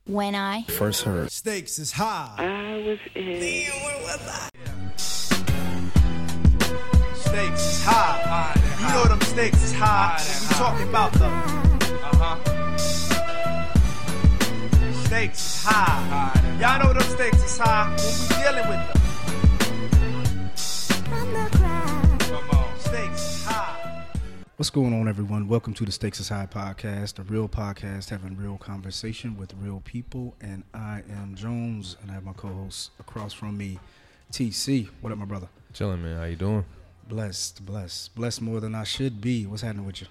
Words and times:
When 0.09 0.33
I 0.33 0.63
First 0.63 1.03
heard. 1.03 1.31
Stakes 1.31 1.77
is 1.77 1.91
high. 1.91 2.33
I 2.39 2.83
was 2.83 2.97
in. 3.13 3.67
Stakes 7.13 7.61
is 7.61 7.83
high. 7.83 8.55
You 8.79 8.87
know 8.87 9.03
them 9.03 9.21
stakes 9.21 9.63
is 9.63 9.71
high. 9.71 10.19
We 10.49 10.55
talking 10.55 10.89
about 10.89 11.13
the 11.13 11.25
uh-huh. 11.25 12.77
stakes 15.05 15.45
is 15.45 15.63
high. 15.63 16.57
Y'all 16.59 16.79
know 16.83 16.91
them 16.91 17.07
stakes 17.07 17.43
is 17.43 17.57
high 17.59 17.89
when 17.89 17.97
we 17.97 18.27
dealing 18.43 18.67
with 18.67 18.93
them. 18.93 19.08
What's 24.59 24.69
going 24.69 24.93
on, 24.93 25.07
everyone? 25.07 25.47
Welcome 25.47 25.73
to 25.75 25.85
the 25.85 25.91
Stakes 25.93 26.19
is 26.19 26.27
High 26.27 26.45
podcast, 26.45 27.17
a 27.17 27.23
real 27.23 27.47
podcast 27.47 28.09
having 28.09 28.35
real 28.35 28.57
conversation 28.57 29.37
with 29.37 29.53
real 29.53 29.81
people. 29.85 30.35
And 30.41 30.65
I 30.73 31.01
am 31.09 31.33
Jones, 31.33 31.95
and 32.01 32.11
I 32.11 32.15
have 32.15 32.25
my 32.25 32.33
co-host 32.33 32.91
across 32.99 33.31
from 33.31 33.57
me, 33.57 33.79
TC. 34.33 34.89
What 34.99 35.13
up, 35.13 35.17
my 35.17 35.23
brother? 35.23 35.47
Chilling, 35.71 36.03
man. 36.03 36.17
How 36.17 36.25
you 36.25 36.35
doing? 36.35 36.65
Blessed, 37.07 37.65
blessed, 37.65 38.13
blessed 38.15 38.41
more 38.41 38.59
than 38.59 38.75
I 38.75 38.83
should 38.83 39.21
be. 39.21 39.45
What's 39.45 39.61
happening 39.61 39.85
with 39.85 40.01
you? 40.01 40.07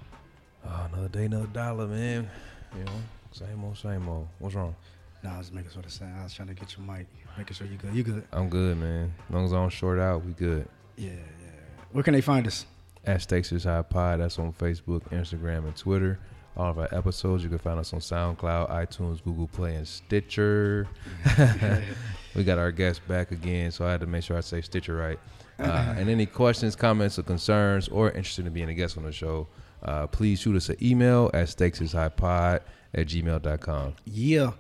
Oh, 0.65 0.89
another 0.95 1.09
day, 1.11 1.27
another 1.27 1.49
dollar, 1.49 1.87
man. 1.87 2.31
You 2.75 2.85
know, 2.85 2.93
same 3.33 3.63
old, 3.63 3.77
same 3.77 4.09
old. 4.09 4.29
What's 4.39 4.55
wrong? 4.55 4.75
Nah, 5.23 5.35
I 5.35 5.39
was 5.41 5.53
making 5.53 5.73
sure 5.73 5.83
to 5.83 5.91
say. 5.91 6.07
I 6.07 6.25
was 6.25 6.33
trying 6.33 6.49
to 6.49 6.55
get 6.55 6.75
your 6.75 6.87
mic, 6.87 7.07
making 7.37 7.55
sure 7.55 7.67
you 7.67 7.77
good. 7.77 7.95
You 7.95 8.03
good? 8.03 8.25
I'm 8.33 8.49
good, 8.49 8.79
man. 8.79 9.13
As 9.29 9.35
long 9.35 9.45
as 9.45 9.53
I 9.53 9.57
don't 9.57 9.69
short 9.69 9.99
out, 9.99 10.25
we 10.25 10.33
good. 10.33 10.67
Yeah, 10.97 11.11
yeah. 11.11 11.51
Where 11.93 12.03
can 12.03 12.15
they 12.15 12.23
find 12.23 12.47
us? 12.47 12.65
At 13.09 13.23
Stakes 13.23 13.53
is 13.53 13.65
High 13.65 13.81
Pod. 13.81 14.21
That's 14.21 14.39
on 14.39 14.53
Facebook, 14.53 15.01
Instagram, 15.09 15.65
and 15.65 15.75
Twitter. 15.75 16.19
All 16.59 16.71
of 16.71 16.79
our 16.79 16.89
episodes, 16.93 17.43
you 17.43 17.49
can 17.49 17.57
find 17.57 17.81
us 17.81 17.95
on 17.95 18.01
SoundCloud, 18.01 18.69
iTunes, 18.71 19.25
Google 19.25 19.47
Play, 19.47 19.77
and 19.77 19.89
Stitcher. 19.89 20.87
we 22.35 22.45
got 22.45 22.59
our 22.59 22.71
guest 22.71 23.01
back 23.09 23.33
again, 23.33 23.71
so 23.71 23.87
I 23.87 23.93
had 23.93 24.01
to 24.01 24.07
make 24.07 24.25
sure 24.25 24.37
I 24.37 24.41
say 24.41 24.61
Stitcher 24.61 24.95
right. 24.95 25.19
Uh, 25.59 25.95
and 25.97 26.11
any 26.11 26.27
questions, 26.27 26.77
comments, 26.77 27.19
or 27.19 27.23
concerns, 27.23 27.89
or 27.89 28.09
interested 28.11 28.47
in 28.47 28.53
being 28.53 28.69
a 28.69 28.75
guest 28.75 28.99
on 28.99 29.05
the 29.05 29.13
show, 29.13 29.47
uh, 29.85 30.07
please 30.09 30.41
shoot 30.41 30.55
us 30.57 30.69
an 30.69 30.77
email 30.83 31.31
at 31.33 31.49
stakesishighpod 31.49 32.61
at 32.93 33.07
gmail.com. 33.07 33.95
Yeah. 34.05 34.51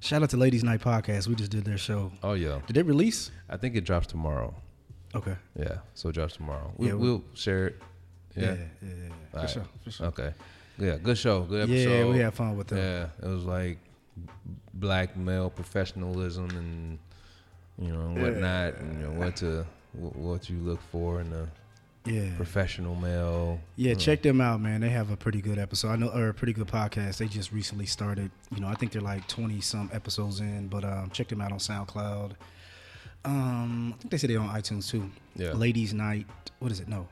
Shout 0.00 0.22
out 0.22 0.28
to 0.28 0.36
Ladies 0.36 0.62
Night 0.62 0.80
Podcast. 0.82 1.26
We 1.26 1.36
just 1.36 1.50
did 1.52 1.64
their 1.64 1.78
show. 1.78 2.12
Oh, 2.22 2.34
yeah. 2.34 2.60
Did 2.66 2.76
it 2.76 2.84
release? 2.84 3.30
I 3.48 3.56
think 3.56 3.76
it 3.76 3.84
drops 3.86 4.08
tomorrow. 4.08 4.54
Okay. 5.14 5.36
Yeah, 5.58 5.78
so 5.94 6.10
it 6.10 6.12
drops 6.12 6.34
tomorrow. 6.36 6.70
We, 6.76 6.88
Yeah, 6.88 6.94
we- 6.94 7.08
we'll 7.08 7.24
share 7.32 7.68
it. 7.68 7.82
Yeah, 8.36 8.42
Yeah. 8.42 8.56
yeah. 8.82 8.88
For 9.30 9.36
Alright. 9.36 9.50
sure, 9.50 9.64
for 9.84 9.90
sure. 9.90 10.06
Okay. 10.08 10.32
Yeah, 10.78 10.96
good 10.96 11.16
show. 11.18 11.42
Good 11.42 11.62
episode. 11.70 11.90
Yeah, 11.90 12.04
we 12.12 12.18
had 12.18 12.34
fun 12.34 12.56
with 12.56 12.66
them. 12.68 12.78
Yeah, 12.78 13.06
it 13.26 13.32
was 13.32 13.44
like 13.44 13.78
black 14.74 15.16
male 15.16 15.50
professionalism 15.50 16.50
and 16.50 16.98
you 17.78 17.92
know 17.92 18.20
whatnot, 18.20 18.74
and 18.78 19.00
you 19.00 19.06
know 19.06 19.12
what 19.12 19.36
to 19.36 19.66
what 19.92 20.48
you 20.50 20.58
look 20.58 20.80
for 20.90 21.20
in 21.20 21.32
a 21.32 21.48
Yeah. 22.10 22.34
professional 22.36 22.94
male. 22.96 23.60
Yeah, 23.76 23.92
know. 23.92 23.98
check 23.98 24.22
them 24.22 24.40
out, 24.40 24.60
man. 24.60 24.80
They 24.80 24.90
have 24.90 25.10
a 25.10 25.16
pretty 25.16 25.40
good 25.40 25.58
episode. 25.58 25.90
I 25.90 25.96
know, 25.96 26.08
or 26.08 26.28
a 26.28 26.34
pretty 26.34 26.52
good 26.52 26.66
podcast. 26.68 27.18
They 27.18 27.28
just 27.28 27.52
recently 27.52 27.86
started. 27.86 28.30
You 28.54 28.60
know, 28.60 28.68
I 28.68 28.74
think 28.74 28.90
they're 28.92 29.00
like 29.00 29.26
twenty 29.28 29.60
some 29.60 29.88
episodes 29.92 30.40
in, 30.40 30.66
but 30.68 30.84
um, 30.84 31.10
check 31.10 31.28
them 31.28 31.40
out 31.40 31.52
on 31.52 31.58
SoundCloud. 31.58 32.32
Um, 33.24 33.94
I 33.94 33.98
think 34.00 34.10
they 34.10 34.18
said 34.18 34.30
they're 34.30 34.40
on 34.40 34.48
iTunes 34.50 34.88
too. 34.90 35.08
Yeah. 35.36 35.52
Ladies 35.52 35.94
Night. 35.94 36.26
What 36.58 36.70
is 36.72 36.80
it? 36.80 36.88
No. 36.88 37.06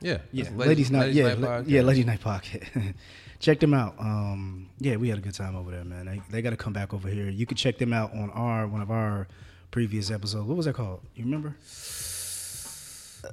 Yeah, 0.00 0.18
Yeah, 0.32 0.44
it's 0.44 0.52
Ladies, 0.52 0.90
Night. 0.90 1.12
yeah, 1.12 1.28
Night 1.28 1.38
la- 1.40 1.48
Podcast. 1.48 1.64
yeah, 1.68 1.80
Ladies 1.82 2.06
Night 2.06 2.20
Pocket. 2.20 2.62
check 3.40 3.60
them 3.60 3.72
out. 3.74 3.94
Um, 3.98 4.68
yeah, 4.78 4.96
we 4.96 5.08
had 5.08 5.18
a 5.18 5.22
good 5.22 5.34
time 5.34 5.56
over 5.56 5.70
there, 5.70 5.84
man. 5.84 6.06
They, 6.06 6.20
they 6.30 6.42
got 6.42 6.50
to 6.50 6.56
come 6.56 6.72
back 6.72 6.92
over 6.92 7.08
here. 7.08 7.28
You 7.28 7.46
can 7.46 7.56
check 7.56 7.78
them 7.78 7.92
out 7.92 8.12
on 8.12 8.30
our 8.30 8.66
one 8.66 8.82
of 8.82 8.90
our 8.90 9.26
previous 9.70 10.10
episodes. 10.10 10.46
What 10.46 10.56
was 10.56 10.66
that 10.66 10.74
called? 10.74 11.00
You 11.14 11.24
remember? 11.24 11.54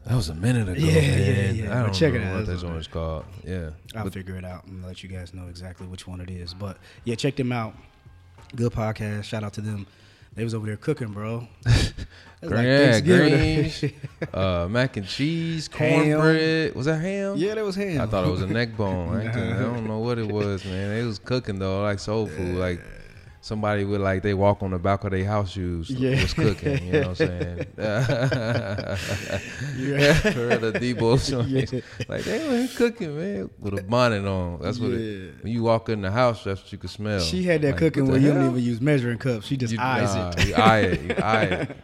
That 0.05 0.15
was 0.15 0.29
a 0.29 0.33
minute 0.35 0.67
ago. 0.69 0.79
Yeah, 0.79 0.91
yeah, 0.99 0.99
man. 1.01 1.55
yeah, 1.55 1.63
I 1.65 1.67
but 1.67 1.83
don't 1.83 1.93
check 1.93 2.13
it 2.13 2.21
out. 2.23 2.31
what 2.37 2.45
That's 2.47 2.61
this 2.61 2.63
one 2.63 2.77
is 2.77 2.87
called. 2.87 3.25
Yeah, 3.45 3.69
I'll 3.95 4.05
But- 4.05 4.13
figure 4.13 4.35
it 4.37 4.45
out 4.45 4.65
and 4.65 4.83
let 4.85 5.03
you 5.03 5.09
guys 5.09 5.33
know 5.33 5.47
exactly 5.47 5.85
which 5.87 6.07
one 6.07 6.19
it 6.21 6.29
is. 6.31 6.53
But 6.53 6.77
yeah, 7.03 7.15
check 7.15 7.35
them 7.35 7.51
out. 7.51 7.75
Good 8.55 8.71
podcast. 8.71 9.25
Shout 9.25 9.43
out 9.43 9.53
to 9.53 9.61
them. 9.61 9.85
They 10.35 10.43
was 10.43 10.53
over 10.53 10.65
there 10.65 10.77
cooking, 10.77 11.11
bro. 11.13 11.47
Like 12.45 12.65
yeah, 12.65 12.99
greens, 12.99 13.85
uh, 14.33 14.67
mac 14.69 14.97
and 14.97 15.07
cheese, 15.07 15.69
cornbread. 15.69 16.75
Was 16.75 16.87
that 16.87 16.99
ham? 16.99 17.37
yeah, 17.37 17.55
that 17.55 17.63
was 17.63 17.77
ham. 17.77 18.01
I 18.01 18.05
thought 18.05 18.27
it 18.27 18.31
was 18.31 18.41
a 18.41 18.47
neck 18.47 18.75
bone. 18.75 19.15
I, 19.27 19.29
I 19.29 19.59
don't 19.59 19.87
know 19.87 19.99
what 19.99 20.17
it 20.17 20.29
was, 20.29 20.65
man. 20.65 20.91
It 20.91 21.05
was 21.05 21.19
cooking 21.19 21.59
though, 21.59 21.81
like 21.83 21.99
soul 21.99 22.27
food. 22.27 22.57
Like 22.57 22.81
somebody 23.43 23.83
would 23.83 23.99
like 23.99 24.23
they 24.23 24.33
walk 24.33 24.63
on 24.63 24.71
the 24.71 24.79
back 24.79 25.03
of 25.03 25.11
their 25.11 25.25
house 25.25 25.51
shoes 25.51 25.89
Yeah. 25.89 26.21
was 26.21 26.33
cooking. 26.33 26.85
You 26.85 26.91
know 26.93 26.99
what 26.99 27.07
I'm 27.09 27.15
saying? 27.15 27.65
yeah, 29.77 30.33
real, 30.33 30.59
the 30.59 30.71
Debo. 30.79 31.49
Yeah. 31.49 31.81
Like 32.07 32.23
they 32.23 32.47
were 32.47 32.67
cooking, 32.75 33.17
man, 33.17 33.49
with 33.59 33.77
a 33.77 33.83
bonnet 33.83 34.25
on. 34.25 34.61
That's 34.61 34.79
what. 34.79 34.91
Yeah. 34.91 34.97
It, 34.97 35.43
when 35.43 35.51
you 35.53 35.63
walk 35.63 35.89
in 35.89 36.01
the 36.01 36.11
house, 36.11 36.43
that's 36.43 36.61
what 36.63 36.71
you 36.71 36.77
can 36.77 36.89
smell. 36.89 37.19
She 37.19 37.43
had 37.43 37.61
that 37.63 37.71
Like, 37.71 37.77
cooking 37.79 38.07
where 38.07 38.17
you 38.17 38.33
don't 38.33 38.49
even 38.51 38.63
use 38.63 38.79
measuring 38.79 39.17
cups. 39.17 39.45
She 39.45 39.57
just 39.57 39.73
You- 39.73 39.79
eyes 39.79 40.15
nah, 40.15 40.29
it. 40.29 40.47
You 40.47 40.55
eye 40.55 40.79
it. 40.79 41.01
You 41.01 41.15
eye 41.23 41.43
it. 41.43 41.77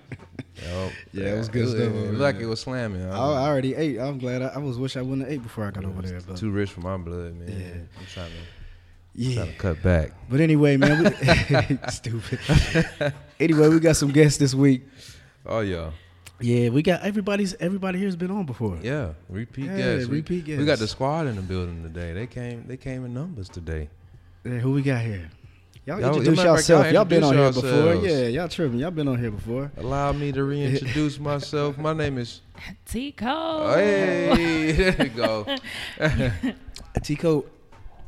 Yup. 0.62 0.92
Yeah, 1.14 1.26
it 1.34 1.38
was 1.38 1.50
good 1.50 1.66
it, 1.66 1.70
stuff 1.70 1.82
It, 1.82 1.86
over 1.88 2.00
looked 2.08 2.20
like 2.20 2.36
it 2.38 2.46
was 2.46 2.60
slamming. 2.62 3.06
I, 3.10 3.16
I 3.18 3.48
already 3.48 3.76
ate. 3.76 4.00
I'm 4.00 4.18
glad. 4.18 4.42
I, 4.42 4.48
I 4.48 4.58
was 4.58 4.78
wish 4.78 4.96
I 4.98 5.02
wouldn't 5.02 5.22
have 5.22 5.32
ate 5.32 5.44
before 5.44 5.66
I 5.66 5.72
got 5.72 5.86
over 5.86 6.02
there. 6.02 6.20
But 6.26 6.38
Too 6.38 6.52
rich 6.52 6.72
for 6.72 6.82
my 6.82 6.98
blood, 6.98 7.34
man. 7.36 7.48
Yeah. 7.50 8.00
I'm 8.00 8.06
trying 8.08 8.32
to, 8.32 8.38
yeah. 9.28 9.36
trying 9.36 9.52
to 9.52 9.58
cut 9.58 9.84
back. 9.84 10.12
But 10.30 10.40
anyway, 10.40 10.78
man. 10.78 11.04
We, 11.04 11.78
stupid. 11.90 12.40
anyway, 13.40 13.68
we 13.70 13.80
got 13.80 13.96
some 13.96 14.12
guests 14.12 14.38
this 14.38 14.54
week. 14.54 14.84
Oh 15.46 15.60
yeah, 15.62 15.92
Yeah, 16.40 16.70
we 16.70 16.82
got 16.82 17.02
everybody's. 17.02 17.54
Everybody 17.60 18.00
here's 18.00 18.16
been 18.16 18.32
on 18.32 18.46
before. 18.46 18.78
yeah. 18.82 19.14
Repeat 19.30 19.66
Yeah, 19.66 19.78
guests. 19.78 20.08
We- 20.10 20.18
repeat 20.18 20.48
We 20.48 20.66
got 20.66 20.80
the 20.80 20.88
squad 20.88 21.28
in 21.28 21.36
the 21.36 21.42
building 21.42 21.84
today. 21.84 22.14
They 22.14 22.28
came. 22.28 22.66
They 22.68 22.78
came 22.78 23.06
in 23.06 23.14
numbers 23.14 23.50
today. 23.50 23.90
Yeah, 24.46 24.60
who 24.60 24.72
we 24.72 24.82
got 24.82 25.02
here? 25.02 25.30
Y'all, 25.86 26.00
Y'all- 26.00 26.10
introduce 26.10 26.38
matter 26.38 26.50
of 26.50 26.56
fact, 26.58 26.70
yourself. 26.70 26.86
y'all 26.86 26.94
Y'all 26.94 27.06
been 27.06 27.24
on 27.24 27.34
here 27.36 27.52
before. 27.52 27.96
Yeah, 27.96 28.28
y'all 28.28 28.48
tripping. 28.48 28.80
Y'all 28.80 28.92
been 28.92 29.08
on 29.08 29.18
here 29.18 29.32
before. 29.32 29.72
Allow 29.78 30.12
me 30.12 30.32
to 30.32 30.44
reintroduce 30.44 31.20
myself. 31.32 31.78
My 31.78 31.94
name 31.94 32.18
is. 32.20 32.42
Tico. 32.86 33.74
Hey, 33.74 34.72
there 34.74 35.04
you 35.06 35.10
go. 35.10 35.46
Tico, 37.04 37.46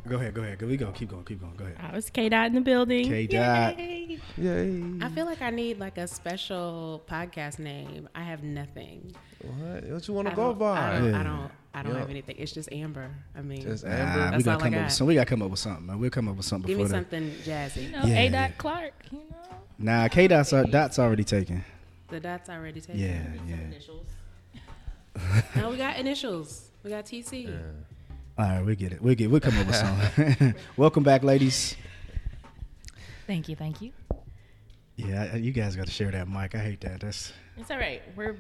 go 0.08 0.16
ahead, 0.16 0.34
go 0.34 0.42
ahead. 0.42 0.58
Go, 0.60 0.68
we 0.68 0.78
go. 0.78 0.92
Keep 0.92 1.10
going, 1.10 1.24
keep 1.24 1.40
going. 1.42 1.56
Go 1.56 1.66
ahead. 1.66 1.78
I 1.80 1.96
was 1.96 2.10
K 2.10 2.30
Dot 2.30 2.48
in 2.48 2.54
the 2.54 2.62
building. 2.62 3.08
K. 3.08 3.28
Dot. 3.28 3.78
Yay. 3.80 4.20
Yay. 4.38 4.84
I 5.02 5.10
feel 5.10 5.26
like 5.26 5.42
I 5.42 5.50
need 5.50 5.80
like 5.80 5.98
a 5.98 6.08
special 6.08 7.02
podcast 7.10 7.60
name. 7.60 8.10
I 8.16 8.24
have 8.24 8.44
nothing. 8.44 9.14
What? 9.42 9.84
What 9.86 10.08
you 10.08 10.14
want 10.14 10.30
to 10.30 10.36
go 10.36 10.54
by? 10.54 10.78
I 10.80 11.00
don't. 11.00 11.12
Yeah. 11.12 11.20
I 11.20 11.24
don't, 11.24 11.52
I 11.74 11.84
don't 11.84 11.94
Yeah. 11.94 12.00
have 12.00 12.10
anything. 12.10 12.36
It's 12.38 12.52
just 12.52 12.72
Amber. 12.72 13.10
I 13.36 13.42
mean, 13.42 13.62
Just 13.62 13.86
Nah, 13.86 13.92
Amber. 13.92 14.14
we 14.26 14.32
That's 14.32 14.44
gotta 14.44 14.52
all 14.52 14.60
come 14.60 14.68
up 14.74 14.80
got. 14.80 14.84
with 14.86 14.94
some. 14.94 15.08
We 15.08 15.14
gotta 15.16 15.26
come 15.30 15.42
up 15.42 15.50
with 15.52 15.60
something, 15.60 15.86
man. 15.86 16.00
We'll 16.00 16.10
come 16.10 16.28
up 16.30 16.36
with 16.38 16.46
something 16.46 16.68
give 16.68 16.78
me 16.78 16.84
that. 16.84 16.90
something 16.90 17.32
jazzy. 17.44 17.84
You 17.86 17.92
know, 17.92 18.04
Yeah, 18.06 18.20
A. 18.20 18.30
Dot 18.30 18.52
Clark. 18.58 18.94
You 19.12 19.18
know. 19.20 19.36
Nah, 19.80 20.08
K 20.10 20.28
dot's 20.28 20.54
uh, 20.54 20.64
dot's 20.64 21.00
already 21.00 21.24
taken. 21.24 21.64
The 22.10 22.20
dots 22.20 22.50
already 22.50 22.82
taken. 22.82 23.00
Yeah, 23.00 23.24
yeah. 23.48 23.56
No, 25.56 25.70
we 25.70 25.78
got 25.78 25.98
initials. 25.98 26.70
We 26.84 26.90
got 26.92 27.06
TC. 27.06 27.50
All 28.38 28.46
right, 28.46 28.66
we 28.66 28.76
get 28.76 28.94
it. 28.94 29.02
We 29.02 29.16
get. 29.16 29.30
We'll 29.30 29.40
come 29.42 29.58
up 29.60 29.68
with 29.68 29.76
something. 29.76 30.56
Welcome 30.78 31.04
back, 31.04 31.24
ladies. 31.24 31.76
Thank 33.28 33.50
you, 33.50 33.56
thank 33.56 33.82
you. 33.82 33.92
Yeah, 34.96 35.36
you 35.36 35.52
guys 35.52 35.76
got 35.76 35.86
to 35.88 35.92
share 35.92 36.12
that 36.12 36.28
mic. 36.28 36.56
I 36.56 36.60
hate 36.60 36.82
that. 36.82 37.02
That's 37.02 37.34
It's 37.58 37.70
all 37.72 37.78
right. 37.78 38.02
We're 38.16 38.38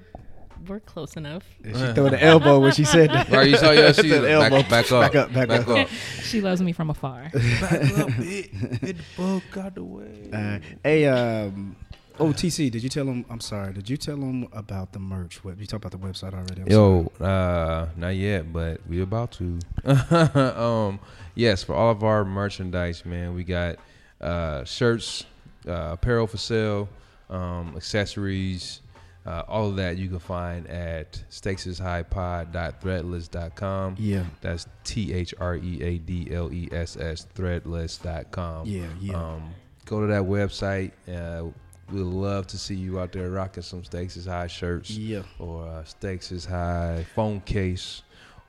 we're 0.67 0.79
close 0.79 1.15
enough. 1.17 1.43
she 1.65 1.71
threw 1.71 2.09
the 2.09 2.19
elbow 2.21 2.59
when 2.59 2.71
she 2.71 2.83
said 2.83 3.09
that. 3.11 3.29
Right, 3.29 3.49
you 3.49 3.57
saw 3.57 3.71
your 3.71 3.93
she 3.95 4.09
The 4.09 4.29
elbow. 4.29 4.61
back, 4.61 4.69
back 4.69 4.91
up, 4.91 5.11
Back 5.11 5.15
up, 5.15 5.47
back 5.49 5.67
up. 5.67 5.87
She 6.21 6.39
loves 6.41 6.61
me 6.61 6.71
from 6.71 6.89
afar. 6.91 7.29
back 7.33 7.97
up, 7.97 8.09
it, 8.19 8.81
get 8.81 8.97
the 8.97 9.03
fuck 9.15 9.57
out 9.57 9.75
the 9.75 9.83
way. 9.83 10.29
Uh, 10.31 10.59
hey, 10.83 11.05
um, 11.07 11.75
oh 12.19 12.27
TC, 12.27 12.71
did 12.71 12.83
you 12.83 12.89
tell 12.89 13.05
him? 13.05 13.25
I'm 13.29 13.39
sorry. 13.39 13.73
Did 13.73 13.89
you 13.89 13.97
tell 13.97 14.17
him 14.17 14.47
about 14.53 14.93
the 14.93 14.99
merch? 14.99 15.43
What 15.43 15.57
you 15.57 15.65
talked 15.65 15.85
about 15.85 15.99
the 15.99 16.05
website 16.05 16.33
already? 16.33 16.61
I'm 16.61 16.67
Yo, 16.67 17.11
uh, 17.19 17.87
not 17.95 18.15
yet, 18.15 18.51
but 18.51 18.81
we're 18.87 19.03
about 19.03 19.31
to. 19.33 19.59
um, 20.61 20.99
yes, 21.35 21.63
for 21.63 21.75
all 21.75 21.91
of 21.91 22.03
our 22.03 22.25
merchandise, 22.25 23.05
man, 23.05 23.33
we 23.33 23.43
got 23.43 23.77
uh, 24.19 24.63
shirts, 24.63 25.25
uh, 25.67 25.91
apparel 25.93 26.27
for 26.27 26.37
sale, 26.37 26.89
um, 27.29 27.73
accessories, 27.75 28.81
uh, 29.25 29.43
all 29.47 29.69
of 29.69 29.75
that 29.75 29.97
you 29.97 30.09
can 30.09 30.19
find 30.19 30.67
at 30.67 31.23
stakesishighpod.threadless.com. 31.29 33.95
Yeah. 33.99 34.23
That's 34.41 34.67
T 34.83 35.13
H 35.13 35.35
R 35.39 35.55
E 35.57 35.81
A 35.81 35.97
D 35.99 36.27
L 36.31 36.51
E 36.51 36.67
S 36.71 36.97
S 36.97 37.27
threadless.com. 37.35 38.65
Yeah, 38.65 38.87
yeah. 38.99 39.13
Um, 39.13 39.51
go 39.85 40.01
to 40.01 40.07
that 40.07 40.23
website. 40.23 40.93
Uh, 41.07 41.49
we'd 41.91 42.01
love 42.01 42.47
to 42.47 42.57
see 42.57 42.75
you 42.75 42.99
out 42.99 43.11
there 43.11 43.29
rocking 43.29 43.63
some 43.63 43.83
Stakes 43.83 44.17
is 44.17 44.25
High 44.25 44.47
shirts 44.47 44.89
Yeah. 44.91 45.23
or 45.39 45.65
uh, 45.67 45.83
Stakes 45.83 46.31
is 46.31 46.45
High 46.45 47.05
phone 47.15 47.41
case 47.41 48.01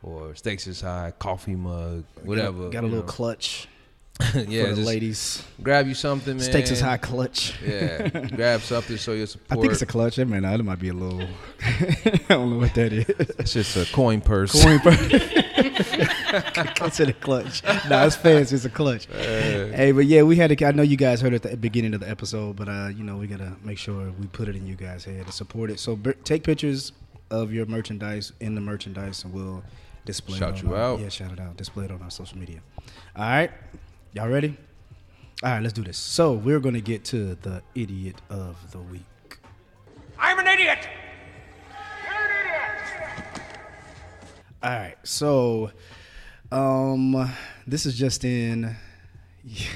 or 0.02 0.34
Stakes 0.34 0.66
is 0.66 0.80
High 0.80 1.12
coffee 1.18 1.54
mug, 1.56 2.04
whatever. 2.24 2.68
Got 2.70 2.84
a 2.84 2.86
you 2.86 2.92
little 2.92 3.06
know. 3.06 3.12
clutch 3.12 3.68
yeah, 4.34 4.66
for 4.66 4.74
the 4.74 4.82
ladies. 4.82 5.42
grab 5.62 5.86
you 5.88 5.94
something, 5.94 6.36
man. 6.36 6.44
Stakes 6.44 6.70
is 6.70 6.80
high 6.80 6.98
clutch. 6.98 7.54
Yeah, 7.66 8.08
grab 8.36 8.60
something, 8.60 8.96
show 8.98 9.12
your 9.14 9.26
I 9.50 9.54
think 9.56 9.72
it's 9.72 9.82
a 9.82 9.86
clutch. 9.86 10.16
That 10.16 10.26
man, 10.26 10.42
that 10.42 10.62
might 10.62 10.78
be 10.78 10.90
a 10.90 10.92
little. 10.92 11.26
I 11.64 12.20
don't 12.28 12.50
know 12.50 12.58
what 12.58 12.74
that 12.74 12.92
is. 12.92 13.08
it's 13.08 13.52
just 13.54 13.76
a 13.76 13.90
coin 13.92 14.20
purse. 14.20 14.62
Coin 14.62 14.78
purse. 14.80 16.08
Consider 16.74 17.12
clutch. 17.12 17.62
No, 17.88 18.06
it's 18.06 18.16
fancy. 18.16 18.54
It's 18.56 18.64
a 18.64 18.70
clutch. 18.70 19.06
hey, 19.06 19.92
but 19.94 20.06
yeah, 20.06 20.22
we 20.22 20.36
had. 20.36 20.56
To, 20.56 20.66
I 20.66 20.72
know 20.72 20.82
you 20.82 20.96
guys 20.96 21.20
heard 21.20 21.34
it 21.34 21.44
at 21.44 21.50
the 21.50 21.56
beginning 21.56 21.94
of 21.94 22.00
the 22.00 22.08
episode, 22.08 22.56
but 22.56 22.68
uh, 22.68 22.88
you 22.88 23.04
know, 23.04 23.16
we 23.16 23.26
gotta 23.26 23.52
make 23.62 23.78
sure 23.78 24.10
we 24.18 24.26
put 24.28 24.48
it 24.48 24.56
in 24.56 24.66
you 24.66 24.74
guys' 24.74 25.04
head 25.04 25.26
to 25.26 25.32
support 25.32 25.70
it. 25.70 25.78
So 25.78 25.96
br- 25.96 26.12
take 26.24 26.42
pictures 26.44 26.92
of 27.30 27.52
your 27.52 27.66
merchandise 27.66 28.32
in 28.40 28.54
the 28.54 28.60
merchandise, 28.60 29.24
and 29.24 29.32
we'll 29.32 29.62
display. 30.04 30.38
Shout 30.38 30.58
it 30.58 30.64
on 30.64 30.70
you 30.70 30.74
our- 30.76 30.80
out. 30.82 31.00
Yeah, 31.00 31.08
shout 31.08 31.32
it 31.32 31.40
out. 31.40 31.56
Display 31.56 31.84
it 31.86 31.90
on 31.90 32.00
our 32.02 32.10
social 32.10 32.38
media. 32.38 32.60
All 33.16 33.22
right, 33.24 33.50
y'all 34.14 34.28
ready? 34.28 34.56
All 35.42 35.50
right, 35.50 35.60
let's 35.62 35.72
do 35.74 35.82
this. 35.82 35.98
So 35.98 36.32
we're 36.32 36.60
gonna 36.60 36.80
get 36.80 37.04
to 37.06 37.34
the 37.42 37.62
idiot 37.74 38.16
of 38.30 38.56
the 38.72 38.78
week. 38.78 39.02
I'm 40.18 40.38
an 40.38 40.46
idiot. 40.46 40.88
All 44.62 44.70
right, 44.70 44.94
so 45.02 45.72
um, 46.52 47.32
this 47.66 47.86
is 47.86 47.96
just 47.96 48.24
in. 48.24 48.76
Yeah, 49.44 49.66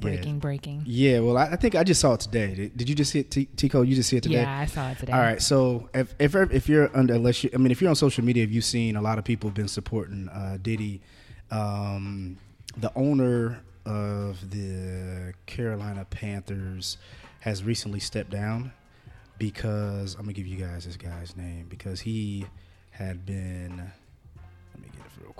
Breaking, 0.00 0.40
breaking. 0.40 0.82
Yeah, 0.84 1.20
well, 1.20 1.38
I, 1.38 1.50
I 1.50 1.56
think 1.56 1.76
I 1.76 1.84
just 1.84 2.00
saw 2.00 2.14
it 2.14 2.20
today. 2.20 2.52
Did, 2.54 2.76
did 2.76 2.88
you 2.88 2.96
just 2.96 3.12
see 3.12 3.20
it, 3.20 3.30
T- 3.30 3.48
Tico? 3.56 3.82
You 3.82 3.94
just 3.94 4.08
see 4.08 4.16
it 4.16 4.24
today? 4.24 4.42
Yeah, 4.42 4.58
I 4.58 4.66
saw 4.66 4.90
it 4.90 4.98
today. 4.98 5.12
All 5.12 5.20
right, 5.20 5.40
so 5.40 5.88
if 5.94 6.12
if 6.18 6.34
if 6.34 6.68
you're 6.68 6.90
under, 6.96 7.14
unless 7.14 7.44
you, 7.44 7.50
I 7.54 7.58
mean, 7.58 7.70
if 7.70 7.80
you're 7.80 7.90
on 7.90 7.94
social 7.94 8.24
media, 8.24 8.42
if 8.42 8.50
you've 8.50 8.64
seen 8.64 8.96
a 8.96 9.00
lot 9.00 9.18
of 9.18 9.24
people 9.24 9.48
have 9.50 9.54
been 9.54 9.68
supporting 9.68 10.28
uh, 10.30 10.58
Diddy, 10.60 11.00
um, 11.52 12.36
the 12.76 12.92
owner 12.96 13.62
of 13.86 14.50
the 14.50 15.32
Carolina 15.46 16.04
Panthers 16.10 16.98
has 17.40 17.62
recently 17.62 18.00
stepped 18.00 18.30
down 18.30 18.72
because 19.38 20.14
I'm 20.14 20.22
gonna 20.22 20.32
give 20.32 20.48
you 20.48 20.56
guys 20.56 20.86
this 20.86 20.96
guy's 20.96 21.36
name 21.36 21.66
because 21.68 22.00
he 22.00 22.46
had 22.90 23.24
been. 23.24 23.92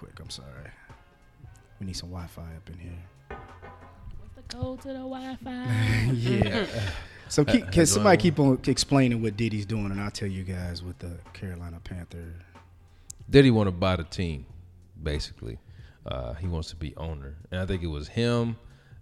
Quick. 0.05 0.21
I'm 0.21 0.31
sorry. 0.31 0.71
We 1.81 1.87
need 1.87 1.97
some 1.97 2.11
Wi-Fi 2.11 2.43
up 2.43 2.71
in 2.71 2.79
here. 2.79 3.39
What's 4.21 4.35
the 4.37 4.57
code 4.57 4.81
to 4.83 4.89
the 4.89 4.95
Wi-Fi? 4.95 6.11
yeah. 6.13 6.67
So 7.27 7.43
keep, 7.43 7.73
can 7.73 7.87
somebody 7.87 8.19
keep 8.19 8.39
on 8.39 8.61
explaining 8.67 9.23
what 9.23 9.35
Diddy's 9.37 9.65
doing, 9.65 9.87
and 9.87 9.99
I'll 9.99 10.11
tell 10.11 10.29
you 10.29 10.45
guys 10.45 10.83
what 10.83 10.99
the 10.99 11.17
Carolina 11.33 11.81
Panther. 11.83 12.35
Did 13.29 13.47
he 13.47 13.51
want 13.51 13.67
to 13.67 13.73
buy 13.73 13.97
the 13.97 14.05
team? 14.05 14.45
Basically, 15.03 15.59
uh, 16.07 16.35
he 16.35 16.47
wants 16.47 16.69
to 16.69 16.77
be 16.77 16.95
owner, 16.97 17.35
and 17.51 17.61
I 17.63 17.67
think 17.67 17.83
it 17.83 17.87
was 17.87 18.09
him, 18.09 18.57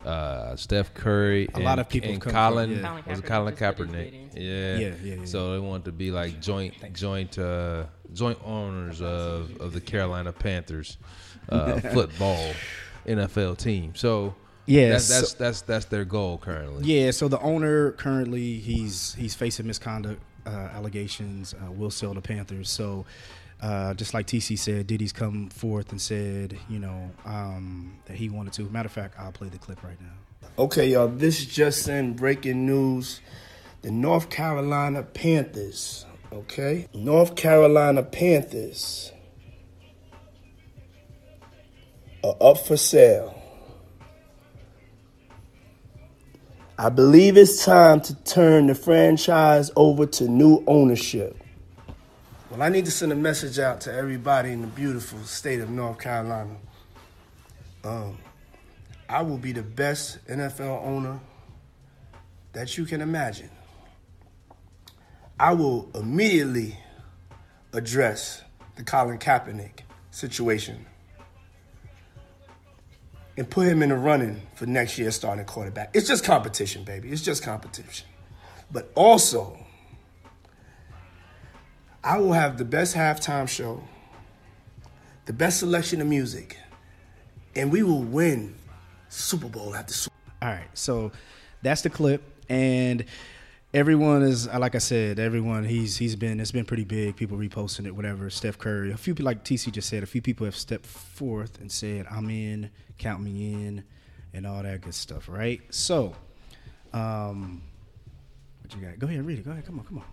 uh, 0.06 0.56
Steph 0.56 0.93
Curry, 0.94 1.49
A 1.52 1.56
and, 1.56 1.64
lot 1.64 1.78
of 1.78 1.88
people 1.88 2.10
and 2.10 2.20
come 2.20 2.32
Colin. 2.32 2.75
from- 2.76 2.82
yeah. 2.84 3.00
Was 3.06 3.19
it 3.20 3.25
Colin 3.26 3.54
Colin 3.56 3.75
Kaepernick 3.75 3.75
just 3.75 3.76
put 3.78 3.87
his 3.88 3.94
Kaepernick? 3.96 4.34
bid 4.34 4.43
Yeah. 4.43 4.76
Yeah, 4.76 4.94
yeah, 5.02 5.14
yeah. 5.20 5.25
So 5.25 5.52
they 5.52 5.58
wanted 5.58 5.84
to 5.87 5.93
be 5.93 6.10
like 6.10 6.40
joint, 6.40 6.75
joint, 6.94 7.38
uh, 7.38 7.84
joint 8.12 8.38
owners 8.44 9.00
of 9.00 9.56
of 9.60 9.72
the 9.72 9.81
Carolina 9.81 10.32
Panthers 10.32 10.99
uh, 11.49 11.81
football 11.94 12.52
NFL 13.06 13.58
team. 13.58 13.94
So 13.94 14.34
Yeah, 14.66 14.90
that's 14.90 15.04
so- 15.06 15.14
that's 15.20 15.32
that's 15.34 15.60
that's 15.62 15.84
their 15.87 16.04
goal 16.04 16.38
currently. 16.38 16.84
Yeah, 16.84 17.10
so 17.10 17.28
the 17.28 17.40
owner 17.40 17.93
currently 17.93 18.58
he's 18.58 19.14
he's 19.14 19.34
facing 19.34 19.66
misconduct 19.66 20.20
uh, 20.46 20.50
allegations. 20.50 21.54
Uh, 21.54 21.70
will 21.70 21.90
sell 21.90 22.14
the 22.14 22.20
Panthers. 22.20 22.69
So 22.70 23.04
uh, 23.62 23.94
just 23.94 24.12
like 24.12 24.26
TC 24.26 24.59
said, 24.59 24.88
Diddy's 24.88 25.12
come 25.12 25.49
forth 25.49 25.93
and 25.93 26.00
said, 26.00 26.59
you 26.69 26.81
know, 26.81 27.11
um, 27.25 27.97
that 28.06 28.17
he 28.17 28.29
wanted 28.29 28.53
to. 28.55 28.62
Matter 28.64 28.88
of 28.88 28.93
fact, 28.93 29.14
I'll 29.19 29.31
play 29.31 29.49
the 29.49 29.59
clip 29.59 29.82
right 29.85 30.00
now. 30.00 30.49
Okay, 30.59 30.91
y'all, 30.91 31.09
this 31.09 31.41
is 31.41 31.47
just 31.47 31.88
in 31.88 32.14
breaking 32.14 32.67
news. 32.67 33.20
The 33.82 33.93
North 33.93 34.31
Carolina 34.31 35.05
Panthers, 35.05 36.05
okay? 36.32 36.88
North 36.93 37.37
Carolina 37.37 38.03
Panthers 38.03 39.12
are 42.25 42.37
up 42.41 42.59
for 42.59 42.76
sale. 42.76 43.38
I 46.79 46.88
believe 46.88 47.37
it's 47.37 47.64
time 47.64 48.00
to 48.03 48.14
turn 48.25 48.67
the 48.67 48.75
franchise 48.75 49.70
over 49.76 50.05
to 50.06 50.29
new 50.29 50.64
ownership. 50.67 51.41
Well, 52.52 52.60
I 52.60 52.69
need 52.69 52.84
to 52.84 52.90
send 52.90 53.10
a 53.12 53.16
message 53.16 53.58
out 53.58 53.81
to 53.82 53.94
everybody 53.94 54.52
in 54.52 54.60
the 54.60 54.66
beautiful 54.66 55.19
state 55.20 55.60
of 55.60 55.70
North 55.70 55.99
Carolina. 55.99 56.54
Um, 57.82 58.19
I 59.08 59.22
will 59.22 59.38
be 59.38 59.52
the 59.52 59.62
best 59.62 60.23
NFL 60.26 60.85
owner 60.85 61.18
that 62.52 62.76
you 62.76 62.85
can 62.85 63.00
imagine. 63.00 63.49
I 65.40 65.54
will 65.54 65.88
immediately 65.94 66.76
address 67.73 68.42
the 68.76 68.82
Colin 68.82 69.16
Kaepernick 69.16 69.80
situation 70.11 70.85
and 73.38 73.49
put 73.49 73.66
him 73.66 73.82
in 73.82 73.88
the 73.88 73.97
running 73.97 74.42
for 74.56 74.66
next 74.66 74.99
year's 74.99 75.16
starting 75.16 75.47
quarterback. 75.47 75.92
It's 75.94 76.06
just 76.06 76.23
competition, 76.23 76.85
baby. 76.85 77.09
It's 77.12 77.23
just 77.23 77.42
competition. 77.42 78.09
But 78.71 78.92
also, 78.94 79.59
I 82.04 82.18
will 82.18 82.32
have 82.32 82.59
the 82.59 82.64
best 82.64 82.97
halftime 82.97 83.49
show, 83.49 83.80
the 85.26 85.32
best 85.32 85.61
selection 85.61 86.00
of 86.00 86.09
music, 86.09 86.56
and 87.54 87.71
we 87.71 87.85
will 87.85 88.02
win 88.02 88.56
Super 89.09 89.47
Bowl 89.47 89.76
after 89.76 89.94
Super 89.94 90.16
Bowl. 90.26 90.49
All 90.49 90.54
right, 90.56 90.68
so 90.75 91.12
that's 91.62 91.82
the 91.82 91.90
clip, 91.90 92.23
and 92.49 93.04
everyone 93.73 94.23
is 94.23 94.49
uh, 94.49 94.59
like 94.59 94.75
I 94.75 94.78
said, 94.78 95.21
everyone 95.21 95.64
he's 95.64 95.97
he's 95.97 96.16
been 96.16 96.40
it's 96.40 96.50
been 96.50 96.64
pretty 96.64 96.82
big. 96.82 97.14
People 97.14 97.38
reposting 97.38 97.87
it, 97.87 97.94
whatever. 97.94 98.28
Steph 98.30 98.59
Curry, 98.59 98.90
a 98.90 98.97
few 98.97 99.14
people 99.14 99.26
like 99.26 99.44
TC 99.44 99.71
just 99.71 99.88
said, 99.88 100.02
a 100.02 100.06
few 100.06 100.21
people 100.23 100.44
have 100.44 100.56
stepped 100.56 100.87
forth 100.87 101.61
and 101.61 101.71
said, 101.71 102.06
"I'm 102.11 102.28
in, 102.30 102.71
count 102.99 103.23
me 103.23 103.52
in," 103.52 103.85
and 104.35 104.44
all 104.44 104.61
that 104.61 104.80
good 104.80 104.94
stuff, 104.94 105.28
right? 105.28 105.61
So, 105.71 106.16
um, 106.92 107.62
what 108.61 108.75
you 108.75 108.80
got? 108.80 108.99
Go 108.99 109.06
ahead, 109.06 109.25
read 109.25 109.38
it. 109.38 109.44
Go 109.44 109.52
ahead, 109.52 109.64
come 109.64 109.78
on, 109.78 109.85
come 109.85 109.99
on. 109.99 110.04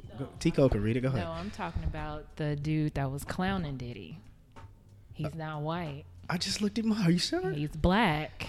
Come 0.00 0.18
on. 0.18 0.24
Go. 0.24 0.28
Tico 0.38 0.68
can 0.68 0.82
read 0.82 0.96
it. 0.96 1.00
Go 1.00 1.08
ahead. 1.08 1.24
No, 1.24 1.30
I'm 1.30 1.50
talking 1.50 1.84
about 1.84 2.24
the 2.36 2.56
dude 2.56 2.94
that 2.94 3.10
was 3.10 3.24
clowning 3.24 3.76
Diddy. 3.76 4.18
He's 5.12 5.26
uh, 5.26 5.30
not 5.36 5.62
white. 5.62 6.04
I 6.28 6.38
just 6.38 6.62
looked 6.62 6.78
at 6.78 6.84
my. 6.84 7.04
Are 7.04 7.10
you 7.10 7.18
sure? 7.18 7.50
He's 7.50 7.70
black. 7.70 8.46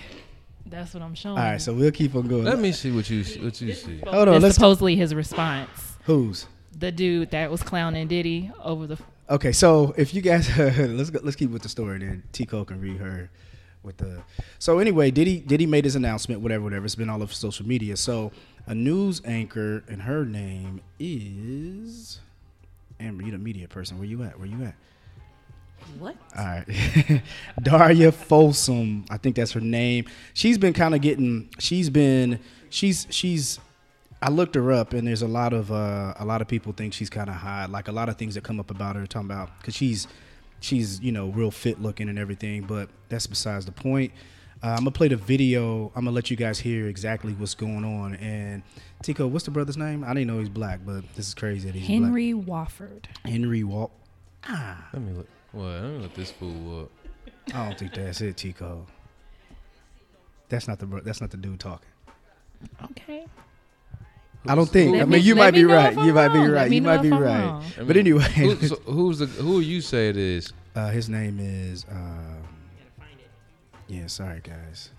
That's 0.66 0.94
what 0.94 1.04
I'm 1.04 1.16
showing. 1.16 1.38
All 1.38 1.44
right, 1.44 1.62
so 1.62 1.74
we'll 1.74 1.92
keep 1.92 2.16
on 2.16 2.28
going. 2.28 2.46
Let 2.46 2.60
me 2.60 2.72
see 2.72 2.92
what 2.92 3.10
you 3.10 3.24
what 3.44 3.60
you 3.60 3.74
see. 3.74 4.00
hold 4.08 4.30
on. 4.30 4.36
It's 4.36 4.44
Let's 4.44 4.56
supposedly 4.56 4.96
his 4.96 5.14
response. 5.14 5.98
who's 6.06 6.48
The 6.78 6.92
dude 6.92 7.32
that 7.32 7.52
was 7.52 7.62
clowning 7.64 8.08
Diddy 8.08 8.52
over 8.64 8.88
the. 8.88 8.98
Okay, 9.30 9.52
so 9.52 9.94
if 9.98 10.14
you 10.14 10.22
guys 10.22 10.56
let's 10.78 11.10
go, 11.10 11.20
let's 11.24 11.36
keep 11.36 11.50
with 11.52 11.64
the 11.64 11.70
story 11.70 12.00
then. 12.00 12.24
Tico 12.32 12.64
can 12.64 12.80
read 12.80 12.98
her 12.98 13.30
with 13.84 13.98
the. 13.98 14.22
So 14.60 14.80
anyway, 14.80 15.12
Diddy 15.12 15.40
Diddy 15.40 15.66
made 15.66 15.86
his 15.86 15.96
announcement, 15.96 16.42
whatever, 16.42 16.64
whatever. 16.64 16.86
It's 16.86 16.96
been 16.96 17.10
all 17.10 17.24
over 17.24 17.34
social 17.34 17.68
media. 17.68 17.98
So 17.98 18.32
a 18.68 18.76
news 18.76 19.22
anchor, 19.26 19.84
and 19.88 20.04
her 20.04 20.26
name 20.26 20.82
is 21.00 22.20
Amber. 23.00 23.24
You 23.24 23.32
the 23.32 23.38
media 23.38 23.68
person. 23.68 23.98
Where 23.98 24.08
you 24.08 24.24
at? 24.24 24.38
Where 24.38 24.48
you 24.48 24.64
at? 24.64 24.76
What? 26.00 26.16
All 26.38 26.46
right. 26.46 27.22
Daria 27.62 28.12
Folsom, 28.12 29.06
I 29.10 29.18
think 29.18 29.36
that's 29.36 29.52
her 29.54 29.60
name. 29.60 30.06
She's 30.34 30.58
been 30.58 30.74
kind 30.74 30.96
of 30.96 31.02
getting 31.02 31.50
she's 31.60 31.90
been 31.90 32.40
she's 32.70 33.08
she's 33.10 33.60
I 34.22 34.30
looked 34.30 34.56
her 34.56 34.72
up 34.72 34.94
and 34.94 35.08
there's 35.08 35.24
a 35.24 35.28
lot 35.28 35.54
of 35.54 35.72
uh 35.72 36.14
a 36.18 36.26
lot 36.26 36.42
of 36.42 36.48
people 36.48 36.72
think 36.74 36.94
she's 36.94 37.10
kind 37.10 37.30
of 37.30 37.36
hot. 37.36 37.72
Like 37.72 37.88
a 37.88 37.92
lot 37.92 38.10
of 38.10 38.18
things 38.18 38.36
that 38.36 38.44
come 38.44 38.60
up 38.60 38.72
about 38.72 38.96
her 38.96 39.06
talking 39.08 39.30
about 39.30 39.62
cuz 39.64 39.76
she's 39.76 40.08
she's, 40.60 41.02
you 41.02 41.12
know, 41.12 41.30
real 41.30 41.52
fit 41.52 41.82
looking 41.82 42.08
and 42.08 42.20
everything, 42.20 42.64
but 42.64 42.90
that's 43.10 43.28
besides 43.28 43.66
the 43.66 43.72
point. 43.72 44.12
Uh, 44.64 44.68
I'm 44.68 44.78
gonna 44.78 44.92
play 44.92 45.08
the 45.08 45.16
video. 45.16 45.88
I'm 45.96 46.06
gonna 46.06 46.12
let 46.12 46.30
you 46.30 46.38
guys 46.38 46.60
hear 46.60 46.88
exactly 46.88 47.34
what's 47.34 47.56
going 47.56 47.84
on. 47.84 48.16
And 48.16 48.62
Tico, 49.02 49.26
what's 49.28 49.46
the 49.46 49.52
brother's 49.52 49.78
name? 49.78 50.04
I 50.04 50.14
didn't 50.14 50.28
know 50.28 50.40
he's 50.40 50.50
black, 50.50 50.82
but 50.86 51.04
this 51.16 51.28
is 51.28 51.34
crazy 51.34 51.68
that 51.70 51.76
he's 51.78 51.88
Henry 51.88 52.34
Wofford. 52.34 53.06
Henry 53.26 53.64
Walt. 53.64 53.92
Ah. 54.44 54.88
Let 54.94 55.02
me 55.02 55.14
look. 55.14 55.28
What? 55.52 55.64
Let 55.64 55.84
me 55.84 55.98
look 56.00 56.14
this 56.14 56.32
fool 56.32 56.82
up. 56.82 56.92
I 57.56 57.66
don't 57.70 57.78
think 57.80 57.94
that's 57.96 58.22
it, 58.22 58.38
Tico. 58.38 58.86
That's 60.50 60.68
not 60.68 60.78
the 60.80 60.86
bro- 60.86 61.02
that's 61.02 61.22
not 61.22 61.32
the 61.32 61.38
dude 61.38 61.60
talking. 61.60 61.90
Okay. 62.92 63.26
I 64.48 64.54
don't 64.56 64.70
think. 64.70 64.92
Let 64.94 65.02
I 65.02 65.06
me- 65.06 65.18
mean, 65.18 65.26
you 65.26 65.36
might 65.36 65.52
be 65.56 65.64
know 65.64 65.74
right. 65.74 65.92
if 65.94 65.98
I'm 65.98 66.06
You 66.08 66.14
might 66.14 66.28
be 66.34 66.40
right. 66.48 66.72
You 66.72 66.82
might 66.84 67.02
be 67.02 67.10
right. 67.10 67.62
But 67.86 67.98
anyway, 67.98 68.24
who, 68.36 68.56
so 68.68 68.76
who's 68.86 69.20
the 69.20 69.26
who 69.26 69.60
you 69.60 69.82
say 69.82 70.10
it 70.10 70.18
is? 70.18 70.54
uh, 70.76 70.90
his 70.90 71.10
name 71.10 71.40
is. 71.40 71.86
Um, 71.90 72.41
yeah, 73.92 74.08
sorry 74.08 74.40
guys. 74.42 74.90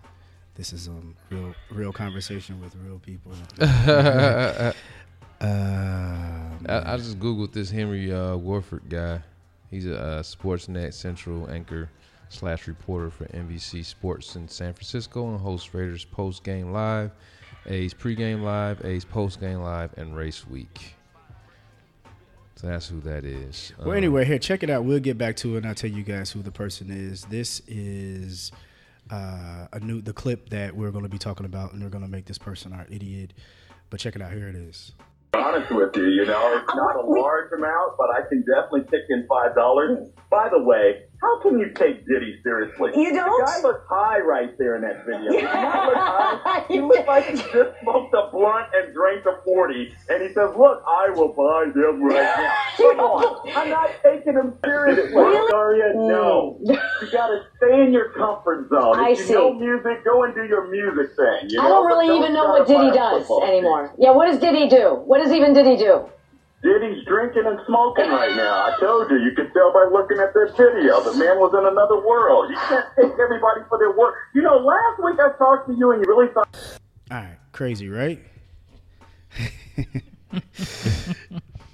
This 0.54 0.72
is 0.72 0.86
um 0.86 1.16
real 1.30 1.54
real 1.70 1.92
conversation 1.92 2.60
with 2.60 2.76
real 2.76 2.98
people. 2.98 3.32
I, 3.60 4.72
Um, 5.40 6.66
I 6.68 6.96
just 6.98 7.18
googled 7.18 7.52
this 7.52 7.70
Henry 7.70 8.12
uh, 8.12 8.36
Warford 8.36 8.82
guy. 8.88 9.20
He's 9.70 9.86
a 9.86 9.98
uh, 9.98 10.22
Sportsnet 10.22 10.92
Central 10.94 11.50
anchor 11.50 11.88
slash 12.28 12.68
reporter 12.68 13.10
for 13.10 13.24
NBC 13.26 13.84
Sports 13.84 14.36
in 14.36 14.46
San 14.46 14.72
Francisco 14.72 15.28
and 15.30 15.40
hosts 15.40 15.74
Raiders 15.74 16.04
post 16.04 16.44
game 16.44 16.70
live, 16.72 17.10
A's 17.66 17.92
pregame 17.92 18.42
live, 18.42 18.84
A's 18.84 19.04
post 19.04 19.40
game 19.40 19.62
live, 19.62 19.90
and 19.96 20.14
race 20.14 20.46
week. 20.46 20.94
So 22.54 22.68
that's 22.68 22.86
who 22.88 23.00
that 23.00 23.24
is. 23.24 23.72
Well, 23.78 23.90
Um, 23.90 23.96
anyway, 23.96 24.24
here, 24.24 24.38
check 24.38 24.62
it 24.62 24.70
out. 24.70 24.84
We'll 24.84 25.00
get 25.00 25.18
back 25.18 25.34
to 25.36 25.54
it, 25.54 25.58
and 25.58 25.66
I'll 25.66 25.74
tell 25.74 25.90
you 25.90 26.04
guys 26.04 26.30
who 26.30 26.42
the 26.42 26.52
person 26.52 26.88
is. 26.90 27.24
This 27.24 27.60
is 27.66 28.52
uh, 29.12 29.68
a 29.72 29.80
new 29.80 30.00
the 30.00 30.12
clip 30.12 30.48
that 30.48 30.74
we're 30.74 30.90
going 30.90 31.04
to 31.04 31.10
be 31.10 31.18
talking 31.18 31.46
about, 31.46 31.72
and 31.72 31.82
we're 31.82 31.90
going 31.90 32.04
to 32.04 32.10
make 32.10 32.24
this 32.24 32.38
person 32.38 32.72
our 32.72 32.86
idiot. 32.90 33.34
But 33.90 34.00
check 34.00 34.16
it 34.16 34.22
out. 34.22 34.32
Here 34.32 34.48
it 34.48 34.56
is. 34.56 34.92
honest 35.34 35.70
with 35.70 35.94
you, 35.96 36.06
you 36.06 36.24
know, 36.24 36.56
it's 36.56 36.74
not 36.74 36.96
a 36.96 37.06
large 37.06 37.52
amount, 37.52 37.96
but 37.98 38.08
I 38.10 38.22
can 38.28 38.42
definitely 38.42 38.84
kick 38.90 39.04
in 39.10 39.26
five 39.28 39.54
dollars. 39.54 40.08
By 40.30 40.48
the 40.48 40.62
way, 40.62 41.02
how 41.22 41.40
can 41.40 41.56
you 41.56 41.70
take 41.70 42.04
Diddy 42.04 42.40
seriously? 42.42 42.90
You 42.96 43.14
don't? 43.14 43.40
The 43.40 43.46
guy 43.46 43.62
looks 43.62 43.86
high 43.88 44.18
right 44.18 44.50
there 44.58 44.74
in 44.74 44.82
that 44.82 45.06
video. 45.06 45.30
Not 45.40 45.86
look 45.86 45.96
high. 45.96 46.64
He 46.66 46.80
looks 46.80 47.06
like 47.06 47.26
he 47.26 47.36
just 47.36 47.78
smoked 47.80 48.12
a 48.12 48.28
blunt 48.32 48.66
and 48.74 48.92
drank 48.92 49.24
a 49.24 49.40
forty, 49.44 49.94
and 50.08 50.20
he 50.20 50.34
says, 50.34 50.50
"Look, 50.58 50.82
I 50.82 51.10
will 51.14 51.32
buy 51.32 51.70
them 51.72 52.02
right 52.02 52.26
now." 52.36 52.54
Come 52.76 52.98
on, 52.98 53.50
I'm 53.54 53.70
not 53.70 53.90
taking 54.02 54.34
him 54.34 54.58
seriously. 54.64 55.14
Really? 55.14 55.50
Daria, 55.52 55.94
mm. 55.94 56.08
no. 56.08 56.58
You 56.60 57.10
gotta 57.12 57.46
stay 57.56 57.82
in 57.86 57.92
your 57.92 58.10
comfort 58.14 58.68
zone. 58.68 58.98
I 58.98 59.10
you 59.10 59.16
see. 59.16 59.32
know 59.32 59.54
music, 59.54 60.04
go 60.04 60.24
and 60.24 60.34
do 60.34 60.42
your 60.42 60.68
music 60.68 61.14
thing. 61.14 61.50
You 61.50 61.60
I 61.60 61.68
don't 61.68 61.86
really 61.86 62.16
even 62.18 62.34
know 62.34 62.46
what 62.50 62.66
Diddy 62.66 62.90
does 62.90 63.22
football 63.22 63.40
team. 63.42 63.50
anymore. 63.50 63.94
Yeah, 63.96 64.10
what 64.10 64.26
does 64.26 64.40
Diddy 64.40 64.68
do? 64.68 65.00
What 65.06 65.22
does 65.22 65.30
even 65.30 65.52
Diddy 65.54 65.76
do? 65.76 66.08
Diddy's 66.62 67.04
drinking 67.06 67.42
and 67.46 67.58
smoking 67.66 68.08
right 68.08 68.36
now. 68.36 68.66
I 68.66 68.76
told 68.78 69.10
you. 69.10 69.18
You 69.18 69.32
could 69.34 69.52
tell 69.52 69.72
by 69.72 69.88
looking 69.90 70.18
at 70.18 70.32
that 70.32 70.54
video. 70.56 71.02
The 71.02 71.18
man 71.18 71.38
was 71.38 71.52
in 71.58 71.66
another 71.66 71.98
world. 72.06 72.50
You 72.50 72.56
can't 72.56 72.86
take 72.94 73.18
everybody 73.18 73.62
for 73.68 73.78
their 73.78 73.90
work. 73.90 74.14
You 74.32 74.42
know, 74.42 74.58
last 74.58 75.02
week 75.02 75.18
I 75.18 75.36
talked 75.38 75.68
to 75.68 75.74
you 75.74 75.90
and 75.90 76.04
you 76.04 76.08
really 76.08 76.32
thought. 76.32 76.78
All 77.10 77.18
right, 77.18 77.36
crazy, 77.50 77.88
right? 77.88 78.20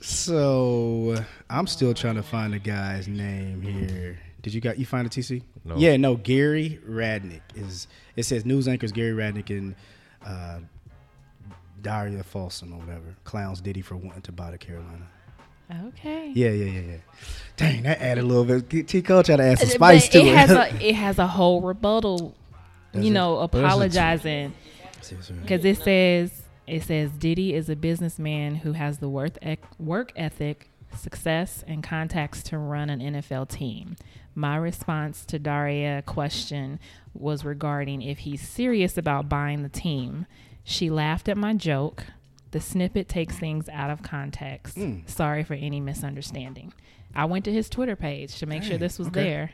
so 0.00 1.22
I'm 1.50 1.66
still 1.66 1.92
trying 1.92 2.14
to 2.14 2.22
find 2.22 2.54
the 2.54 2.58
guy's 2.58 3.08
name 3.08 3.60
here. 3.60 4.18
Did 4.40 4.54
you 4.54 4.60
got 4.62 4.78
you 4.78 4.86
find 4.86 5.06
it, 5.06 5.12
TC? 5.12 5.42
No. 5.64 5.76
Yeah, 5.76 5.98
no. 5.98 6.16
Gary 6.16 6.80
Radnich 6.88 7.42
is. 7.54 7.88
It 8.16 8.22
says 8.22 8.46
news 8.46 8.66
anchors 8.68 8.92
Gary 8.92 9.12
Radnich 9.12 9.50
and 9.50 9.74
uh, 10.24 10.60
Daria 11.82 12.22
Folsom 12.22 12.72
or 12.72 12.78
whatever 12.80 13.14
clowns 13.24 13.60
Diddy 13.60 13.80
for 13.82 13.96
wanting 13.96 14.22
to 14.22 14.32
buy 14.32 14.50
the 14.50 14.58
Carolina. 14.58 15.06
Okay. 15.88 16.32
Yeah, 16.34 16.48
yeah, 16.50 16.64
yeah, 16.64 16.80
yeah. 16.80 16.96
Dang, 17.56 17.82
that 17.82 18.00
added 18.00 18.24
a 18.24 18.26
little 18.26 18.44
bit. 18.44 18.88
T. 18.88 19.02
Cole 19.02 19.22
tried 19.22 19.36
to 19.36 19.42
add 19.44 19.58
some 19.58 19.68
But 19.68 19.74
spice 19.74 20.08
to 20.10 20.18
it 20.18 20.26
it. 20.26 20.34
has 20.36 20.50
a 20.50 20.88
it 20.88 20.94
has 20.94 21.18
a 21.18 21.26
whole 21.26 21.60
rebuttal, 21.60 22.34
Does 22.92 23.04
you 23.04 23.10
it? 23.10 23.14
know, 23.14 23.34
What 23.34 23.52
does 23.52 23.58
it 23.60 23.62
say? 23.62 23.66
apologizing 23.66 24.54
because 25.42 25.64
it 25.64 25.78
says 25.78 26.42
it 26.66 26.82
says 26.84 27.10
Diddy 27.12 27.54
is 27.54 27.68
a 27.68 27.76
businessman 27.76 28.56
who 28.56 28.72
has 28.72 28.98
the 28.98 29.08
work 29.10 29.36
ec- 29.42 29.62
work 29.78 30.12
ethic, 30.16 30.70
success, 30.96 31.62
and 31.66 31.82
contacts 31.82 32.42
to 32.44 32.56
run 32.58 32.88
an 32.88 33.00
NFL 33.00 33.48
team. 33.50 33.96
My 34.34 34.56
response 34.56 35.24
to 35.26 35.38
Daria 35.38 36.02
question 36.06 36.78
was 37.12 37.44
regarding 37.44 38.00
if 38.02 38.18
he's 38.18 38.46
serious 38.46 38.96
about 38.96 39.28
buying 39.28 39.62
the 39.62 39.68
team. 39.68 40.24
She 40.68 40.90
laughed 40.90 41.30
at 41.30 41.38
my 41.38 41.54
joke. 41.54 42.04
The 42.50 42.60
snippet 42.60 43.08
takes 43.08 43.38
things 43.38 43.70
out 43.70 43.88
of 43.88 44.02
context. 44.02 44.76
Hmm. 44.76 44.98
Sorry 45.06 45.42
for 45.42 45.54
any 45.54 45.80
misunderstanding. 45.80 46.74
I 47.14 47.24
went 47.24 47.46
to 47.46 47.52
his 47.52 47.70
Twitter 47.70 47.96
page 47.96 48.38
to 48.40 48.46
make 48.46 48.62
sure 48.62 48.76
this 48.76 48.98
was 48.98 49.08
okay. 49.08 49.22
there. 49.22 49.50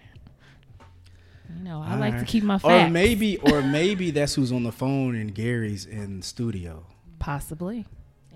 You 1.57 1.63
know, 1.63 1.81
I 1.87 1.95
like 1.95 2.19
to 2.19 2.25
keep 2.25 2.43
my 2.43 2.59
Or 2.65 2.91
maybe, 2.91 3.39
or 3.39 3.63
maybe 3.81 4.11
that's 4.11 4.35
who's 4.35 4.51
on 4.51 4.65
the 4.65 4.73
phone 4.73 5.15
and 5.15 5.33
Gary's 5.33 5.87
in 5.87 6.21
studio. 6.21 6.85
Possibly. 7.21 7.87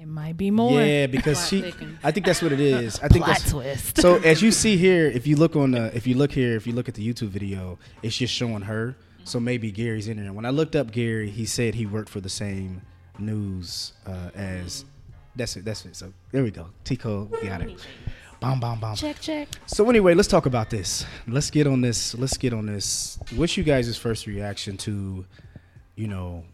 It 0.00 0.06
might 0.06 0.36
be 0.36 0.52
more. 0.52 0.80
Yeah, 0.80 1.08
because 1.08 1.48
Plot 1.48 1.74
she. 1.80 1.96
I 2.04 2.12
think 2.12 2.26
that's 2.26 2.40
what 2.40 2.52
it 2.52 2.60
is. 2.60 3.00
I 3.00 3.08
think 3.08 3.24
Plot 3.24 3.38
that's. 3.38 3.50
twist. 3.50 4.00
So 4.00 4.18
as 4.18 4.40
you 4.40 4.52
see 4.62 4.76
here, 4.76 5.06
if 5.06 5.26
you 5.26 5.34
look 5.34 5.56
on 5.56 5.72
the, 5.72 5.96
if 5.96 6.06
you 6.06 6.16
look 6.16 6.30
here, 6.30 6.54
if 6.54 6.64
you 6.64 6.74
look 6.74 6.88
at 6.88 6.94
the 6.94 7.06
YouTube 7.06 7.30
video, 7.30 7.76
it's 8.04 8.16
just 8.16 8.32
showing 8.32 8.62
her. 8.62 8.94
So 9.28 9.38
maybe 9.38 9.70
Gary's 9.70 10.08
in 10.08 10.22
there. 10.22 10.32
When 10.32 10.46
I 10.46 10.50
looked 10.50 10.74
up 10.74 10.90
Gary, 10.90 11.28
he 11.30 11.44
said 11.44 11.74
he 11.74 11.84
worked 11.84 12.08
for 12.08 12.20
the 12.20 12.30
same 12.30 12.80
news 13.18 13.92
uh, 14.06 14.30
as. 14.34 14.84
That's 15.36 15.54
it. 15.56 15.64
That's 15.64 15.84
it. 15.84 15.94
So 15.96 16.12
there 16.32 16.42
we 16.42 16.50
go. 16.50 16.66
Tico 16.84 17.26
got 17.26 17.60
it. 17.60 17.86
Bomb, 18.40 18.58
bomb, 18.60 18.80
bomb. 18.80 18.96
check, 18.96 19.20
check. 19.20 19.48
So 19.66 19.88
anyway, 19.90 20.14
let's 20.14 20.28
talk 20.28 20.46
about 20.46 20.70
this. 20.70 21.04
Let's 21.26 21.50
get 21.50 21.66
on 21.66 21.80
this. 21.80 22.14
Let's 22.14 22.36
get 22.38 22.52
on 22.54 22.66
this. 22.66 23.18
What's 23.36 23.56
you 23.56 23.64
guys' 23.64 23.96
first 23.96 24.26
reaction 24.26 24.76
to, 24.78 25.26
you 25.96 26.08
know, 26.08 26.44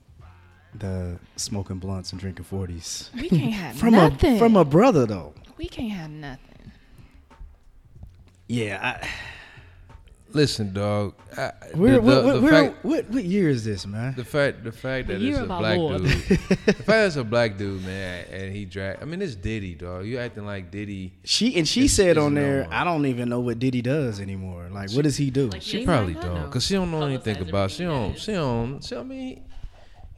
the 0.74 1.18
smoking 1.36 1.78
blunts 1.78 2.10
and 2.10 2.20
drinking 2.20 2.44
forties 2.46 3.10
We 3.14 3.28
can't 3.28 3.52
have 3.52 3.76
from 3.78 3.92
nothing. 3.92 4.34
a 4.34 4.38
from 4.38 4.56
a 4.56 4.64
brother 4.64 5.06
though? 5.06 5.32
we 5.56 5.66
can't 5.68 5.92
have 5.92 6.10
nothing. 6.10 6.72
Yeah. 8.48 8.98
I, 9.00 9.08
Listen, 10.34 10.72
dog. 10.72 11.14
I, 11.38 11.52
we're, 11.74 11.92
the, 11.94 12.00
we're, 12.00 12.22
the, 12.22 12.40
the 12.40 12.48
fact, 12.48 12.84
what 12.84 13.08
what 13.10 13.24
year 13.24 13.48
is 13.48 13.64
this, 13.64 13.86
man? 13.86 14.14
the 14.16 14.24
fact, 14.24 14.64
the 14.64 14.72
fact 14.72 15.06
that 15.08 15.22
it's 15.22 15.38
a 15.38 15.44
black 15.46 15.78
Lord. 15.78 16.02
dude. 16.02 16.10
the 16.28 16.72
fact 16.72 16.86
that 16.86 17.06
it's 17.06 17.16
a 17.16 17.22
black 17.24 17.56
dude, 17.56 17.84
man, 17.84 18.26
and 18.32 18.52
he 18.54 18.64
drag. 18.64 19.00
I 19.00 19.04
mean, 19.04 19.22
it's 19.22 19.36
Diddy, 19.36 19.74
dog. 19.76 20.06
You 20.06 20.18
acting 20.18 20.44
like 20.44 20.70
Diddy. 20.72 21.12
She 21.24 21.56
and 21.56 21.66
she 21.68 21.82
It's- 21.82 21.92
said 21.94 22.16
it's 22.16 22.18
on 22.18 22.34
there, 22.34 22.62
normal. 22.62 22.72
I 22.78 22.82
don't 22.84 23.06
even 23.06 23.28
know 23.28 23.40
what 23.40 23.60
Diddy 23.60 23.80
does 23.80 24.18
anymore. 24.20 24.68
Like, 24.72 24.90
what 24.92 25.02
does 25.04 25.16
he 25.16 25.30
do? 25.30 25.50
She 25.60 25.84
probably 25.84 26.14
like, 26.14 26.22
don't, 26.24 26.50
cause 26.50 26.66
she 26.66 26.74
don't 26.74 26.90
know 26.90 27.02
anything 27.02 27.36
about. 27.48 27.70
She 27.70 27.84
don't. 27.84 28.18
She 28.18 28.32
don't. 28.32 28.82
She, 28.84 28.96
I 28.96 29.02
mean, 29.04 29.20
he, 29.20 29.42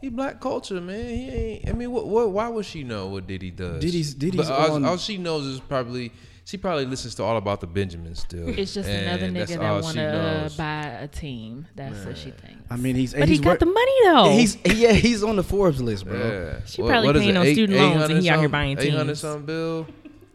he 0.00 0.08
black 0.08 0.40
culture, 0.40 0.80
man. 0.80 1.04
He 1.08 1.28
ain't. 1.28 1.68
I 1.68 1.72
mean, 1.72 1.90
what? 1.92 2.06
What? 2.06 2.30
Why 2.30 2.48
would 2.48 2.64
she 2.64 2.84
know 2.84 3.08
what 3.08 3.26
Diddy 3.26 3.50
does? 3.50 3.82
Diddy's- 3.82 4.14
Diddy's 4.14 4.48
But 4.48 4.50
all, 4.50 4.72
on- 4.76 4.84
all 4.86 4.96
she 4.96 5.18
knows 5.18 5.44
is 5.46 5.60
probably. 5.60 6.10
She 6.46 6.56
probably 6.58 6.84
listens 6.86 7.16
to 7.16 7.24
all 7.24 7.36
about 7.38 7.60
the 7.60 7.66
Benjamins 7.66 8.20
still. 8.20 8.48
It's 8.48 8.72
just 8.72 8.88
And 8.88 9.20
another 9.20 9.32
nigga 9.32 9.58
all 9.58 9.78
that 9.78 9.82
want 9.82 9.96
to 9.96 10.04
uh, 10.06 10.48
buy 10.56 10.82
a 11.00 11.08
team. 11.08 11.66
That's 11.74 12.04
what 12.06 12.16
she 12.16 12.30
thinks. 12.30 12.62
I 12.70 12.76
mean, 12.76 12.94
he's 12.94 13.14
but 13.14 13.24
he 13.24 13.34
he's 13.34 13.40
got 13.40 13.50
wor- 13.50 13.56
the 13.58 13.66
money 13.66 13.92
though. 14.04 14.30
He's 14.30 14.56
yeah, 14.64 14.92
he's 14.92 15.24
on 15.24 15.34
the 15.34 15.42
Forbes 15.42 15.82
list, 15.82 16.04
bro. 16.06 16.16
Yeah. 16.16 16.60
She 16.64 16.82
probably 16.82 17.14
paying 17.14 17.36
on 17.36 17.46
student 17.46 17.76
loans 17.76 18.10
and 18.10 18.22
he 18.22 18.30
out 18.30 18.38
here 18.38 18.48
buying 18.48 18.78
Eight 18.78 18.94
hundred 18.94 19.18
something 19.18 19.44
bill 19.44 19.88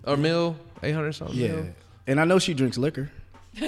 or 0.03 0.17
mil. 0.17 0.57
Eight 0.83 0.91
hundred 0.91 1.13
something. 1.13 1.37
Yeah, 1.37 1.47
Mil? 1.47 1.67
and 2.07 2.19
I 2.19 2.25
know 2.25 2.39
she 2.39 2.53
drinks 2.53 2.77
liquor. 2.77 3.09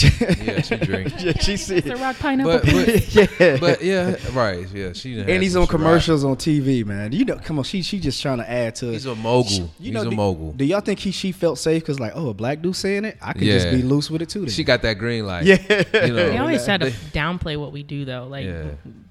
Yeah, 0.00 0.60
she 0.62 0.76
drinks. 0.88 1.22
yeah, 1.22 1.32
she 1.38 1.56
said. 1.56 1.84
Ciroc 1.84 2.18
pineapple. 2.18 2.52
But 2.60 2.62
but, 2.64 3.14
yeah, 3.40 3.56
but 3.58 3.82
yeah, 3.82 4.16
right. 4.32 4.66
Yeah, 4.72 4.92
she. 4.92 5.18
and 5.20 5.42
he's 5.42 5.56
on 5.56 5.66
Ciroc. 5.66 5.70
commercials 5.70 6.24
on 6.24 6.36
TV, 6.36 6.84
man. 6.84 7.12
You 7.12 7.24
know, 7.24 7.36
come 7.36 7.58
on, 7.58 7.64
she 7.64 7.82
she 7.82 7.98
just 8.00 8.20
trying 8.22 8.38
to 8.38 8.48
add 8.50 8.74
to. 8.76 8.86
He's 8.92 9.06
a 9.06 9.14
mogul. 9.14 9.50
You 9.52 9.68
he's 9.78 9.92
know, 9.92 10.02
a 10.02 10.10
do, 10.10 10.16
mogul. 10.16 10.52
Do 10.52 10.64
y'all 10.64 10.80
think 10.80 10.98
he 11.00 11.10
she 11.10 11.32
felt 11.32 11.58
safe 11.58 11.82
because 11.82 11.98
like, 12.00 12.12
oh, 12.14 12.28
a 12.30 12.34
black 12.34 12.62
dude 12.62 12.76
saying 12.76 13.04
it, 13.04 13.18
I 13.20 13.32
could 13.32 13.42
just 13.42 13.70
be 13.70 13.82
loose 13.82 14.10
with 14.10 14.22
it 14.22 14.28
too. 14.28 14.40
Then. 14.40 14.50
She 14.50 14.64
got 14.64 14.82
that 14.82 14.94
green 14.94 15.26
light. 15.26 15.44
yeah, 15.44 15.56
You 15.92 16.12
know, 16.12 16.28
They 16.30 16.38
always 16.38 16.64
try 16.66 16.78
to 16.78 16.86
They- 16.86 16.90
downplay 17.12 17.58
what 17.58 17.72
we 17.72 17.82
do, 17.82 18.04
though. 18.04 18.26
Like 18.28 18.46
Yeah. 18.46 18.64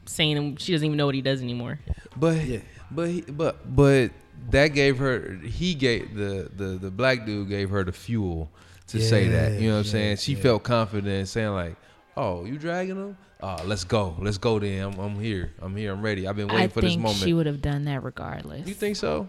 saying 0.05 0.57
she 0.57 0.71
doesn't 0.71 0.85
even 0.85 0.97
know 0.97 1.05
what 1.05 1.15
he 1.15 1.21
does 1.21 1.41
anymore. 1.41 1.79
But 2.15 2.43
Yeah. 2.45 2.59
but 2.89 3.09
he, 3.09 3.21
but 3.21 3.75
but 3.75 4.11
that 4.49 4.69
gave 4.69 4.97
her. 4.97 5.37
He 5.43 5.73
gave 5.75 6.15
the 6.15 6.49
the 6.55 6.65
the 6.81 6.91
black 6.91 7.25
dude 7.25 7.47
gave 7.49 7.69
her 7.69 7.83
the 7.83 7.91
fuel 7.91 8.49
to 8.91 9.01
say 9.01 9.27
that. 9.29 9.59
You 9.59 9.69
know 9.69 9.75
what 9.75 9.79
I'm 9.79 9.85
saying? 9.85 10.17
She 10.17 10.33
yeah. 10.33 10.41
felt 10.41 10.63
confident 10.63 11.27
saying 11.27 11.49
like, 11.51 11.75
"Oh, 12.17 12.45
you 12.45 12.57
dragging 12.57 12.95
him? 12.95 13.17
Oh, 13.43 13.57
let's 13.65 13.83
go, 13.83 14.15
let's 14.19 14.37
go. 14.37 14.59
Then 14.59 14.83
I'm, 14.93 14.99
I'm 14.99 15.19
here. 15.19 15.51
I'm 15.61 15.75
here. 15.75 15.91
I'm 15.93 16.01
ready. 16.01 16.27
I've 16.27 16.35
been 16.35 16.47
waiting 16.47 16.63
I 16.63 16.67
for 16.67 16.81
this 16.81 16.91
think 16.91 17.01
moment." 17.01 17.19
she 17.19 17.33
would 17.33 17.45
have 17.47 17.61
done 17.61 17.85
that 17.85 18.03
regardless. 18.03 18.67
you 18.67 18.73
think 18.73 18.95
so? 18.95 19.27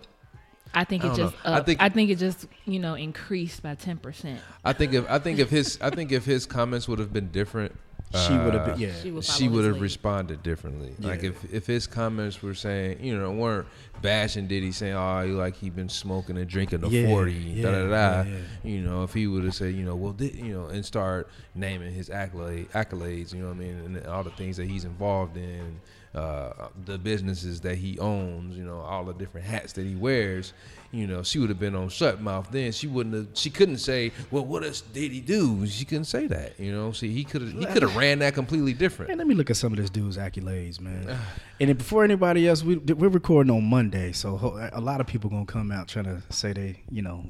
I 0.74 0.84
think 0.84 1.04
I 1.04 1.12
it 1.12 1.16
just. 1.16 1.34
know. 1.34 1.40
I 1.44 1.52
Up, 1.54 1.62
I 1.62 1.64
think- 1.64 1.94
think. 1.94 2.10
it 2.10 2.18
just 2.18 2.46
you 2.64 2.78
know 2.78 2.94
increased 2.94 3.62
by 3.62 3.74
ten 3.74 3.98
percent. 3.98 4.40
I 4.64 4.72
think 4.72 4.94
if 4.94 5.10
I 5.10 5.18
think 5.18 5.38
if 5.38 5.50
his 5.50 5.78
I 5.80 5.90
think 5.90 6.12
if 6.12 6.24
his 6.24 6.46
comments 6.46 6.88
would 6.88 6.98
have 6.98 7.12
been 7.12 7.28
different, 7.30 7.76
She 8.14 8.32
would 8.32 8.54
have 8.54 8.62
uh, 8.62 8.70
been- 8.72 8.80
yeah. 8.80 8.92
She 9.02 9.10
would 9.10 9.24
she 9.24 9.44
follow 9.44 9.56
would 9.56 9.64
his 9.64 9.74
have 9.74 9.82
responded 9.82 10.42
differently. 10.42 10.94
Like 10.98 11.22
if 11.24 11.52
if 11.52 11.66
his 11.66 11.86
comments 11.86 12.42
were 12.42 12.54
saying, 12.54 13.02
you 13.02 13.18
know, 13.18 13.32
weren't 13.32 13.66
bashing 14.02 14.46
Diddy 14.48 14.72
saying, 14.72 14.94
"Oh, 14.94 15.22
you 15.22 15.36
like 15.36 15.56
he 15.56 15.70
been 15.70 15.88
smoking 15.88 16.36
and 16.36 16.46
drinking 16.48 16.80
the 16.80 16.88
Yeah, 16.88 17.06
40, 17.08 17.32
yeah, 17.32 17.62
da 17.62 17.70
da 17.70 17.78
da." 17.88 17.88
yeah, 17.90 18.24
yeah. 18.24 18.38
You 18.70 18.80
know, 18.82 19.02
if 19.04 19.14
he 19.14 19.26
would 19.26 19.44
have 19.44 19.54
said, 19.54 19.74
you 19.74 19.84
know, 19.84 19.94
well, 19.94 20.12
did, 20.12 20.34
you 20.34 20.52
know, 20.52 20.66
and 20.66 20.84
start 20.84 21.28
naming 21.54 21.92
his 21.94 22.10
accolade, 22.10 22.70
accolades, 22.72 23.32
you 23.32 23.40
know 23.40 23.48
what 23.48 23.56
I 23.56 23.60
mean, 23.60 23.76
and 23.96 24.06
all 24.06 24.22
the 24.24 24.30
things 24.30 24.56
that 24.58 24.66
he's 24.66 24.84
involved 24.84 25.36
in, 25.36 25.80
uh, 26.14 26.68
the 26.84 26.98
businesses 26.98 27.60
that 27.62 27.76
he 27.76 27.98
owns, 27.98 28.56
you 28.56 28.64
know, 28.64 28.80
all 28.80 29.04
the 29.04 29.14
different 29.14 29.46
hats 29.46 29.72
that 29.74 29.86
he 29.86 29.94
wears. 29.94 30.52
You 30.90 31.06
know, 31.06 31.22
she 31.22 31.38
would 31.38 31.48
have 31.48 31.58
been 31.58 31.74
on 31.74 31.88
shut 31.88 32.20
mouth. 32.20 32.48
Then 32.50 32.70
she 32.72 32.86
wouldn't 32.86 33.14
have. 33.14 33.28
She 33.32 33.48
couldn't 33.48 33.78
say, 33.78 34.12
"Well, 34.30 34.44
what 34.44 34.62
else 34.62 34.82
did 34.82 35.10
he 35.10 35.20
do?" 35.20 35.66
She 35.66 35.86
couldn't 35.86 36.04
say 36.04 36.26
that. 36.26 36.60
You 36.60 36.70
know, 36.70 36.92
see, 36.92 37.08
he 37.08 37.24
could 37.24 37.40
have. 37.40 37.52
He 37.52 37.64
could 37.64 37.80
have 37.80 37.96
ran 37.96 38.18
that 38.18 38.34
completely 38.34 38.74
different. 38.74 39.08
Man, 39.08 39.16
let 39.16 39.26
me 39.26 39.34
look 39.34 39.48
at 39.48 39.56
some 39.56 39.72
of 39.72 39.78
this 39.78 39.88
dude's 39.88 40.18
accolades, 40.18 40.80
man. 40.80 41.08
and 41.60 41.70
then 41.70 41.76
before 41.78 42.04
anybody 42.04 42.46
else, 42.46 42.62
we 42.62 42.76
we're 42.76 43.08
recording 43.08 43.50
on 43.50 43.64
Monday, 43.64 44.12
so 44.12 44.68
a 44.70 44.82
lot 44.82 45.00
of 45.00 45.06
people 45.06 45.30
gonna 45.30 45.46
come 45.46 45.72
out 45.72 45.88
trying 45.88 46.04
to 46.04 46.22
say 46.28 46.52
they, 46.52 46.82
you 46.90 47.00
know, 47.00 47.24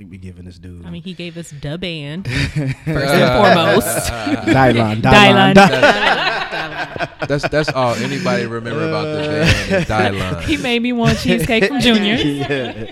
they 0.00 0.06
be 0.06 0.16
giving 0.16 0.46
this 0.46 0.58
dude. 0.58 0.86
I 0.86 0.90
mean, 0.90 1.02
he 1.02 1.12
gave 1.12 1.36
us 1.36 1.50
the 1.50 1.76
band 1.76 2.26
first 2.30 2.56
and 2.56 2.74
foremost. 2.86 4.08
Dylan, 4.08 5.02
Dylan. 5.02 5.54
Dylan. 5.54 7.28
That's 7.28 7.46
that's 7.50 7.68
all 7.68 7.94
anybody 7.96 8.46
remember 8.46 8.88
about 8.88 9.02
the 9.04 9.18
band 9.28 9.72
is 9.72 9.84
Dylan. 9.84 10.40
He 10.44 10.56
made 10.56 10.80
me 10.80 10.94
want 10.94 11.18
cheesecake 11.18 11.66
from 11.66 11.80
Junior. 11.80 12.14
yeah. 12.14 12.90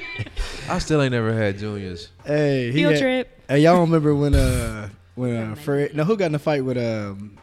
I 0.69 0.79
still 0.81 1.01
ain't 1.01 1.13
never 1.13 1.33
had 1.33 1.57
juniors. 1.59 2.11
Hey, 2.27 2.67
he 2.67 2.73
Field 2.73 2.93
had- 2.93 3.01
trip. 3.01 3.41
Hey, 3.49 3.61
y'all 3.61 3.81
remember 3.81 4.15
when 4.15 4.35
uh 4.35 4.91
when 5.15 5.53
uh 5.53 5.55
Fred? 5.55 5.97
No, 5.97 6.05
who 6.05 6.15
got 6.15 6.27
in 6.27 6.33
the 6.33 6.39
fight 6.39 6.63
with 6.63 6.77
um? 6.77 7.39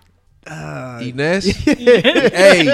Uh, 0.48 1.00
Ines, 1.02 1.46
hey, 1.66 2.66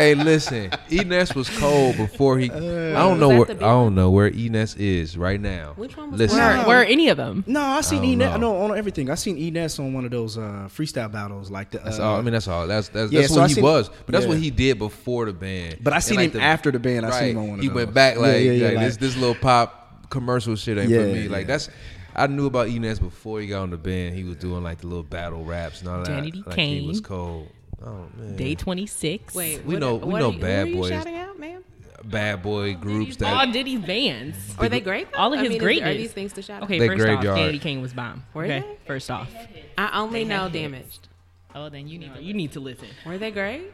hey, 0.00 0.14
listen. 0.14 0.70
Ines 0.90 1.34
was 1.34 1.48
cold 1.58 1.96
before 1.96 2.38
he. 2.38 2.50
I 2.50 2.92
don't 2.94 3.20
know 3.20 3.28
where 3.28 3.50
I 3.50 3.54
don't 3.54 3.94
know 3.94 4.10
where 4.10 4.28
Ines 4.28 4.74
is 4.76 5.16
right 5.16 5.40
now. 5.40 5.74
Which 5.76 5.96
one 5.96 6.10
was 6.10 6.18
Listen, 6.20 6.38
Where, 6.38 6.66
where 6.66 6.80
are 6.80 6.84
any 6.84 7.08
of 7.08 7.16
them? 7.16 7.44
no, 7.46 7.60
I 7.60 7.80
seen 7.82 7.98
I 7.98 8.02
don't 8.02 8.10
Ines. 8.12 8.40
know. 8.40 8.52
No, 8.54 8.56
on 8.72 8.76
everything. 8.78 9.10
I 9.10 9.14
seen 9.14 9.36
Ines 9.38 9.78
on 9.78 9.92
one 9.92 10.04
of 10.04 10.10
those 10.10 10.38
uh 10.38 10.68
freestyle 10.68 11.10
battles, 11.12 11.50
like 11.50 11.70
the. 11.70 11.80
Uh, 11.80 11.84
that's 11.84 11.98
all. 11.98 12.16
I 12.18 12.22
mean, 12.22 12.32
that's 12.32 12.48
all. 12.48 12.66
That's 12.66 12.88
that's, 12.88 13.12
Yeah, 13.12 13.20
that's 13.20 13.32
so 13.34 13.40
what 13.40 13.44
I 13.44 13.48
he 13.48 13.54
seen- 13.54 13.64
was. 13.64 13.88
But 13.88 14.06
that's 14.12 14.24
yeah. 14.24 14.28
what 14.30 14.38
he 14.38 14.50
did 14.50 14.78
before 14.78 15.26
the 15.26 15.32
band. 15.32 15.78
But 15.82 15.92
I 15.92 15.96
And 15.96 16.04
seen 16.04 16.16
like 16.16 16.32
him 16.32 16.40
after 16.40 16.70
the 16.70 16.78
band. 16.78 17.06
I 17.06 17.10
seen 17.18 17.30
him 17.30 17.38
on 17.38 17.48
one 17.50 17.58
of 17.58 17.62
He 17.62 17.68
those. 17.68 17.74
went 17.76 17.94
back 17.94 18.14
Yeah, 18.16 18.20
like, 18.22 18.36
yeah, 18.42 18.50
yeah, 18.52 18.66
like, 18.68 18.76
like- 18.76 18.86
this 18.86 18.96
this 18.96 19.16
little 19.16 19.34
pop 19.34 20.08
commercial 20.10 20.56
shit 20.56 20.78
ain't 20.78 20.90
Yeah, 20.90 21.02
for 21.02 21.06
me. 21.06 21.28
Like 21.28 21.42
yeah. 21.42 21.46
that's. 21.54 21.68
I 22.14 22.26
knew 22.26 22.46
about 22.46 22.68
Ines 22.68 22.98
before 22.98 23.40
he 23.40 23.46
got 23.46 23.62
on 23.62 23.70
the 23.70 23.76
band. 23.76 24.16
He 24.16 24.24
was 24.24 24.36
doing 24.36 24.64
like 24.64 24.78
the 24.80 24.88
little 24.88 25.04
battle 25.04 25.44
raps 25.44 25.80
and 25.80 25.88
all 25.88 25.98
that. 25.98 26.06
Danny 26.08 26.32
D. 26.32 26.42
like 26.44 26.58
he 26.58 26.86
was 26.86 27.00
cold. 27.00 27.48
Oh 27.84 28.06
man. 28.16 28.36
Day 28.36 28.54
26. 28.54 29.34
Wait, 29.34 29.64
We 29.64 29.74
what- 29.74 29.80
know- 29.80 29.96
we 29.96 30.14
know 30.18 30.30
are 30.30 30.32
you- 30.34 30.38
bad 30.38 30.66
who 30.68 30.72
are 30.72 30.74
you 30.74 30.80
boys. 30.82 30.90
shouting 30.90 31.16
out, 31.16 31.38
man? 31.38 31.64
bad 32.02 32.42
boy 32.42 32.74
groups 32.74 33.20
All 33.22 33.28
that 33.36 33.48
oh, 33.48 33.52
Diddy's 33.52 33.80
bands. 33.80 34.36
Are 34.58 34.68
they 34.70 34.80
great? 34.80 35.12
though? 35.12 35.18
All 35.18 35.32
of 35.34 35.38
I 35.38 35.42
his 35.42 35.50
mean, 35.50 35.58
is- 35.58 35.62
greatness. 35.62 35.94
Are 35.94 35.98
these 35.98 36.12
things 36.12 36.32
to 36.32 36.42
shout? 36.42 36.62
Okay, 36.62 36.78
They 36.78 36.86
first 36.88 36.98
graveyard. 36.98 37.26
off, 37.26 37.38
Danity 37.38 37.60
Kane 37.60 37.82
was 37.82 37.92
bomb. 37.92 38.24
Were 38.34 38.44
okay, 38.44 38.60
they? 38.60 38.76
first 38.86 39.10
off. 39.10 39.30
I 39.76 39.98
only 40.00 40.24
They 40.24 40.28
know 40.30 40.48
damaged. 40.48 41.08
Oh, 41.54 41.68
then 41.68 41.88
you 41.88 41.98
need 41.98 42.14
to, 42.14 42.22
you 42.22 42.32
need 42.34 42.52
to 42.52 42.60
listen. 42.60 42.86
Were 43.04 43.18
they 43.18 43.30
great? 43.30 43.70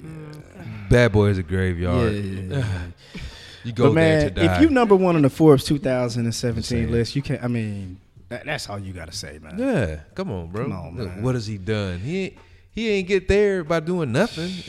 Mm. 0.00 0.88
bad 0.90 1.12
boy 1.12 1.26
is 1.26 1.38
a 1.38 1.42
graveyard. 1.42 2.12
Yeah, 2.12 2.20
yeah, 2.20 2.56
yeah. 2.58 2.64
You 3.64 3.72
go 3.72 3.84
but 3.88 3.94
there 3.94 4.18
man, 4.18 4.34
to 4.34 4.46
die. 4.46 4.56
if 4.56 4.60
you 4.60 4.68
number 4.68 4.94
one 4.94 5.16
on 5.16 5.22
the 5.22 5.30
Forbes 5.30 5.64
2017 5.64 6.90
list, 6.90 7.16
you 7.16 7.22
can't. 7.22 7.42
I 7.42 7.48
mean, 7.48 7.98
that, 8.28 8.44
that's 8.44 8.68
all 8.68 8.78
you 8.78 8.92
gotta 8.92 9.12
say, 9.12 9.38
man. 9.40 9.58
yeah, 9.58 10.00
come 10.14 10.30
on, 10.30 10.48
bro. 10.50 10.64
Come 10.64 10.72
on, 10.72 10.96
Look, 10.98 11.10
what 11.22 11.34
has 11.34 11.46
he 11.46 11.56
done? 11.56 11.98
He 12.00 12.24
ain't, 12.24 12.34
he 12.74 12.88
ain't 12.90 13.06
get 13.06 13.28
there 13.28 13.62
by 13.62 13.78
doing 13.80 14.10
nothing. 14.10 14.48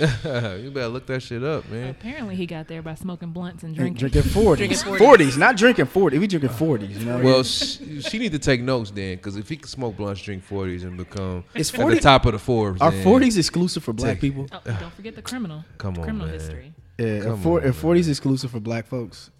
you 0.64 0.70
better 0.72 0.88
look 0.88 1.08
that 1.08 1.22
shit 1.24 1.44
up, 1.44 1.68
man. 1.70 1.90
Apparently, 1.90 2.36
he 2.36 2.46
got 2.46 2.68
there 2.68 2.82
by 2.82 2.94
smoking 2.96 3.32
blunts 3.32 3.64
and 3.64 3.76
drinking. 3.76 4.08
drinking 4.10 4.32
40s. 4.32 4.58
Drinking 4.58 4.78
40s. 4.78 5.38
not 5.38 5.58
drinking 5.58 5.86
40. 5.86 6.20
We 6.20 6.28
drinking 6.28 6.50
40s, 6.52 7.00
you 7.00 7.06
know? 7.06 7.20
Well, 7.20 7.44
she, 7.44 8.02
she 8.02 8.18
need 8.20 8.32
to 8.34 8.40
take 8.40 8.62
notes 8.62 8.92
then, 8.92 9.16
because 9.18 9.38
if 9.38 9.50
he 9.50 9.58
can 9.58 9.68
smoke 9.68 9.98
blunts, 9.98 10.22
drink 10.22 10.44
forties, 10.44 10.84
and 10.84 10.98
become 10.98 11.44
It's 11.56 11.74
at 11.74 11.88
the 11.88 12.00
top 12.00 12.26
of 12.26 12.34
the 12.34 12.40
Forbes, 12.40 12.80
Are 12.82 12.92
then 12.92 13.04
40s 13.06 13.38
exclusive 13.38 13.84
for 13.84 13.94
black 13.94 14.14
Take- 14.14 14.22
people? 14.22 14.48
Oh, 14.52 14.60
don't 14.80 14.94
forget 14.94 15.16
the 15.16 15.22
criminal. 15.22 15.66
Come 15.78 15.98
on, 15.98 16.04
criminal 16.04 16.28
man. 16.28 16.36
history. 16.40 16.74
Yeah, 17.00 17.22
Come 17.22 17.32
are 17.34 17.38
four, 17.38 17.62
on, 17.62 17.68
are 17.68 17.74
40s 17.74 18.08
exclusive 18.08 18.52
for 18.52 18.60
black 18.60 18.86
folks? 18.88 19.32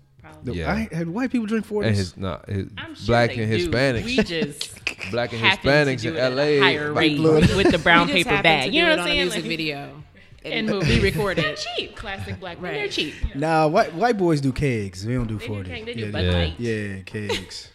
Probably. 0.44 0.60
Yeah. 0.60 0.74
I, 0.92 0.96
have 0.96 1.08
white 1.10 1.32
people 1.32 1.48
drink 1.48 1.68
40s? 1.68 1.86
And 1.88 1.96
his 1.96 2.18
not 2.18 2.50
his 2.50 2.68
I'm 2.78 2.96
sure 2.96 3.06
black 3.08 3.30
they 3.36 3.44
and 3.44 3.52
do. 3.52 3.70
Hispanics, 3.70 4.06
We 4.06 4.16
just 4.24 5.12
black 5.12 5.32
and 5.34 5.42
happen 5.42 5.64
to 5.64 5.70
Hispanics 5.96 6.02
do 6.02 6.10
in 6.10 6.16
it 6.16 6.20
L.A. 6.20 6.60
higher 6.60 6.90
like, 6.92 6.98
rate 7.02 7.18
blood. 7.18 7.56
with 7.56 7.72
the 7.72 7.78
brown 7.84 8.08
paper 8.08 8.42
bag. 8.42 8.74
You 8.74 8.84
know 8.84 8.90
what 8.92 9.00
I'm 9.00 9.06
saying? 9.08 9.22
music 9.22 9.42
Like, 9.42 9.50
video. 9.50 10.04
and 10.44 10.68
we 10.68 10.74
movies. 10.74 11.02
recorded. 11.04 11.44
They're 11.46 11.56
cheap, 11.56 11.96
classic 11.96 12.40
black. 12.40 12.62
Right. 12.62 12.74
They're 12.74 12.88
cheap. 12.90 13.14
Nah, 13.36 13.68
white 13.68 13.94
white 13.94 14.18
boys 14.18 14.42
do 14.42 14.52
kegs. 14.52 15.06
We 15.06 15.14
don't 15.16 15.28
do 15.28 15.38
They 15.38 15.48
do 15.48 15.54
40. 15.54 15.70
keg, 15.70 15.86
they 15.86 15.94
do 15.94 16.06
yeah, 16.06 16.12
Bud 16.12 16.24
Yeah. 16.24 16.32
Light. 16.32 16.54
yeah, 16.60 17.02
kegs. 17.06 17.70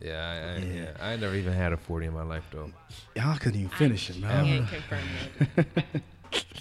Yeah, 0.00 0.10
I, 0.18 0.34
I, 0.34 0.56
Yeah. 0.58 0.74
yeah. 0.74 0.90
I 1.06 1.16
never 1.16 1.34
even 1.36 1.52
had 1.52 1.72
a 1.72 1.76
forty 1.76 2.06
in 2.06 2.12
my 2.14 2.22
life 2.24 2.44
though. 2.52 2.70
Y'all 3.14 3.36
couldn't 3.38 3.60
even 3.60 3.70
finish 3.70 4.10
it, 4.10 4.16
I 4.16 4.42
man. 4.42 4.66
can't 4.66 4.68
confirm 4.68 5.00
that. 5.56 6.02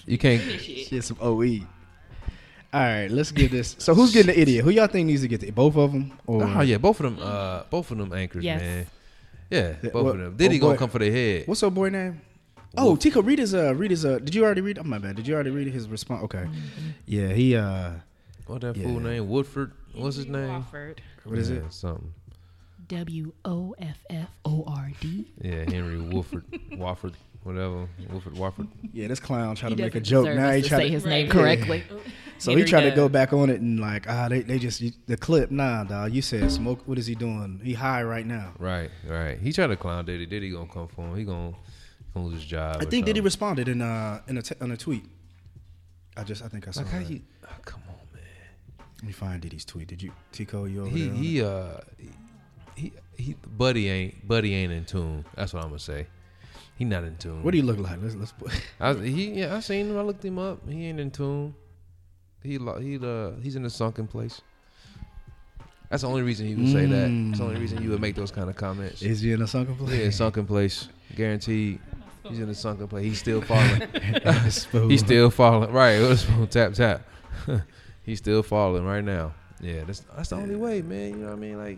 You 0.05 0.17
can't. 0.17 0.41
She 0.61 0.83
Shit, 0.85 1.03
some 1.03 1.17
OE. 1.21 1.59
All 2.73 2.79
right, 2.79 3.11
let's 3.11 3.31
get 3.31 3.51
this. 3.51 3.75
So 3.79 3.93
who's 3.93 4.13
getting 4.13 4.33
the 4.33 4.39
idiot? 4.39 4.63
Who 4.63 4.69
y'all 4.71 4.87
think 4.87 5.07
needs 5.07 5.21
to 5.23 5.27
get 5.27 5.41
the 5.41 5.51
both 5.51 5.75
of 5.75 5.91
them? 5.91 6.17
Or 6.25 6.43
Oh 6.43 6.61
yeah, 6.61 6.77
both 6.77 6.99
of 7.01 7.15
them. 7.15 7.19
Uh, 7.21 7.63
both 7.69 7.91
of 7.91 7.97
them 7.97 8.13
anchors, 8.13 8.43
Yes. 8.45 8.61
man. 8.61 8.87
Yeah, 9.49 9.73
Yeah, 9.83 9.89
both 9.89 10.03
what- 10.05 10.15
of 10.15 10.21
them. 10.21 10.37
Diddy 10.37 10.57
oh, 10.57 10.61
gonna 10.61 10.77
come 10.77 10.89
for 10.89 10.99
the 10.99 11.11
head. 11.11 11.47
what's 11.47 11.61
up, 11.63 11.73
boy 11.73 11.89
name? 11.89 12.21
Oh, 12.77 12.95
Tico, 12.95 13.21
read 13.21 13.39
his 13.39 13.53
uh, 13.53 13.75
read 13.75 13.91
his 13.91 14.05
uh. 14.05 14.19
Did 14.19 14.33
you 14.33 14.45
already 14.45 14.61
read? 14.61 14.79
Oh 14.79 14.83
my 14.83 14.97
bad. 14.99 15.17
Did 15.17 15.27
you 15.27 15.33
already 15.33 15.49
read 15.49 15.67
his 15.67 15.89
response? 15.89 16.23
Okay. 16.23 16.45
Yeah, 17.05 17.27
he 17.33 17.55
uh, 17.57 17.91
What 18.47 18.61
that 18.61 18.77
Yeah. 18.77 18.85
fool 18.85 19.01
name? 19.01 19.27
Woodford. 19.27 19.73
What's 19.93 20.15
his 20.15 20.27
name? 20.27 20.63
Wofford. 20.63 20.99
what 21.25 21.37
is 21.37 21.49
it? 21.49 21.63
Something. 21.73 22.13
W 22.87 23.33
O 23.43 23.75
F 23.77 23.97
F 24.09 24.29
O 24.45 24.63
R 24.65 24.91
D. 25.01 25.27
Yeah, 25.41 25.69
Henry 25.69 25.97
Woodford, 25.99 26.45
Wofford, 26.71 27.13
whatever. 27.43 27.87
Woodford, 28.09 28.33
Wofford. 28.35 28.67
Yeah, 28.93 29.07
this 29.07 29.19
clown 29.19 29.55
tried 29.55 29.69
He 29.69 29.75
to 29.75 29.81
make 29.83 29.95
a 29.95 29.99
joke. 29.99 30.25
Now 30.27 30.49
he 30.51 30.57
he 30.57 30.61
to 30.63 30.69
say 30.69 30.83
to 30.85 30.89
his 30.89 31.05
name 31.05 31.27
Yeah. 31.27 31.31
correctly. 31.33 31.83
So 32.37 32.51
Henry 32.51 32.63
he 32.63 32.69
tried 32.71 32.81
to 32.89 32.91
go 32.91 33.07
back 33.09 33.33
on 33.33 33.49
it 33.49 33.61
and 33.61 33.79
like, 33.79 34.09
ah, 34.09 34.27
they, 34.29 34.41
they 34.41 34.57
just 34.59 34.81
the 35.07 35.17
clip. 35.17 35.51
Nah, 35.51 35.83
dog. 35.83 36.11
You 36.13 36.21
said 36.21 36.51
smoke. 36.51 36.81
What 36.87 36.97
is 36.97 37.05
he 37.07 37.15
doing? 37.15 37.61
He 37.63 37.73
high 37.73 38.03
right 38.03 38.25
now. 38.25 38.53
Right, 38.59 38.89
right. 39.07 39.37
He 39.39 39.53
tried 39.53 39.67
to 39.67 39.75
clown 39.75 40.05
Diddy. 40.05 40.25
Diddy 40.25 40.49
gonna 40.51 40.67
come 40.67 40.87
for 40.87 41.01
him. 41.07 41.15
He 41.15 41.23
gonna, 41.23 41.53
gonna 42.13 42.25
lose 42.25 42.35
his 42.35 42.45
job. 42.45 42.77
I 42.77 42.85
think 42.85 43.05
Diddy 43.05 43.19
something. 43.19 43.23
responded 43.23 43.67
in 43.69 43.81
uh 43.81 44.21
in 44.27 44.37
a 44.37 44.41
t- 44.41 44.55
on 44.59 44.71
a 44.71 44.77
tweet. 44.77 45.05
I 46.17 46.23
just 46.23 46.43
I 46.43 46.47
think 46.47 46.67
I 46.67 46.71
saw. 46.71 46.81
Like 46.81 46.91
how 46.91 46.99
that. 46.99 47.09
you? 47.09 47.21
oh, 47.45 47.55
come 47.63 47.81
on, 47.87 47.95
man. 48.13 48.23
Let 48.97 49.03
me 49.03 49.13
find 49.13 49.39
Diddy's 49.41 49.63
tweet. 49.65 49.87
Did 49.87 50.01
you 50.01 50.11
Tico? 50.31 50.65
You 50.65 50.81
over 50.81 50.89
He 50.89 51.03
there? 51.07 51.11
on 51.11 51.15
it? 51.15 51.19
he 51.23 51.43
uh 51.43 51.77
he 52.75 52.93
he 53.17 53.35
Buddy 53.55 53.87
ain't 53.89 54.27
Buddy 54.27 54.53
ain't 54.55 54.71
in 54.73 54.85
tune. 54.85 55.25
That's 55.35 55.53
what 55.53 55.61
I'm 55.63 55.69
gonna 55.69 55.79
say. 55.79 56.07
He 56.81 56.85
not 56.85 57.03
in 57.03 57.15
tune. 57.17 57.43
What 57.43 57.51
do 57.51 57.57
you 57.57 57.63
look 57.63 57.77
like? 57.77 57.99
Let's 58.01 58.15
let's 58.15 58.31
put. 58.31 58.51
I, 58.79 58.95
he 58.95 59.33
yeah, 59.33 59.55
I 59.55 59.59
seen 59.59 59.91
him. 59.91 59.99
I 59.99 60.01
looked 60.01 60.25
him 60.25 60.39
up. 60.39 60.67
He 60.67 60.87
ain't 60.87 60.99
in 60.99 61.11
tune. 61.11 61.53
He 62.41 62.53
he 62.53 62.97
uh 62.97 63.33
he's 63.39 63.55
in 63.55 63.63
a 63.65 63.69
sunken 63.69 64.07
place. 64.07 64.41
That's 65.91 66.01
the 66.01 66.09
only 66.09 66.23
reason 66.23 66.47
he 66.47 66.55
would 66.55 66.71
say 66.71 66.87
that. 66.87 67.27
That's 67.27 67.37
the 67.37 67.45
only 67.45 67.59
reason 67.59 67.83
you 67.83 67.91
would 67.91 68.01
make 68.01 68.15
those 68.15 68.31
kind 68.31 68.49
of 68.49 68.55
comments. 68.55 69.03
Is 69.03 69.21
he 69.21 69.31
in 69.31 69.43
a 69.43 69.47
sunken 69.47 69.75
place? 69.75 69.91
Yeah, 69.91 70.09
sunken 70.09 70.47
place, 70.47 70.87
guaranteed. 71.15 71.79
He's 72.27 72.39
in 72.39 72.49
a 72.49 72.55
sunken 72.55 72.87
place. 72.87 73.03
He's 73.03 73.19
still 73.19 73.43
falling. 73.43 73.87
He's 74.89 75.01
still 75.01 75.29
falling. 75.29 75.71
Right, 75.71 75.91
it 76.01 76.09
was 76.09 76.25
tap 76.49 76.73
tap. 76.73 77.03
He's 78.01 78.17
still 78.17 78.41
falling 78.41 78.85
right 78.85 79.03
now. 79.03 79.35
Yeah, 79.59 79.83
that's 79.83 79.99
that's 80.15 80.29
the 80.29 80.37
only 80.37 80.55
way, 80.55 80.81
man. 80.81 81.11
You 81.11 81.15
know 81.17 81.25
what 81.27 81.33
I 81.33 81.35
mean? 81.35 81.57
Like, 81.59 81.77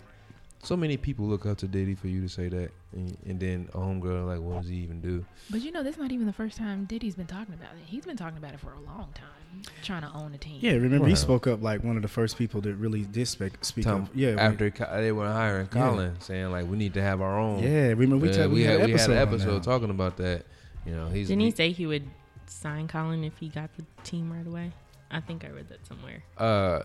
so 0.64 0.78
many 0.78 0.98
people 0.98 1.26
look 1.26 1.46
up 1.46 1.58
to 1.60 1.68
Diddy 1.68 1.94
for 1.96 2.08
you 2.08 2.22
to 2.22 2.30
say 2.30 2.48
that, 2.50 2.72
and, 2.94 3.18
and 3.26 3.40
then 3.40 3.70
a 3.74 3.78
homegirl 3.78 4.26
like, 4.28 4.40
what 4.40 4.62
does 4.62 4.70
he 4.70 4.78
even 4.78 5.02
do? 5.02 5.26
But 5.50 5.62
you 5.62 5.72
know, 5.72 5.84
this 5.84 5.96
is 5.96 6.02
not 6.02 6.12
even 6.12 6.26
the 6.26 6.34
first 6.34 6.58
time 6.58 6.86
Diddy's 6.86 7.16
been 7.16 7.28
talking 7.28 7.54
about 7.54 7.72
it. 7.74 7.84
He's 7.86 8.06
been 8.06 8.18
talking 8.18 8.38
about 8.38 8.54
it 8.54 8.60
for 8.60 8.72
a 8.74 8.80
long 8.80 9.10
time, 9.14 9.62
trying 9.84 10.02
to 10.04 10.12
own 10.14 10.34
a 10.34 10.38
team. 10.38 10.60
Yeah, 10.62 10.74
remember 10.74 11.08
he 11.08 11.16
spoke 11.16 11.48
up 11.48 11.62
like 11.62 11.84
one 11.84 11.96
of 11.98 12.02
the 12.02 12.08
first 12.08 12.38
people 12.38 12.62
that 12.62 12.76
really 12.76 13.02
did 13.02 13.28
speak 13.28 13.54
speak 13.64 13.86
Time- 13.86 14.04
up. 14.04 14.10
Yeah, 14.16 14.36
after 14.40 14.72
Co- 14.72 15.02
they 15.02 15.12
were 15.12 15.28
hiring 15.32 15.68
Yeah. 15.74 15.82
Colin, 15.82 16.20
saying 16.22 16.50
like, 16.52 16.68
we 16.68 16.78
need 16.78 16.94
to 16.96 17.02
have 17.02 17.22
our 17.22 17.38
own. 17.38 17.62
yeah. 17.62 17.88
Remember 17.90 18.18
we, 18.18 18.30
Yeah, 18.30 18.34
tell- 18.38 18.50
we, 18.50 18.64
had, 18.64 18.86
we 18.86 18.92
had 18.94 19.10
an 19.10 19.18
episode 19.18 19.64
talking 19.64 19.90
about 19.90 20.18
that. 20.18 20.46
You 20.86 20.96
know, 20.96 21.10
he's 21.10 21.28
Didn't 21.28 21.42
he 21.42 21.48
he- 21.48 21.52
say 21.56 21.72
he 21.72 21.86
would 21.86 22.08
sign 22.48 22.88
Colin 22.88 23.24
if 23.24 23.38
he 23.38 23.50
got 23.50 23.70
the 23.76 23.84
team 24.04 24.32
right 24.32 24.46
away? 24.48 24.72
I 25.12 25.20
think 25.20 25.46
I 25.46 25.50
read 25.50 25.70
that 25.70 25.86
somewhere. 25.86 26.24
Uh, 26.38 26.82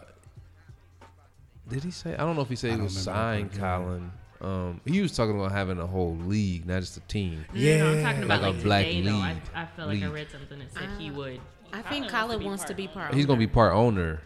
did 1.69 1.85
he 1.85 1.91
say? 1.91 2.15
I 2.15 2.19
don't 2.19 2.37
know 2.37 2.43
if 2.43 2.49
he 2.49 2.57
said 2.57 2.71
he 2.73 2.77
don't 2.77 2.85
would 2.85 2.91
remember 2.91 3.11
that 3.11 3.15
sign 3.17 3.49
part, 3.49 3.55
yeah. 3.61 3.77
Colin 3.79 4.13
Um, 4.41 4.81
he 4.85 5.01
was 5.01 5.17
talking 5.17 5.35
about 5.39 5.53
having 5.53 5.79
a 5.79 5.87
whole 5.87 6.17
league, 6.17 6.67
not 6.67 6.81
just 6.81 6.97
a 6.97 7.01
team. 7.01 7.45
Yeah, 7.53 7.79
no, 7.79 7.91
I'm 7.93 8.03
talking 8.03 8.29
Like 8.29 8.41
about 8.41 8.55
a 8.55 8.59
black 8.63 8.87
today, 8.87 9.03
though. 9.03 9.17
I, 9.17 9.33
league. 9.33 9.43
I 9.55 9.67
feel 9.67 9.87
like 9.87 10.03
I 10.03 10.07
read 10.07 10.31
something 10.31 10.59
that 10.61 10.73
said 10.73 10.89
he 10.99 11.11
Uh, 11.11 11.15
would. 11.15 11.41
I 11.73 11.83
think 11.83 12.09
Colin 12.09 12.45
wants 12.45 12.65
to 12.65 12.75
be 12.75 12.89
part. 12.89 13.13
He's 13.15 13.27
gonna 13.27 13.39
be 13.39 13.47
part 13.47 13.75
owner 13.75 14.21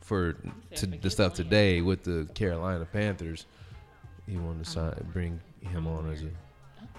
for 0.00 0.34
to 0.76 0.86
the 0.86 1.10
stuff 1.10 1.34
today 1.34 1.80
with 1.82 2.02
the 2.04 2.28
Carolina 2.34 2.84
Panthers. 2.84 3.46
He 4.26 4.36
wanted 4.36 4.64
to 4.64 4.70
sign, 4.70 4.94
bring 5.12 5.40
him 5.60 5.86
on 5.86 6.10
as 6.10 6.22
a. 6.22 6.30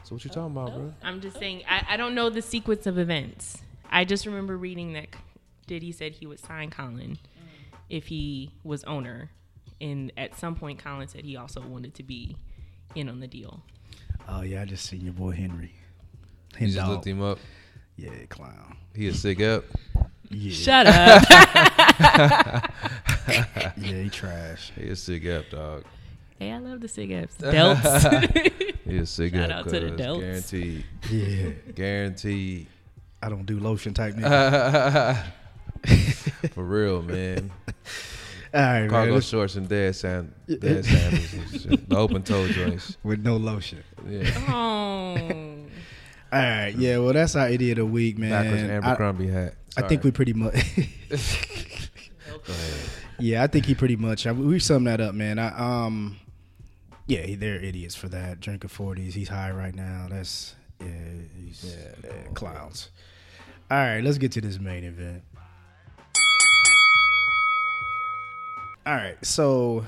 So 0.04 0.16
what 0.16 0.24
you 0.24 0.30
talking 0.32 0.52
about, 0.56 0.74
bro? 0.74 0.94
I'm 1.04 1.20
just 1.22 1.38
saying. 1.38 1.64
I, 1.70 1.86
I 1.90 1.98
don't 1.98 2.16
know 2.16 2.30
the 2.30 2.42
sequence 2.42 2.86
of 2.88 2.98
events. 2.98 3.58
I 3.90 4.06
just 4.06 4.26
remember 4.26 4.56
reading 4.58 4.94
that 4.94 5.08
Diddy 5.68 5.92
said 5.92 6.14
he 6.14 6.26
would 6.26 6.40
sign 6.40 6.70
Colin 6.70 7.18
if 7.90 8.08
he 8.08 8.52
was 8.64 8.84
owner, 8.86 9.30
and 9.82 10.12
at 10.18 10.38
some 10.38 10.56
point 10.56 10.80
Colin 10.84 11.08
said 11.08 11.26
he 11.26 11.36
also 11.36 11.62
wanted 11.62 11.94
to 11.96 12.04
be 12.04 12.38
in 12.96 13.10
on 13.10 13.20
the 13.20 13.28
deal. 13.28 13.64
Oh 14.30 14.42
yeah, 14.42 14.62
I 14.62 14.66
just 14.66 14.86
seen 14.86 15.02
your 15.02 15.14
boy 15.14 15.32
Henry. 15.32 15.74
You 16.54 16.60
Hen 16.60 16.70
just 16.70 16.88
looked 16.88 17.06
him 17.06 17.22
up. 17.22 17.40
Yeah, 17.98 18.12
clown. 18.30 18.78
He 18.96 19.08
a 19.08 19.14
Sig 19.14 19.42
Ep. 19.42 19.66
Yeah. 20.30 20.52
Shut 20.54 20.88
up. 20.88 21.24
yeah, 23.78 24.04
he 24.04 24.10
trash. 24.10 24.72
He 24.76 24.90
a 24.90 24.96
Sig 24.96 25.26
Ep, 25.26 25.50
dog. 25.50 25.84
Hey, 26.40 26.52
I 26.52 26.58
love 26.58 26.82
the 26.82 26.88
Sig 26.88 27.10
Eps. 27.12 27.38
Delts. 27.40 28.62
He 28.86 28.98
a 28.98 29.06
sick 29.06 29.34
Shout 29.34 29.52
up. 29.52 29.68
out 29.68 29.70
to 29.74 29.80
the 29.80 29.92
delts. 29.92 30.20
Guaranteed. 30.20 30.86
Yeah. 31.10 31.52
Guaranteed. 31.76 32.68
I 33.22 33.30
don't 33.30 33.46
do 33.46 33.60
lotion 33.60 33.94
type 33.94 34.16
nigga. 34.16 35.24
For 36.54 36.64
real, 36.64 37.02
man. 37.04 37.52
All 38.54 38.62
right, 38.62 38.90
Cargo 38.90 39.14
man. 39.14 39.22
shorts 39.22 39.56
and 39.56 39.70
dead 39.70 39.96
sand, 39.96 40.34
dead 40.60 40.84
sandals, 40.86 41.64
the 41.88 41.96
open 41.98 42.22
toe 42.24 42.48
joints. 42.50 42.98
with 43.04 43.24
no 43.24 43.38
lotion. 43.38 43.84
Yeah. 44.08 44.30
oh. 44.50 45.18
All 46.34 46.40
right, 46.40 46.74
yeah. 46.78 46.98
Well, 46.98 47.14
that's 47.14 47.36
our 47.36 47.48
idiot 47.50 47.78
of 47.78 47.88
the 47.88 47.92
week, 47.92 48.18
man. 48.18 48.32
Backwards 48.32 48.64
I- 48.64 48.74
Abercrombie 48.76 49.28
hat. 49.28 49.56
I 49.78 49.84
think 49.88 50.04
we 50.04 50.12
pretty 50.12 50.34
much. 50.34 50.56
Yeah, 53.20 53.44
I 53.44 53.48
think 53.48 53.66
he 53.68 53.76
pretty 53.76 53.96
much. 53.96 54.26
I, 54.26 54.32
we 54.32 54.58
sum 54.58 54.86
that 54.86 55.00
up, 55.00 55.14
man. 55.14 55.38
I, 55.38 55.50
um, 55.86 56.18
yeah, 57.06 57.36
they're 57.38 57.62
idiots 57.62 57.94
for 57.96 58.10
that. 58.10 58.40
Drinking 58.40 58.70
forties. 58.70 59.14
He's 59.14 59.30
high 59.30 59.52
right 59.52 59.76
now. 59.76 60.08
That's 60.10 60.56
yeah, 60.80 60.88
he's 61.40 61.64
yeah, 62.04 62.10
clowns. 62.34 62.90
All 63.70 63.78
right, 63.78 64.02
let's 64.04 64.18
get 64.18 64.32
to 64.34 64.42
this 64.42 64.60
main 64.60 64.84
event. 64.84 65.22
All 68.84 68.96
right, 68.96 69.24
so 69.24 69.86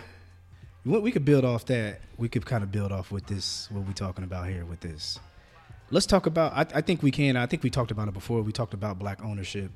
we 0.85 1.11
could 1.11 1.25
build 1.25 1.45
off 1.45 1.65
that. 1.65 2.01
We 2.17 2.29
could 2.29 2.45
kind 2.45 2.63
of 2.63 2.71
build 2.71 2.91
off 2.91 3.11
with 3.11 3.25
this. 3.25 3.67
What 3.71 3.87
we're 3.87 3.93
talking 3.93 4.23
about 4.23 4.47
here 4.47 4.65
with 4.65 4.81
this. 4.81 5.19
Let's 5.89 6.05
talk 6.05 6.27
about. 6.27 6.53
I, 6.53 6.77
I 6.77 6.81
think 6.81 7.01
we 7.01 7.09
can. 7.09 7.35
I 7.35 7.47
think 7.47 7.63
we 7.63 7.71
talked 7.71 7.89
about 7.89 8.07
it 8.07 8.13
before. 8.13 8.43
We 8.43 8.51
talked 8.51 8.75
about 8.75 8.99
black 8.99 9.23
ownership, 9.23 9.71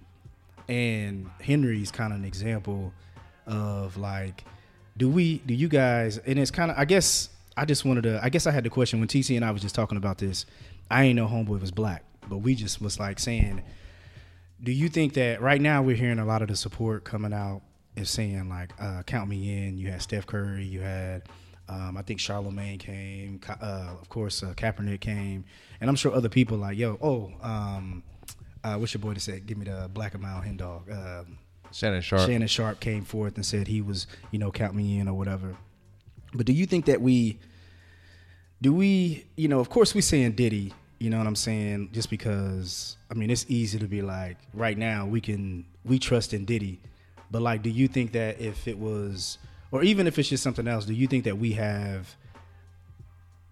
and 0.67 1.31
Henry's 1.41 1.89
kind 1.89 2.13
of 2.13 2.19
an 2.19 2.25
example 2.25 2.93
of 3.47 3.97
like, 3.97 4.43
do 4.97 5.09
we? 5.09 5.39
Do 5.39 5.55
you 5.55 5.67
guys? 5.67 6.19
And 6.19 6.37
it's 6.37 6.51
kind 6.51 6.69
of. 6.69 6.77
I 6.77 6.85
guess 6.85 7.29
I 7.57 7.65
just 7.65 7.85
wanted 7.85 8.03
to. 8.03 8.19
I 8.23 8.29
guess 8.29 8.45
I 8.45 8.51
had 8.51 8.65
the 8.65 8.69
question 8.69 8.99
when 8.99 9.07
TC 9.07 9.35
and 9.35 9.43
I 9.43 9.49
was 9.49 9.63
just 9.63 9.73
talking 9.73 9.97
about 9.97 10.19
this. 10.19 10.45
I 10.91 11.05
ain't 11.05 11.15
know 11.15 11.25
homeboy 11.25 11.59
was 11.59 11.71
black, 11.71 12.03
but 12.29 12.37
we 12.37 12.53
just 12.53 12.83
was 12.83 12.99
like 12.99 13.17
saying, 13.17 13.63
do 14.61 14.71
you 14.71 14.89
think 14.89 15.15
that 15.15 15.41
right 15.41 15.59
now 15.59 15.81
we're 15.81 15.95
hearing 15.95 16.19
a 16.19 16.25
lot 16.25 16.43
of 16.43 16.49
the 16.49 16.55
support 16.55 17.03
coming 17.03 17.33
out 17.33 17.63
is 17.97 18.09
saying 18.09 18.49
like, 18.49 18.71
uh, 18.79 19.03
count 19.03 19.29
me 19.29 19.67
in. 19.67 19.77
You 19.77 19.91
had 19.91 20.01
Steph 20.01 20.25
Curry. 20.25 20.63
You 20.63 20.81
had. 20.81 21.23
Um, 21.69 21.97
I 21.97 22.01
think 22.01 22.21
Charlemagne 22.21 22.77
came, 22.77 23.41
uh, 23.49 23.89
of 23.99 24.07
course, 24.07 24.41
uh, 24.41 24.53
Kaepernick 24.53 25.01
came, 25.01 25.43
and 25.81 25.89
I'm 25.89 25.97
sure 25.97 26.15
other 26.15 26.29
people 26.29 26.57
like, 26.57 26.77
yo, 26.77 26.97
oh, 27.01 27.29
um, 27.45 28.03
uh, 28.63 28.75
what's 28.75 28.93
your 28.93 29.01
boy 29.01 29.15
to 29.15 29.19
say? 29.19 29.41
Give 29.41 29.57
me 29.57 29.65
the 29.65 29.89
black 29.93 30.13
and 30.13 30.23
mild 30.23 30.45
hen 30.45 30.55
dog. 30.55 30.89
Um, 30.89 31.37
Shannon 31.73 31.99
Sharpe. 31.99 32.25
Shannon 32.25 32.47
Sharpe 32.47 32.79
came 32.79 33.03
forth 33.03 33.35
and 33.35 33.45
said 33.45 33.67
he 33.67 33.81
was, 33.81 34.07
you 34.31 34.39
know, 34.39 34.49
count 34.49 34.75
me 34.75 34.97
in 34.97 35.09
or 35.09 35.17
whatever. 35.17 35.57
But 36.33 36.45
do 36.45 36.53
you 36.53 36.65
think 36.65 36.85
that 36.85 37.01
we, 37.01 37.37
do 38.61 38.73
we, 38.73 39.25
you 39.35 39.49
know, 39.49 39.59
of 39.59 39.69
course 39.69 39.93
we 39.93 39.99
saying 39.99 40.33
Diddy, 40.33 40.73
you 40.99 41.09
know 41.09 41.17
what 41.17 41.27
I'm 41.27 41.35
saying? 41.35 41.89
Just 41.91 42.09
because, 42.09 42.95
I 43.11 43.13
mean, 43.13 43.29
it's 43.29 43.45
easy 43.49 43.77
to 43.79 43.87
be 43.87 44.01
like, 44.01 44.37
right 44.53 44.77
now 44.77 45.05
we 45.05 45.19
can, 45.19 45.65
we 45.83 45.99
trust 45.99 46.33
in 46.33 46.45
Diddy. 46.45 46.79
But 47.29 47.41
like, 47.41 47.61
do 47.61 47.69
you 47.69 47.87
think 47.87 48.13
that 48.13 48.39
if 48.39 48.67
it 48.67 48.77
was, 48.77 49.37
or 49.71 49.83
even 49.83 50.07
if 50.07 50.17
it's 50.17 50.29
just 50.29 50.43
something 50.43 50.67
else, 50.67 50.85
do 50.85 50.93
you 50.93 51.07
think 51.07 51.25
that 51.25 51.37
we 51.37 51.53
have, 51.53 52.15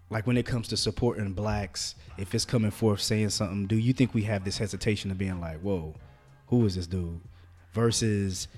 like 0.08 0.26
when 0.26 0.36
it 0.36 0.46
comes 0.46 0.68
to 0.68 0.76
supporting 0.76 1.32
blacks, 1.32 1.94
if 2.16 2.34
it's 2.34 2.44
coming 2.44 2.70
forth 2.70 3.00
saying 3.00 3.30
something, 3.30 3.66
do 3.66 3.76
you 3.76 3.92
think 3.92 4.14
we 4.14 4.22
have 4.22 4.44
this 4.44 4.56
hesitation 4.56 5.10
of 5.10 5.18
being 5.18 5.40
like, 5.40 5.60
whoa, 5.60 5.94
who 6.46 6.64
is 6.64 6.76
this 6.76 6.86
dude? 6.86 7.20
Versus, 7.72 8.48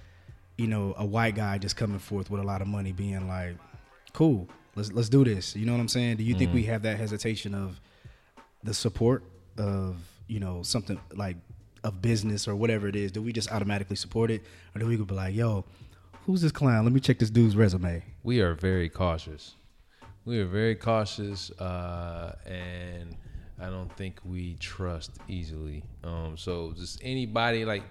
you 0.56 0.66
know, 0.66 0.94
a 0.98 1.04
white 1.04 1.34
guy 1.34 1.58
just 1.58 1.76
coming 1.76 1.98
forth 1.98 2.30
with 2.30 2.40
a 2.40 2.44
lot 2.44 2.62
of 2.62 2.68
money 2.68 2.92
being 2.92 3.26
like, 3.26 3.56
cool, 4.12 4.48
let's 4.76 4.92
let's 4.92 5.08
do 5.08 5.24
this. 5.24 5.56
You 5.56 5.66
know 5.66 5.72
what 5.72 5.80
I'm 5.80 5.88
saying? 5.88 6.18
Do 6.18 6.24
you 6.24 6.34
think 6.34 6.54
we 6.54 6.62
mm. 6.62 6.66
have 6.66 6.82
that 6.82 6.98
hesitation 6.98 7.54
of 7.54 7.80
the 8.62 8.74
support 8.74 9.24
of, 9.56 9.96
you 10.28 10.38
know, 10.38 10.62
something 10.62 11.00
like 11.14 11.36
of 11.88 12.00
business 12.02 12.46
or 12.46 12.54
whatever 12.54 12.88
it 12.88 12.96
is? 12.96 13.12
Do 13.12 13.22
we 13.22 13.32
just 13.32 13.50
automatically 13.50 13.96
support 13.96 14.30
it? 14.30 14.42
Or 14.74 14.78
do 14.78 14.86
we 14.86 14.96
be 14.96 15.14
like, 15.14 15.34
yo, 15.34 15.64
who's 16.26 16.42
this 16.42 16.52
clown? 16.52 16.84
Let 16.84 16.92
me 16.92 17.00
check 17.00 17.18
this 17.18 17.30
dude's 17.30 17.56
resume. 17.56 18.02
we 18.22 18.40
are 18.40 18.54
very 18.54 18.88
cautious. 18.88 19.54
We 20.24 20.40
are 20.40 20.46
very 20.46 20.74
cautious, 20.74 21.50
uh, 21.52 22.36
and 22.44 23.16
I 23.58 23.70
don't 23.70 23.90
think 23.96 24.20
we 24.24 24.56
trust 24.56 25.12
easily. 25.26 25.82
Um, 26.04 26.36
so 26.36 26.74
just 26.76 27.00
anybody 27.02 27.64
like 27.64 27.82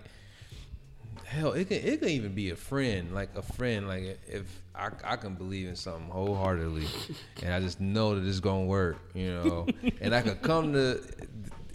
hell, 1.26 1.54
it 1.54 1.68
can 1.68 1.78
it 1.78 2.00
can 2.00 2.10
even 2.10 2.34
be 2.34 2.52
a 2.52 2.56
friend, 2.56 3.14
like 3.14 3.30
a 3.36 3.42
friend. 3.42 3.88
Like 3.88 4.20
if 4.28 4.62
I, 4.76 4.90
I 5.04 5.16
can 5.16 5.34
believe 5.34 5.68
in 5.68 5.76
something 5.76 6.10
wholeheartedly, 6.10 6.88
and 7.44 7.54
I 7.54 7.60
just 7.60 7.82
know 7.82 8.16
that 8.16 8.28
it's 8.28 8.40
gonna 8.40 8.66
work, 8.66 8.98
you 9.14 9.34
know, 9.34 9.68
and 10.02 10.14
I 10.14 10.22
could 10.22 10.42
come 10.42 10.74
to 10.74 11.02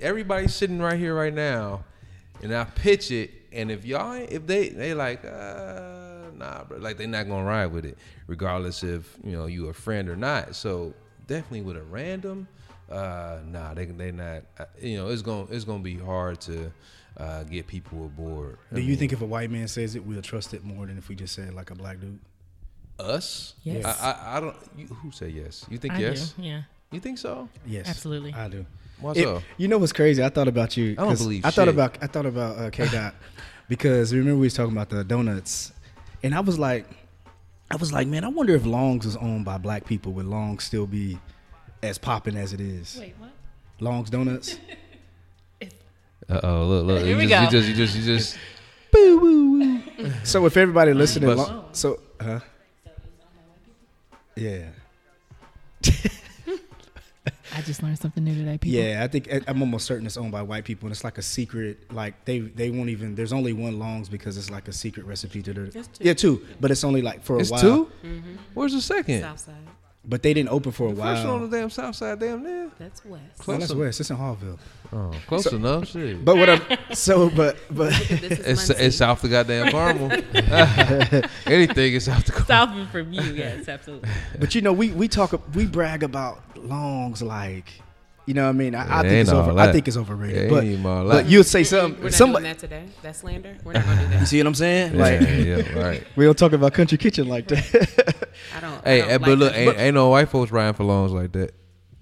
everybody 0.00 0.48
sitting 0.48 0.78
right 0.78 0.98
here 0.98 1.14
right 1.14 1.34
now, 1.34 1.84
and 2.42 2.54
I 2.54 2.64
pitch 2.64 3.10
it, 3.10 3.30
and 3.52 3.70
if 3.70 3.84
y'all 3.84 4.12
ain't- 4.14 4.30
if 4.32 4.46
they 4.46 4.68
they 4.70 4.94
like 4.94 5.24
uh 5.24 6.30
nah, 6.36 6.64
bro, 6.64 6.78
like 6.78 6.96
they're 6.98 7.06
not 7.06 7.28
gonna 7.28 7.44
ride 7.44 7.66
with 7.66 7.84
it, 7.84 7.96
regardless 8.26 8.82
if 8.82 9.16
you 9.24 9.32
know 9.32 9.46
you 9.46 9.68
a 9.68 9.72
friend 9.72 10.08
or 10.08 10.16
not. 10.16 10.54
So 10.56 10.94
definitely 11.26 11.62
with 11.62 11.76
a 11.76 11.82
random, 11.82 12.48
uh 12.90 13.38
nah, 13.46 13.74
they 13.74 13.86
they 13.86 14.12
not, 14.12 14.42
uh, 14.58 14.64
you 14.80 14.96
know, 14.98 15.08
it's 15.08 15.22
gonna 15.22 15.46
it's 15.50 15.64
gonna 15.64 15.82
be 15.82 15.96
hard 15.98 16.40
to 16.42 16.72
uh 17.18 17.42
get 17.44 17.66
people 17.66 18.06
aboard. 18.06 18.58
I 18.70 18.76
Do 18.76 18.80
you 18.80 18.88
mean, 18.88 18.96
think 18.98 19.12
if 19.12 19.20
a 19.20 19.26
white 19.26 19.50
man 19.50 19.68
says 19.68 19.94
it, 19.94 20.04
we'll 20.04 20.22
trust 20.22 20.54
it 20.54 20.64
more 20.64 20.86
than 20.86 20.96
if 20.98 21.08
we 21.08 21.14
just 21.14 21.34
said 21.34 21.54
like 21.54 21.70
a 21.70 21.74
black 21.74 22.00
dude? 22.00 22.18
us? 22.98 23.54
Yes. 23.64 23.84
I, 23.84 24.10
I, 24.12 24.36
I 24.36 24.40
don't. 24.40 24.56
You, 24.76 24.86
who 24.86 25.10
say 25.10 25.28
yes? 25.28 25.66
You 25.68 25.78
think 25.78 25.94
I 25.94 25.98
yes? 25.98 26.32
do. 26.32 26.42
Yeah. 26.42 26.62
You 26.90 27.00
think 27.00 27.18
so? 27.18 27.48
Yes, 27.66 27.88
Absolutely. 27.88 28.32
I 28.34 28.48
do. 28.48 28.64
Why 29.02 29.12
It- 29.12 29.22
so? 29.24 29.42
You 29.58 29.68
know 29.68 29.78
what's 29.78 29.92
crazy? 29.92 30.22
I 30.22 30.28
thought 30.28 30.48
about 30.48 30.76
you. 30.76 30.92
I 30.92 30.94
don't 30.94 31.08
'cause 31.08 31.22
believe 31.22 31.44
I 31.44 31.50
thought 31.50 31.68
about 31.68 31.98
I 32.02 32.06
thought 32.06 32.26
about 32.26 32.58
uh, 32.58 32.70
K 32.70 32.86
Dot 32.88 33.14
because 33.68 34.14
remember 34.14 34.36
we 34.36 34.46
was 34.46 34.54
talking 34.54 34.72
about 34.72 34.88
the 34.90 35.04
donuts, 35.04 35.72
and 36.22 36.34
I 36.34 36.40
was 36.40 36.58
like, 36.58 36.86
I 37.70 37.76
was 37.76 37.92
like, 37.92 38.06
man, 38.06 38.24
I 38.24 38.28
wonder 38.28 38.54
if 38.54 38.64
Longs 38.64 39.04
was 39.04 39.16
owned 39.16 39.44
by 39.44 39.58
black 39.58 39.84
people. 39.84 40.12
Would 40.12 40.26
Longs 40.26 40.64
still 40.64 40.86
be 40.86 41.18
as 41.82 41.98
popping 41.98 42.36
as 42.36 42.52
it 42.52 42.60
is? 42.60 42.96
Wait, 42.98 43.14
what? 43.18 43.30
Longs 43.80 44.10
Donuts. 44.10 44.58
Uh 46.30 46.40
oh, 46.44 46.64
look, 46.66 46.86
look. 46.86 46.98
Here 47.02 47.10
you 47.10 47.16
we 47.16 47.26
just, 47.26 47.50
go. 47.50 47.58
You 47.58 47.62
just, 47.64 47.68
you 47.68 47.74
just, 47.74 47.96
you 47.96 48.02
just. 48.04 48.38
Boo. 48.92 49.82
so 50.24 50.46
if 50.46 50.56
everybody 50.56 50.94
listening, 50.94 51.36
Long, 51.36 51.64
so 51.72 51.98
huh? 52.20 52.38
Yeah. 54.36 54.66
I 57.54 57.60
just 57.62 57.82
learned 57.82 57.98
something 57.98 58.24
new 58.24 58.34
today, 58.34 58.58
people. 58.58 58.80
Yeah, 58.80 59.02
I 59.04 59.08
think 59.08 59.28
I'm 59.46 59.60
almost 59.60 59.86
certain 59.86 60.06
it's 60.06 60.16
owned 60.16 60.32
by 60.32 60.42
white 60.42 60.64
people, 60.64 60.86
and 60.86 60.92
it's 60.92 61.04
like 61.04 61.18
a 61.18 61.22
secret. 61.22 61.92
Like 61.92 62.24
they 62.24 62.40
they 62.40 62.70
won't 62.70 62.88
even. 62.88 63.14
There's 63.14 63.32
only 63.32 63.52
one 63.52 63.78
longs 63.78 64.08
because 64.08 64.36
it's 64.36 64.50
like 64.50 64.68
a 64.68 64.72
secret 64.72 65.06
recipe 65.06 65.42
to 65.42 65.52
the. 65.52 65.60
There's 65.62 65.88
two. 65.88 66.04
Yeah, 66.04 66.14
two, 66.14 66.46
but 66.60 66.70
it's 66.70 66.84
only 66.84 67.02
like 67.02 67.22
for 67.22 67.34
a 67.34 67.36
while. 67.36 67.40
It's 67.42 67.50
while. 67.50 67.60
2 67.60 67.90
mm-hmm. 68.04 68.36
Where's 68.54 68.72
the 68.72 68.80
second? 68.80 69.20
Southside. 69.20 69.54
But 70.04 70.24
they 70.24 70.34
didn't 70.34 70.48
open 70.48 70.72
for 70.72 70.88
a 70.88 70.90
while. 70.90 71.14
First 71.14 71.28
one 71.28 71.42
on 71.42 71.50
the 71.50 71.56
damn 71.56 71.70
south 71.70 71.94
side, 71.94 72.18
damn 72.18 72.42
near. 72.42 72.70
That's 72.76 73.04
west. 73.04 73.46
No, 73.46 73.56
that's 73.56 73.72
west. 73.72 74.00
It's 74.00 74.10
in 74.10 74.16
Hallville. 74.16 74.58
Oh, 74.92 75.12
close 75.28 75.46
enough. 75.46 75.86
Shit. 75.86 76.24
But 76.24 76.36
what 76.36 76.50
I'm 76.50 76.60
so, 76.92 77.30
but 77.30 77.56
but 77.70 77.92
it's 78.10 78.68
it's 78.68 78.96
south 78.96 79.22
the 79.22 79.28
goddamn 79.28 79.70
Carmel. 79.70 80.10
Anything 81.46 81.92
is 81.94 82.06
south 82.06 82.24
the 82.24 82.32
Carmel. 82.32 82.76
South 82.76 82.90
from 82.90 83.12
you, 83.12 83.22
yes, 83.22 83.68
absolutely. 83.68 84.08
but 84.40 84.56
you 84.56 84.60
know 84.60 84.72
we 84.72 84.90
we 84.90 85.06
talk 85.06 85.40
we 85.54 85.66
brag 85.66 86.02
about 86.02 86.42
longs 86.64 87.22
like 87.22 87.72
You 88.26 88.34
know 88.34 88.44
what 88.44 88.50
I 88.50 88.52
mean? 88.52 88.74
I, 88.74 89.00
I 89.00 89.02
think 89.02 89.12
it's 89.22 89.30
all 89.30 89.50
over. 89.50 89.58
I 89.58 89.72
think 89.72 89.88
it's 89.88 89.96
overrated. 89.96 90.42
It 90.44 90.50
but 90.50 90.62
ain't 90.64 90.72
even 90.74 90.86
all 90.86 91.08
but 91.08 91.26
you'll 91.26 91.42
say 91.44 91.60
We're 91.60 91.64
something. 91.64 92.02
not 92.04 92.12
Somebody, 92.12 92.44
doing 92.44 92.52
that 92.54 92.58
today. 92.60 92.84
That's 93.02 93.18
slander. 93.18 93.56
We're 93.64 93.72
not 93.72 93.84
gonna 93.84 94.02
do 94.02 94.08
that. 94.08 94.20
you 94.20 94.26
see 94.26 94.38
what 94.38 94.46
I'm 94.46 94.54
saying? 94.54 94.94
Yeah, 94.94 95.02
Like 95.02 95.20
yeah, 95.20 95.78
right. 95.78 96.04
we 96.16 96.24
don't 96.24 96.38
talk 96.38 96.52
about 96.52 96.72
country 96.72 96.98
kitchen 96.98 97.28
like 97.28 97.48
that. 97.48 98.28
I 98.56 98.60
don't. 98.60 98.84
Hey, 98.84 99.02
I 99.02 99.04
don't 99.06 99.10
eh, 99.10 99.18
but 99.18 99.28
like 99.30 99.38
look, 99.38 99.54
ain't, 99.54 99.78
ain't 99.78 99.94
no 99.94 100.08
white 100.10 100.28
folks 100.28 100.52
riding 100.52 100.74
for 100.74 100.84
longs 100.84 101.12
like 101.12 101.32
that. 101.32 101.52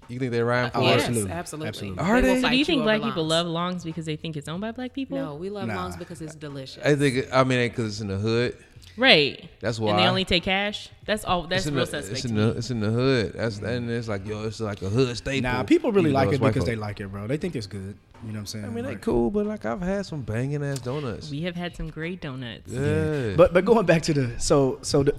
You 0.09 0.19
think 0.19 0.31
they 0.33 0.41
riding 0.43 0.71
for 0.71 0.79
Oh, 0.79 0.81
yes, 0.81 0.89
longs? 1.07 1.07
absolutely. 1.07 1.31
absolutely. 1.31 1.67
Absolutely. 1.69 2.03
Are 2.03 2.15
will 2.15 2.21
they? 2.21 2.41
So 2.41 2.49
do 2.49 2.55
you 2.57 2.65
think 2.65 2.79
over 2.81 2.85
black 2.97 3.01
people 3.01 3.25
love 3.25 3.47
longs 3.47 3.83
because 3.85 4.05
they 4.05 4.17
think 4.17 4.35
it's 4.35 4.47
owned 4.49 4.59
by 4.61 4.71
black 4.73 4.93
people? 4.93 5.17
No, 5.17 5.35
we 5.35 5.49
love 5.49 5.67
Nah. 5.69 5.75
longs 5.75 5.95
because 5.97 6.21
it's 6.21 6.35
delicious. 6.35 6.83
I 6.85 6.95
think. 6.95 7.27
I 7.33 7.43
mean, 7.45 7.67
because 7.69 7.85
it's 7.93 8.01
in 8.01 8.09
the 8.09 8.17
hood. 8.17 8.57
Right. 8.97 9.49
That's 9.59 9.79
why. 9.79 9.91
And 9.91 9.99
they 9.99 10.07
only 10.07 10.25
take 10.25 10.43
cash. 10.43 10.89
That's 11.05 11.23
all. 11.23 11.47
That's 11.47 11.61
it's 11.63 11.67
in 11.67 11.75
real 11.75 11.85
the, 11.85 11.91
suspect. 11.91 12.17
It's 12.17 12.25
in 12.25 12.35
the, 12.35 12.49
it's 12.49 12.71
in 12.71 12.79
the 12.79 12.89
hood. 12.89 13.33
That's 13.33 13.59
and 13.59 13.89
it's 13.89 14.07
like 14.07 14.25
yo, 14.25 14.45
it's 14.45 14.59
like 14.59 14.81
a 14.81 14.89
hood 14.89 15.15
staple. 15.17 15.49
nah, 15.49 15.63
people 15.63 15.91
really 15.91 16.11
like 16.11 16.29
it 16.29 16.33
it's 16.33 16.41
white 16.41 16.53
because 16.53 16.65
they 16.65 16.75
like 16.75 16.99
it, 16.99 17.07
bro. 17.07 17.27
They 17.27 17.37
think 17.37 17.55
it's 17.55 17.67
good. 17.67 17.97
You 18.23 18.27
know 18.27 18.33
what 18.33 18.39
I'm 18.39 18.45
saying? 18.45 18.65
I 18.65 18.69
mean, 18.69 18.85
they 18.85 18.95
cool, 18.95 19.31
but 19.31 19.45
like 19.45 19.65
I've 19.65 19.81
had 19.81 20.05
some 20.05 20.21
banging 20.21 20.63
ass 20.63 20.79
donuts. 20.79 21.31
We 21.31 21.41
have 21.43 21.55
had 21.55 21.75
some 21.75 21.89
great 21.89 22.21
donuts. 22.21 22.71
Yeah. 22.71 23.33
But 23.35 23.53
but 23.53 23.65
going 23.65 23.85
back 23.85 24.03
to 24.03 24.13
the 24.13 24.39
so 24.39 24.79
so 24.81 25.03
the, 25.03 25.15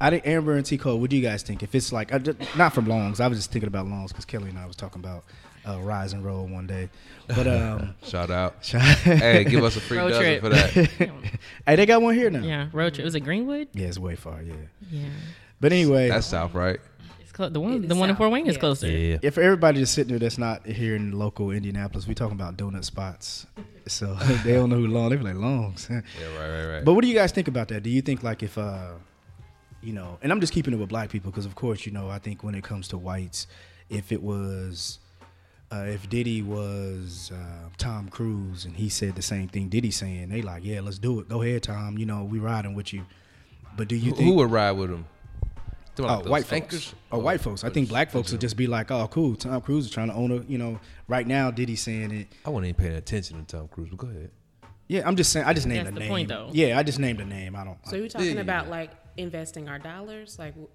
I 0.00 0.10
think 0.10 0.26
Amber 0.26 0.54
and 0.54 0.64
T 0.64 0.78
Cole. 0.78 0.98
What 0.98 1.10
do 1.10 1.16
you 1.16 1.22
guys 1.22 1.42
think? 1.42 1.62
If 1.62 1.74
it's 1.74 1.92
like 1.92 2.12
I 2.12 2.18
just, 2.18 2.38
not 2.56 2.72
from 2.72 2.86
Longs, 2.86 3.20
I 3.20 3.28
was 3.28 3.38
just 3.38 3.52
thinking 3.52 3.68
about 3.68 3.86
Longs 3.86 4.12
because 4.12 4.24
Kelly 4.24 4.50
and 4.50 4.58
I 4.58 4.66
was 4.66 4.76
talking 4.76 5.00
about 5.00 5.24
uh, 5.66 5.80
Rise 5.80 6.12
and 6.12 6.24
Roll 6.24 6.46
one 6.46 6.66
day. 6.66 6.88
But 7.26 7.46
um, 7.46 7.94
shout 8.04 8.30
out. 8.30 8.56
shout- 8.64 8.82
hey, 8.98 9.44
give 9.44 9.62
us 9.64 9.76
a 9.76 9.80
free 9.80 9.98
Road 9.98 10.10
dozen 10.10 10.22
trip. 10.22 10.40
for 10.42 10.48
that. 10.50 10.70
hey, 11.66 11.76
they 11.76 11.86
got 11.86 12.00
one 12.02 12.14
here 12.14 12.30
now. 12.30 12.40
Yeah, 12.42 12.68
road 12.72 12.94
trip. 12.94 13.04
Was 13.04 13.14
it 13.14 13.20
Greenwood? 13.20 13.68
Yeah, 13.72 13.86
it's 13.88 13.98
way 13.98 14.14
far. 14.16 14.42
Yeah, 14.42 14.54
Yeah. 14.90 15.08
but 15.60 15.72
anyway, 15.72 16.08
That's 16.08 16.26
South, 16.26 16.54
right? 16.54 16.78
It's 17.20 17.32
clo- 17.32 17.48
the 17.48 17.60
one. 17.60 17.72
It 17.74 17.82
is 17.82 17.88
The 17.88 17.94
one 17.96 18.08
in 18.08 18.14
south, 18.14 18.18
Fort 18.18 18.30
Wayne 18.32 18.46
is 18.46 18.56
closer. 18.56 18.88
Yeah. 18.88 19.18
if 19.22 19.38
everybody 19.38 19.80
just 19.80 19.94
sitting 19.94 20.10
there 20.10 20.18
that's 20.20 20.38
not 20.38 20.64
here 20.66 20.94
in 20.94 21.18
local 21.18 21.50
Indianapolis, 21.50 22.06
we 22.06 22.14
talking 22.14 22.36
about 22.36 22.56
donut 22.56 22.84
spots. 22.84 23.46
So 23.88 24.14
they 24.44 24.54
don't 24.54 24.70
know 24.70 24.76
who 24.76 24.86
Long. 24.88 25.10
They 25.10 25.16
be 25.16 25.22
like 25.24 25.34
Longs. 25.36 25.88
Yeah, 25.90 25.96
right, 26.38 26.48
right, 26.48 26.66
right. 26.76 26.84
But 26.84 26.94
what 26.94 27.02
do 27.02 27.08
you 27.08 27.14
guys 27.14 27.30
think 27.32 27.46
about 27.48 27.68
that? 27.68 27.82
Do 27.82 27.90
you 27.90 28.02
think 28.02 28.22
like 28.22 28.42
if 28.42 28.56
uh, 28.58 28.92
you 29.82 29.92
know, 29.92 30.18
and 30.22 30.32
I'm 30.32 30.40
just 30.40 30.52
keeping 30.52 30.74
it 30.74 30.76
with 30.78 30.88
black 30.88 31.08
people 31.10 31.30
because 31.30 31.46
of 31.46 31.54
course 31.54 31.86
you 31.86 31.92
know 31.92 32.08
I 32.08 32.18
think 32.18 32.42
when 32.42 32.54
it 32.56 32.64
comes 32.64 32.88
to 32.88 32.98
whites, 32.98 33.46
if 33.90 34.10
it 34.12 34.22
was. 34.22 34.98
Uh, 35.72 35.84
if 35.88 36.08
Diddy 36.08 36.42
was 36.42 37.32
uh, 37.34 37.68
Tom 37.76 38.08
Cruise 38.08 38.64
and 38.64 38.76
he 38.76 38.88
said 38.88 39.16
the 39.16 39.22
same 39.22 39.48
thing 39.48 39.68
Diddy 39.68 39.90
saying, 39.90 40.28
they 40.28 40.40
like, 40.42 40.64
yeah, 40.64 40.80
let's 40.80 40.98
do 40.98 41.18
it. 41.20 41.28
Go 41.28 41.42
ahead, 41.42 41.64
Tom. 41.64 41.98
You 41.98 42.06
know, 42.06 42.22
we 42.22 42.38
riding 42.38 42.74
with 42.74 42.92
you. 42.92 43.04
But 43.76 43.88
do 43.88 43.96
you 43.96 44.10
who, 44.10 44.16
think 44.16 44.28
who 44.28 44.34
would 44.36 44.50
ride 44.50 44.72
with 44.72 44.90
him? 44.90 45.06
Talking 45.96 46.04
Oh, 46.10 46.14
about 46.14 46.24
those 46.24 46.30
white 46.30 46.44
folks. 46.44 46.52
anchors? 46.52 46.94
Oh, 47.10 47.18
white 47.18 47.40
folks. 47.40 47.64
I 47.64 47.70
think 47.70 47.88
black 47.88 48.10
folks 48.10 48.30
would 48.30 48.40
just 48.40 48.56
be 48.56 48.66
like, 48.66 48.90
"Oh, 48.90 49.08
cool. 49.08 49.34
Tom 49.34 49.60
Cruise 49.60 49.86
is 49.86 49.90
trying 49.90 50.08
to 50.08 50.14
own 50.14 50.30
a, 50.30 50.36
you 50.44 50.56
know, 50.58 50.78
right 51.08 51.26
now 51.26 51.50
Diddy 51.50 51.74
saying 51.74 52.10
it. 52.12 52.28
I 52.44 52.50
wasn't 52.50 52.66
even 52.68 52.74
paying 52.84 52.96
attention 52.96 53.44
to 53.44 53.56
Tom 53.56 53.68
Cruise, 53.68 53.88
but 53.90 53.98
go 53.98 54.08
ahead. 54.08 54.30
Yeah, 54.88 55.02
I'm 55.08 55.16
just 55.16 55.32
saying. 55.32 55.46
I 55.46 55.52
just 55.52 55.66
named 55.66 55.86
That's 55.86 55.90
a 55.90 55.94
the 55.94 56.00
name. 56.00 56.08
point, 56.10 56.28
though. 56.28 56.50
Yeah, 56.52 56.78
I 56.78 56.82
just 56.84 56.98
named 57.00 57.20
a 57.20 57.24
name. 57.24 57.56
I 57.56 57.64
don't. 57.64 57.78
So 57.86 57.96
you're 57.96 58.08
talking 58.08 58.34
Yeah. 58.36 58.40
about 58.42 58.68
like 58.68 58.90
investing 59.16 59.68
our 59.68 59.78
dollars? 59.78 60.38
Like, 60.38 60.54
wh- 60.54 60.68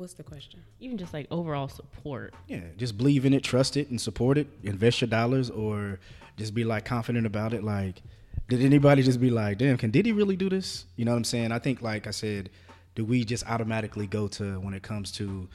what's 0.00 0.14
the 0.14 0.22
question? 0.22 0.62
Even 0.80 0.96
just 0.96 1.12
like 1.12 1.26
overall 1.30 1.68
support. 1.68 2.34
yeah, 2.48 2.62
just 2.78 2.96
believe 2.96 3.26
in 3.26 3.34
it, 3.34 3.44
trust 3.44 3.76
it, 3.76 3.90
and 3.90 4.00
support 4.00 4.38
it. 4.38 4.48
Invest 4.64 5.02
your 5.02 5.08
dollars, 5.08 5.50
or 5.50 6.00
just 6.36 6.54
be 6.54 6.64
like 6.64 6.86
confident 6.86 7.26
about 7.26 7.52
it. 7.52 7.62
Like, 7.62 8.02
did 8.48 8.62
anybody 8.62 9.02
just 9.02 9.20
be 9.20 9.30
like, 9.30 9.58
"Damn, 9.58 9.76
can 9.76 9.90
Diddy 9.90 10.12
really 10.12 10.36
do 10.36 10.48
this?" 10.48 10.86
You 10.96 11.04
know 11.04 11.12
what 11.12 11.18
I'm 11.18 11.24
saying? 11.24 11.52
I 11.52 11.58
think, 11.58 11.82
like 11.82 12.06
I 12.06 12.12
said, 12.12 12.48
do 12.94 13.04
we 13.04 13.24
just 13.24 13.46
automatically 13.46 14.06
go 14.06 14.26
to 14.28 14.58
when 14.60 14.74
it 14.74 14.82
comes 14.82 15.12
to 15.12 15.48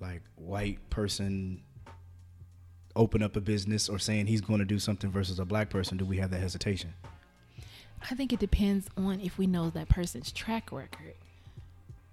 like 0.00 0.22
white 0.34 0.88
person 0.88 1.62
open 2.96 3.22
up 3.22 3.36
a 3.36 3.40
business 3.40 3.88
or 3.88 3.98
saying 3.98 4.26
he's 4.26 4.40
going 4.40 4.58
to 4.58 4.64
do 4.64 4.78
something 4.78 5.10
versus 5.10 5.38
a 5.38 5.44
black 5.44 5.68
person? 5.68 5.98
Do 5.98 6.06
we 6.06 6.16
have 6.16 6.30
that 6.30 6.40
hesitation? 6.40 6.94
I 8.10 8.14
think 8.14 8.32
it 8.32 8.40
depends 8.40 8.88
on 8.96 9.20
if 9.20 9.36
we 9.36 9.46
know 9.46 9.68
that 9.70 9.90
person's 9.90 10.32
track 10.32 10.72
record. 10.72 11.14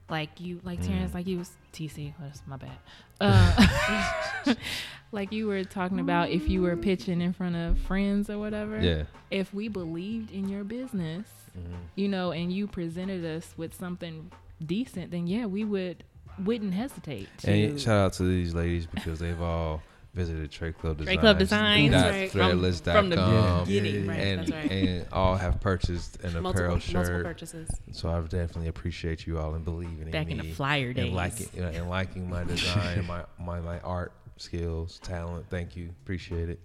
Like 0.09 0.39
you, 0.39 0.61
like 0.63 0.81
Terrence, 0.85 1.13
like 1.13 1.27
you 1.27 1.37
was 1.39 1.51
TC. 1.73 2.13
oh, 2.19 2.23
That's 2.23 2.41
my 2.47 2.57
bad. 2.57 2.71
Uh, 3.19 4.53
like 5.11 5.31
you 5.31 5.47
were 5.47 5.63
talking 5.63 5.99
about 5.99 6.29
if 6.29 6.47
you 6.47 6.61
were 6.61 6.77
pitching 6.77 7.19
in 7.19 7.33
front 7.33 7.55
of 7.55 7.77
friends 7.79 8.29
or 8.29 8.37
whatever. 8.37 8.79
Yeah. 8.79 9.03
If 9.31 9.53
we 9.53 9.67
believed 9.69 10.31
in 10.31 10.47
your 10.49 10.63
business, 10.63 11.27
Mm-hmm. 11.57 11.73
you 11.95 12.07
know, 12.07 12.31
and 12.31 12.53
you 12.53 12.67
presented 12.67 13.25
us 13.25 13.55
with 13.57 13.73
something 13.73 14.31
decent, 14.63 15.09
then 15.09 15.25
yeah, 15.25 15.47
we 15.47 15.65
would 15.65 16.03
wouldn't 16.43 16.75
hesitate. 16.75 17.27
To, 17.39 17.49
And 17.51 17.81
shout 17.81 17.97
out 17.97 18.13
to 18.13 18.23
these 18.23 18.53
ladies 18.53 18.85
because 18.85 19.17
they've 19.17 19.41
all 19.41 19.81
visited 20.17 20.51
Trade 20.51 20.77
Club 20.77 20.97
Designs. 20.97 21.07
Trade 21.15 21.19
Club 21.21 21.37
Designs. 21.39 21.93
right. 21.93 22.31
From- 22.31 22.49
from 22.83 23.09
the 23.09 23.63
beginning, 23.65 24.05
yeah, 24.05 24.09
right, 24.11 24.19
and, 24.19 24.49
right. 24.51 24.71
and 24.71 25.05
all 25.13 25.35
have 25.35 25.61
purchased 25.61 26.15
an 26.23 26.33
Multiple, 26.33 26.49
apparel 26.49 26.71
multiple 26.93 27.23
purchases. 27.23 27.69
So 27.91 28.09
I 28.09 28.19
definitely 28.21 28.67
appreciate 28.67 29.27
you 29.27 29.37
all 29.39 29.53
and 29.53 29.63
believing 29.63 30.09
Back 30.11 30.25
in 30.25 30.33
in 30.33 30.37
me 30.39 30.49
the 30.49 30.55
flyer 30.55 30.91
days. 30.91 31.05
and 31.05 31.13
liking 31.15 31.47
you 31.53 31.61
know, 31.61 31.67
and 31.69 31.89
liking 31.89 32.29
my 32.29 32.43
design, 32.43 33.05
my, 33.05 33.23
my 33.39 33.61
my 33.61 33.79
art 33.81 34.11
skills, 34.37 34.99
talent. 35.03 35.45
Thank 35.49 35.75
you, 35.77 35.89
appreciate 36.03 36.49
it. 36.49 36.59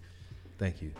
Thank 0.59 0.81
you. 0.83 0.93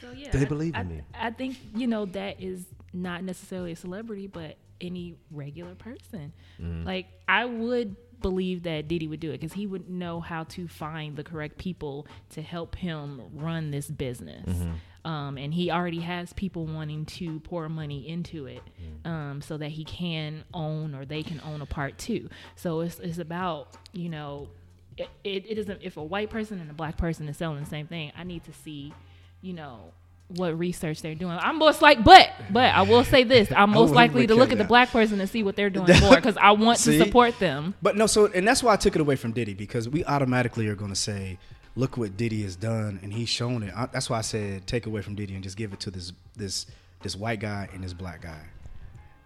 So 0.00 0.10
yeah, 0.16 0.30
They 0.30 0.42
I- 0.42 0.44
believe 0.44 0.74
in 0.74 0.80
I, 0.80 0.84
me. 0.84 1.00
I 1.14 1.30
think 1.30 1.56
you 1.74 1.86
know 1.86 2.04
that 2.06 2.40
is 2.40 2.66
not 2.92 3.24
necessarily 3.24 3.72
a 3.72 3.76
celebrity, 3.76 4.26
but 4.26 4.56
any 4.80 5.14
regular 5.30 5.74
person. 5.74 6.32
Mm-hmm. 6.60 6.84
Like 6.84 7.06
I 7.28 7.44
would 7.46 7.96
believe 8.22 8.62
that 8.62 8.88
Diddy 8.88 9.08
would 9.08 9.20
do 9.20 9.30
it 9.30 9.40
because 9.40 9.52
he 9.54 9.66
would 9.66 9.90
know 9.90 10.20
how 10.20 10.44
to 10.44 10.68
find 10.68 11.16
the 11.16 11.24
correct 11.24 11.58
people 11.58 12.06
to 12.30 12.42
help 12.42 12.76
him 12.76 13.20
run 13.34 13.70
this 13.70 13.88
business. 13.90 14.48
Mm-hmm. 14.48 15.08
Um, 15.10 15.36
and 15.36 15.52
he 15.52 15.70
already 15.70 15.98
has 16.00 16.32
people 16.32 16.64
wanting 16.64 17.04
to 17.06 17.40
pour 17.40 17.68
money 17.68 18.08
into 18.08 18.46
it, 18.46 18.62
Mm. 19.04 19.10
um, 19.10 19.42
so 19.42 19.56
that 19.58 19.70
he 19.72 19.84
can 19.84 20.44
own 20.54 20.94
or 20.94 21.04
they 21.04 21.24
can 21.24 21.40
own 21.44 21.60
a 21.60 21.66
part 21.66 21.98
too. 21.98 22.28
So 22.54 22.80
it's 22.80 23.00
it's 23.00 23.18
about 23.18 23.68
you 23.92 24.08
know 24.08 24.48
it, 24.96 25.08
it, 25.24 25.44
it 25.50 25.58
isn't 25.58 25.80
if 25.82 25.96
a 25.96 26.02
white 26.04 26.30
person 26.30 26.60
and 26.60 26.70
a 26.70 26.74
black 26.74 26.96
person 26.98 27.28
is 27.28 27.36
selling 27.36 27.58
the 27.64 27.68
same 27.70 27.86
thing 27.86 28.12
i 28.14 28.24
need 28.24 28.44
to 28.44 28.52
see 28.52 28.92
you 29.40 29.54
know 29.54 29.90
what 30.36 30.58
research 30.58 31.02
they're 31.02 31.14
doing 31.14 31.36
i'm 31.40 31.58
most 31.58 31.82
like 31.82 32.02
but 32.04 32.30
but 32.50 32.74
i 32.74 32.82
will 32.82 33.04
say 33.04 33.24
this 33.24 33.50
i'm 33.52 33.70
most 33.80 33.92
likely 33.94 34.26
to 34.26 34.34
look 34.34 34.52
at 34.52 34.58
the 34.58 34.64
black 34.64 34.90
person 34.90 35.20
and 35.20 35.28
see 35.28 35.42
what 35.42 35.56
they're 35.56 35.70
doing 35.70 35.88
more 36.00 36.16
because 36.16 36.36
i 36.36 36.50
want 36.50 36.78
to 36.78 36.98
support 36.98 37.38
them 37.38 37.74
But 37.82 37.96
no, 37.96 38.06
so 38.06 38.26
and 38.26 38.46
that's 38.46 38.62
why 38.62 38.72
I 38.72 38.76
took 38.76 38.94
it 38.94 39.00
away 39.00 39.16
from 39.16 39.32
Diddy 39.32 39.54
because 39.54 39.88
we 39.88 40.04
automatically 40.04 40.66
are 40.68 40.74
going 40.74 40.90
to 40.90 40.96
say, 40.96 41.38
"Look 41.76 41.96
what 41.96 42.16
Diddy 42.16 42.42
has 42.42 42.56
done," 42.56 43.00
and 43.02 43.12
he's 43.12 43.28
shown 43.28 43.62
it. 43.62 43.72
I, 43.76 43.86
that's 43.86 44.08
why 44.10 44.18
I 44.18 44.22
said 44.22 44.66
take 44.66 44.86
away 44.86 45.02
from 45.02 45.14
Diddy 45.14 45.34
and 45.34 45.42
just 45.42 45.56
give 45.56 45.72
it 45.72 45.80
to 45.80 45.90
this 45.90 46.12
this 46.36 46.66
this 47.02 47.16
white 47.16 47.40
guy 47.40 47.68
and 47.74 47.82
this 47.82 47.92
black 47.92 48.22
guy. 48.22 48.40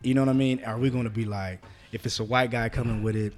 You 0.03 0.15
know 0.15 0.23
what 0.23 0.31
I 0.31 0.35
mean? 0.35 0.63
Are 0.65 0.79
we 0.79 0.91
going 0.91 1.05
to 1.05 1.11
be 1.11 1.25
like, 1.25 1.61
if 1.93 2.07
it's 2.07 2.21
a 2.21 2.25
white 2.25 2.51
guy 2.51 2.69
coming 2.69 3.03
with 3.03 3.17
it, 3.17 3.33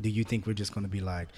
do 0.00 0.08
you 0.10 0.24
think 0.24 0.46
we're 0.46 0.52
just 0.54 0.74
going 0.74 0.84
to 0.84 0.90
be 0.90 1.00
like, 1.00 1.28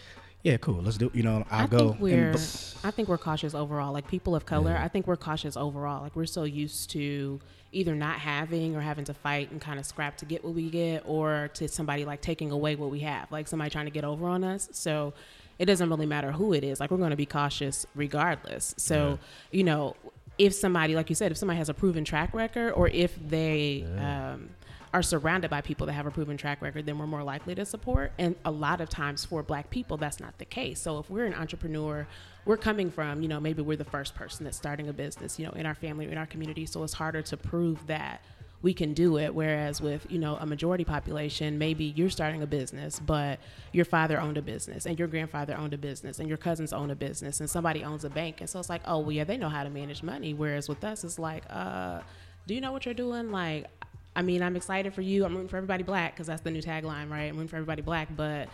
"Yeah, 0.42 0.56
cool, 0.58 0.82
let's 0.82 0.96
do"? 0.98 1.10
You 1.14 1.22
know, 1.22 1.44
I'll 1.50 1.64
I 1.64 1.66
go. 1.66 1.88
think 1.90 2.00
we're. 2.00 2.32
bu- 2.32 2.38
I 2.84 2.90
think 2.90 3.08
we're 3.08 3.18
cautious 3.18 3.54
overall. 3.54 3.92
Like 3.92 4.08
people 4.08 4.34
of 4.34 4.44
color, 4.46 4.76
I 4.76 4.88
think 4.88 5.06
we're 5.06 5.16
cautious 5.16 5.56
overall. 5.56 6.02
Like 6.02 6.16
we're 6.16 6.26
so 6.26 6.44
used 6.44 6.90
to 6.90 7.40
either 7.70 7.94
not 7.94 8.18
having 8.18 8.76
or 8.76 8.80
having 8.80 9.04
to 9.06 9.14
fight 9.14 9.50
and 9.50 9.60
kind 9.60 9.78
of 9.78 9.86
scrap 9.86 10.16
to 10.18 10.24
get 10.24 10.44
what 10.44 10.54
we 10.54 10.68
get, 10.68 11.02
or 11.06 11.48
to 11.54 11.68
somebody 11.68 12.04
like 12.04 12.20
taking 12.20 12.50
away 12.50 12.74
what 12.76 12.90
we 12.90 13.00
have, 13.00 13.30
like 13.32 13.46
somebody 13.48 13.70
trying 13.70 13.86
to 13.86 13.90
get 13.92 14.04
over 14.04 14.26
on 14.26 14.42
us. 14.44 14.68
So 14.72 15.14
it 15.58 15.66
doesn't 15.66 15.88
really 15.88 16.06
matter 16.06 16.32
who 16.32 16.52
it 16.52 16.64
is. 16.64 16.80
Like 16.80 16.90
we're 16.90 16.96
going 16.98 17.10
to 17.10 17.16
be 17.16 17.26
cautious 17.26 17.86
regardless. 17.94 18.74
So 18.78 19.18
you 19.52 19.64
know, 19.64 19.94
if 20.38 20.54
somebody, 20.54 20.94
like 20.96 21.08
you 21.08 21.14
said, 21.14 21.30
if 21.30 21.38
somebody 21.38 21.58
has 21.58 21.68
a 21.68 21.74
proven 21.74 22.04
track 22.04 22.34
record, 22.34 22.72
or 22.72 22.88
if 22.88 23.16
they. 23.28 23.86
Um, 23.98 24.50
are 24.92 25.02
surrounded 25.02 25.50
by 25.50 25.60
people 25.60 25.86
that 25.86 25.94
have 25.94 26.06
a 26.06 26.10
proven 26.10 26.36
track 26.36 26.60
record, 26.60 26.84
then 26.84 26.98
we're 26.98 27.06
more 27.06 27.22
likely 27.22 27.54
to 27.54 27.64
support. 27.64 28.12
And 28.18 28.36
a 28.44 28.50
lot 28.50 28.80
of 28.80 28.90
times 28.90 29.24
for 29.24 29.42
black 29.42 29.70
people, 29.70 29.96
that's 29.96 30.20
not 30.20 30.36
the 30.38 30.44
case. 30.44 30.80
So 30.80 30.98
if 30.98 31.08
we're 31.08 31.24
an 31.24 31.34
entrepreneur, 31.34 32.06
we're 32.44 32.58
coming 32.58 32.90
from, 32.90 33.22
you 33.22 33.28
know, 33.28 33.40
maybe 33.40 33.62
we're 33.62 33.76
the 33.76 33.84
first 33.84 34.14
person 34.14 34.44
that's 34.44 34.56
starting 34.56 34.88
a 34.88 34.92
business, 34.92 35.38
you 35.38 35.46
know, 35.46 35.52
in 35.52 35.64
our 35.64 35.74
family 35.74 36.10
in 36.10 36.18
our 36.18 36.26
community. 36.26 36.66
So 36.66 36.82
it's 36.82 36.92
harder 36.92 37.22
to 37.22 37.36
prove 37.36 37.86
that 37.86 38.22
we 38.60 38.74
can 38.74 38.92
do 38.92 39.18
it. 39.18 39.34
Whereas 39.34 39.80
with, 39.80 40.06
you 40.10 40.18
know, 40.18 40.36
a 40.36 40.46
majority 40.46 40.84
population, 40.84 41.58
maybe 41.58 41.84
you're 41.96 42.10
starting 42.10 42.42
a 42.42 42.46
business, 42.46 43.00
but 43.00 43.40
your 43.72 43.86
father 43.86 44.20
owned 44.20 44.36
a 44.36 44.42
business 44.42 44.84
and 44.84 44.98
your 44.98 45.08
grandfather 45.08 45.56
owned 45.56 45.72
a 45.72 45.78
business 45.78 46.18
and 46.18 46.28
your 46.28 46.38
cousins 46.38 46.72
own 46.72 46.90
a 46.90 46.94
business 46.94 47.40
and 47.40 47.48
somebody 47.48 47.82
owns 47.82 48.04
a 48.04 48.10
bank. 48.10 48.40
And 48.40 48.48
so 48.48 48.58
it's 48.58 48.68
like, 48.68 48.82
oh, 48.84 48.98
well, 48.98 49.12
yeah, 49.12 49.24
they 49.24 49.38
know 49.38 49.48
how 49.48 49.64
to 49.64 49.70
manage 49.70 50.02
money. 50.02 50.34
Whereas 50.34 50.68
with 50.68 50.84
us, 50.84 51.02
it's 51.02 51.18
like, 51.18 51.44
uh, 51.50 52.00
do 52.46 52.54
you 52.54 52.60
know 52.60 52.72
what 52.72 52.84
you're 52.84 52.94
doing? 52.94 53.30
Like, 53.30 53.66
I 54.14 54.22
mean, 54.22 54.42
I'm 54.42 54.56
excited 54.56 54.92
for 54.94 55.00
you. 55.02 55.24
I'm 55.24 55.32
rooting 55.34 55.48
for 55.48 55.56
everybody 55.56 55.82
black 55.84 56.14
because 56.14 56.26
that's 56.26 56.42
the 56.42 56.50
new 56.50 56.60
tagline, 56.62 57.10
right? 57.10 57.24
I'm 57.24 57.34
rooting 57.36 57.48
for 57.48 57.56
everybody 57.56 57.80
black. 57.82 58.08
But, 58.14 58.48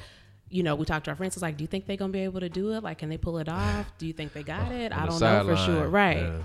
you 0.51 0.63
know, 0.63 0.75
we 0.77 0.85
talked 0.85 1.07
to 1.07 1.11
our 1.11 1.17
friends. 1.17 1.35
It's 1.37 1.43
like, 1.43 1.57
do 1.57 1.65
you 1.65 1.69
think 1.69 1.87
they're 1.87 1.97
going 1.97 2.13
to 2.13 2.17
be 2.17 2.23
able 2.25 2.41
to 2.41 2.49
do 2.49 2.73
it? 2.75 2.83
Like, 2.85 2.99
can 2.99 3.09
they 3.09 3.17
pull 3.19 3.39
it 3.39 3.49
off? 3.49 3.91
Do 3.99 4.07
you 4.07 4.13
think 4.13 4.33
they 4.33 4.43
got 4.45 4.71
it? 4.73 4.93
I 4.93 5.07
don't 5.07 5.19
know 5.21 5.45
for 5.45 5.57
sideline, 5.57 5.67
sure. 5.67 5.89
Right. 5.89 6.17
Yeah. 6.19 6.39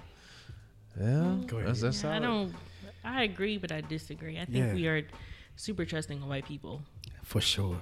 Yeah, 1.00 1.06
mm-hmm. 1.06 1.46
Go 1.48 1.58
ahead. 1.58 1.70
that's, 1.70 1.82
that's 1.82 2.04
I 2.06 2.20
don't. 2.20 2.54
I 3.04 3.24
agree, 3.24 3.58
but 3.58 3.72
I 3.72 3.82
disagree. 3.82 4.38
I 4.40 4.46
think 4.46 4.58
Yeah. 4.58 4.74
we 4.74 4.88
are 4.88 5.04
super 5.56 5.86
trusting 5.86 6.22
of 6.22 6.28
white 6.28 6.46
people. 6.46 6.82
for 7.24 7.42
sure. 7.42 7.78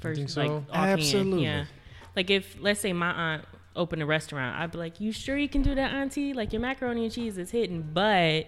First, 0.00 0.18
think 0.18 0.28
so? 0.30 0.40
like 0.42 0.50
offhand, 0.70 1.00
Absolutely. 1.00 1.44
yeah. 1.44 1.64
Like 2.16 2.30
if 2.30 2.56
let's 2.60 2.80
say 2.80 2.92
my 2.92 3.10
aunt 3.10 3.44
opened 3.76 4.02
a 4.02 4.06
restaurant, 4.06 4.58
I'd 4.60 4.70
be 4.72 4.78
like, 4.78 5.00
"You 5.00 5.12
sure 5.12 5.36
you 5.36 5.48
can 5.48 5.62
do 5.62 5.74
that, 5.74 5.92
Auntie? 5.94 6.32
Like 6.32 6.52
your 6.52 6.60
macaroni 6.60 7.04
and 7.04 7.12
cheese 7.12 7.38
is 7.38 7.50
hidden, 7.50 7.90
but." 7.92 8.46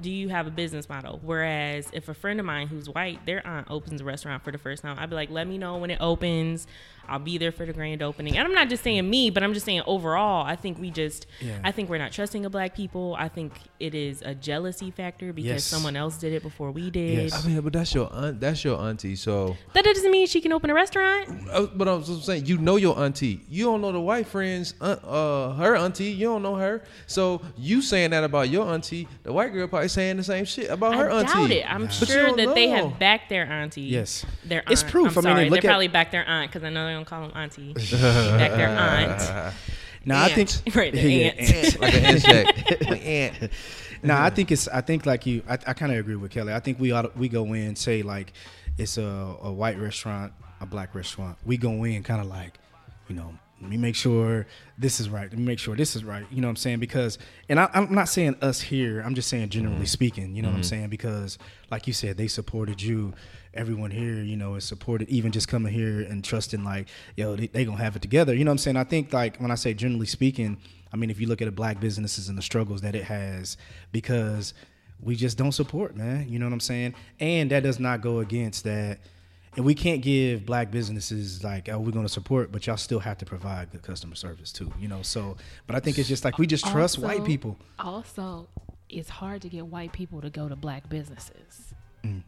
Do 0.00 0.10
you 0.10 0.28
have 0.28 0.46
a 0.46 0.50
business 0.50 0.88
model? 0.88 1.20
Whereas 1.22 1.88
if 1.92 2.08
a 2.08 2.14
friend 2.14 2.40
of 2.40 2.46
mine 2.46 2.68
who's 2.68 2.88
white, 2.88 3.24
their 3.26 3.46
aunt 3.46 3.68
opens 3.70 4.00
a 4.00 4.04
restaurant 4.04 4.42
for 4.44 4.50
the 4.50 4.58
first 4.58 4.82
time, 4.82 4.96
I'd 4.98 5.10
be 5.10 5.16
like, 5.16 5.30
let 5.30 5.46
me 5.46 5.58
know 5.58 5.76
when 5.76 5.90
it 5.90 5.98
opens. 6.00 6.66
I'll 7.08 7.18
be 7.18 7.38
there 7.38 7.52
for 7.52 7.66
the 7.66 7.72
grand 7.72 8.02
opening. 8.02 8.36
And 8.36 8.46
I'm 8.46 8.54
not 8.54 8.68
just 8.68 8.82
saying 8.82 9.08
me, 9.08 9.30
but 9.30 9.42
I'm 9.42 9.54
just 9.54 9.66
saying 9.66 9.82
overall, 9.86 10.44
I 10.46 10.56
think 10.56 10.78
we 10.78 10.90
just, 10.90 11.26
Yeah. 11.40 11.58
I 11.64 11.72
think 11.72 11.90
we're 11.90 11.98
not 11.98 12.12
trusting 12.12 12.44
of 12.46 12.52
black 12.52 12.74
people. 12.76 13.16
I 13.18 13.28
think 13.28 13.52
it 13.80 13.94
is 13.94 14.22
a 14.22 14.34
jealousy 14.34 14.90
factor 14.90 15.32
because 15.32 15.48
Yes. 15.50 15.64
someone 15.64 15.96
else 15.96 16.16
did 16.16 16.32
it 16.32 16.42
before 16.42 16.70
we 16.70 16.90
did. 16.90 17.32
I 17.32 17.46
mean, 17.46 17.60
but 17.60 17.72
that's 17.72 17.94
your 17.94 18.12
aunt. 18.12 18.40
That's 18.40 18.64
your 18.64 18.78
auntie. 18.80 19.16
So, 19.16 19.56
That 19.74 19.84
doesn't 19.84 20.10
mean 20.10 20.26
she 20.26 20.40
can 20.40 20.52
open 20.52 20.70
a 20.70 20.74
restaurant. 20.74 21.28
uh, 21.50 21.66
but 21.74 21.88
I 21.88 21.94
was 21.94 22.06
just 22.08 22.24
saying, 22.24 22.46
you 22.46 22.58
know 22.58 22.76
your 22.76 22.98
auntie. 22.98 23.40
You 23.48 23.64
don't 23.64 23.80
know 23.80 23.92
the 23.92 24.00
white 24.00 24.26
friends. 24.26 24.74
Uh, 24.80 24.96
uh, 25.04 25.54
her 25.54 25.76
auntie. 25.76 26.10
You 26.12 26.26
don't 26.28 26.42
know 26.42 26.54
her. 26.56 26.82
So 27.06 27.42
you 27.58 27.82
saying 27.82 28.10
that 28.10 28.24
about 28.24 28.48
your 28.48 28.66
auntie. 28.72 29.08
The 29.24 29.32
white 29.32 29.52
girl 29.52 29.66
probably 29.68 29.88
saying 29.88 30.16
the 30.16 30.24
same 30.24 30.44
shit 30.44 30.70
about 30.70 30.94
her 30.94 31.10
I 31.10 31.20
auntie. 31.20 31.32
doubt 31.32 31.50
it. 31.50 31.70
I'm 31.72 31.84
But 31.86 31.92
sure 32.08 32.26
don't 32.26 32.36
that 32.38 32.54
they 32.54 32.68
have 32.68 32.98
backed 32.98 33.28
their 33.28 33.44
auntie. 33.44 33.82
Yes. 33.82 34.24
their 34.44 34.60
aunt. 34.60 34.70
It's 34.70 34.82
proof. 34.82 35.16
I'm 35.16 35.26
I 35.26 35.28
mean, 35.30 35.36
sorry, 35.36 35.50
look 35.50 35.60
they 35.62 35.68
at- 35.68 35.70
probably 35.70 35.88
backed 35.88 36.12
their 36.12 36.26
aunt 36.28 36.50
because 36.50 36.64
I 36.64 36.70
know 36.70 36.86
they 36.92 36.96
don't 36.96 37.04
call 37.06 37.22
them 37.22 37.32
auntie. 37.34 37.72
back 37.74 38.52
their 38.52 38.68
aunt. 38.68 39.54
Now 40.04 40.24
I 40.24 40.30
think 40.30 40.50
right, 40.74 40.92
the 40.92 41.00
Yeah, 41.00 41.28
aunt. 41.28 41.64
aunt. 41.64 41.80
Like 41.80 41.94
an 41.94 42.04
insect. 42.06 42.90
Like 42.90 43.06
ant. 43.06 43.52
No, 44.02 44.16
I 44.16 44.30
think 44.30 44.50
it's. 44.50 44.66
I 44.66 44.80
think 44.80 45.06
like 45.06 45.26
you. 45.26 45.44
I, 45.48 45.52
I 45.52 45.74
kind 45.74 45.92
of 45.92 45.98
agree 45.98 46.16
with 46.16 46.32
Kelly. 46.32 46.52
I 46.52 46.58
think 46.58 46.80
we 46.80 46.90
ought 46.90 47.02
to, 47.02 47.12
we 47.16 47.28
go 47.28 47.52
in 47.52 47.76
say 47.76 48.02
like 48.02 48.32
it's 48.78 48.98
a, 48.98 49.36
a 49.42 49.52
white 49.52 49.78
restaurant, 49.78 50.32
a 50.60 50.66
black 50.66 50.96
restaurant. 50.96 51.38
We 51.46 51.56
go 51.56 51.84
in 51.84 52.02
kind 52.02 52.20
of 52.20 52.26
like, 52.26 52.58
you 53.08 53.14
know, 53.14 53.32
let 53.60 53.70
me 53.70 53.76
make 53.76 53.94
sure 53.94 54.48
this 54.76 54.98
is 54.98 55.08
right. 55.08 55.30
Let 55.30 55.38
me 55.38 55.44
make 55.44 55.60
sure 55.60 55.76
this 55.76 55.94
is 55.94 56.02
right. 56.02 56.26
You 56.32 56.40
know 56.40 56.48
what 56.48 56.52
I'm 56.52 56.56
saying? 56.56 56.80
Because, 56.80 57.16
and 57.48 57.60
I, 57.60 57.70
I'm 57.72 57.94
not 57.94 58.08
saying 58.08 58.34
us 58.42 58.60
here. 58.60 59.02
I'm 59.02 59.14
just 59.14 59.28
saying 59.28 59.50
generally 59.50 59.76
mm-hmm. 59.76 59.84
speaking. 59.84 60.34
You 60.34 60.42
know 60.42 60.48
what 60.48 60.56
I'm 60.56 60.60
mm-hmm. 60.62 60.68
saying? 60.68 60.88
Because, 60.88 61.38
like 61.70 61.86
you 61.86 61.92
said, 61.92 62.16
they 62.16 62.26
supported 62.26 62.82
you. 62.82 63.14
Everyone 63.54 63.90
here, 63.90 64.22
you 64.22 64.36
know, 64.36 64.54
is 64.54 64.64
supported. 64.64 65.08
Even 65.08 65.32
just 65.32 65.48
coming 65.48 65.72
here 65.72 66.00
and 66.00 66.24
trusting, 66.24 66.64
like, 66.64 66.88
yo, 67.16 67.36
they, 67.36 67.48
they 67.48 67.64
gonna 67.64 67.76
have 67.78 67.96
it 67.96 68.02
together. 68.02 68.34
You 68.34 68.44
know 68.44 68.50
what 68.50 68.54
I'm 68.54 68.58
saying? 68.58 68.76
I 68.76 68.84
think 68.84 69.12
like 69.12 69.38
when 69.38 69.50
I 69.50 69.56
say 69.56 69.74
generally 69.74 70.06
speaking, 70.06 70.58
I 70.92 70.96
mean 70.96 71.10
if 71.10 71.20
you 71.20 71.26
look 71.26 71.42
at 71.42 71.46
the 71.46 71.52
black 71.52 71.80
businesses 71.80 72.28
and 72.28 72.38
the 72.38 72.42
struggles 72.42 72.80
that 72.80 72.94
it 72.94 73.04
has, 73.04 73.56
because 73.92 74.54
we 75.02 75.16
just 75.16 75.36
don't 75.36 75.52
support, 75.52 75.96
man. 75.96 76.28
You 76.28 76.38
know 76.38 76.46
what 76.46 76.52
I'm 76.52 76.60
saying? 76.60 76.94
And 77.20 77.50
that 77.50 77.62
does 77.62 77.80
not 77.80 78.00
go 78.00 78.20
against 78.20 78.64
that. 78.64 79.00
And 79.54 79.66
we 79.66 79.74
can't 79.74 80.00
give 80.00 80.46
black 80.46 80.70
businesses 80.70 81.44
like, 81.44 81.68
oh, 81.68 81.78
we're 81.78 81.90
going 81.90 82.06
to 82.06 82.12
support, 82.12 82.50
but 82.52 82.66
y'all 82.66 82.78
still 82.78 83.00
have 83.00 83.18
to 83.18 83.26
provide 83.26 83.70
good 83.70 83.82
customer 83.82 84.14
service 84.14 84.50
too. 84.50 84.72
You 84.80 84.88
know, 84.88 85.02
so. 85.02 85.36
But 85.66 85.76
I 85.76 85.80
think 85.80 85.98
it's 85.98 86.08
just 86.08 86.24
like 86.24 86.38
we 86.38 86.46
just 86.46 86.66
trust 86.66 86.98
white 86.98 87.24
people. 87.24 87.58
Also, 87.78 88.48
it's 88.88 89.10
hard 89.10 89.42
to 89.42 89.48
get 89.48 89.66
white 89.66 89.92
people 89.92 90.22
to 90.22 90.30
go 90.30 90.48
to 90.48 90.56
black 90.56 90.88
businesses. 90.88 91.74
Mm. 92.02 92.22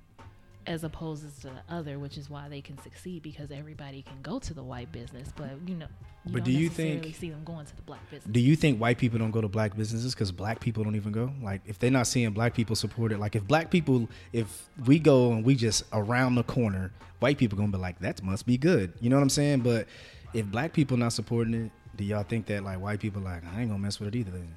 As 0.66 0.82
opposed 0.82 1.22
to 1.42 1.48
the 1.48 1.62
other, 1.68 1.98
which 1.98 2.16
is 2.16 2.30
why 2.30 2.48
they 2.48 2.62
can 2.62 2.78
succeed 2.82 3.22
because 3.22 3.50
everybody 3.50 4.00
can 4.02 4.22
go 4.22 4.38
to 4.38 4.54
the 4.54 4.62
white 4.62 4.90
business, 4.92 5.28
but 5.36 5.50
you 5.66 5.74
know, 5.74 5.86
you 6.24 6.32
But 6.32 6.38
don't 6.38 6.44
do 6.44 6.52
you 6.52 6.70
think- 6.70 7.14
see 7.16 7.28
them 7.28 7.44
going 7.44 7.66
to 7.66 7.76
the 7.76 7.82
black 7.82 8.00
business? 8.10 8.32
Do 8.32 8.40
you 8.40 8.56
think 8.56 8.80
white 8.80 8.96
people 8.96 9.18
don't 9.18 9.30
go 9.30 9.42
to 9.42 9.48
black 9.48 9.76
businesses 9.76 10.14
because 10.14 10.32
black 10.32 10.60
people 10.60 10.82
don't 10.82 10.96
even 10.96 11.12
go? 11.12 11.30
Like, 11.42 11.60
if 11.66 11.78
they're 11.78 11.90
not 11.90 12.06
seeing 12.06 12.30
black 12.30 12.54
people 12.54 12.76
supported, 12.76 13.18
like 13.18 13.36
if 13.36 13.46
black 13.46 13.70
people, 13.70 14.08
if 14.32 14.68
we 14.86 14.98
go 14.98 15.32
and 15.32 15.44
we 15.44 15.54
just 15.54 15.84
around 15.92 16.36
the 16.36 16.44
corner, 16.44 16.92
white 17.20 17.36
people 17.36 17.58
gonna 17.58 17.70
be 17.70 17.76
like, 17.78 17.98
that 17.98 18.22
must 18.22 18.46
be 18.46 18.56
good. 18.56 18.94
You 19.00 19.10
know 19.10 19.16
what 19.16 19.22
I'm 19.22 19.28
saying? 19.30 19.60
But 19.60 19.86
if 20.32 20.46
black 20.46 20.72
people 20.72 20.96
not 20.96 21.12
supporting 21.12 21.54
it, 21.54 21.72
do 21.96 22.04
y'all 22.04 22.22
think 22.22 22.46
that 22.46 22.64
like 22.64 22.80
white 22.80 23.00
people 23.00 23.20
like, 23.20 23.42
I 23.54 23.60
ain't 23.60 23.68
gonna 23.68 23.78
mess 23.82 24.00
with 24.00 24.14
it 24.14 24.18
either? 24.18 24.30
Then? 24.30 24.54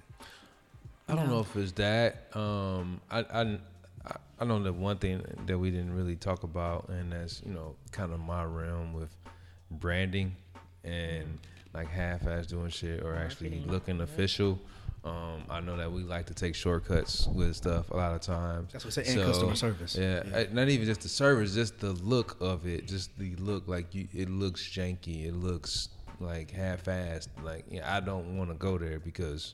I 1.10 1.16
don't 1.16 1.30
know 1.30 1.40
if 1.42 1.56
it's 1.56 1.72
that. 1.74 2.34
Um, 2.36 3.00
I, 3.12 3.20
I, 3.20 3.58
I 4.40 4.46
know 4.46 4.62
that 4.64 4.74
one 4.74 4.98
thing 4.98 5.24
that 5.48 5.58
we 5.58 5.72
didn't 5.72 5.96
really 5.96 6.16
talk 6.16 6.44
about, 6.44 6.90
and 6.90 7.12
that's 7.12 7.42
you 7.46 7.52
know 7.54 7.76
kind 7.92 8.12
of 8.14 8.20
my 8.20 8.44
realm 8.44 8.94
with 8.94 9.16
branding 9.72 10.36
and 10.84 11.40
like 11.74 11.88
half-ass 11.90 12.48
doing 12.48 12.70
shit 12.70 13.04
or 13.04 13.16
actually 13.16 13.64
looking 13.68 14.02
official. 14.02 14.60
Um, 15.04 15.44
I 15.50 15.62
know 15.62 15.78
that 15.78 15.92
we 15.92 16.02
like 16.04 16.26
to 16.26 16.34
take 16.34 16.54
shortcuts 16.56 17.28
with 17.28 17.56
stuff 17.56 17.92
a 17.92 17.96
lot 17.98 18.14
of 18.14 18.22
times. 18.22 18.74
That's 18.74 18.84
what 18.84 18.98
I 18.98 19.04
say, 19.04 19.14
and 19.14 19.22
customer 19.24 19.56
service. 19.56 19.96
Yeah, 19.96 20.24
Yeah. 20.30 20.38
uh, 20.38 20.46
not 20.52 20.70
even 20.70 20.86
just 20.86 21.02
the 21.02 21.10
service, 21.10 21.54
just 21.54 21.80
the 21.80 21.92
look 21.94 22.36
of 22.42 22.68
it. 22.68 22.88
Just 22.88 23.18
the 23.18 23.36
look, 23.38 23.68
like 23.68 23.94
you, 23.96 24.08
it 24.14 24.30
looks 24.30 24.62
janky. 24.62 25.26
It 25.28 25.34
looks 25.34 25.90
like 26.20 26.52
half-assed. 26.52 27.28
Like 27.44 27.66
yeah, 27.70 27.96
I 27.96 28.00
don't 28.02 28.38
want 28.38 28.50
to 28.50 28.56
go 28.56 28.78
there 28.78 29.00
because 29.00 29.54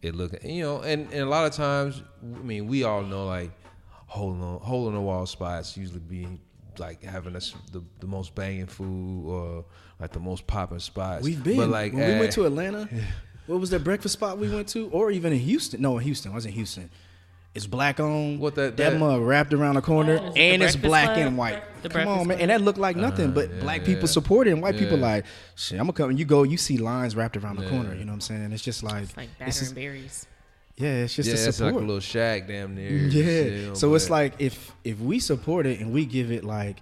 it 0.00 0.14
look 0.14 0.32
you 0.44 0.62
know 0.62 0.80
and, 0.82 1.10
and 1.12 1.22
a 1.22 1.26
lot 1.26 1.44
of 1.44 1.52
times 1.52 2.04
i 2.22 2.38
mean 2.44 2.68
we 2.68 2.84
all 2.84 3.02
know 3.02 3.26
like 3.26 3.50
hole 4.08 4.32
in 4.32 4.40
the, 4.40 4.46
hole 4.58 4.88
in 4.88 4.94
the 4.94 5.00
wall 5.00 5.26
spots 5.26 5.76
usually 5.76 6.00
be 6.00 6.26
like 6.78 7.02
having 7.02 7.36
us 7.36 7.54
the, 7.72 7.82
the 8.00 8.06
most 8.06 8.34
banging 8.34 8.66
food 8.66 9.26
or 9.26 9.64
like 10.00 10.12
the 10.12 10.20
most 10.20 10.46
popping 10.46 10.78
spots 10.78 11.24
We've 11.24 11.42
been. 11.42 11.56
but 11.58 11.68
like 11.68 11.92
when 11.92 12.14
we 12.14 12.20
went 12.20 12.32
to 12.32 12.46
Atlanta, 12.46 12.88
what 13.46 13.60
was 13.60 13.70
that 13.70 13.84
breakfast 13.84 14.14
spot 14.14 14.38
we 14.38 14.48
went 14.48 14.68
to? 14.70 14.88
Or 14.90 15.10
even 15.10 15.32
in 15.32 15.38
Houston? 15.40 15.80
No, 15.82 15.98
in 15.98 16.04
Houston. 16.04 16.32
I 16.32 16.34
was 16.34 16.46
in 16.46 16.52
Houston. 16.52 16.90
It's 17.54 17.66
black 17.66 17.98
on. 17.98 18.38
What 18.38 18.54
that- 18.56 18.76
that, 18.76 18.90
that- 18.92 18.98
mug 19.00 19.20
wrapped 19.22 19.52
around 19.52 19.74
the 19.74 19.82
corner, 19.82 20.18
Oh, 20.22 20.32
and 20.36 20.62
the 20.62 20.66
it's 20.66 20.76
black 20.76 21.06
Club? 21.14 21.18
and 21.18 21.36
white. 21.36 21.62
The 21.82 21.88
Come 21.88 22.06
on, 22.06 22.18
man, 22.18 22.26
Club? 22.26 22.40
and 22.42 22.50
that 22.50 22.60
looked 22.60 22.78
like 22.78 22.94
nothing. 22.96 23.32
but 23.32 23.46
Uh-huh, 23.46 23.54
yeah, 23.56 23.62
black 23.62 23.80
yeah. 23.80 23.86
people 23.86 24.06
supported, 24.06 24.52
and 24.52 24.62
white 24.62 24.76
people 24.76 24.98
like, 24.98 25.24
shit. 25.56 25.80
I'm 25.80 25.86
gonna 25.86 25.92
come. 25.94 26.12
You 26.16 26.24
go, 26.24 26.44
you 26.44 26.56
see 26.58 26.76
lines 26.78 27.16
wrapped 27.16 27.36
around 27.36 27.56
the 27.56 27.64
Yeah. 27.64 27.70
corner. 27.70 27.94
You 27.94 28.04
know 28.04 28.12
what 28.12 28.16
I'm 28.16 28.20
saying? 28.20 28.52
It's 28.52 28.62
just 28.62 28.82
like, 28.84 29.02
It's 29.04 29.16
like 29.16 29.28
it's 29.40 29.58
just- 29.58 29.70
and 29.72 29.74
berries. 29.74 30.26
Yeah, 30.78 31.04
it's 31.04 31.14
just 31.14 31.28
yeah 31.28 31.34
a 31.34 31.48
it's 31.48 31.56
support. 31.56 31.74
like 31.74 31.82
a 31.82 31.86
little 31.86 32.00
shack 32.00 32.46
damn 32.48 32.74
near 32.74 32.90
Yeah. 32.90 33.74
So 33.74 33.94
it's 33.94 34.08
like 34.10 34.34
if 34.38 34.72
if 34.84 34.98
we 35.00 35.18
support 35.18 35.66
it 35.66 35.80
and 35.80 35.92
we 35.92 36.06
give 36.06 36.30
it 36.30 36.44
like, 36.44 36.76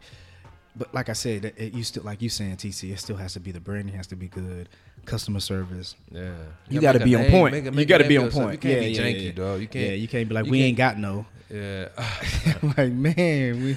but 0.76 0.92
like 0.94 1.08
I 1.08 1.14
said, 1.14 1.46
it, 1.56 1.72
used 1.74 1.94
to 1.94 2.02
like 2.02 2.20
you 2.22 2.28
saying 2.28 2.56
TC, 2.58 2.92
it 2.92 2.98
still 3.00 3.16
has 3.16 3.32
to 3.34 3.40
be 3.40 3.52
the 3.52 3.60
branding 3.60 3.94
has 3.96 4.06
to 4.08 4.16
be 4.16 4.28
good, 4.28 4.68
customer 5.06 5.40
service. 5.40 5.94
yeah 6.12 6.30
You 6.68 6.80
gotta 6.80 6.98
got 6.98 7.04
to 7.04 7.10
be 7.10 7.14
on 7.16 7.30
point. 7.30 7.74
you 7.74 7.84
got 7.86 7.98
to 7.98 8.08
be 8.08 8.18
on 8.18 8.30
point. 8.30 8.52
you 8.52 8.58
can't 8.58 8.82
yeah, 8.82 8.88
be 8.88 9.14
janky 9.14 9.24
yeah. 9.26 9.32
dog 9.32 9.60
you 9.60 9.68
can't 9.68 9.86
Yeah, 9.86 9.92
you 9.94 10.08
can't 10.08 10.28
be 10.28 10.34
like 10.34 10.46
we 10.46 10.62
ain't 10.62 10.76
got 10.76 10.98
no. 10.98 11.24
yeah 11.50 11.88
like 12.76 12.92
man, 12.92 13.62
we 13.64 13.76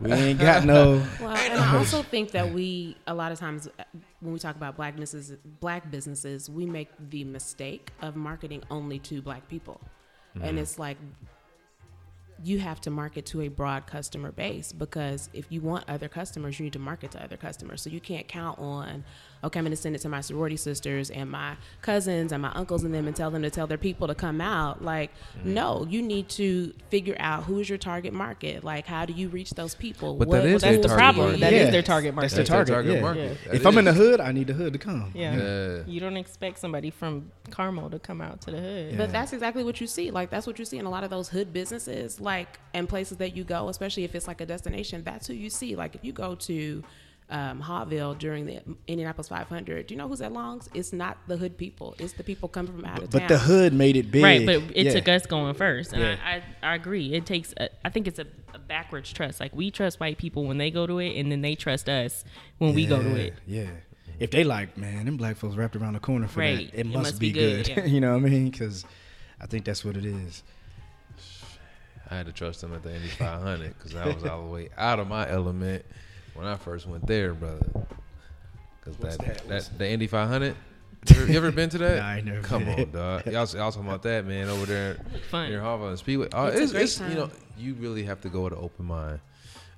we 0.00 0.12
ain't 0.12 0.38
got 0.38 0.64
no. 0.64 1.02
Well, 1.20 1.36
and 1.36 1.54
I 1.54 1.76
also 1.78 2.02
think 2.02 2.32
that 2.32 2.52
we 2.52 2.96
a 3.06 3.14
lot 3.14 3.32
of 3.32 3.38
times 3.38 3.68
when 4.20 4.32
we 4.32 4.38
talk 4.38 4.56
about 4.56 4.76
black 4.76 4.96
businesses, 4.96 5.38
black 5.60 5.90
businesses, 5.90 6.48
we 6.50 6.66
make 6.66 6.88
the 7.10 7.24
mistake 7.24 7.90
of 8.02 8.16
marketing 8.16 8.62
only 8.70 8.98
to 9.00 9.22
black 9.22 9.48
people, 9.48 9.80
and 10.34 10.44
mm-hmm. 10.44 10.58
it's 10.58 10.78
like 10.78 10.98
you 12.44 12.58
have 12.58 12.80
to 12.82 12.90
market 12.90 13.24
to 13.26 13.42
a 13.42 13.48
broad 13.48 13.86
customer 13.86 14.30
base 14.30 14.72
because 14.72 15.30
if 15.32 15.50
you 15.50 15.60
want 15.60 15.84
other 15.88 16.08
customers, 16.08 16.58
you 16.58 16.64
need 16.64 16.72
to 16.72 16.78
market 16.78 17.10
to 17.12 17.22
other 17.22 17.36
customers. 17.36 17.80
So 17.80 17.90
you 17.90 18.00
can't 18.00 18.28
count 18.28 18.58
on, 18.58 19.04
okay, 19.44 19.58
I'm 19.58 19.64
going 19.64 19.70
to 19.70 19.76
send 19.76 19.94
it 19.94 20.00
to 20.00 20.08
my 20.08 20.20
sorority 20.20 20.56
sisters 20.56 21.10
and 21.10 21.30
my 21.30 21.56
cousins 21.82 22.32
and 22.32 22.42
my 22.42 22.52
uncles 22.52 22.84
and 22.84 22.94
them 22.94 23.06
and 23.06 23.14
tell 23.14 23.30
them 23.30 23.42
to 23.42 23.50
tell 23.50 23.66
their 23.66 23.78
people 23.78 24.06
to 24.08 24.14
come 24.14 24.40
out. 24.40 24.82
Like, 24.82 25.10
mm-hmm. 25.38 25.54
no, 25.54 25.86
you 25.88 26.02
need 26.02 26.28
to 26.30 26.72
figure 26.88 27.16
out 27.18 27.44
who 27.44 27.60
is 27.60 27.68
your 27.68 27.78
target 27.78 28.12
market. 28.12 28.64
Like, 28.64 28.86
how 28.86 29.04
do 29.04 29.12
you 29.12 29.28
reach 29.28 29.50
those 29.50 29.74
people? 29.74 30.14
But 30.16 30.30
that 30.30 30.44
is 30.44 30.62
That's 30.62 30.62
their 30.62 30.82
the 30.82 30.88
target 30.88 30.98
problem. 30.98 31.26
market. 31.26 31.40
That 31.40 31.52
is 31.52 31.64
Yeah. 31.66 31.70
their 31.70 31.82
target 31.82 32.14
market. 32.14 32.24
That's 32.30 32.34
their 32.34 32.44
That's 32.44 32.68
their 32.68 32.76
target. 32.76 33.02
target 33.02 33.18
yeah. 33.18 33.24
market. 33.30 33.38
That 33.44 33.54
If 33.54 33.66
I'm 33.66 33.78
in 33.78 33.84
the 33.84 33.92
hood, 33.92 34.20
I 34.20 34.32
need 34.32 34.46
the 34.46 34.54
hood 34.54 34.72
to 34.72 34.78
come. 34.78 35.12
Yeah. 35.14 35.36
Yeah. 35.36 35.82
You 35.86 36.00
don't 36.00 36.16
expect 36.16 36.58
somebody 36.58 36.90
from 36.90 37.30
Carmel 37.50 37.90
to 37.90 37.98
come 37.98 38.20
out 38.20 38.40
to 38.42 38.50
the 38.50 38.58
hood. 38.58 38.98
But 38.98 39.12
that's 39.12 39.32
exactly 39.32 39.64
what 39.64 39.80
you 39.80 39.86
see. 39.86 40.10
Like 40.10 40.30
that's 40.30 40.46
what 40.46 40.58
you 40.58 40.64
see 40.64 40.78
in 40.78 40.86
a 40.86 40.90
lot 40.90 41.04
of 41.04 41.10
those 41.10 41.28
hood 41.28 41.52
businesses, 41.52 42.20
like 42.20 42.58
and 42.74 42.88
places 42.88 43.18
that 43.18 43.36
you 43.36 43.44
go, 43.44 43.68
especially 43.68 44.04
if 44.04 44.14
it's 44.14 44.26
like 44.26 44.40
a 44.40 44.46
destination. 44.46 45.02
That's 45.04 45.26
who 45.26 45.34
you 45.34 45.50
see. 45.50 45.76
Like 45.76 45.94
if 45.94 46.04
you 46.04 46.12
go 46.12 46.34
to 46.34 46.82
um, 47.28 47.60
Haughville 47.60 48.16
during 48.18 48.46
the 48.46 48.60
Indianapolis 48.86 49.28
500, 49.28 49.86
do 49.88 49.94
you 49.94 49.98
know 49.98 50.06
who's 50.06 50.20
at 50.20 50.32
Longs? 50.32 50.68
It's 50.74 50.92
not 50.92 51.18
the 51.26 51.36
hood 51.36 51.58
people. 51.58 51.96
It's 51.98 52.12
the 52.12 52.22
people 52.22 52.48
coming 52.48 52.72
from 52.72 52.84
out 52.84 53.02
of 53.02 53.10
But 53.10 53.20
town. 53.20 53.28
the 53.28 53.38
hood 53.38 53.72
made 53.72 53.96
it 53.96 54.10
big. 54.12 54.22
Right, 54.22 54.46
but 54.46 54.62
it 54.76 54.86
Yeah. 54.86 54.92
took 54.92 55.08
us 55.08 55.26
going 55.26 55.54
first, 55.54 55.92
and 55.92 56.02
Yeah. 56.02 56.16
I, 56.24 56.36
I 56.36 56.72
I 56.72 56.74
agree. 56.76 57.12
It 57.14 57.26
takes 57.26 57.52
a, 57.56 57.68
I 57.84 57.90
think 57.90 58.06
it's 58.06 58.18
a, 58.20 58.26
a 58.54 58.58
backwards 58.60 59.12
trust. 59.12 59.40
Like 59.40 59.54
we 59.54 59.70
trust 59.72 59.98
white 59.98 60.18
people 60.18 60.44
when 60.44 60.58
they 60.58 60.70
go 60.70 60.86
to 60.86 60.98
it, 60.98 61.18
and 61.18 61.30
then 61.32 61.42
they 61.42 61.54
trust 61.56 61.88
us 61.88 62.24
when 62.58 62.74
we 62.74 62.86
go 62.86 63.02
to 63.02 63.16
it. 63.16 63.34
Yeah. 63.46 63.66
If 64.20 64.30
they 64.30 64.44
like, 64.44 64.78
man, 64.78 65.04
them 65.06 65.16
black 65.16 65.36
folks 65.36 65.56
wrapped 65.56 65.76
around 65.76 65.92
the 65.94 66.00
corner 66.00 66.26
for 66.28 66.40
Right. 66.40 66.70
that, 66.70 66.80
it, 66.80 66.86
must, 66.86 67.18
be, 67.20 67.32
good, 67.32 67.66
good. 67.66 67.76
yeah. 67.76 67.84
you 67.92 68.00
know 68.00 68.12
what 68.16 68.24
I 68.24 68.28
mean? 68.30 68.50
Because 68.50 68.84
I 69.40 69.46
think 69.46 69.64
that's 69.66 69.84
what 69.84 69.96
it 69.96 70.06
is. 70.06 70.42
I 72.08 72.16
had 72.16 72.26
to 72.26 72.32
trust 72.32 72.60
them 72.60 72.72
at 72.72 72.82
the 72.84 72.94
Indy 72.94 73.08
500 73.08 73.74
because 73.76 73.94
I 73.96 74.06
was 74.06 74.24
all 74.24 74.42
the 74.42 74.48
way 74.52 74.68
out 74.78 75.00
of 75.00 75.08
my 75.08 75.28
element 75.28 75.84
when 76.36 76.46
I 76.46 76.56
first 76.56 76.86
went 76.86 77.06
there, 77.06 77.34
brother. 77.34 77.66
Because 78.80 78.96
that, 78.98 79.18
that? 79.26 79.48
that, 79.48 79.70
the 79.78 79.88
Indy 79.88 80.06
500. 80.06 80.54
You 81.08 81.20
ever, 81.20 81.30
you 81.30 81.36
ever 81.38 81.52
been 81.52 81.68
to 81.70 81.78
that? 81.78 81.98
Nah, 81.98 82.08
I 82.08 82.16
ain't 82.16 82.26
never 82.26 82.40
Come 82.40 82.64
been. 82.64 82.80
on, 82.80 82.90
dog. 82.90 83.26
Y'all, 83.26 83.32
y'all 83.34 83.70
talking 83.70 83.86
about 83.86 84.02
that, 84.02 84.26
man, 84.26 84.48
over 84.48 84.66
there 84.66 84.96
Fun. 85.30 85.48
near 85.50 85.60
Harvard 85.60 85.90
and 85.90 85.98
Speedway. 86.00 86.26
Oh, 86.32 86.46
It's 86.46 86.58
a 86.58 86.62
it's, 86.62 86.72
great 86.72 86.82
it's, 86.82 87.00
you 87.00 87.14
know, 87.14 87.30
you 87.56 87.74
really 87.74 88.02
have 88.02 88.20
to 88.22 88.28
go 88.28 88.42
with 88.42 88.54
an 88.54 88.58
open 88.60 88.86
mind. 88.86 89.20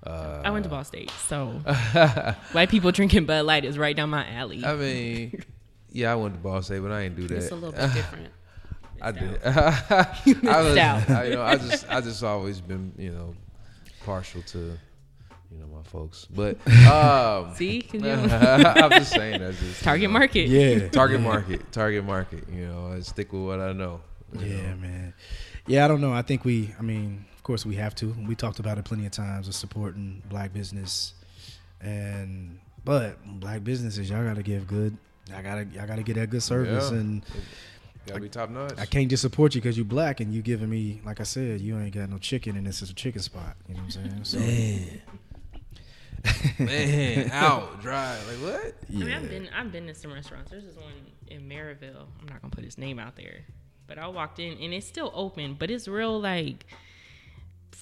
Uh, 0.07 0.41
I 0.43 0.51
went 0.51 0.63
to 0.65 0.71
Ball 0.71 0.85
State, 0.85 1.11
so 1.29 1.49
white 2.53 2.71
people 2.71 2.93
drinking 2.93 3.27
Bud 3.27 3.45
Light 3.45 3.67
is 3.67 3.77
right 3.77 3.95
down 3.95 4.09
my 4.09 4.27
alley. 4.31 4.65
I 4.65 4.75
mean, 4.75 5.43
Yeah, 5.93 6.13
I 6.13 6.15
went 6.15 6.33
to 6.35 6.41
Ball 6.41 6.63
State, 6.63 6.81
but 6.81 6.93
I 6.93 7.03
ain't 7.03 7.17
do 7.17 7.27
that. 7.29 7.37
It's 7.37 7.51
a 7.51 7.57
little 7.57 7.73
bit 7.79 7.93
different. 7.93 8.29
I 9.03 9.13
did. 9.13 9.45
I 9.45 10.63
was, 10.63 10.77
out. 10.79 11.11
I, 11.11 11.25
you 11.25 11.35
know, 11.35 11.43
I 11.43 11.57
just, 11.57 11.91
I 11.91 12.01
just 12.01 12.23
always 12.25 12.63
been, 12.63 12.93
you 12.97 13.11
know, 13.11 13.35
partial 14.07 14.41
to, 14.43 14.79
you 15.51 15.59
know, 15.59 15.67
my 15.67 15.83
folks. 15.85 16.27
But 16.31 16.57
um, 16.87 17.55
See, 17.57 17.83
'Cause 17.83 18.01
you- 18.03 18.11
I'm 18.11 18.91
just 18.91 19.11
saying 19.13 19.41
that's 19.41 19.59
just 19.59 19.81
you 19.81 19.85
target 19.85 20.11
know, 20.11 20.19
market. 20.19 20.49
Yeah. 20.49 20.89
target 20.89 21.21
market, 21.21 21.73
target 21.73 22.05
market. 22.05 22.45
You 22.51 22.67
know, 22.67 22.93
I 22.97 23.01
stick 23.01 23.33
with 23.33 23.43
what 23.43 23.61
I 23.61 23.73
know. 23.73 24.01
Yeah, 24.39 24.71
know. 24.73 24.77
man. 24.77 25.15
Yeah, 25.67 25.85
I 25.85 25.89
don't 25.89 26.01
know. 26.01 26.13
I 26.13 26.23
think 26.23 26.45
we. 26.45 26.75
I 26.79 26.83
mean, 26.83 27.25
of 27.37 27.43
course, 27.43 27.65
we 27.67 27.75
have 27.77 27.95
to. 27.97 28.15
We 28.27 28.35
talked 28.35 28.59
about 28.59 28.79
it 28.79 28.85
plenty 28.85 29.07
of 29.07 29.13
times 29.13 29.49
of 29.49 29.55
supporting 29.55 30.23
black 30.29 30.53
business, 30.53 31.15
and 31.81 32.59
but 32.85 33.17
black 33.41 33.65
businesses, 33.65 34.09
y'all 34.11 34.25
got 34.25 34.37
to 34.37 34.43
give 34.43 34.67
good. 34.67 34.97
I 35.35 35.43
gotta, 35.43 35.67
I 35.81 35.85
gotta 35.87 36.03
get 36.03 36.15
that 36.17 36.31
good 36.31 36.43
service, 36.43 36.91
Yeah. 36.91 36.99
and 36.99 37.23
Gotta 38.07 38.21
be 38.21 38.31
top 38.31 38.49
notch. 38.49 38.73
I 38.79 38.87
can't 38.87 39.11
just 39.11 39.21
support 39.21 39.55
you 39.55 39.61
because 39.61 39.77
you 39.77 39.85
black 39.85 40.21
and 40.21 40.33
you 40.33 40.41
giving 40.41 40.71
me, 40.71 41.03
like 41.05 41.21
I 41.21 41.25
said, 41.25 41.61
you 41.61 41.79
ain't 41.79 41.95
got 41.95 42.09
no 42.09 42.17
chicken, 42.17 42.57
and 42.57 42.67
this 42.67 42.81
is 42.81 42.89
a 42.89 42.95
chicken 42.95 43.21
spot. 43.21 43.55
You 43.69 43.75
know 43.75 43.81
what 43.83 43.97
I'm 43.99 44.25
saying? 44.25 44.25
So, 44.25 44.39
Man, 46.59 47.31
out, 47.33 47.81
dry. 47.81 48.17
Like 48.29 48.37
what? 48.39 48.75
I 48.89 48.93
mean, 48.93 49.13
I've 49.13 49.29
been 49.29 49.49
I've 49.55 49.73
been 49.73 49.87
to 49.87 49.95
some 49.95 50.13
restaurants. 50.13 50.51
There's 50.51 50.65
this 50.65 50.77
one 50.77 50.93
in 51.29 51.49
Merrillville. 51.49 52.07
I'm 52.21 52.27
not 52.29 52.43
gonna 52.43 52.51
put 52.51 52.65
his 52.65 52.79
name 52.79 52.99
out 52.99 53.17
there, 53.17 53.45
but 53.87 53.99
I 53.99 54.09
walked 54.09 54.39
in 54.39 54.59
and 54.59 54.75
it's 54.75 54.87
still 54.87 55.13
open, 55.15 55.57
but 55.59 55.71
it's 55.71 55.87
real 55.87 56.21
like 56.21 56.67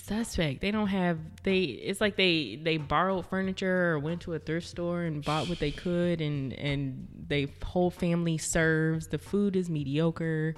suspect. 0.07 0.61
They 0.61 0.70
don't 0.70 0.89
have 0.89 1.18
they. 1.43 1.62
It's 1.62 2.01
like 2.01 2.16
they 2.16 2.59
they 2.62 2.76
borrowed 2.76 3.26
furniture 3.26 3.93
or 3.93 3.99
went 3.99 4.22
to 4.22 4.34
a 4.34 4.39
thrift 4.39 4.68
store 4.68 5.03
and 5.03 5.24
bought 5.24 5.49
what 5.49 5.59
they 5.59 5.70
could, 5.70 6.20
and 6.20 6.53
and 6.55 7.09
they 7.28 7.49
whole 7.64 7.91
family 7.91 8.39
serves. 8.39 9.09
The 9.09 9.18
food 9.18 9.57
is 9.57 9.68
mediocre, 9.68 10.55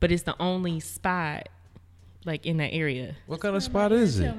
but 0.00 0.10
it's 0.10 0.24
the 0.24 0.36
only 0.40 0.80
spot 0.80 1.48
like 2.24 2.46
in 2.46 2.58
that 2.58 2.72
area. 2.72 3.16
What 3.26 3.40
kind 3.40 3.56
of 3.56 3.62
spot 3.62 3.92
is 3.92 4.20
it? 4.20 4.34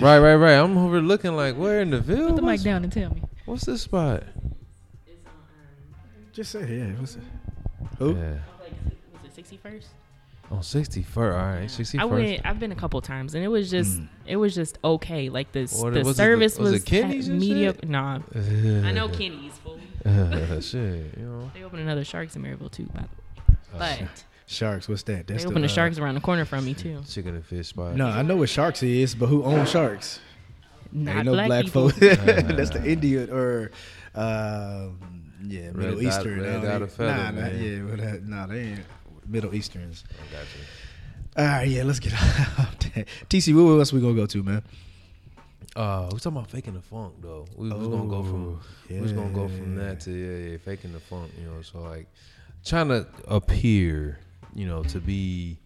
Right, 0.00 0.18
right, 0.18 0.34
right. 0.36 0.54
I'm 0.54 0.76
over 0.78 1.00
looking 1.00 1.36
like 1.36 1.56
where 1.56 1.80
in 1.80 1.90
the 1.90 2.00
Ville? 2.00 2.28
Put 2.28 2.36
the 2.36 2.42
mic 2.42 2.48
What's, 2.50 2.62
down 2.64 2.84
and 2.84 2.92
tell 2.92 3.10
me. 3.14 3.22
what's 3.46 3.64
this 3.64 3.82
spot? 3.82 4.22
just 6.32 6.52
say, 6.52 6.78
yeah. 6.78 6.86
What's 6.98 7.16
it? 7.16 7.22
Who? 7.98 8.16
Yeah. 8.16 8.38
Like, 8.60 8.72
was 9.22 9.36
it 9.38 9.44
61st? 9.62 9.84
On 10.50 10.58
61st. 10.58 11.16
All 11.16 11.22
right, 11.24 11.68
61st. 11.68 11.98
I 12.00 12.04
went. 12.04 12.40
I've 12.46 12.60
been 12.60 12.72
a 12.72 12.76
couple 12.76 13.00
times, 13.00 13.34
and 13.34 13.42
it 13.44 13.48
was 13.48 13.70
just 13.70 13.98
hmm. 13.98 14.04
it 14.26 14.36
was 14.36 14.54
just 14.54 14.78
okay. 14.84 15.28
Like 15.28 15.52
the 15.52 15.62
What- 15.66 15.94
the 15.94 15.98
was 16.00 16.08
it 16.08 16.10
the- 16.10 16.14
service 16.14 16.58
was 16.58 16.70
it 16.70 16.72
was, 16.74 16.84
Kenny's 16.84 17.28
and 17.28 17.38
mediocre. 17.40 17.80
shit? 17.80 17.88
Nah, 17.88 18.20
I 18.34 18.92
know 18.92 19.08
Kenny's 19.08 19.52
full. 19.58 19.78
Shit, 20.60 21.16
you 21.16 21.24
know. 21.24 21.50
They 21.54 21.62
opened 21.62 21.82
another 21.82 22.04
Sharks 22.04 22.34
in 22.34 22.42
Merrillville 22.42 22.72
too, 22.72 22.86
by 22.86 23.02
the 23.02 23.08
Oh, 23.74 23.78
way. 23.78 23.98
But 24.00 24.24
Sharks. 24.52 24.88
What's 24.88 25.02
that? 25.04 25.26
they 25.26 25.34
That's 25.34 25.44
opened 25.46 25.64
the 25.64 25.68
uh, 25.68 25.72
Sharks 25.72 25.98
around 25.98 26.14
the 26.14 26.20
corner 26.20 26.44
from 26.44 26.64
me 26.64 26.74
too. 26.74 27.02
Chicken 27.08 27.34
and 27.36 27.44
fish 27.44 27.68
spot. 27.68 27.94
No, 27.96 28.06
I 28.06 28.22
know 28.22 28.36
what 28.36 28.48
Sharks 28.48 28.82
is, 28.82 29.14
but 29.14 29.26
who 29.26 29.42
owns 29.44 29.70
Sharks? 29.70 30.20
Not 30.92 31.16
Ain't 31.16 31.24
no 31.26 31.32
black, 31.32 31.46
black, 31.48 31.64
people. 31.64 31.88
folk. 31.90 32.00
That's 32.00 32.70
the 32.70 32.84
Indian 32.84 33.30
or 33.30 33.70
um, 34.14 34.98
yeah, 35.44 35.66
Red 35.66 35.76
Middle 35.76 35.94
dot- 35.94 36.02
Eastern. 36.04 36.40
red 36.42 36.62
no, 36.62 36.68
dot 36.68 36.78
they- 36.78 36.84
of 36.84 36.92
feather, 36.92 37.16
nah, 37.16 37.30
nah, 37.30 37.46
yeah, 37.48 37.78
but, 37.82 38.00
uh, 38.00 38.12
nah, 38.24 38.46
they 38.46 38.60
ain't 38.60 38.80
Middle 39.26 39.54
Easterns. 39.54 40.04
I 40.10 40.32
got 40.32 40.42
you. 40.42 40.64
All 41.34 41.44
right, 41.46 41.68
yeah, 41.68 41.82
let's 41.84 41.98
get 41.98 42.12
off 42.58 42.78
that. 42.94 43.06
TC, 43.30 43.54
what 43.54 43.78
else 43.78 43.92
we 43.92 44.00
gonna 44.00 44.14
go 44.14 44.26
to, 44.26 44.42
man? 44.42 44.62
Uh, 45.74 46.10
we 46.12 46.18
talking 46.18 46.36
about 46.36 46.50
faking 46.50 46.74
the 46.74 46.82
funk 46.82 47.14
though. 47.22 47.46
We 47.56 47.70
was 47.70 47.88
gonna 47.88 48.06
go 48.10 48.22
from 48.22 48.60
Oh, 48.60 48.60
we 48.90 49.00
was 49.00 49.12
gonna 49.12 49.30
go 49.32 49.48
from 49.48 49.74
that 49.76 50.00
to 50.00 50.10
yeah, 50.10 50.50
yeah, 50.50 50.56
faking 50.58 50.92
the 50.92 51.00
funk. 51.00 51.32
You 51.40 51.46
know, 51.46 51.62
so 51.62 51.80
like 51.80 52.06
trying 52.62 52.88
to 52.88 53.06
appear, 53.26 54.18
you 54.54 54.66
know, 54.66 54.82
to 54.84 55.00
be 55.00 55.58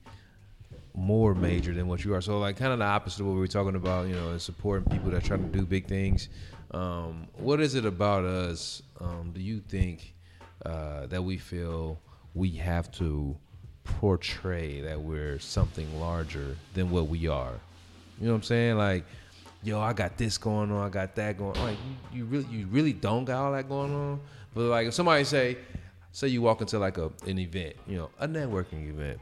more 0.94 1.34
major 1.34 1.74
than 1.74 1.88
what 1.88 2.04
you 2.04 2.14
are. 2.14 2.20
So 2.20 2.38
like 2.38 2.56
kind 2.56 2.72
of 2.72 2.78
the 2.78 2.84
opposite 2.84 3.20
of 3.20 3.26
what 3.26 3.34
we 3.34 3.40
were 3.40 3.46
talking 3.46 3.76
about. 3.76 4.08
You 4.08 4.14
know, 4.14 4.30
and 4.30 4.40
supporting 4.40 4.90
people 4.90 5.10
that 5.10 5.24
trying 5.24 5.50
to 5.50 5.58
do 5.58 5.64
big 5.64 5.86
things. 5.86 6.28
Um, 6.72 7.28
what 7.34 7.60
is 7.60 7.74
it 7.74 7.84
about 7.84 8.24
us? 8.24 8.82
Um, 9.00 9.32
do 9.34 9.40
you 9.40 9.60
think 9.60 10.14
uh, 10.64 11.06
that 11.06 11.22
we 11.22 11.36
feel 11.36 11.98
we 12.34 12.50
have 12.52 12.90
to 12.92 13.36
portray 13.84 14.80
that 14.80 15.00
we're 15.00 15.38
something 15.38 16.00
larger 16.00 16.56
than 16.74 16.90
what 16.90 17.08
we 17.08 17.28
are? 17.28 17.52
You 18.18 18.26
know 18.26 18.32
what 18.32 18.36
I'm 18.38 18.42
saying? 18.42 18.76
Like, 18.76 19.04
yo, 19.62 19.80
I 19.80 19.92
got 19.92 20.16
this 20.16 20.38
going 20.38 20.72
on, 20.72 20.86
I 20.86 20.88
got 20.88 21.14
that 21.16 21.38
going 21.38 21.56
on. 21.56 21.64
Like, 21.64 21.78
you, 22.12 22.18
you 22.18 22.24
really, 22.24 22.46
you 22.50 22.66
really 22.66 22.92
don't 22.92 23.24
got 23.24 23.44
all 23.44 23.52
that 23.52 23.68
going 23.68 23.94
on. 23.94 24.20
But 24.54 24.62
like, 24.64 24.88
if 24.88 24.94
somebody 24.94 25.24
say, 25.24 25.58
say 26.16 26.28
you 26.28 26.40
walk 26.40 26.62
into 26.62 26.78
like 26.78 26.96
a 26.96 27.10
an 27.26 27.38
event, 27.38 27.76
you 27.86 27.98
know, 27.98 28.08
a 28.18 28.26
networking 28.26 28.88
event, 28.88 29.20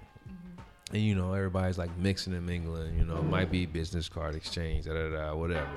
and 0.92 1.03
you 1.03 1.16
know 1.16 1.32
everybody's 1.32 1.76
like 1.76 1.95
mixing 1.99 2.32
and 2.34 2.47
mingling. 2.47 2.97
You 2.97 3.05
know, 3.05 3.16
it 3.16 3.24
might 3.24 3.51
be 3.51 3.66
business 3.66 4.09
card 4.09 4.36
exchange, 4.36 4.84
da 4.84 4.92
da 4.92 5.11
da, 5.11 5.34
whatever. 5.34 5.68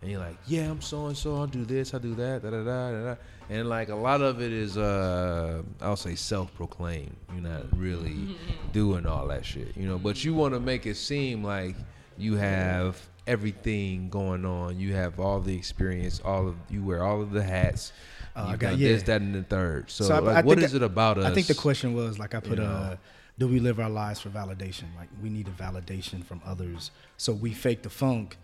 And 0.00 0.10
you're 0.10 0.18
like, 0.18 0.36
yeah, 0.46 0.70
I'm 0.70 0.80
so 0.80 1.06
and 1.08 1.16
so. 1.16 1.36
I'll 1.36 1.46
do 1.46 1.66
this, 1.66 1.92
I'll 1.92 2.00
do 2.00 2.14
that, 2.14 2.42
da 2.42 2.50
da 2.50 2.64
da 2.64 2.90
da. 2.90 3.04
da. 3.04 3.14
And 3.50 3.68
like 3.68 3.90
a 3.90 3.94
lot 3.94 4.22
of 4.22 4.40
it 4.40 4.50
is, 4.50 4.78
uh, 4.78 5.62
I'll 5.82 5.94
say 5.94 6.14
self-proclaimed. 6.14 7.14
You're 7.34 7.42
not 7.42 7.78
really 7.78 8.38
doing 8.72 9.04
all 9.04 9.28
that 9.28 9.44
shit, 9.44 9.76
you 9.76 9.86
know. 9.86 9.98
But 9.98 10.24
you 10.24 10.32
want 10.32 10.54
to 10.54 10.60
make 10.60 10.86
it 10.86 10.96
seem 10.96 11.44
like 11.44 11.76
you 12.16 12.36
have 12.36 12.98
everything 13.26 14.08
going 14.08 14.46
on. 14.46 14.78
You 14.78 14.94
have 14.94 15.20
all 15.20 15.38
the 15.38 15.54
experience. 15.54 16.22
All 16.24 16.48
of 16.48 16.56
you 16.70 16.82
wear 16.82 17.04
all 17.04 17.20
of 17.20 17.30
the 17.30 17.42
hats. 17.42 17.92
Oh, 18.34 18.44
I 18.44 18.50
You've 18.52 18.58
got- 18.60 18.70
done 18.70 18.78
yeah. 18.78 18.88
this, 18.88 19.02
that, 19.04 19.20
and 19.20 19.34
the 19.34 19.42
third. 19.42 19.90
So, 19.90 20.12
I- 20.14 20.18
like, 20.20 20.36
I 20.36 20.40
what 20.42 20.56
think 20.58 20.66
is 20.66 20.74
I- 20.74 20.76
it 20.78 20.82
about 20.82 21.18
us? 21.18 21.24
I 21.26 21.34
think 21.34 21.46
the 21.48 21.54
question 21.54 21.92
was 21.94 22.18
like 22.18 22.34
I 22.34 22.40
put 22.40 22.58
you 22.58 22.64
uh 22.64 22.90
know? 22.90 22.96
do 23.38 23.48
we 23.48 23.60
live 23.60 23.78
our 23.80 23.90
lives 23.90 24.20
for 24.20 24.28
validation? 24.30 24.84
Like 24.96 25.08
we 25.22 25.28
need 25.30 25.48
a 25.48 25.50
validation 25.50 26.24
from 26.24 26.40
others. 26.44 26.90
So 27.16 27.32
we 27.32 27.52
fake 27.52 27.82
the 27.82 27.90
funk 27.90 28.36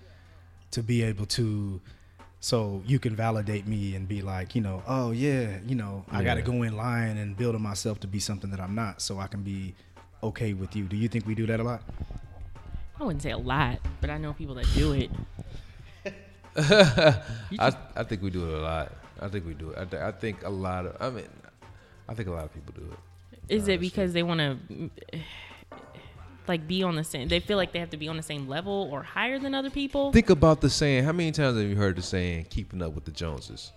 to 0.72 0.82
be 0.82 1.02
able 1.02 1.26
to 1.26 1.80
so 2.40 2.82
you 2.86 2.98
can 2.98 3.16
validate 3.16 3.66
me 3.66 3.94
and 3.96 4.06
be 4.06 4.22
like, 4.22 4.54
you 4.54 4.60
know, 4.60 4.82
oh 4.86 5.10
yeah, 5.10 5.58
you 5.66 5.74
know, 5.74 6.04
I 6.10 6.22
got 6.22 6.34
to 6.34 6.42
go 6.42 6.62
in 6.62 6.76
line 6.76 7.16
and 7.16 7.36
build 7.36 7.54
on 7.54 7.62
myself 7.62 7.98
to 8.00 8.06
be 8.06 8.20
something 8.20 8.50
that 8.50 8.60
I'm 8.60 8.74
not 8.74 9.02
so 9.02 9.18
I 9.18 9.26
can 9.26 9.42
be 9.42 9.74
okay 10.22 10.52
with 10.52 10.76
you. 10.76 10.84
Do 10.84 10.96
you 10.96 11.08
think 11.08 11.26
we 11.26 11.34
do 11.34 11.46
that 11.46 11.60
a 11.60 11.62
lot? 11.64 11.82
I 13.00 13.04
wouldn't 13.04 13.22
say 13.22 13.30
a 13.30 13.38
lot, 13.38 13.78
but 14.00 14.10
I 14.10 14.18
know 14.18 14.32
people 14.34 14.54
that 14.56 14.66
do 14.74 14.92
it. 14.92 15.10
I, 16.56 17.72
I 17.96 18.02
think 18.04 18.22
we 18.22 18.30
do 18.30 18.48
it 18.48 18.54
a 18.58 18.60
lot. 18.60 18.92
I 19.20 19.28
think 19.28 19.46
we 19.46 19.54
do 19.54 19.70
it. 19.70 19.78
I, 19.78 19.84
th- 19.84 20.02
I 20.02 20.12
think 20.12 20.44
a 20.44 20.50
lot 20.50 20.86
of. 20.86 20.96
I 21.00 21.10
mean, 21.10 21.28
I 22.08 22.14
think 22.14 22.28
a 22.28 22.32
lot 22.32 22.44
of 22.44 22.54
people 22.54 22.74
do 22.76 22.90
it. 22.92 22.98
Is 23.48 23.68
it 23.68 23.80
because 23.80 24.12
they 24.12 24.22
want 24.22 24.40
to 24.40 24.90
like 26.46 26.66
be 26.66 26.82
on 26.82 26.96
the 26.96 27.04
same? 27.04 27.28
They 27.28 27.40
feel 27.40 27.56
like 27.56 27.72
they 27.72 27.78
have 27.78 27.90
to 27.90 27.96
be 27.96 28.08
on 28.08 28.16
the 28.16 28.22
same 28.22 28.48
level 28.48 28.88
or 28.92 29.02
higher 29.02 29.38
than 29.38 29.54
other 29.54 29.70
people. 29.70 30.12
Think 30.12 30.30
about 30.30 30.60
the 30.60 30.70
saying. 30.70 31.04
How 31.04 31.12
many 31.12 31.32
times 31.32 31.56
have 31.58 31.68
you 31.68 31.76
heard 31.76 31.96
the 31.96 32.02
saying 32.02 32.46
"keeping 32.50 32.82
up 32.82 32.92
with 32.94 33.04
the 33.04 33.10
Joneses"? 33.10 33.72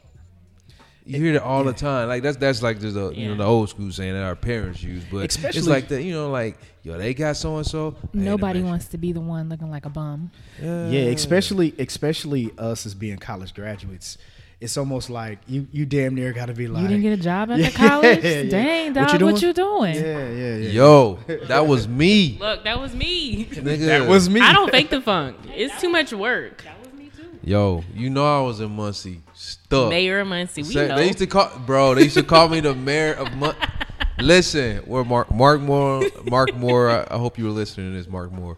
You 1.06 1.20
hear 1.20 1.34
it 1.34 1.42
all 1.42 1.64
the 1.64 1.74
time. 1.74 2.08
Like 2.08 2.22
that's 2.22 2.38
that's 2.38 2.62
like 2.62 2.80
just 2.80 2.96
a 2.96 3.12
you 3.14 3.30
know 3.30 3.36
the 3.36 3.44
old 3.44 3.70
school 3.70 3.92
saying 3.92 4.14
that 4.14 4.24
our 4.24 4.36
parents 4.36 4.84
use, 4.84 5.04
but 5.12 5.30
Especially, 5.30 5.60
it's 5.60 5.68
like 5.68 5.88
that. 5.88 6.04
You 6.04 6.14
know, 6.14 6.30
like 6.30 6.58
yo, 6.84 6.98
they 6.98 7.14
got 7.14 7.38
so 7.38 7.58
and 7.58 7.66
so. 7.66 7.96
Nobody 8.14 8.62
wants 8.62 8.88
to 8.90 8.98
be 8.98 9.12
the 9.12 9.20
one 9.22 9.50
looking 9.50 9.72
like 9.72 9.86
a 9.86 9.90
bum. 9.90 10.32
Yeah, 10.62 10.90
especially 10.92 11.74
especially 11.80 12.52
us 12.58 12.86
as 12.86 12.94
being 12.94 13.18
college 13.18 13.54
graduates. 13.54 14.18
It's 14.62 14.78
almost 14.78 15.10
like 15.10 15.40
you 15.48 15.68
you 15.72 15.88
damn 15.88 16.14
near 16.14 16.32
got 16.34 16.46
to 16.46 16.54
be 16.54 16.68
like 16.68 16.84
you 16.84 16.88
didn't 16.88 17.02
get 17.02 17.14
a 17.20 17.22
job 17.22 17.50
after 17.50 17.64
Yeah, 17.64 17.70
college? 17.72 18.24
yeah. 18.24 18.44
Dang, 18.44 18.94
What 18.94 19.10
dog, 19.10 19.20
you 19.20 19.26
what 19.26 19.42
you 19.42 19.54
doing? 19.54 19.94
doing? 19.94 20.06
Yeah, 20.06 20.30
yeah, 20.30 20.56
yeah. 20.56 20.70
Yo, 20.70 21.20
that 21.48 21.66
was 21.66 21.88
me, 21.88 22.38
Look, 22.40 22.64
that 22.64 22.80
was 22.80 22.94
me. 22.94 23.46
nigga. 23.46 23.86
That 23.88 24.08
was 24.08 24.30
me. 24.30 24.40
I 24.40 24.54
don't 24.54 24.70
fake 24.70 24.92
the 24.92 25.02
funk. 25.02 25.36
It's 25.48 25.82
too 25.82 25.90
much 25.90 26.14
work. 26.14 26.64
That 26.64 26.80
was 26.80 26.94
me 26.94 27.10
too. 27.18 27.26
Yo, 27.44 27.84
you 27.96 28.12
know 28.12 28.24
I 28.24 28.46
was 28.46 28.60
in 28.60 28.70
Muncie, 28.76 29.22
stuck. 29.34 29.90
Mayor 29.90 30.20
of 30.20 30.28
Muncie, 30.28 30.62
we 30.62 30.74
Say- 30.74 30.88
know. 30.88 30.96
They 30.96 31.08
used 31.08 31.18
to 31.20 31.28
call, 31.28 31.52
bro. 31.66 31.96
They 31.96 32.04
used 32.04 32.18
to 32.18 32.24
call 32.24 32.48
me 32.48 32.60
the 32.60 32.76
mayor 32.76 33.14
of 33.14 33.34
Mun. 33.36 33.56
Listen, 34.20 34.78
where 34.86 35.04
Mark 35.04 35.32
Mark 35.34 35.60
Moore, 35.62 36.04
Mark 36.30 36.54
Moore. 36.56 36.92
I, 36.92 37.16
I 37.16 37.18
hope 37.18 37.40
you 37.40 37.46
were 37.46 37.50
listening 37.52 37.92
to 37.92 37.98
this, 37.98 38.08
Mark 38.08 38.32
Moore. 38.32 38.58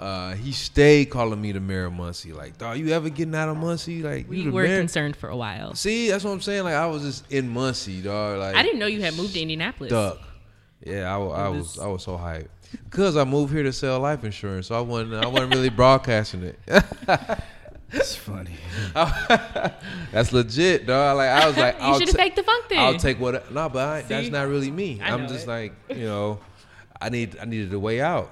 Uh, 0.00 0.34
he 0.34 0.50
stayed 0.50 1.10
calling 1.10 1.38
me 1.40 1.52
the 1.52 1.60
mayor 1.60 1.84
of 1.84 1.92
Muncie. 1.92 2.32
Like, 2.32 2.56
dog, 2.56 2.78
you 2.78 2.88
ever 2.88 3.10
getting 3.10 3.34
out 3.34 3.50
of 3.50 3.58
Muncie? 3.58 4.02
Like, 4.02 4.28
we 4.30 4.38
you 4.38 4.44
the 4.44 4.50
were 4.50 4.62
mayor? 4.62 4.78
concerned 4.78 5.14
for 5.14 5.28
a 5.28 5.36
while. 5.36 5.74
See, 5.74 6.08
that's 6.08 6.24
what 6.24 6.30
I'm 6.30 6.40
saying. 6.40 6.64
Like, 6.64 6.72
I 6.74 6.86
was 6.86 7.02
just 7.02 7.30
in 7.30 7.50
Muncie, 7.50 8.00
dog. 8.00 8.38
Like, 8.38 8.54
I 8.56 8.62
didn't 8.62 8.78
know 8.78 8.86
you 8.86 9.02
had 9.02 9.14
moved 9.14 9.34
to 9.34 9.40
Indianapolis. 9.42 9.90
duck. 9.90 10.18
Yeah, 10.82 11.14
I, 11.14 11.18
I 11.20 11.48
was 11.50 11.76
was- 11.76 11.78
I 11.78 11.86
was 11.88 12.02
so 12.02 12.12
hyped 12.16 12.48
because 12.84 13.14
I 13.18 13.24
moved 13.24 13.52
here 13.52 13.62
to 13.64 13.72
sell 13.74 14.00
life 14.00 14.24
insurance, 14.24 14.68
so 14.68 14.74
I 14.74 14.80
wasn't 14.80 15.22
I 15.22 15.26
wasn't 15.28 15.54
really 15.54 15.68
broadcasting 15.80 16.44
it. 16.44 16.58
It's 17.92 18.14
funny. 18.14 18.54
That's 20.12 20.32
legit, 20.32 20.86
dog. 20.86 21.16
Like 21.16 21.28
I 21.28 21.46
was 21.48 21.56
like, 21.56 21.74
You 21.74 21.80
I'll 21.82 21.98
should 21.98 22.08
have 22.08 22.16
ta- 22.16 22.22
faked 22.22 22.36
the 22.36 22.42
funk 22.44 22.64
then. 22.68 22.78
I'll 22.78 22.94
take 22.96 23.18
what. 23.18 23.52
No, 23.52 23.68
but 23.68 23.88
I, 23.88 24.02
that's 24.02 24.28
not 24.28 24.46
really 24.48 24.70
me. 24.70 25.00
I 25.02 25.12
I'm 25.12 25.26
just 25.28 25.46
it. 25.46 25.50
like, 25.50 25.72
you 25.88 26.04
know, 26.06 26.38
I 27.00 27.08
need 27.08 27.36
I 27.40 27.46
needed 27.46 27.72
a 27.74 27.78
way 27.80 28.00
out, 28.00 28.30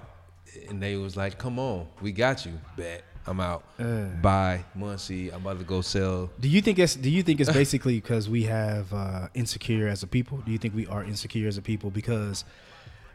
and 0.68 0.82
they 0.82 0.96
was 0.96 1.16
like, 1.16 1.38
"Come 1.38 1.58
on, 1.58 1.86
we 2.00 2.12
got 2.12 2.44
you." 2.46 2.52
Bet 2.76 3.04
I'm 3.26 3.40
out. 3.40 3.64
Uh. 3.78 4.04
Bye, 4.22 4.64
Muncie. 4.74 5.30
I'm 5.30 5.42
about 5.42 5.58
to 5.58 5.64
go 5.64 5.80
sell. 5.82 6.30
Do 6.40 6.48
you 6.48 6.62
think 6.62 6.78
it's 6.78 6.94
Do 6.96 7.10
you 7.10 7.22
think 7.22 7.40
it's 7.40 7.52
basically 7.52 7.96
because 8.00 8.28
we 8.28 8.44
have 8.44 8.92
uh, 8.92 9.28
insecure 9.34 9.88
as 9.88 10.02
a 10.02 10.06
people? 10.06 10.38
Do 10.38 10.50
you 10.52 10.58
think 10.58 10.74
we 10.74 10.86
are 10.86 11.04
insecure 11.04 11.46
as 11.48 11.58
a 11.58 11.62
people? 11.62 11.90
Because, 11.90 12.44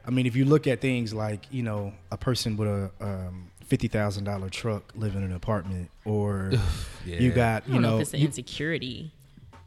I 0.05 0.11
mean, 0.11 0.25
if 0.25 0.35
you 0.35 0.45
look 0.45 0.67
at 0.67 0.81
things 0.81 1.13
like 1.13 1.45
you 1.51 1.63
know 1.63 1.93
a 2.11 2.17
person 2.17 2.57
with 2.57 2.67
a 2.69 2.91
um, 3.01 3.49
fifty 3.65 3.87
thousand 3.87 4.25
dollar 4.25 4.49
truck 4.49 4.91
living 4.95 5.23
in 5.23 5.29
an 5.29 5.35
apartment, 5.35 5.89
or 6.05 6.51
you 7.05 7.15
Yeah. 7.15 7.29
got 7.29 7.63
I 7.63 7.67
you 7.67 7.73
don't 7.73 7.81
know, 7.81 7.89
know 7.91 7.95
if 7.97 8.01
it's 8.03 8.11
the 8.11 8.19
you- 8.19 8.27
insecurity. 8.27 9.11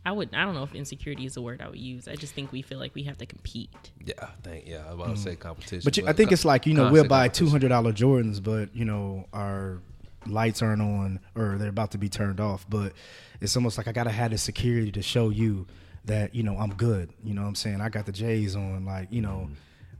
I 0.06 0.12
would. 0.12 0.32
I 0.32 0.44
don't 0.44 0.54
know 0.54 0.62
if 0.62 0.72
insecurity 0.72 1.26
is 1.26 1.36
a 1.36 1.42
word 1.42 1.60
I 1.60 1.68
would 1.68 1.80
use. 1.80 2.06
I 2.06 2.14
just 2.14 2.32
think 2.32 2.52
we 2.52 2.62
feel 2.62 2.78
like 2.78 2.94
we 2.94 3.02
have 3.02 3.18
to 3.18 3.26
compete. 3.26 3.70
Yeah, 4.04 4.14
I 4.22 4.28
think. 4.40 4.64
Yeah, 4.64 4.84
I 4.88 4.94
was 4.94 5.04
about 5.04 5.16
to 5.16 5.20
say 5.20 5.34
competition. 5.34 5.80
Mm. 5.80 5.84
But 5.84 5.96
you, 5.96 6.06
I 6.06 6.12
think 6.12 6.30
it's 6.30 6.44
like 6.44 6.64
you 6.64 6.74
know 6.74 6.92
we'll 6.92 7.08
buy 7.08 7.26
two 7.26 7.48
hundred 7.48 7.70
dollar 7.70 7.92
Jordans, 7.92 8.40
but 8.40 8.74
you 8.74 8.84
know 8.84 9.26
our 9.32 9.82
lights 10.26 10.62
aren't 10.62 10.80
on 10.80 11.18
or 11.34 11.56
they're 11.58 11.68
about 11.68 11.90
to 11.90 11.98
be 11.98 12.08
turned 12.08 12.40
off. 12.40 12.64
But 12.70 12.92
it's 13.40 13.56
almost 13.56 13.78
like 13.78 13.88
I 13.88 13.92
gotta 13.92 14.10
have 14.10 14.30
the 14.30 14.38
security 14.38 14.92
to 14.92 15.02
show 15.02 15.30
you 15.30 15.66
that 16.04 16.36
you 16.36 16.44
know 16.44 16.56
I'm 16.56 16.74
good. 16.74 17.10
You 17.24 17.34
know 17.34 17.42
what 17.42 17.48
I'm 17.48 17.54
saying? 17.56 17.80
I 17.80 17.88
got 17.88 18.06
the 18.06 18.12
J's 18.12 18.54
on, 18.54 18.84
like 18.86 19.08
you 19.10 19.22
know. 19.22 19.50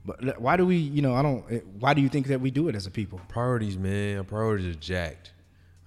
But 0.05 0.39
why 0.39 0.55
do 0.55 0.65
we? 0.65 0.77
You 0.77 1.01
know, 1.01 1.15
I 1.15 1.21
don't. 1.21 1.43
Why 1.81 1.93
do 1.93 1.99
you 1.99 2.07
think 2.07 2.27
that 2.27 2.39
we 2.39 2.49
do 2.49 2.69
it 2.69 2.75
as 2.75 2.87
a 2.87 2.91
people? 2.91 3.19
priorities, 3.27 3.77
man. 3.77 4.19
Our 4.19 4.23
priorities 4.23 4.73
are 4.73 4.79
jacked. 4.79 5.33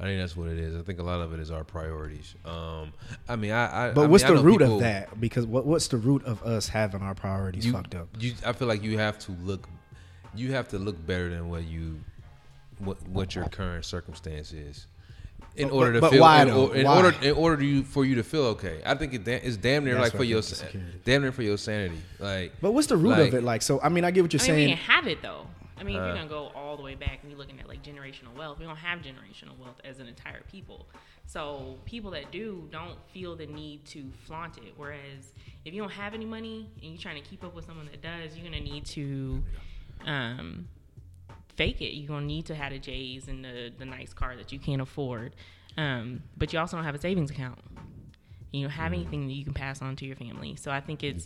I 0.00 0.04
think 0.04 0.18
that's 0.18 0.34
what 0.34 0.48
it 0.48 0.58
is. 0.58 0.74
I 0.74 0.80
think 0.80 0.98
a 0.98 1.02
lot 1.02 1.20
of 1.20 1.34
it 1.34 1.40
is 1.40 1.50
our 1.50 1.62
priorities. 1.62 2.34
Um, 2.46 2.94
I 3.28 3.36
mean, 3.36 3.50
I. 3.52 3.88
I 3.88 3.92
But 3.92 4.04
I 4.04 4.06
what's 4.06 4.24
mean, 4.24 4.32
the 4.34 4.38
know 4.40 4.44
root 4.46 4.58
people- 4.60 4.74
of 4.76 4.80
that? 4.80 5.20
Because 5.20 5.44
what 5.46 5.66
what's 5.66 5.88
the 5.88 5.98
root 5.98 6.24
of 6.24 6.42
us 6.42 6.68
having 6.68 7.02
our 7.02 7.14
priorities 7.14 7.66
you, 7.66 7.72
fucked 7.72 7.94
up? 7.94 8.08
You, 8.18 8.32
I 8.46 8.54
feel 8.54 8.66
like 8.66 8.82
you 8.82 8.96
have 8.98 9.18
to 9.20 9.32
look, 9.42 9.68
you 10.34 10.52
have 10.52 10.68
to 10.68 10.78
look 10.78 11.04
better 11.06 11.28
than 11.28 11.50
what 11.50 11.64
you, 11.64 12.00
what 12.78 12.96
what 13.08 13.34
your 13.34 13.44
current 13.50 13.84
circumstance 13.84 14.52
is, 14.54 14.86
in 15.56 15.68
But- 15.68 15.74
order 15.74 15.92
to 15.92 16.00
but 16.00 16.12
feel. 16.12 16.20
why 16.22 16.42
in, 16.42 16.48
though? 16.48 16.68
or- 16.68 16.74
in 16.76 16.86
Why? 16.86 16.96
order, 16.96 17.16
in 17.22 17.32
order 17.34 17.56
to 17.58 17.64
you 17.66 17.82
for 17.82 18.06
you 18.06 18.14
to 18.14 18.22
feel 18.22 18.44
okay. 18.56 18.80
I 18.86 18.94
think 18.94 19.12
it, 19.12 19.24
da- 19.24 19.34
it's 19.42 19.58
damn 19.58 19.84
near 19.84 19.96
That's 19.96 20.04
like 20.06 20.16
for 20.16 20.24
your, 20.24 20.40
think 20.40 20.58
the 20.60 20.64
security. 20.66 21.00
damn 21.04 21.20
near 21.20 21.32
for 21.32 21.42
your 21.42 21.58
sanity. 21.58 22.00
Like, 22.18 22.54
But 22.62 22.72
what's 22.72 22.86
the 22.86 22.96
root 22.96 23.10
like- 23.18 23.28
of 23.28 23.34
it? 23.34 23.42
Like, 23.42 23.60
so 23.60 23.78
I 23.82 23.90
mean, 23.90 24.04
I 24.04 24.12
get 24.12 24.22
what 24.22 24.32
you're 24.32 24.40
I 24.40 24.46
mean, 24.46 24.54
we 24.56 24.62
saying. 24.64 24.76
can 24.78 24.86
have 24.94 25.06
it 25.08 25.20
though. 25.20 25.46
I 25.80 25.82
mean, 25.82 25.96
if 25.96 26.02
Uh. 26.02 26.06
you're 26.06 26.14
gonna 26.14 26.28
go 26.28 26.48
all 26.54 26.76
the 26.76 26.82
way 26.82 26.94
back 26.94 27.20
and 27.22 27.30
you're 27.30 27.38
looking 27.38 27.58
at 27.58 27.66
like 27.66 27.82
generational 27.82 28.34
wealth, 28.36 28.58
we 28.58 28.66
don't 28.66 28.76
have 28.76 29.00
generational 29.00 29.56
wealth 29.58 29.80
as 29.82 29.98
an 29.98 30.06
entire 30.06 30.42
people. 30.42 30.86
So 31.26 31.78
people 31.86 32.10
that 32.12 32.30
do 32.30 32.68
don't 32.70 32.98
feel 33.12 33.34
the 33.36 33.46
need 33.46 33.84
to 33.86 34.10
flaunt 34.26 34.58
it. 34.58 34.74
Whereas 34.76 35.32
if 35.64 35.72
you 35.74 35.80
don't 35.80 35.92
have 35.92 36.12
any 36.14 36.26
money 36.26 36.68
and 36.82 36.92
you're 36.92 37.00
trying 37.00 37.22
to 37.22 37.28
keep 37.28 37.42
up 37.44 37.54
with 37.54 37.64
someone 37.66 37.86
that 37.86 38.02
does, 38.02 38.36
you're 38.36 38.44
gonna 38.44 38.60
need 38.60 38.84
to 38.86 39.42
um, 40.04 40.68
fake 41.56 41.80
it. 41.80 41.94
You're 41.94 42.08
gonna 42.08 42.26
need 42.26 42.46
to 42.46 42.54
have 42.54 42.72
the 42.72 42.78
J's 42.78 43.28
and 43.28 43.44
the 43.44 43.72
the 43.76 43.84
nice 43.84 44.12
car 44.12 44.36
that 44.36 44.52
you 44.52 44.58
can't 44.58 44.82
afford. 44.82 45.34
Um, 45.76 46.22
but 46.36 46.52
you 46.52 46.58
also 46.58 46.76
don't 46.76 46.84
have 46.84 46.94
a 46.94 47.00
savings 47.00 47.30
account. 47.30 47.58
You 48.52 48.62
don't 48.62 48.70
have 48.72 48.92
anything 48.92 49.28
that 49.28 49.34
you 49.34 49.44
can 49.44 49.54
pass 49.54 49.80
on 49.80 49.94
to 49.96 50.04
your 50.04 50.16
family. 50.16 50.56
So 50.56 50.72
I 50.72 50.80
think 50.80 51.04
it's 51.04 51.24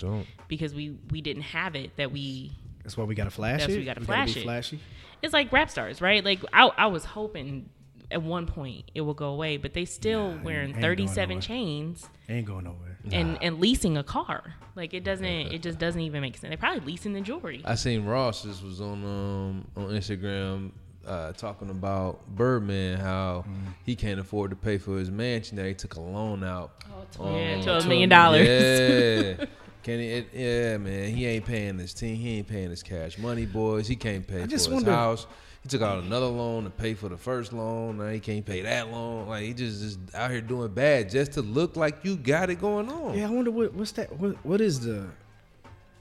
because 0.48 0.74
we 0.74 0.98
we 1.10 1.20
didn't 1.22 1.42
have 1.42 1.74
it 1.74 1.96
that 1.96 2.12
we 2.12 2.52
That's 2.84 2.96
why 2.96 3.04
we 3.04 3.14
gotta 3.16 3.30
flash 3.30 3.60
That's 3.60 3.72
it. 3.72 3.76
why 3.76 3.78
we 3.80 3.84
gotta 3.84 4.00
be 4.00 4.06
flash 4.06 4.36
it. 4.36 4.42
Flashy. 4.44 4.78
it's 5.22 5.32
like 5.32 5.50
rap 5.52 5.70
stars, 5.70 6.00
right? 6.00 6.24
Like 6.24 6.40
I, 6.52 6.66
I 6.76 6.86
was 6.86 7.04
hoping 7.04 7.68
at 8.10 8.22
one 8.22 8.46
point 8.46 8.90
it 8.94 9.00
will 9.00 9.14
go 9.14 9.30
away, 9.30 9.56
but 9.56 9.72
they 9.74 9.84
still 9.86 10.38
wearing 10.44 10.74
37 10.74 11.40
chains 11.40 12.08
Ain't 12.28 12.46
going 12.46 12.64
nowhere. 12.64 12.98
and 13.10 13.38
and 13.42 13.58
leasing 13.58 13.96
a 13.96 14.04
car. 14.04 14.54
Like 14.76 14.92
it 14.94 15.02
doesn't 15.04 15.24
it 15.26 15.62
just 15.62 15.78
doesn't 15.78 16.00
even 16.00 16.20
make 16.20 16.36
sense. 16.36 16.50
They're 16.50 16.58
probably 16.58 16.80
leasing 16.80 17.14
the 17.14 17.20
jewelry. 17.22 17.62
I 17.64 17.74
seen 17.76 18.04
Ross 18.04 18.42
this 18.42 18.62
was 18.62 18.80
on 18.80 19.02
um 19.04 19.64
on 19.76 19.90
Instagram 19.90 20.72
uh, 21.06 21.32
talking 21.32 21.68
about 21.70 22.26
Birdman 22.28 22.98
how 22.98 23.44
he 23.84 23.94
can't 23.94 24.18
afford 24.18 24.50
to 24.50 24.56
pay 24.56 24.78
for 24.78 24.98
his 24.98 25.10
mansion 25.10 25.56
that 25.58 25.66
he 25.66 25.74
took 25.74 25.96
a 25.96 26.00
loan 26.00 26.42
out. 26.42 26.82
Oh, 27.20 27.36
Yeah, 27.36 27.56
on 27.56 27.62
$12 27.62 27.82
to- 27.82 27.88
million 27.88 28.08
dollars. 28.08 28.48
Yeah. 28.48 29.44
Can 29.84 30.00
he? 30.00 30.08
It, 30.08 30.28
yeah, 30.34 30.76
man. 30.78 31.14
He 31.14 31.26
ain't 31.26 31.44
paying 31.44 31.78
his 31.78 31.94
team. 31.94 32.16
He 32.16 32.38
ain't 32.38 32.48
paying 32.48 32.70
his 32.70 32.82
cash 32.82 33.18
money, 33.18 33.46
boys. 33.46 33.86
He 33.86 33.94
can't 33.96 34.26
pay 34.26 34.38
I 34.38 34.42
for 34.42 34.46
just 34.48 34.66
his 34.66 34.74
wonder- 34.74 34.90
house. 34.92 35.26
He 35.62 35.68
took 35.70 35.80
out 35.80 36.02
another 36.04 36.26
loan 36.26 36.64
to 36.64 36.70
pay 36.70 36.92
for 36.92 37.08
the 37.08 37.16
first 37.16 37.54
loan. 37.54 37.96
Now 37.96 38.08
he 38.08 38.20
can't 38.20 38.44
pay 38.44 38.60
that 38.62 38.90
loan. 38.90 39.28
Like 39.28 39.44
he 39.44 39.54
just 39.54 39.80
just 39.80 39.98
out 40.14 40.30
here 40.30 40.42
doing 40.42 40.68
bad 40.74 41.08
just 41.08 41.32
to 41.32 41.40
look 41.42 41.74
like 41.76 42.04
you 42.04 42.16
got 42.16 42.50
it 42.50 42.56
going 42.60 42.90
on. 42.90 43.16
Yeah, 43.16 43.28
I 43.28 43.30
wonder 43.30 43.50
what 43.50 43.72
what's 43.72 43.92
that? 43.92 44.12
What 44.18 44.36
what 44.44 44.60
is 44.60 44.80
the 44.80 45.06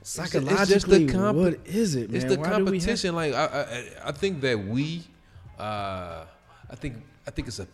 It's 0.02 0.16
ju- 0.18 0.24
psychologically? 0.24 1.06
comp- 1.08 1.38
what 1.38 1.60
is 1.66 1.96
it, 1.96 2.10
man? 2.10 2.16
It's 2.22 2.26
the 2.26 2.38
Why 2.40 2.48
we 2.48 2.54
have- 2.56 2.66
competition. 2.66 3.16
Like 3.16 3.34
I, 3.34 3.46
I, 3.46 4.10
I 4.10 4.12
think 4.12 4.42
that 4.42 4.60
we, 4.66 5.04
uh, 5.58 6.26
I 6.70 6.76
think, 6.76 6.98
I 7.26 7.32
think 7.32 7.48
it's 7.48 7.60
a, 7.60 7.68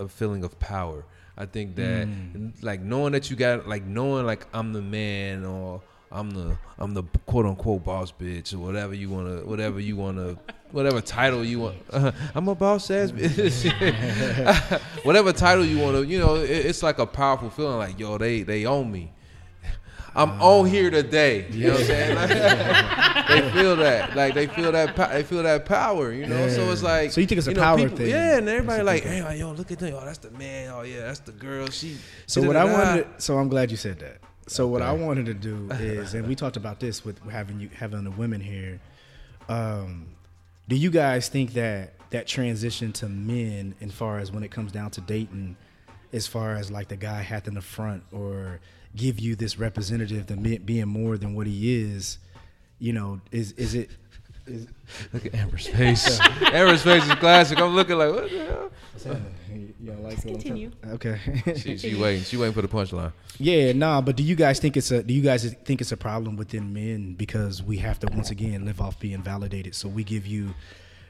a 0.00 0.08
feeling 0.08 0.42
of 0.42 0.58
power. 0.58 1.04
I 1.38 1.44
think 1.46 1.76
that, 1.76 2.06
Mm. 2.08 2.52
like 2.62 2.80
knowing 2.80 3.12
that 3.12 3.30
you 3.30 3.36
got, 3.36 3.68
like 3.68 3.84
knowing 3.84 4.24
like 4.26 4.46
I'm 4.54 4.72
the 4.72 4.80
man 4.82 5.44
or 5.44 5.82
I'm 6.10 6.30
the 6.30 6.56
I'm 6.78 6.94
the 6.94 7.02
quote 7.26 7.46
unquote 7.46 7.84
boss 7.84 8.12
bitch 8.12 8.54
or 8.54 8.58
whatever 8.58 8.94
you 8.94 9.10
wanna, 9.10 9.44
whatever 9.44 9.78
you 9.80 9.96
wanna, 9.96 10.36
whatever 10.70 11.00
title 11.00 11.44
you 11.44 11.60
want. 11.60 11.76
I'm 12.34 12.48
a 12.48 12.54
boss 12.54 12.90
ass 12.90 13.10
bitch. 13.10 14.80
whatever 15.04 15.32
title 15.32 15.64
you 15.64 15.78
wanna, 15.78 16.02
you 16.02 16.18
know, 16.18 16.36
it, 16.36 16.48
it's 16.50 16.82
like 16.82 16.98
a 16.98 17.06
powerful 17.06 17.50
feeling. 17.50 17.78
Like 17.78 17.98
yo, 17.98 18.18
they 18.18 18.42
they 18.42 18.64
own 18.66 18.90
me. 18.90 19.12
I'm 20.16 20.40
on 20.40 20.66
here 20.66 20.90
today. 20.90 21.46
You 21.50 21.66
know 21.66 21.72
what 21.72 21.80
I'm 21.80 21.86
saying? 21.86 22.14
Like, 22.14 22.28
they 23.28 23.50
feel 23.52 23.76
that, 23.76 24.16
like 24.16 24.34
they 24.34 24.46
feel 24.46 24.72
that, 24.72 24.96
po- 24.96 25.08
they 25.10 25.22
feel 25.22 25.42
that 25.42 25.66
power. 25.66 26.10
You 26.12 26.26
know, 26.26 26.48
so 26.48 26.70
it's 26.70 26.82
like. 26.82 27.12
So 27.12 27.20
you 27.20 27.26
think 27.26 27.38
it's 27.38 27.46
a 27.46 27.52
know, 27.52 27.60
power 27.60 27.76
people- 27.76 27.98
thing? 27.98 28.08
Yeah, 28.08 28.38
and 28.38 28.48
everybody 28.48 28.82
like, 28.82 29.02
hey, 29.02 29.22
like, 29.22 29.38
yo, 29.38 29.52
look 29.52 29.70
at 29.70 29.78
them. 29.78 29.94
Oh, 29.94 30.04
that's 30.04 30.18
the 30.18 30.30
man. 30.30 30.70
Oh 30.74 30.82
yeah, 30.82 31.00
that's 31.00 31.20
the 31.20 31.32
girl. 31.32 31.68
She. 31.68 31.98
So 32.26 32.42
what 32.42 32.56
I 32.56 32.64
wanted, 32.64 33.06
so 33.18 33.36
I'm 33.38 33.48
glad 33.48 33.70
you 33.70 33.76
said 33.76 33.98
that. 33.98 34.18
So 34.48 34.66
what 34.66 34.80
I 34.80 34.92
wanted 34.92 35.26
to 35.26 35.34
do 35.34 35.68
is, 35.72 36.14
and 36.14 36.26
we 36.26 36.34
talked 36.34 36.56
about 36.56 36.80
this 36.80 37.04
with 37.04 37.18
having 37.28 37.60
you 37.60 37.68
having 37.74 38.02
the 38.04 38.10
women 38.10 38.40
here. 38.40 38.80
Um, 39.48 40.06
do 40.68 40.76
you 40.76 40.90
guys 40.90 41.28
think 41.28 41.52
that 41.52 41.92
that 42.10 42.26
transition 42.26 42.92
to 42.94 43.08
men, 43.08 43.74
as 43.82 43.92
far 43.92 44.18
as 44.18 44.32
when 44.32 44.42
it 44.44 44.50
comes 44.50 44.72
down 44.72 44.90
to 44.92 45.00
dating, 45.02 45.56
as 46.12 46.26
far 46.26 46.54
as 46.54 46.70
like 46.70 46.88
the 46.88 46.96
guy 46.96 47.20
hat 47.20 47.46
in 47.46 47.54
the 47.54 47.60
front 47.60 48.02
or 48.12 48.60
give 48.96 49.20
you 49.20 49.36
this 49.36 49.58
representative 49.58 50.26
to 50.26 50.36
me- 50.36 50.58
being 50.58 50.88
more 50.88 51.18
than 51.18 51.34
what 51.34 51.46
he 51.46 51.74
is, 51.74 52.18
you 52.78 52.92
know, 52.92 53.20
is 53.30 53.52
is 53.52 53.74
it? 53.74 53.90
Is, 54.46 54.66
Look 55.12 55.26
at 55.26 55.34
Amber's 55.34 55.66
face. 55.66 56.20
Amber's 56.52 56.82
face 56.82 57.04
is 57.04 57.14
classic. 57.16 57.58
I'm 57.58 57.74
looking 57.74 57.98
like, 57.98 58.12
what 58.12 58.30
the 58.30 58.44
hell? 58.44 58.70
you 59.52 59.74
don't 59.84 60.02
like 60.02 60.14
Just 60.14 60.26
continue. 60.26 60.70
Okay. 60.86 61.18
She, 61.56 61.76
she 61.76 61.94
waiting. 61.94 62.22
She 62.22 62.36
waiting 62.36 62.54
for 62.54 62.62
the 62.62 62.68
punchline. 62.68 63.12
Yeah, 63.38 63.72
nah, 63.72 64.00
but 64.00 64.16
do 64.16 64.22
you 64.22 64.36
guys 64.36 64.60
think 64.60 64.76
it's 64.76 64.90
a 64.90 65.02
do 65.02 65.12
you 65.12 65.22
guys 65.22 65.52
think 65.64 65.80
it's 65.80 65.92
a 65.92 65.96
problem 65.96 66.36
within 66.36 66.72
men 66.72 67.14
because 67.14 67.62
we 67.62 67.78
have 67.78 67.98
to 68.00 68.06
once 68.06 68.30
again 68.30 68.64
live 68.64 68.80
off 68.80 69.00
being 69.00 69.22
validated? 69.22 69.74
So 69.74 69.88
we 69.88 70.04
give 70.04 70.26
you 70.26 70.54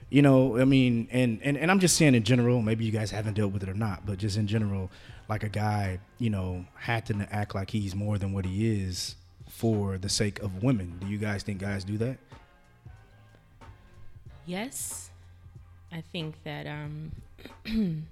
you 0.09 0.23
know, 0.23 0.59
I 0.59 0.65
mean, 0.65 1.09
and, 1.11 1.41
and, 1.43 1.57
and 1.57 1.71
I'm 1.71 1.81
just 1.81 1.97
saying 1.97 2.15
in 2.15 2.23
general, 2.23 2.63
maybe 2.63 2.85
you 2.85 2.93
guys 2.93 3.11
haven't 3.11 3.35
dealt 3.35 3.53
with 3.53 3.65
it 3.65 3.69
or 3.69 3.75
not, 3.75 4.07
but 4.07 4.19
just 4.19 4.37
in 4.37 4.47
general, 4.47 4.91
like 5.29 5.43
a 5.43 5.49
guy, 5.49 5.99
you 6.19 6.31
know, 6.31 6.65
having 6.77 7.19
to 7.19 7.33
act 7.35 7.55
like 7.55 7.71
he's 7.71 7.95
more 7.95 8.19
than 8.19 8.33
what 8.33 8.45
he 8.45 8.81
is 8.83 9.17
for 9.49 9.99
the 9.99 10.09
sake 10.09 10.41
of 10.41 10.63
women. 10.63 10.99
Do 11.01 11.07
you 11.07 11.19
guys 11.19 11.43
think 11.43 11.59
guys 11.61 11.85
do 11.85 11.97
that? 11.99 12.19
Yes, 14.45 15.11
I 15.93 16.01
think 16.13 16.37
that. 16.45 16.67
Um, 16.67 17.13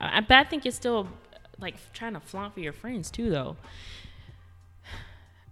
I, 0.00 0.20
but 0.20 0.36
I 0.36 0.44
think 0.44 0.64
you're 0.64 0.72
still 0.72 1.08
like 1.58 1.74
trying 1.92 2.14
to 2.14 2.20
flaunt 2.20 2.54
for 2.54 2.60
your 2.60 2.72
friends 2.72 3.10
too, 3.10 3.30
though. 3.30 3.56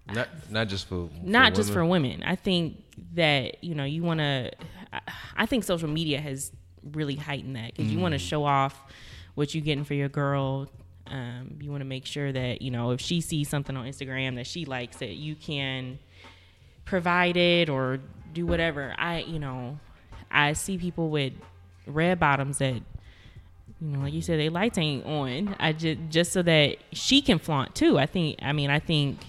Not 0.12 0.29
not 0.51 0.68
just 0.68 0.89
for 0.89 1.09
Not 1.23 1.55
just 1.55 1.73
for 1.73 1.85
women. 1.85 2.11
women. 2.18 2.23
I 2.29 2.35
think 2.37 2.83
that 3.14 3.62
you 3.62 3.75
know 3.75 3.85
you 3.85 4.03
want 4.03 4.18
to. 4.18 4.51
I, 4.93 5.01
I 5.37 5.47
think 5.47 5.62
social 5.64 5.89
media 5.89 6.21
has 6.21 6.51
really 6.93 7.14
heightened 7.14 7.55
that 7.57 7.75
because 7.77 7.93
you 7.93 7.99
want 8.01 8.12
to 8.12 8.18
Mm. 8.18 8.29
show 8.29 8.45
off 8.45 8.81
what 9.41 9.55
you're 9.55 9.64
getting 9.64 9.84
for 9.84 9.95
your 9.95 10.11
girl. 10.11 10.68
Um, 11.07 11.57
you 11.62 11.70
want 11.70 11.80
to 11.80 11.86
make 11.86 12.05
sure 12.05 12.30
that 12.30 12.61
you 12.61 12.70
know 12.70 12.91
if 12.91 13.01
she 13.01 13.22
sees 13.22 13.49
something 13.49 13.74
on 13.74 13.86
Instagram 13.86 14.34
that 14.34 14.47
she 14.47 14.66
likes, 14.66 14.99
that 14.99 15.14
you 15.14 15.34
can 15.34 15.99
provide 16.84 17.38
it 17.38 17.70
or 17.70 18.01
do 18.34 18.45
whatever. 18.45 18.95
I, 18.99 19.20
you 19.20 19.38
know, 19.38 19.78
I 20.30 20.53
see 20.53 20.76
people 20.76 21.09
with 21.09 21.32
red 21.86 22.20
bottoms 22.20 22.59
that, 22.59 22.74
you 22.74 22.82
know, 23.80 24.01
like 24.01 24.12
you 24.12 24.20
said, 24.20 24.38
they 24.38 24.51
lights 24.51 24.76
ain't 24.76 25.07
on. 25.07 25.57
I 25.59 25.72
just 25.72 25.99
just 26.11 26.32
so 26.32 26.43
that 26.43 26.76
she 26.93 27.22
can 27.22 27.38
flaunt 27.38 27.74
too. 27.74 27.99
I 27.99 28.05
think. 28.05 28.41
I 28.43 28.53
mean, 28.53 28.68
I 28.68 28.78
think 28.78 29.20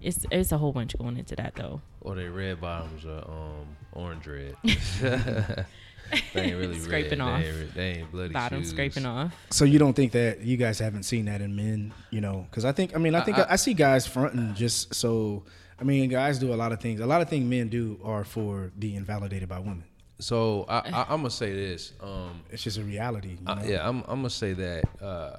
it's 0.00 0.24
it's 0.30 0.52
a 0.52 0.58
whole 0.58 0.72
bunch 0.72 0.96
going 0.96 1.16
into 1.16 1.34
that 1.34 1.56
though. 1.56 1.80
Or 2.02 2.14
they 2.14 2.28
red 2.28 2.60
bottoms 2.60 3.04
are 3.04 3.28
um 3.28 3.66
orange 3.92 4.28
red. 4.28 4.54
they 6.34 6.42
ain't 6.42 6.56
really 6.58 6.78
Scraping 6.80 7.18
red. 7.20 7.28
off. 7.28 7.40
They 7.42 7.48
ain't, 7.48 7.74
they 7.74 7.88
ain't 8.00 8.12
bloody 8.12 8.32
Bottom 8.34 8.60
shoes. 8.62 8.70
scraping 8.70 9.06
off. 9.06 9.32
So 9.50 9.64
you 9.64 9.78
don't 9.78 9.94
think 9.94 10.12
that 10.12 10.40
you 10.40 10.56
guys 10.56 10.78
haven't 10.78 11.02
seen 11.04 11.24
that 11.26 11.40
in 11.40 11.54
men, 11.56 11.92
you 12.10 12.20
know? 12.20 12.46
Because 12.50 12.64
I 12.64 12.72
think, 12.72 12.94
I 12.94 12.98
mean, 12.98 13.14
I 13.14 13.20
think 13.20 13.38
I, 13.38 13.42
I- 13.42 13.52
I 13.52 13.56
see 13.56 13.74
guys 13.74 14.06
fronting 14.06 14.54
just 14.54 14.94
so. 14.94 15.44
I 15.80 15.84
mean, 15.84 16.08
guys 16.10 16.38
do 16.40 16.52
a 16.52 16.56
lot 16.56 16.72
of 16.72 16.80
things. 16.80 16.98
A 17.00 17.06
lot 17.06 17.20
of 17.22 17.28
things 17.28 17.48
men 17.48 17.68
do 17.68 18.00
are 18.02 18.24
for 18.24 18.72
being 18.78 19.04
validated 19.04 19.48
by 19.48 19.58
women. 19.60 19.84
So 20.18 20.64
I, 20.68 20.78
I, 20.78 21.02
I'm 21.10 21.18
gonna 21.20 21.30
say 21.30 21.52
this. 21.52 21.92
Um, 22.00 22.40
It's 22.50 22.64
just 22.64 22.78
a 22.78 22.82
reality. 22.82 23.38
You 23.40 23.46
Uh, 23.46 23.54
know? 23.54 23.62
yeah, 23.64 23.88
I'm, 23.88 23.98
I'm 24.08 24.18
gonna 24.18 24.30
say 24.30 24.54
that. 24.54 24.82
Uh, 25.00 25.38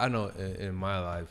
I 0.00 0.08
know 0.08 0.32
in, 0.36 0.56
in 0.56 0.74
my 0.74 0.98
life, 0.98 1.28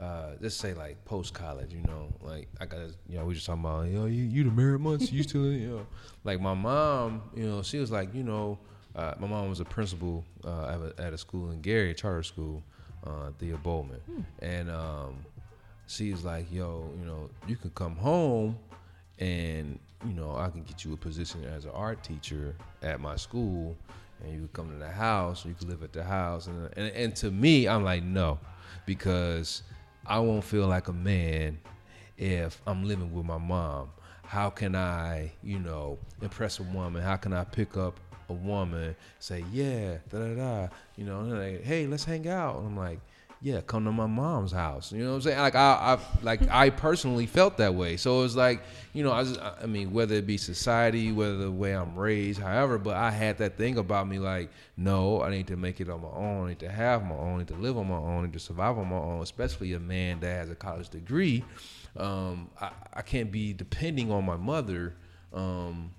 uh, 0.00 0.30
let's 0.40 0.56
say 0.56 0.74
like 0.74 1.04
post 1.04 1.34
college, 1.34 1.72
you 1.72 1.82
know, 1.82 2.12
like 2.20 2.48
I 2.60 2.66
got, 2.66 2.80
you 3.08 3.16
know, 3.16 3.24
we 3.24 3.34
just 3.34 3.46
talking 3.46 3.64
about, 3.64 3.86
you 3.86 3.98
know, 3.98 4.06
you, 4.06 4.24
you 4.24 4.44
the 4.44 4.50
married 4.50 4.80
months, 4.80 5.12
you 5.12 5.22
still, 5.22 5.46
you 5.46 5.68
know, 5.68 5.86
like 6.24 6.40
my 6.40 6.54
mom, 6.54 7.22
you 7.34 7.46
know, 7.46 7.62
she 7.62 7.78
was 7.78 7.90
like, 7.90 8.14
you 8.14 8.22
know, 8.22 8.58
uh, 8.96 9.14
my 9.18 9.26
mom 9.26 9.48
was 9.48 9.60
a 9.60 9.64
principal 9.64 10.24
uh, 10.44 10.68
at, 10.68 10.80
a, 10.80 11.06
at 11.06 11.12
a 11.12 11.18
school 11.18 11.50
in 11.50 11.60
Gary, 11.60 11.90
a 11.90 11.94
charter 11.94 12.22
school, 12.22 12.62
uh, 13.06 13.30
Thea 13.38 13.56
Bowman, 13.56 14.00
and 14.40 14.70
um, 14.70 15.24
she 15.86 16.10
was 16.12 16.24
like, 16.24 16.50
yo, 16.52 16.90
you 16.98 17.04
know, 17.04 17.30
you 17.46 17.56
can 17.56 17.70
come 17.70 17.96
home 17.96 18.58
and 19.18 19.78
you 20.04 20.12
know 20.12 20.34
I 20.36 20.50
can 20.50 20.64
get 20.64 20.84
you 20.84 20.92
a 20.92 20.96
position 20.96 21.44
as 21.44 21.64
an 21.64 21.70
art 21.72 22.02
teacher 22.02 22.56
at 22.82 23.00
my 23.00 23.16
school, 23.16 23.76
and 24.22 24.32
you 24.32 24.38
can 24.40 24.48
come 24.48 24.70
to 24.70 24.76
the 24.76 24.90
house, 24.90 25.44
or 25.44 25.48
you 25.48 25.54
can 25.54 25.68
live 25.68 25.82
at 25.82 25.92
the 25.92 26.02
house, 26.02 26.46
and 26.46 26.68
and, 26.76 26.92
and 26.94 27.16
to 27.16 27.30
me, 27.30 27.68
I'm 27.68 27.84
like 27.84 28.02
no, 28.02 28.38
because 28.86 29.62
I 30.06 30.18
won't 30.18 30.44
feel 30.44 30.66
like 30.66 30.88
a 30.88 30.92
man 30.92 31.58
if 32.18 32.60
I'm 32.66 32.84
living 32.84 33.12
with 33.12 33.24
my 33.24 33.38
mom. 33.38 33.90
How 34.24 34.50
can 34.50 34.74
I, 34.74 35.32
you 35.42 35.58
know, 35.58 35.98
impress 36.20 36.58
a 36.58 36.62
woman? 36.62 37.02
How 37.02 37.16
can 37.16 37.32
I 37.32 37.44
pick 37.44 37.76
up 37.76 37.98
a 38.28 38.32
woman, 38.32 38.96
say 39.18 39.44
yeah, 39.52 39.98
da 40.10 40.18
da 40.18 40.34
da, 40.34 40.68
you 40.96 41.04
know, 41.04 41.20
and 41.20 41.38
like, 41.38 41.62
hey, 41.62 41.86
let's 41.86 42.04
hang 42.04 42.26
out, 42.26 42.56
and 42.58 42.68
I'm 42.68 42.76
like 42.76 43.00
yeah, 43.44 43.60
come 43.60 43.84
to 43.84 43.92
my 43.92 44.06
mom's 44.06 44.52
house. 44.52 44.90
You 44.90 45.04
know 45.04 45.10
what 45.10 45.16
I'm 45.16 45.20
saying? 45.20 45.38
Like 45.38 45.54
I, 45.54 45.58
I 45.60 45.98
like 46.22 46.50
I 46.50 46.70
personally 46.70 47.26
felt 47.26 47.58
that 47.58 47.74
way. 47.74 47.98
So 47.98 48.20
it 48.20 48.22
was 48.22 48.34
like, 48.34 48.62
you 48.94 49.04
know, 49.04 49.12
I 49.12 49.22
just, 49.22 49.38
I 49.38 49.66
mean, 49.66 49.92
whether 49.92 50.14
it 50.14 50.26
be 50.26 50.38
society, 50.38 51.12
whether 51.12 51.36
the 51.36 51.50
way 51.50 51.76
I'm 51.76 51.94
raised, 51.94 52.40
however, 52.40 52.78
but 52.78 52.96
I 52.96 53.10
had 53.10 53.36
that 53.38 53.58
thing 53.58 53.76
about 53.76 54.08
me, 54.08 54.18
like, 54.18 54.48
no, 54.78 55.20
I 55.20 55.28
need 55.28 55.46
to 55.48 55.58
make 55.58 55.82
it 55.82 55.90
on 55.90 56.00
my 56.00 56.08
own. 56.08 56.46
I 56.46 56.48
need 56.48 56.58
to 56.60 56.70
have 56.70 57.04
my 57.04 57.16
own. 57.16 57.34
I 57.34 57.38
need 57.40 57.48
to 57.48 57.56
live 57.56 57.76
on 57.76 57.86
my 57.86 57.96
own. 57.96 58.20
I 58.20 58.22
need 58.22 58.32
to 58.32 58.40
survive 58.40 58.78
on 58.78 58.88
my 58.88 58.96
own. 58.96 59.20
Especially 59.20 59.74
a 59.74 59.78
man 59.78 60.20
that 60.20 60.32
has 60.32 60.48
a 60.48 60.54
college 60.54 60.88
degree. 60.88 61.44
Um, 61.98 62.48
I, 62.58 62.70
I 62.94 63.02
can't 63.02 63.30
be 63.30 63.52
depending 63.52 64.10
on 64.10 64.24
my 64.24 64.36
mother. 64.36 64.94
Um, 65.34 65.90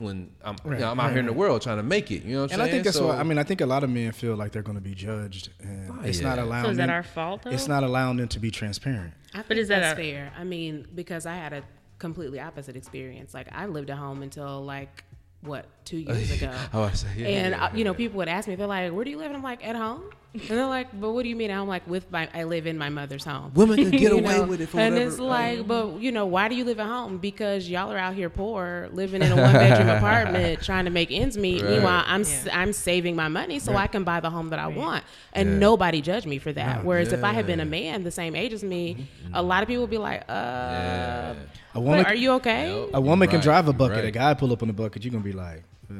when 0.00 0.30
I'm, 0.44 0.56
you 0.64 0.70
know, 0.72 0.90
I'm 0.90 1.00
out 1.00 1.04
right, 1.04 1.10
here 1.10 1.20
in 1.20 1.26
the 1.26 1.32
world 1.32 1.62
trying 1.62 1.76
to 1.78 1.82
make 1.82 2.10
it, 2.10 2.22
you 2.24 2.34
know 2.36 2.42
what 2.42 2.52
I'm 2.52 2.60
and 2.60 2.68
I 2.68 2.70
think 2.70 2.84
that's 2.84 2.96
So- 2.96 3.08
why. 3.08 3.16
I 3.18 3.22
mean, 3.22 3.38
I 3.38 3.42
think 3.42 3.60
a 3.60 3.66
lot 3.66 3.82
of 3.84 3.90
men 3.90 4.12
feel 4.12 4.36
like 4.36 4.52
they're 4.52 4.62
going 4.62 4.76
to 4.78 4.82
be 4.82 4.94
judged, 4.94 5.50
and 5.60 5.90
Oh, 5.90 6.00
it's 6.04 6.20
yeah. 6.20 6.28
not 6.28 6.36
So 6.38 6.44
allowing. 6.44 6.70
is 6.70 6.76
that 6.76 6.86
them- 6.86 6.94
our 6.94 7.02
fault, 7.02 7.42
though? 7.42 7.50
It's 7.50 7.68
not 7.68 7.82
allowing 7.84 8.16
them 8.18 8.28
to 8.28 8.38
be 8.40 8.50
transparent. 8.50 9.14
I 9.32 9.38
think 9.38 9.48
But 9.48 9.58
is 9.58 9.68
that 9.68 9.80
that's 9.80 9.98
a- 9.98 10.02
fair? 10.02 10.32
I 10.38 10.44
mean, 10.44 10.86
because 10.94 11.26
I 11.26 11.34
had 11.34 11.52
a 11.52 11.62
completely 11.98 12.38
opposite 12.40 12.76
experience. 12.76 13.34
Like 13.34 13.48
I 13.52 13.66
lived 13.66 13.90
at 13.90 13.98
home 13.98 14.22
until 14.22 14.64
like 14.64 15.04
what 15.40 15.66
two 15.84 15.98
years 15.98 16.30
ago. 16.42 16.52
Oh, 16.72 16.82
I 16.84 16.92
say, 16.92 17.08
yeah, 17.16 17.26
and 17.26 17.50
yeah, 17.52 17.64
uh, 17.66 17.70
you 17.74 17.84
know, 17.84 17.92
yeah. 17.92 17.96
people 17.96 18.18
would 18.18 18.28
ask 18.28 18.48
me, 18.48 18.54
they're 18.56 18.66
like, 18.66 18.92
"Where 18.92 19.04
do 19.04 19.10
you 19.10 19.16
live?" 19.18 19.26
And 19.28 19.36
I'm 19.36 19.42
like, 19.42 19.64
"At 19.66 19.76
home." 19.76 20.04
And 20.40 20.58
they're 20.58 20.66
like, 20.66 20.88
"But 20.98 21.12
what 21.12 21.22
do 21.22 21.28
you 21.28 21.36
mean?" 21.36 21.50
I'm 21.50 21.66
like, 21.68 21.86
"With 21.86 22.10
my, 22.10 22.28
I 22.34 22.44
live 22.44 22.66
in 22.66 22.78
my 22.78 22.88
mother's 22.88 23.24
home." 23.24 23.52
Women 23.54 23.76
can 23.76 23.90
get 24.04 24.12
away 24.12 24.38
know? 24.38 24.44
with 24.44 24.60
it 24.60 24.68
for 24.68 24.78
and 24.80 24.94
whatever- 24.94 25.10
it's 25.10 25.18
like, 25.20 25.66
but 25.66 26.00
you 26.00 26.12
know, 26.12 26.26
why 26.26 26.48
do 26.48 26.54
you 26.54 26.64
live 26.64 26.78
at 26.80 26.86
home? 26.86 27.18
Because 27.18 27.68
y'all 27.68 27.92
are 27.92 27.98
out 27.98 28.14
here 28.14 28.30
poor, 28.30 28.88
living 28.92 29.22
in 29.22 29.32
a 29.32 29.36
one 29.42 29.52
bedroom 29.52 29.88
apartment, 29.88 30.62
trying 30.62 30.84
to 30.84 30.90
make 30.90 31.10
ends 31.10 31.36
meet. 31.38 31.62
Right. 31.62 31.70
Meanwhile, 31.72 32.04
I'm 32.06 32.24
I'm 32.52 32.72
saving 32.72 33.16
my 33.16 33.28
money 33.28 33.58
so 33.58 33.72
Right. 33.72 33.82
I 33.82 33.86
can 33.86 34.04
buy 34.04 34.20
the 34.20 34.30
home 34.30 34.50
that 34.50 34.58
I 34.58 34.66
want, 34.68 35.04
and 35.32 35.48
Yeah. 35.50 35.58
nobody 35.58 36.00
judge 36.00 36.26
me 36.26 36.38
for 36.38 36.52
that. 36.52 36.78
No. 36.82 36.88
Whereas 36.88 37.12
if 37.12 37.22
I 37.24 37.32
had 37.32 37.46
been 37.46 37.60
a 37.60 37.64
man 37.64 38.04
the 38.04 38.10
same 38.10 38.34
age 38.36 38.52
as 38.52 38.62
me, 38.64 39.08
a 39.32 39.42
lot 39.42 39.62
of 39.62 39.68
people 39.68 39.82
would 39.82 39.90
be 39.90 39.98
like, 39.98 40.22
uh, 40.28 40.32
Yeah. 40.32 41.34
A 41.74 41.80
woman, 41.80 42.02
but 42.02 42.12
are 42.12 42.14
you 42.16 42.32
okay? 42.32 42.74
Yep. 42.80 42.90
a 42.94 43.00
woman 43.00 43.28
can 43.28 43.40
drive 43.40 43.68
a 43.68 43.72
bucket. 43.72 44.04
A 44.04 44.10
guy 44.10 44.34
pull 44.34 44.52
up 44.52 44.62
on 44.62 44.68
the 44.68 44.74
bucket. 44.74 45.04
You're 45.04 45.12
gonna 45.12 45.22
be 45.22 45.32
like, 45.32 45.62
uh, 45.90 45.94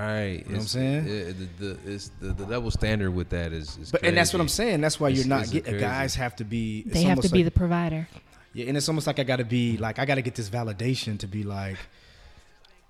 Right. 0.00 0.44
You 0.46 0.52
know 0.54 0.60
it's, 0.60 0.74
what 0.74 0.82
I'm 0.82 1.04
saying? 1.04 1.06
It, 1.06 1.58
the, 1.58 1.64
the, 1.66 1.92
it's 1.92 2.10
the, 2.20 2.32
the 2.32 2.46
double 2.46 2.70
standard 2.70 3.10
with 3.10 3.28
that 3.30 3.52
is, 3.52 3.76
is 3.76 3.90
but 3.90 4.02
and 4.02 4.16
that's 4.16 4.32
what 4.32 4.40
I'm 4.40 4.48
saying. 4.48 4.80
That's 4.80 4.98
why 4.98 5.08
It's- 5.08 5.18
you're 5.18 5.28
not 5.28 5.42
it's 5.42 5.50
getting. 5.50 5.78
Guys 5.78 6.14
have 6.14 6.36
to 6.36 6.44
be. 6.44 6.82
They 6.82 7.02
have 7.02 7.16
to 7.16 7.20
almost 7.20 7.32
be 7.34 7.42
the 7.42 7.50
provider. 7.50 8.08
Yeah, 8.52 8.66
and 8.66 8.76
it's 8.76 8.88
almost 8.88 9.06
like 9.06 9.18
I 9.18 9.24
got 9.24 9.36
to 9.36 9.44
be 9.44 9.76
like 9.76 9.98
I 9.98 10.06
got 10.06 10.16
to 10.16 10.22
get 10.22 10.34
this 10.34 10.48
validation 10.48 11.18
to 11.18 11.26
be 11.26 11.44
like, 11.44 11.76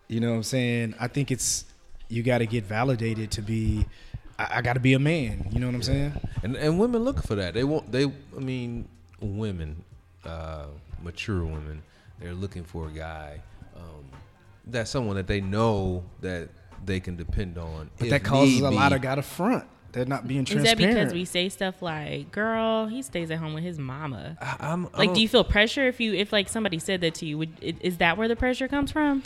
you 0.08 0.20
know 0.20 0.30
what 0.30 0.36
I'm 0.36 0.42
saying? 0.44 0.94
I 1.00 1.08
think 1.08 1.30
it's 1.30 1.64
you 2.08 2.22
got 2.22 2.38
to 2.38 2.46
get 2.46 2.64
validated 2.64 3.30
to 3.32 3.42
be. 3.42 3.86
I, 4.38 4.58
I 4.58 4.62
got 4.62 4.74
to 4.74 4.80
be 4.80 4.94
a 4.94 4.98
man. 4.98 5.48
You 5.50 5.58
know 5.58 5.66
what 5.66 5.74
I'm 5.74 5.82
saying? 5.82 6.12
And 6.42 6.56
and 6.56 6.78
women 6.78 7.02
look 7.02 7.22
for 7.22 7.34
that. 7.34 7.54
They 7.54 7.64
want 7.64 7.90
they 7.90 8.04
I 8.04 8.40
mean 8.40 8.88
women, 9.20 9.84
uh, 10.24 10.66
mature 11.02 11.44
women, 11.44 11.82
they're 12.20 12.34
looking 12.34 12.64
for 12.64 12.86
a 12.86 12.90
guy 12.90 13.40
um, 13.76 14.04
that's 14.66 14.90
someone 14.90 15.16
that 15.16 15.26
they 15.26 15.40
know 15.40 16.04
that 16.20 16.48
they 16.84 17.00
can 17.00 17.16
depend 17.16 17.58
on. 17.58 17.90
But 17.98 18.06
if 18.06 18.10
that 18.10 18.24
causes 18.24 18.60
need 18.60 18.64
a 18.64 18.70
lot 18.70 18.92
of 18.92 19.00
guy 19.02 19.14
to 19.14 19.22
front. 19.22 19.64
They're 19.92 20.04
not 20.04 20.28
being 20.28 20.44
transparent. 20.44 20.80
Is 20.80 20.86
that 20.86 20.94
because 20.94 21.12
we 21.12 21.24
say 21.24 21.48
stuff 21.48 21.82
like, 21.82 22.30
"Girl, 22.30 22.86
he 22.86 23.02
stays 23.02 23.30
at 23.30 23.38
home 23.38 23.54
with 23.54 23.64
his 23.64 23.78
mama"? 23.78 24.38
I, 24.40 24.56
I'm, 24.60 24.84
Like, 24.84 25.08
don't- 25.08 25.14
do 25.14 25.20
you 25.20 25.28
feel 25.28 25.42
pressure 25.42 25.88
if 25.88 26.00
you 26.00 26.14
if 26.14 26.32
like 26.32 26.48
somebody 26.48 26.78
said 26.78 27.00
that 27.00 27.14
to 27.16 27.26
you? 27.26 27.38
Would 27.38 27.50
is 27.60 27.98
that 27.98 28.16
where 28.16 28.28
the 28.28 28.36
pressure 28.36 28.68
comes 28.68 28.92
from? 28.92 29.22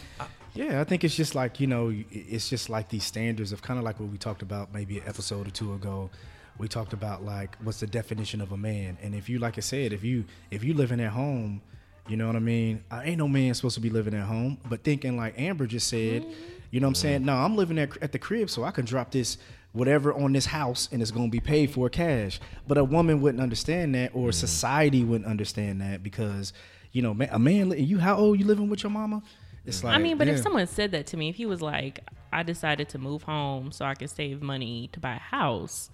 Yeah, 0.54 0.80
I 0.80 0.84
think 0.84 1.04
it's 1.04 1.16
just 1.16 1.34
like 1.34 1.60
you 1.60 1.66
know, 1.66 1.92
it's 2.10 2.48
just 2.48 2.70
like 2.70 2.88
these 2.88 3.04
standards 3.04 3.52
of 3.52 3.60
kind 3.60 3.78
of 3.78 3.84
like 3.84 4.00
what 4.00 4.08
we 4.08 4.16
talked 4.16 4.40
about 4.40 4.72
maybe 4.72 4.98
an 4.98 5.04
episode 5.06 5.46
or 5.46 5.50
two 5.50 5.74
ago. 5.74 6.10
We 6.56 6.68
talked 6.68 6.92
about 6.92 7.24
like 7.24 7.56
what's 7.62 7.80
the 7.80 7.86
definition 7.88 8.40
of 8.40 8.52
a 8.52 8.56
man, 8.56 8.96
and 9.02 9.14
if 9.14 9.28
you 9.28 9.38
like 9.40 9.58
I 9.58 9.60
said, 9.60 9.92
if 9.92 10.02
you 10.04 10.24
if 10.50 10.62
you 10.64 10.72
living 10.72 11.00
at 11.00 11.10
home, 11.10 11.60
you 12.08 12.16
know 12.16 12.26
what 12.26 12.36
I 12.36 12.40
mean. 12.40 12.84
I 12.90 13.04
ain't 13.04 13.18
no 13.18 13.28
man 13.28 13.52
supposed 13.54 13.74
to 13.74 13.80
be 13.80 13.90
living 13.90 14.14
at 14.14 14.24
home, 14.24 14.58
but 14.68 14.84
thinking 14.84 15.16
like 15.16 15.38
Amber 15.38 15.66
just 15.66 15.88
said, 15.88 16.22
mm-hmm. 16.22 16.32
You 16.74 16.80
know 16.80 16.88
what 16.88 16.88
I'm 16.88 16.94
mm-hmm. 16.94 17.02
saying. 17.02 17.24
No, 17.24 17.34
I'm 17.34 17.54
living 17.54 17.78
at 17.78 17.96
at 18.02 18.10
the 18.10 18.18
crib, 18.18 18.50
so 18.50 18.64
I 18.64 18.72
can 18.72 18.84
drop 18.84 19.12
this 19.12 19.38
whatever 19.70 20.12
on 20.12 20.32
this 20.32 20.46
house, 20.46 20.88
and 20.90 21.00
it's 21.00 21.12
gonna 21.12 21.28
be 21.28 21.38
paid 21.38 21.70
for 21.70 21.88
cash. 21.88 22.40
But 22.66 22.78
a 22.78 22.82
woman 22.82 23.20
wouldn't 23.20 23.40
understand 23.40 23.94
that, 23.94 24.10
or 24.12 24.22
mm-hmm. 24.22 24.30
society 24.32 25.04
wouldn't 25.04 25.30
understand 25.30 25.80
that 25.82 26.02
because 26.02 26.52
you 26.90 27.00
know, 27.00 27.16
a 27.30 27.38
man, 27.38 27.70
you 27.76 28.00
how 28.00 28.16
old 28.16 28.40
you 28.40 28.44
living 28.44 28.68
with 28.68 28.82
your 28.82 28.90
mama? 28.90 29.22
It's 29.64 29.84
like 29.84 29.94
I 29.94 29.98
mean, 29.98 30.18
but 30.18 30.26
if 30.26 30.40
someone 30.40 30.66
said 30.66 30.90
that 30.90 31.06
to 31.06 31.16
me, 31.16 31.28
if 31.28 31.36
he 31.36 31.46
was 31.46 31.62
like, 31.62 32.00
"I 32.32 32.42
decided 32.42 32.88
to 32.88 32.98
move 32.98 33.22
home 33.22 33.70
so 33.70 33.84
I 33.84 33.94
could 33.94 34.10
save 34.10 34.42
money 34.42 34.90
to 34.94 34.98
buy 34.98 35.14
a 35.14 35.20
house," 35.20 35.90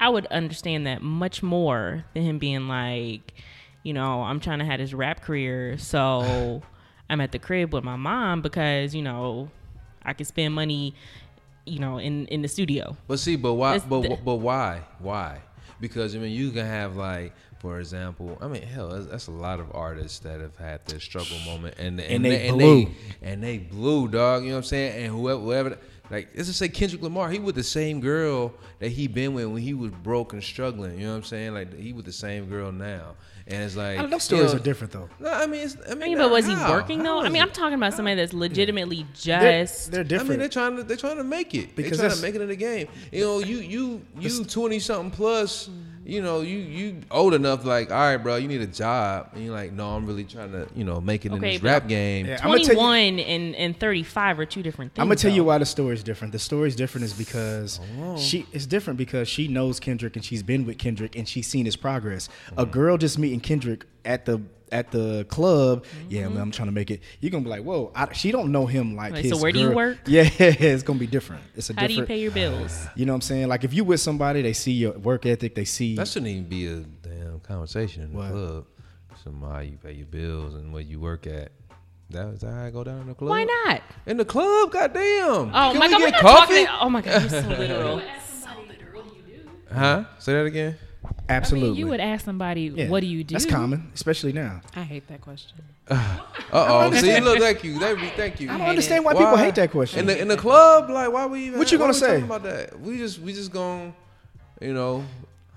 I 0.00 0.08
would 0.08 0.24
understand 0.26 0.86
that 0.86 1.02
much 1.02 1.42
more 1.42 2.06
than 2.14 2.22
him 2.22 2.38
being 2.38 2.66
like, 2.66 3.34
you 3.82 3.92
know, 3.92 4.22
I'm 4.22 4.40
trying 4.40 4.60
to 4.60 4.64
have 4.64 4.78
this 4.78 4.94
rap 4.94 5.20
career, 5.20 5.76
so 5.76 6.62
I'm 7.10 7.20
at 7.20 7.32
the 7.32 7.38
crib 7.38 7.74
with 7.74 7.84
my 7.84 7.96
mom 7.96 8.40
because 8.40 8.94
you 8.94 9.02
know 9.02 9.50
I 10.04 10.12
can 10.12 10.26
spend 10.26 10.54
money, 10.54 10.94
you 11.66 11.78
know, 11.78 11.98
in 11.98 12.26
in 12.28 12.42
the 12.42 12.48
studio. 12.48 12.96
But 13.08 13.18
see, 13.18 13.36
but 13.36 13.54
why? 13.54 13.76
It's 13.76 13.84
But 13.84 14.02
the- 14.02 14.18
but 14.24 14.36
why? 14.36 14.82
Why? 14.98 15.38
Because 15.80 16.14
I 16.14 16.18
mean, 16.18 16.32
you 16.32 16.50
can 16.50 16.64
have 16.66 16.96
like, 16.96 17.32
for 17.58 17.78
example, 17.80 18.38
I 18.40 18.46
mean, 18.48 18.62
hell, 18.62 18.88
that's, 18.90 19.06
that's 19.06 19.26
a 19.26 19.32
lot 19.32 19.60
of 19.60 19.66
artists 19.74 20.18
that 20.20 20.40
have 20.40 20.56
had 20.56 20.84
their 20.86 21.00
struggle 21.00 21.38
moment, 21.46 21.74
and 21.78 22.00
And 22.00 22.24
they 22.24 22.48
and 22.48 22.56
blew. 22.58 22.84
they, 22.84 22.90
and 23.22 23.42
they 23.42 23.58
blew, 23.58 24.08
dog. 24.08 24.42
You 24.42 24.50
know 24.50 24.54
what 24.56 24.58
I'm 24.58 24.64
saying? 24.64 25.04
And 25.04 25.12
whoever, 25.14 25.40
whoever, 25.40 25.78
like, 26.10 26.28
let's 26.34 26.48
just 26.48 26.58
say 26.58 26.68
Kendrick 26.68 27.02
Lamar, 27.02 27.30
he 27.30 27.38
with 27.38 27.54
the 27.54 27.62
same 27.62 28.00
girl 28.00 28.52
that 28.78 28.90
he 28.90 29.06
been 29.06 29.32
with 29.32 29.46
when 29.46 29.62
he 29.62 29.72
was 29.72 29.90
broke 29.90 30.32
and 30.34 30.42
struggling. 30.42 30.98
You 30.98 31.06
know 31.06 31.12
what 31.12 31.18
I'm 31.18 31.24
saying? 31.24 31.54
Like, 31.54 31.78
he 31.78 31.92
with 31.92 32.04
the 32.04 32.12
same 32.12 32.46
girl 32.46 32.72
now, 32.72 33.14
and 33.46 33.62
it's 33.62 33.74
like 33.74 33.98
I 33.98 34.06
don't 34.06 34.20
stories 34.20 34.44
you 34.44 34.56
know, 34.56 34.60
are 34.60 34.64
different 34.64 34.92
though. 34.92 35.08
No, 35.18 35.30
I 35.30 35.46
mean, 35.46 35.62
it's, 35.62 35.76
I 35.88 35.92
I 35.92 35.94
mean, 35.94 36.10
mean, 36.10 36.18
but 36.18 36.30
was 36.30 36.46
he 36.46 36.54
working 36.54 37.02
though? 37.02 37.20
I 37.20 37.28
mean, 37.28 37.36
it? 37.36 37.42
I'm 37.42 37.50
talking 37.50 37.74
about 37.74 37.94
somebody 37.94 38.16
that's 38.16 38.34
legitimately 38.34 39.06
They're, 39.24 39.62
just. 39.64 39.92
they're 39.92 40.04
different. 40.04 40.28
I 40.28 40.32
mean, 40.32 40.38
they're 40.40 40.48
trying 40.48 40.76
to 40.76 40.82
they're 40.82 40.96
trying 40.96 41.16
to 41.16 41.24
make 41.24 41.54
it. 41.54 41.74
Because 41.74 41.98
they're 41.98 42.08
trying 42.10 42.20
to 42.20 42.26
make 42.26 42.34
it 42.34 42.42
in 42.42 42.48
the 42.48 42.56
game. 42.56 42.88
You 43.10 43.24
know, 43.24 43.38
you 43.38 43.58
you 43.58 44.02
you 44.18 44.44
twenty 44.44 44.80
something 44.80 45.10
plus. 45.10 45.68
Mm. 45.68 45.93
You 46.06 46.20
know, 46.20 46.42
you 46.42 46.58
you 46.58 47.00
old 47.10 47.32
enough. 47.32 47.64
Like, 47.64 47.90
all 47.90 47.96
right, 47.96 48.16
bro, 48.18 48.36
you 48.36 48.46
need 48.46 48.60
a 48.60 48.66
job, 48.66 49.30
and 49.32 49.42
you're 49.42 49.54
like, 49.54 49.72
no, 49.72 49.88
I'm 49.88 50.04
really 50.06 50.24
trying 50.24 50.52
to 50.52 50.68
you 50.74 50.84
know 50.84 51.00
make 51.00 51.24
it 51.24 51.32
in 51.32 51.40
this 51.40 51.62
rap 51.62 51.88
game. 51.88 52.26
Yeah, 52.26 52.40
I'ma 52.42 52.56
tell 52.56 52.60
you- 52.60 52.74
21 52.74 53.18
and, 53.20 53.54
and 53.56 53.80
35 53.80 54.38
are 54.38 54.44
two 54.46 54.62
different 54.62 54.92
things. 54.92 55.02
I'm 55.02 55.08
gonna 55.08 55.16
tell 55.16 55.32
you 55.32 55.44
why 55.44 55.58
the 55.58 55.64
story's 55.66 56.02
different. 56.02 56.32
The 56.32 56.38
story's 56.38 56.76
different 56.76 57.06
is 57.06 57.14
because 57.14 57.80
Oh. 58.00 58.18
she 58.18 58.46
it's 58.52 58.66
different 58.66 58.98
because 58.98 59.28
she 59.28 59.48
knows 59.48 59.80
Kendrick 59.80 60.16
and 60.16 60.24
she's 60.24 60.42
been 60.42 60.66
with 60.66 60.78
Kendrick 60.78 61.16
and 61.16 61.26
she's 61.26 61.46
seen 61.46 61.64
his 61.64 61.76
progress. 61.76 62.28
A 62.56 62.62
mm-hmm. 62.62 62.70
girl 62.70 62.98
just 62.98 63.18
meeting 63.18 63.40
Kendrick 63.40 63.86
at 64.04 64.26
the 64.26 64.42
at 64.74 64.90
the 64.90 65.24
club, 65.30 65.84
yeah, 66.08 66.22
man, 66.22 66.30
mm-hmm. 66.30 66.40
I'm 66.40 66.50
trying 66.50 66.66
to 66.66 66.72
make 66.72 66.90
it. 66.90 67.00
You're 67.20 67.30
gonna 67.30 67.44
be 67.44 67.50
like, 67.50 67.62
whoa, 67.62 67.92
I, 67.94 68.12
she 68.12 68.32
don't 68.32 68.50
know 68.50 68.66
him 68.66 68.96
like 68.96 69.12
Wait, 69.12 69.24
his 69.24 69.32
so 69.32 69.42
where 69.42 69.52
do 69.52 69.60
you 69.60 69.70
work? 69.70 69.98
Yeah, 70.06 70.28
it's 70.38 70.82
gonna 70.82 70.98
be 70.98 71.06
different. 71.06 71.42
It's 71.54 71.70
a 71.70 71.72
different 71.72 71.80
How 71.80 71.86
do 71.86 72.00
you 72.00 72.06
pay 72.06 72.20
your 72.20 72.32
bills? 72.32 72.86
You 72.96 73.06
know 73.06 73.12
what 73.12 73.18
I'm 73.18 73.20
saying? 73.22 73.48
Like 73.48 73.64
if 73.64 73.72
you 73.72 73.84
with 73.84 74.00
somebody, 74.00 74.42
they 74.42 74.52
see 74.52 74.72
your 74.72 74.92
work 74.92 75.26
ethic, 75.26 75.54
they 75.54 75.64
see. 75.64 75.94
That 75.96 76.08
shouldn't 76.08 76.30
even 76.30 76.48
be 76.48 76.66
a 76.66 76.76
damn 76.78 77.40
conversation 77.40 78.02
in 78.02 78.12
the 78.12 78.18
What? 78.18 78.30
club. 78.30 78.66
Somebody 79.22 79.68
you 79.68 79.78
pay 79.78 79.92
your 79.92 80.06
bills 80.06 80.54
and 80.54 80.72
where 80.72 80.82
you 80.82 80.98
work 81.00 81.26
at. 81.26 81.52
That 82.10 82.26
is 82.28 82.40
that 82.40 82.52
how 82.52 82.64
I 82.64 82.70
go 82.70 82.84
down 82.84 83.00
in 83.02 83.06
the 83.08 83.14
club. 83.14 83.30
Why 83.30 83.44
not? 83.44 83.82
In 84.06 84.16
the 84.16 84.24
club, 84.24 84.72
goddamn. 84.72 85.00
Oh 85.02 85.70
Can 85.70 85.78
my 85.78 85.86
we 85.86 85.92
god, 85.92 86.00
we're 86.00 86.10
not 86.10 86.20
coffee? 86.20 86.64
talking. 86.64 86.78
Oh 86.80 86.90
my 86.90 87.00
god, 87.00 87.22
you're 87.22 87.42
so 87.42 87.48
literal. 87.58 88.00
So 88.00 88.48
literal, 88.68 89.02
what 89.02 89.14
do 89.26 89.30
you 89.32 89.38
do? 89.38 89.74
Huh? 89.74 90.04
Say 90.18 90.32
that 90.34 90.46
again. 90.46 90.76
Absolutely. 91.28 91.68
I 91.68 91.72
mean, 91.72 91.78
you 91.78 91.86
would 91.88 92.00
ask 92.00 92.24
somebody, 92.24 92.72
Yeah, 92.74 92.88
"What 92.88 93.00
do 93.00 93.06
you 93.06 93.24
do?" 93.24 93.34
That's 93.34 93.46
common, 93.46 93.90
especially 93.94 94.32
now. 94.32 94.60
I 94.76 94.82
hate 94.82 95.08
that 95.08 95.20
question. 95.20 95.58
Uh 96.52 96.88
oh. 96.90 96.92
See, 96.94 97.20
look, 97.20 97.40
thank 97.40 97.64
you. 97.64 97.80
Thank 97.80 98.00
you. 98.00 98.08
Thank 98.10 98.40
you. 98.40 98.48
I 98.48 98.58
don't 98.58 98.68
understand 98.68 99.04
why, 99.04 99.14
people 99.14 99.36
hate 99.36 99.56
that 99.56 99.72
question. 99.72 100.00
In 100.00 100.06
the 100.06 100.20
in 100.20 100.28
the 100.28 100.36
club, 100.36 100.88
like, 100.88 101.12
why 101.12 101.26
we 101.26 101.46
even? 101.46 101.58
What 101.58 101.72
you 101.72 101.78
gonna 101.78 101.92
say? 101.92 102.22
about 102.22 102.44
that? 102.44 102.78
We 102.80 102.96
just 102.98 103.18
we 103.18 103.32
just 103.32 103.50
gonna, 103.52 103.92
you 104.60 104.72
know. 104.72 105.04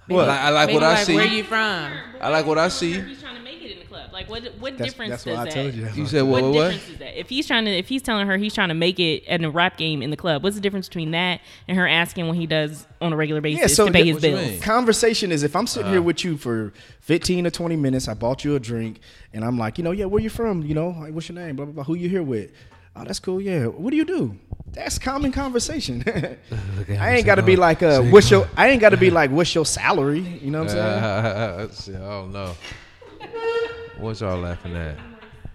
What? 0.07 0.29
I, 0.29 0.47
I 0.47 0.49
like 0.51 0.67
Maybe 0.67 0.73
what 0.75 0.83
I 0.83 1.03
see. 1.03 1.15
Where 1.15 1.25
you 1.25 1.43
from? 1.43 1.91
I 2.21 2.29
like 2.29 2.45
what 2.45 2.57
I 2.57 2.69
see. 2.69 2.93
He's 3.01 3.21
trying 3.21 3.35
to 3.35 3.41
make 3.43 3.61
it 3.61 3.71
in 3.71 3.79
the 3.79 3.85
club. 3.85 4.11
Like, 4.13 4.29
what 4.29 4.43
what 4.59 4.77
That's- 4.77 4.91
difference 4.91 5.09
that's 5.11 5.23
does 5.25 5.35
why 5.35 5.41
I 5.41 5.45
that? 5.45 5.53
told 5.53 5.73
you 5.73 5.81
that. 5.83 5.97
You 5.97 6.05
said 6.05 6.21
what? 6.23 6.43
What 6.43 6.43
What? 6.43 6.53
what? 6.55 6.71
difference 6.71 6.89
is 6.93 6.97
that? 6.99 7.19
If 7.19 7.29
he's 7.29 7.45
trying 7.45 7.65
to, 7.65 7.71
if 7.71 7.89
he's 7.89 8.01
telling 8.01 8.25
her 8.27 8.37
he's 8.37 8.53
trying 8.53 8.69
to 8.69 8.73
make 8.73 8.99
it 8.99 9.23
in 9.25 9.43
a 9.43 9.49
rap 9.49 9.75
game 9.77 10.01
in 10.01 10.09
the 10.09 10.17
club, 10.17 10.43
what's 10.43 10.55
the 10.55 10.61
difference 10.61 10.87
between 10.87 11.11
that 11.11 11.41
and 11.67 11.77
her 11.77 11.87
asking 11.87 12.27
what 12.27 12.37
he 12.37 12.47
does 12.47 12.87
on 13.01 13.11
a 13.11 13.17
regular 13.17 13.41
basis 13.41 13.59
Yeah, 13.61 13.67
so 13.67 13.85
to 13.87 13.91
pay 13.91 14.05
his 14.05 14.21
bills? 14.21 14.39
mean? 14.49 14.59
Conversation 14.61 15.31
is 15.31 15.43
if 15.43 15.55
I'm 15.55 15.67
sitting 15.67 15.91
here 15.91 15.99
Uh. 15.99 16.03
with 16.03 16.23
you 16.23 16.37
for 16.37 16.71
15 17.01 17.43
to 17.43 17.51
20 17.51 17.75
minutes, 17.75 18.07
I 18.07 18.13
bought 18.13 18.45
you 18.45 18.55
a 18.55 18.59
drink, 18.59 18.99
and 19.33 19.43
I'm 19.43 19.57
like, 19.57 19.77
you 19.77 19.83
know, 19.83 19.91
yeah, 19.91 20.05
where 20.05 20.21
you 20.21 20.29
from? 20.29 20.63
You 20.63 20.73
know, 20.73 20.95
like, 20.99 21.13
what's 21.13 21.27
your 21.27 21.37
name? 21.37 21.55
Blah 21.57 21.65
blah 21.65 21.73
blah. 21.73 21.83
Who 21.83 21.95
you 21.95 22.07
here 22.09 22.23
with? 22.23 22.51
Oh, 22.99 23.03
that's 23.05 23.19
cool. 23.19 23.39
Yeah. 23.41 23.65
What 23.67 23.91
do 23.91 23.97
you 23.97 24.05
do? 24.05 24.35
That's 24.71 24.99
common 24.99 25.31
conversation. 25.31 26.03
I 26.99 27.15
ain't 27.15 27.25
got 27.25 27.35
to 27.35 27.41
be 27.43 27.55
like, 27.55 27.81
uh, 27.83 28.01
what's 28.03 28.29
your? 28.29 28.47
I 28.55 28.69
ain't 28.69 28.81
got 28.81 28.89
to 28.89 28.97
be 28.97 29.09
like, 29.09 29.31
what's 29.31 29.53
your 29.55 29.65
salary? 29.65 30.19
You 30.19 30.51
know 30.51 30.63
what 30.63 30.71
I'm 30.75 31.69
saying? 31.69 31.97
Uh, 31.97 32.05
I 32.05 32.09
don't 32.09 32.31
know. 32.33 32.55
What 33.97 34.19
y'all 34.19 34.37
laughing 34.39 34.75
at? 34.75 34.97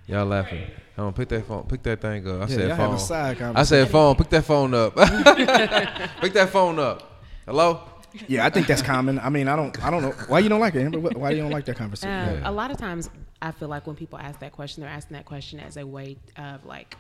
Y'all 0.07 0.27
laughing? 0.27 0.67
Come 0.97 1.07
on, 1.07 1.13
pick 1.13 1.29
that 1.29 1.47
phone. 1.47 1.65
Pick 1.65 1.83
that 1.85 2.01
thing 2.01 2.27
up. 2.29 2.37
I 2.37 2.41
Yeah, 2.41 2.47
said 2.49 2.59
y'all 2.69 2.77
having 2.77 2.87
phone. 2.87 2.95
a 2.97 2.99
side 2.99 3.43
I 3.57 3.63
said 3.63 3.89
phone. 3.91 4.15
Pick 4.17 4.29
that 4.31 4.45
phone 4.45 4.75
up. 4.75 4.95
pick 6.21 6.33
that 6.35 6.49
phone 6.51 6.79
up. 6.79 7.23
Hello. 7.47 7.81
Yeah, 8.29 8.45
I 8.45 8.51
think 8.51 8.67
that's 8.67 8.83
common. 8.83 9.19
I 9.21 9.31
mean, 9.31 9.49
I 9.49 9.57
don't, 9.57 9.83
I 9.83 9.91
don't 9.91 10.03
know 10.03 10.11
why 10.29 10.41
you 10.41 10.51
don't 10.51 10.61
like 10.61 10.75
it. 10.75 10.83
Amber? 10.83 10.99
Wh- 11.01 11.17
Why 11.19 11.31
you 11.31 11.41
don't 11.41 11.51
like 11.51 11.65
that 11.65 11.77
conversation? 11.77 12.11
Um, 12.11 12.35
Yeah. 12.43 12.51
A 12.51 12.53
lot 12.53 12.71
of 12.71 12.77
times, 12.77 13.09
I 13.41 13.53
feel 13.53 13.69
like 13.69 13.87
when 13.87 13.97
people 13.97 14.19
ask 14.19 14.39
that 14.41 14.53
question, 14.53 14.83
they're 14.83 14.91
asking 14.93 15.17
that 15.17 15.25
question 15.25 15.61
as 15.61 15.79
a 15.79 15.87
way 15.87 16.19
of 16.37 16.65
like 16.67 16.95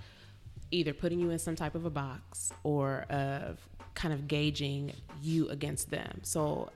either 0.73 0.93
putting 0.93 1.20
you 1.20 1.31
in 1.31 1.39
some 1.39 1.55
type 1.57 1.75
of 1.75 1.85
a 1.85 1.91
box 1.91 2.53
or 2.64 3.03
of 3.11 3.59
kind 3.95 4.12
of 4.14 4.27
gauging 4.27 4.93
you 5.23 5.49
against 5.51 5.91
them. 5.91 6.20
So, 6.23 6.70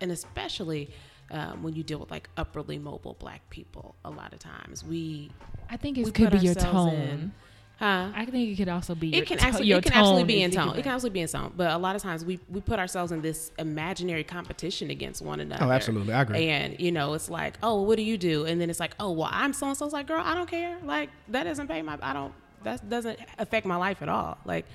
and 0.00 0.10
especially 0.10 0.90
um, 1.30 1.62
when 1.62 1.74
you 1.74 1.82
deal 1.82 1.98
with 1.98 2.10
like 2.10 2.28
upperly 2.36 2.78
mobile 2.78 3.16
black 3.18 3.48
people, 3.50 3.94
a 4.04 4.10
lot 4.10 4.32
of 4.32 4.38
times 4.38 4.82
we 4.84 5.30
I 5.70 5.76
think 5.76 5.98
it 5.98 6.12
could 6.14 6.30
be 6.32 6.38
your 6.38 6.54
tone. 6.54 6.94
in- 6.94 7.32
Huh? 7.78 8.10
I 8.12 8.24
think 8.24 8.48
it 8.50 8.56
could 8.56 8.68
also 8.68 8.96
be. 8.96 9.06
your 9.06 9.22
It 9.22 9.28
can 9.28 9.38
actually 9.38 9.68
your 9.68 9.78
it 9.78 9.84
can 9.84 9.92
actually 9.92 10.22
tone 10.22 10.26
be 10.26 10.42
in 10.42 10.50
tone. 10.50 10.76
It 10.76 10.82
can 10.82 10.92
actually 10.92 11.10
be 11.10 11.20
in 11.20 11.28
tone. 11.28 11.52
But 11.56 11.70
a 11.70 11.78
lot 11.78 11.94
of 11.94 12.02
times 12.02 12.24
we 12.24 12.40
we 12.48 12.60
put 12.60 12.80
ourselves 12.80 13.12
in 13.12 13.22
this 13.22 13.52
imaginary 13.56 14.24
competition 14.24 14.90
against 14.90 15.22
one 15.22 15.38
another. 15.38 15.62
Oh, 15.64 15.70
absolutely. 15.70 16.12
I 16.12 16.22
agree. 16.22 16.48
And 16.48 16.80
you 16.80 16.90
know, 16.90 17.14
it's 17.14 17.30
like, 17.30 17.54
oh, 17.62 17.82
what 17.82 17.94
do 17.96 18.02
you 18.02 18.18
do? 18.18 18.46
And 18.46 18.60
then 18.60 18.68
it's 18.68 18.80
like, 18.80 18.96
oh, 18.98 19.12
well, 19.12 19.28
I'm 19.30 19.52
so 19.52 19.68
and 19.68 19.76
so. 19.76 19.84
It's 19.84 19.94
like, 19.94 20.08
girl, 20.08 20.20
I 20.24 20.34
don't 20.34 20.50
care. 20.50 20.76
Like 20.82 21.10
that 21.28 21.44
doesn't 21.44 21.68
pay 21.68 21.80
my. 21.82 21.96
I 22.02 22.12
don't. 22.14 22.34
That 22.64 22.88
doesn't 22.88 23.18
affect 23.38 23.66
my 23.66 23.76
life 23.76 24.02
at 24.02 24.08
all. 24.08 24.38
Like, 24.44 24.66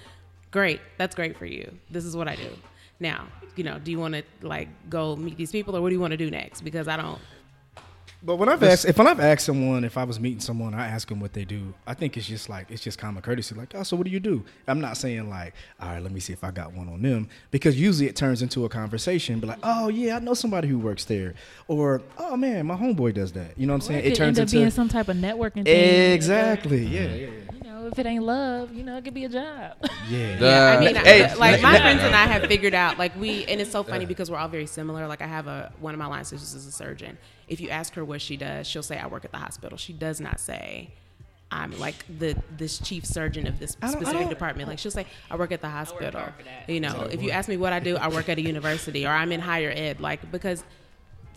great. 0.52 0.82
That's 0.98 1.16
great 1.16 1.38
for 1.38 1.46
you. 1.46 1.72
This 1.90 2.06
is 2.06 2.16
what 2.16 2.28
I 2.28 2.36
do. 2.36 2.50
Now, 3.00 3.28
you 3.56 3.64
know, 3.64 3.80
do 3.80 3.92
you 3.92 4.00
want 4.00 4.14
to 4.16 4.24
like 4.42 4.70
go 4.90 5.16
meet 5.16 5.38
these 5.38 5.52
people, 5.52 5.76
or 5.76 5.82
what 5.82 5.90
do 5.90 5.96
you 5.96 6.02
want 6.02 6.12
to 6.12 6.18
do 6.18 6.30
next? 6.32 6.62
Because 6.62 6.88
I 6.88 6.98
don't. 6.98 7.20
But 8.26 8.38
when 8.38 8.48
I've 8.48 8.64
asked, 8.64 8.86
if 8.86 8.98
when 8.98 9.06
I've 9.06 9.20
asked 9.20 9.46
someone, 9.46 9.84
if 9.84 9.98
I 9.98 10.06
was 10.06 10.18
meeting 10.18 10.40
someone, 10.40 10.74
I 10.74 10.88
ask 10.88 11.10
them 11.10 11.20
what 11.20 11.34
they 11.34 11.44
do. 11.44 11.74
I 11.86 11.94
think 11.94 12.16
it's 12.16 12.26
just 12.26 12.48
like 12.48 12.72
it's 12.72 12.82
just 12.82 12.98
common 12.98 13.22
courtesy. 13.22 13.54
Like, 13.54 13.74
oh, 13.76 13.84
so 13.84 13.98
what 13.98 14.06
do 14.06 14.12
you 14.12 14.22
do? 14.22 14.46
I'm 14.66 14.80
not 14.80 14.96
saying 14.96 15.30
like, 15.30 15.54
all 15.78 15.90
right, 15.90 16.02
let 16.02 16.14
me 16.14 16.22
see 16.22 16.32
if 16.32 16.42
I 16.42 16.52
got 16.52 16.72
one 16.72 16.88
on 16.88 17.02
them, 17.02 17.28
because 17.52 17.78
usually 17.78 18.08
it 18.08 18.16
turns 18.16 18.42
into 18.42 18.64
a 18.64 18.70
conversation. 18.70 19.42
But 19.42 19.50
like, 19.50 19.60
oh 19.64 19.90
yeah, 19.90 20.16
I 20.16 20.20
know 20.20 20.36
somebody 20.36 20.70
who 20.70 20.80
works 20.80 21.04
there, 21.04 21.34
or 21.68 22.02
oh 22.18 22.38
man, 22.38 22.66
my 22.66 22.78
homeboy 22.78 23.14
does 23.14 23.34
that. 23.34 23.58
You 23.58 23.68
know 23.68 23.74
what 23.74 23.84
I'm 23.84 23.88
saying? 23.88 24.00
it, 24.00 24.06
It 24.06 24.10
could 24.12 24.22
end 24.22 24.36
turns 24.38 24.40
up 24.40 24.44
into 24.44 24.56
being 24.56 24.70
some 24.72 24.88
type 24.88 25.10
of 25.10 25.18
networking 25.18 25.66
thing. 25.66 26.14
exactly, 26.14 26.86
yeah, 26.86 27.14
yeah, 27.14 27.28
You 27.52 27.63
know, 27.84 27.90
if 27.92 28.00
it 28.00 28.06
ain't 28.06 28.24
love, 28.24 28.74
you 28.74 28.84
know, 28.84 28.98
it 28.98 29.04
could 29.04 29.14
be 29.14 29.26
a 29.26 29.30
job. 29.30 29.78
yeah. 30.10 30.38
Yeah, 30.40 30.78
I 30.78 30.80
mean, 30.80 30.96
Hey, 30.96 31.26
I- 31.26 31.34
like 31.36 31.62
my 31.62 31.78
friends 31.80 32.02
and 32.04 32.16
I 32.16 32.26
have 32.26 32.44
figured 32.48 32.74
out, 32.74 32.98
like 32.98 33.16
we, 33.20 33.46
and 33.46 33.62
it's 33.62 33.72
so 33.72 33.84
funny 33.84 34.06
because 34.06 34.30
we're 34.32 34.38
all 34.38 34.48
very 34.48 34.66
similar. 34.66 35.08
Like 35.08 35.22
I 35.22 35.28
have 35.28 35.48
a 35.48 35.72
one 35.80 35.94
of 35.94 36.00
my 36.00 36.08
line 36.08 36.26
sisters 36.26 36.54
is 36.54 36.66
a 36.66 36.72
surgeon. 36.72 37.18
If 37.48 37.60
you 37.62 37.70
ask 37.70 37.94
her 37.96 38.04
what 38.06 38.22
she 38.22 38.38
does, 38.38 38.68
she'll 38.68 38.84
say, 38.84 38.98
"I 38.98 39.08
work 39.08 39.26
at 39.26 39.32
the 39.32 39.38
hospital." 39.38 39.78
She 39.78 39.94
does 39.94 40.20
not 40.22 40.40
say, 40.40 40.92
"I'm 41.52 41.78
like 41.80 41.96
the 42.20 42.36
this 42.58 42.80
chief 42.80 43.06
surgeon 43.06 43.48
of 43.48 43.60
this 43.60 43.76
I 43.82 43.88
don't- 43.88 43.98
I 43.98 44.00
specific 44.02 44.30
department." 44.30 44.70
Like 44.70 44.80
she'll 44.80 44.92
say, 44.92 45.06
"I 45.30 45.36
work 45.36 45.52
at 45.52 45.62
the 45.62 45.70
hospital." 45.70 46.22
hard 46.22 46.34
for 46.38 46.44
that. 46.44 46.70
You 46.70 46.80
know, 46.80 47.08
if 47.12 47.22
you 47.22 47.32
ask 47.32 47.50
me 47.50 47.58
what 47.58 47.74
I 47.74 47.80
do, 47.80 47.98
I 47.98 48.08
work 48.08 48.30
at 48.30 48.38
a 48.38 48.42
university 48.42 49.06
or 49.06 49.10
I'm 49.12 49.32
in 49.32 49.40
higher 49.42 49.72
ed. 49.76 50.00
Like 50.00 50.32
because 50.32 50.64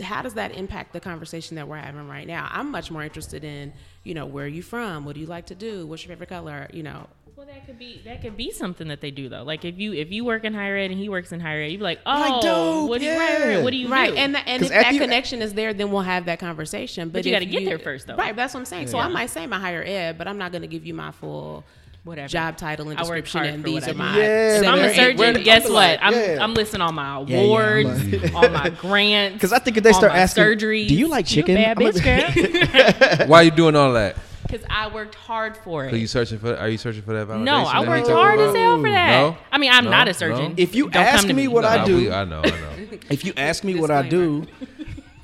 how 0.00 0.22
does 0.22 0.34
that 0.34 0.54
impact 0.54 0.92
the 0.92 1.00
conversation 1.00 1.56
that 1.56 1.66
we're 1.68 1.76
having 1.78 2.08
right 2.08 2.26
now? 2.26 2.48
I'm 2.52 2.70
much 2.70 2.90
more 2.90 3.02
interested 3.02 3.44
in, 3.44 3.72
you 4.04 4.14
know, 4.14 4.26
where 4.26 4.44
are 4.44 4.48
you 4.48 4.62
from? 4.62 5.04
What 5.04 5.14
do 5.14 5.20
you 5.20 5.26
like 5.26 5.46
to 5.46 5.54
do? 5.54 5.86
What's 5.86 6.04
your 6.04 6.10
favorite 6.14 6.28
color? 6.28 6.68
You 6.72 6.82
know, 6.82 7.06
Well, 7.36 7.46
that 7.46 7.66
could 7.66 7.78
be 7.78 8.00
that 8.04 8.22
could 8.22 8.36
be 8.36 8.50
something 8.50 8.88
that 8.88 9.00
they 9.00 9.10
do 9.10 9.28
though. 9.28 9.42
Like 9.42 9.64
if 9.64 9.78
you 9.78 9.92
if 9.92 10.10
you 10.10 10.24
work 10.24 10.44
in 10.44 10.54
higher 10.54 10.76
ed 10.76 10.90
and 10.90 10.98
he 10.98 11.08
works 11.08 11.32
in 11.32 11.40
higher 11.40 11.62
ed, 11.62 11.66
you'd 11.72 11.78
be 11.78 11.84
like, 11.84 12.00
oh, 12.06 12.20
Like, 12.20 12.42
dope, 12.42 12.88
what 12.88 12.98
do 13.00 13.04
you 13.06 13.12
yeah. 13.12 13.18
right, 13.18 13.54
right, 13.56 13.64
what 13.64 13.70
do 13.70 13.76
you 13.76 13.88
right 13.88 14.10
do? 14.10 14.16
and 14.16 14.34
th- 14.34 14.44
and 14.46 14.62
'Cause 14.62 14.70
if 14.70 14.82
that 14.82 14.92
the- 14.92 14.98
connection 14.98 15.42
is 15.42 15.54
there 15.54 15.72
then 15.74 15.90
we'll 15.90 16.02
have 16.02 16.24
that 16.26 16.38
conversation 16.38 17.08
but, 17.10 17.24
you 17.26 17.32
gotta 17.32 17.44
get 17.44 17.64
there 17.64 17.78
first, 17.78 18.06
though. 18.06 18.16
right 18.16 18.34
that's 18.36 18.54
what 18.54 18.60
i'm 18.60 18.66
saying 18.66 18.86
so 18.86 18.98
i 18.98 19.08
might 19.08 19.30
say 19.30 19.46
my 19.46 19.58
higher 19.58 19.82
ed 19.84 20.16
but 20.18 20.26
i'm 20.28 20.38
not 20.38 20.50
going 20.52 20.62
to 20.62 20.68
give 20.68 20.84
you 20.86 20.94
my 20.94 21.10
full 21.10 21.64
Whatever. 22.06 22.28
job 22.28 22.56
title 22.56 22.88
and 22.88 22.96
description 22.98 23.44
and 23.44 23.64
these 23.64 23.82
are 23.88 23.92
do. 23.92 23.98
my 23.98 24.16
Yeah, 24.16 24.22
if 24.58 24.62
seven 24.62 24.78
I'm 24.78 24.84
a 24.84 24.94
surgeon, 24.94 25.16
Where- 25.18 25.32
guess 25.34 25.66
I'm 25.66 25.72
what? 25.72 25.78
like, 25.80 25.98
I'm 26.02 26.12
yeah. 26.14 26.38
I'm 26.40 26.54
listing 26.54 26.80
all 26.80 26.92
my 26.92 27.20
Yeah, 27.22 27.24
yeah, 27.26 27.40
awards, 27.42 28.12
like- 28.12 28.34
all 28.34 28.48
my 28.48 28.70
grants. 28.70 29.34
Because 29.34 29.52
I 29.52 29.58
think 29.58 29.76
if 29.76 29.82
they 29.82 29.92
start 29.92 30.12
asking, 30.12 30.44
surgeries, 30.44 30.86
do 30.88 30.94
you 30.94 31.08
like 31.08 31.26
chicken? 31.26 31.56
You 31.56 31.62
a 31.64 31.74
bad 31.74 31.82
I'm 31.82 31.92
bitch, 31.92 33.18
girl. 33.18 33.26
Why 33.28 33.42
you 33.42 33.50
doing 33.50 33.74
all 33.74 33.92
that? 33.94 34.16
Because 34.42 34.64
I 34.70 34.86
worked 34.86 35.16
hard 35.16 35.56
for 35.56 35.84
it. 35.86 35.92
Are 35.92 35.96
you 35.96 36.06
searching 36.06 36.38
for? 36.38 36.56
Are 36.56 36.68
you 36.68 36.78
searching 36.78 37.02
for 37.02 37.12
that 37.14 37.26
validation? 37.26 37.42
no, 37.44 37.64
I 37.64 37.80
worked 37.80 38.08
hard 38.08 38.38
talking 38.38 38.50
as 38.50 38.54
hell 38.56 38.76
for 38.80 38.90
that. 38.90 39.10
No? 39.20 39.36
I 39.50 39.58
mean, 39.58 39.72
I'm 39.72 39.84
No? 39.86 39.90
not 39.90 40.06
a 40.06 40.12
No? 40.12 40.16
surgeon. 40.16 40.54
If 40.56 40.76
you 40.76 40.88
Don't 40.88 41.02
ask 41.02 41.26
to 41.26 41.34
me 41.34 41.48
what 41.48 41.62
Nah, 41.62 41.82
I 41.82 41.84
do, 41.84 42.12
I 42.12 42.24
know, 42.24 42.42
I 42.44 42.50
know. 42.50 42.98
if 43.10 43.24
you 43.24 43.32
ask 43.36 43.64
me 43.64 43.74
what 43.74 43.90
I 43.90 44.08
do, 44.08 44.46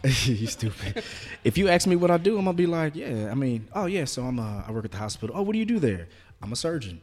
you 0.02 0.46
stupid. 0.48 1.04
If 1.44 1.56
you 1.56 1.68
ask 1.68 1.86
me 1.86 1.94
what 1.94 2.10
I 2.10 2.16
do, 2.18 2.36
I'm 2.36 2.44
gonna 2.44 2.56
be 2.56 2.66
like, 2.66 2.96
yeah. 2.96 3.28
I 3.30 3.34
mean, 3.34 3.68
oh 3.72 3.86
yeah. 3.86 4.04
So 4.06 4.24
I'm 4.24 4.40
a, 4.40 4.64
I 4.66 4.72
work 4.72 4.84
at 4.84 4.90
the 4.90 4.98
hospital. 4.98 5.36
Oh, 5.38 5.42
what 5.42 5.52
do 5.52 5.60
you 5.60 5.64
do 5.64 5.78
there? 5.78 6.08
I'm 6.42 6.52
a 6.52 6.56
surgeon. 6.56 7.00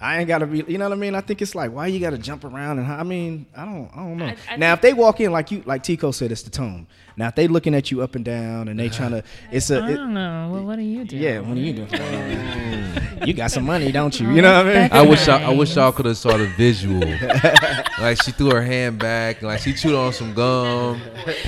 I 0.00 0.18
ain't 0.18 0.28
gotta 0.28 0.46
be. 0.46 0.62
You 0.68 0.78
know 0.78 0.84
what 0.88 0.96
I 0.96 1.00
mean? 1.00 1.16
I 1.16 1.20
think 1.20 1.42
it's 1.42 1.56
like, 1.56 1.72
why 1.72 1.88
you 1.88 1.98
gotta 1.98 2.18
jump 2.18 2.44
around 2.44 2.78
and? 2.78 2.86
I 2.86 3.02
mean, 3.02 3.46
I 3.56 3.64
don't. 3.64 3.90
I 3.92 3.96
don't 3.96 4.16
know. 4.18 4.26
I- 4.26 4.36
I 4.50 4.56
now, 4.56 4.72
if 4.74 4.80
they 4.80 4.92
walk 4.92 5.18
in 5.20 5.32
like 5.32 5.50
you, 5.50 5.62
like 5.66 5.82
Tico 5.82 6.12
said, 6.12 6.30
it's 6.30 6.42
the 6.42 6.50
tone. 6.50 6.86
Now, 7.16 7.26
if 7.26 7.34
they 7.34 7.48
looking 7.48 7.74
at 7.74 7.90
you 7.90 8.00
up 8.02 8.14
and 8.14 8.24
down 8.24 8.68
and 8.68 8.78
they 8.78 8.88
trying 8.90 9.10
to, 9.16 9.24
it's 9.50 9.70
a. 9.70 9.80
I 9.80 9.90
It, 9.90 9.96
don't 9.96 10.14
know. 10.14 10.50
Well, 10.52 10.62
what 10.62 10.76
do 10.76 10.82
you 10.82 11.02
do? 11.04 11.16
yeah, 11.16 11.40
what 11.40 11.56
are 11.56 11.60
you 11.60 11.72
doing? 11.72 11.88
Mm. 11.88 13.26
you 13.26 13.34
got 13.34 13.50
some 13.50 13.64
money, 13.64 13.90
don't 13.98 14.20
you? 14.20 14.28
Oh, 14.28 14.34
you 14.34 14.40
know 14.42 14.56
what 14.64 14.76
I 14.76 14.80
mean? 14.82 14.88
I 14.92 15.02
wish 15.02 15.26
y'all, 15.26 15.44
I 15.44 15.52
wish 15.52 15.74
y'all 15.74 15.90
could 15.90 16.06
have 16.06 16.16
saw 16.16 16.36
the 16.36 16.46
visual. 16.46 17.00
like 17.98 18.22
she 18.22 18.30
threw 18.30 18.50
her 18.52 18.62
hand 18.62 19.00
back, 19.00 19.42
like 19.42 19.58
she 19.58 19.72
chewed 19.72 19.96
on 19.96 20.12
some 20.12 20.32
gum, 20.32 21.00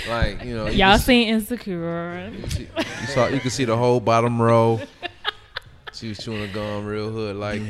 like 0.09 0.43
you 0.45 0.57
know. 0.57 0.66
you 0.66 0.73
Y'all 0.79 0.95
just- 0.95 1.07
seen 1.07 1.29
Insecure? 1.29 2.33
You 2.59 3.07
saw, 3.07 3.29
you 3.29 3.39
could 3.39 3.53
see 3.53 3.64
the 3.64 3.77
whole 3.77 4.01
bottom 4.01 4.43
row. 4.43 4.81
She 6.01 6.09
was 6.09 6.18
chewing 6.18 6.42
a 6.42 6.48
gum 6.48 6.86
real 6.86 7.11
hood, 7.11 7.36
like 7.36 7.61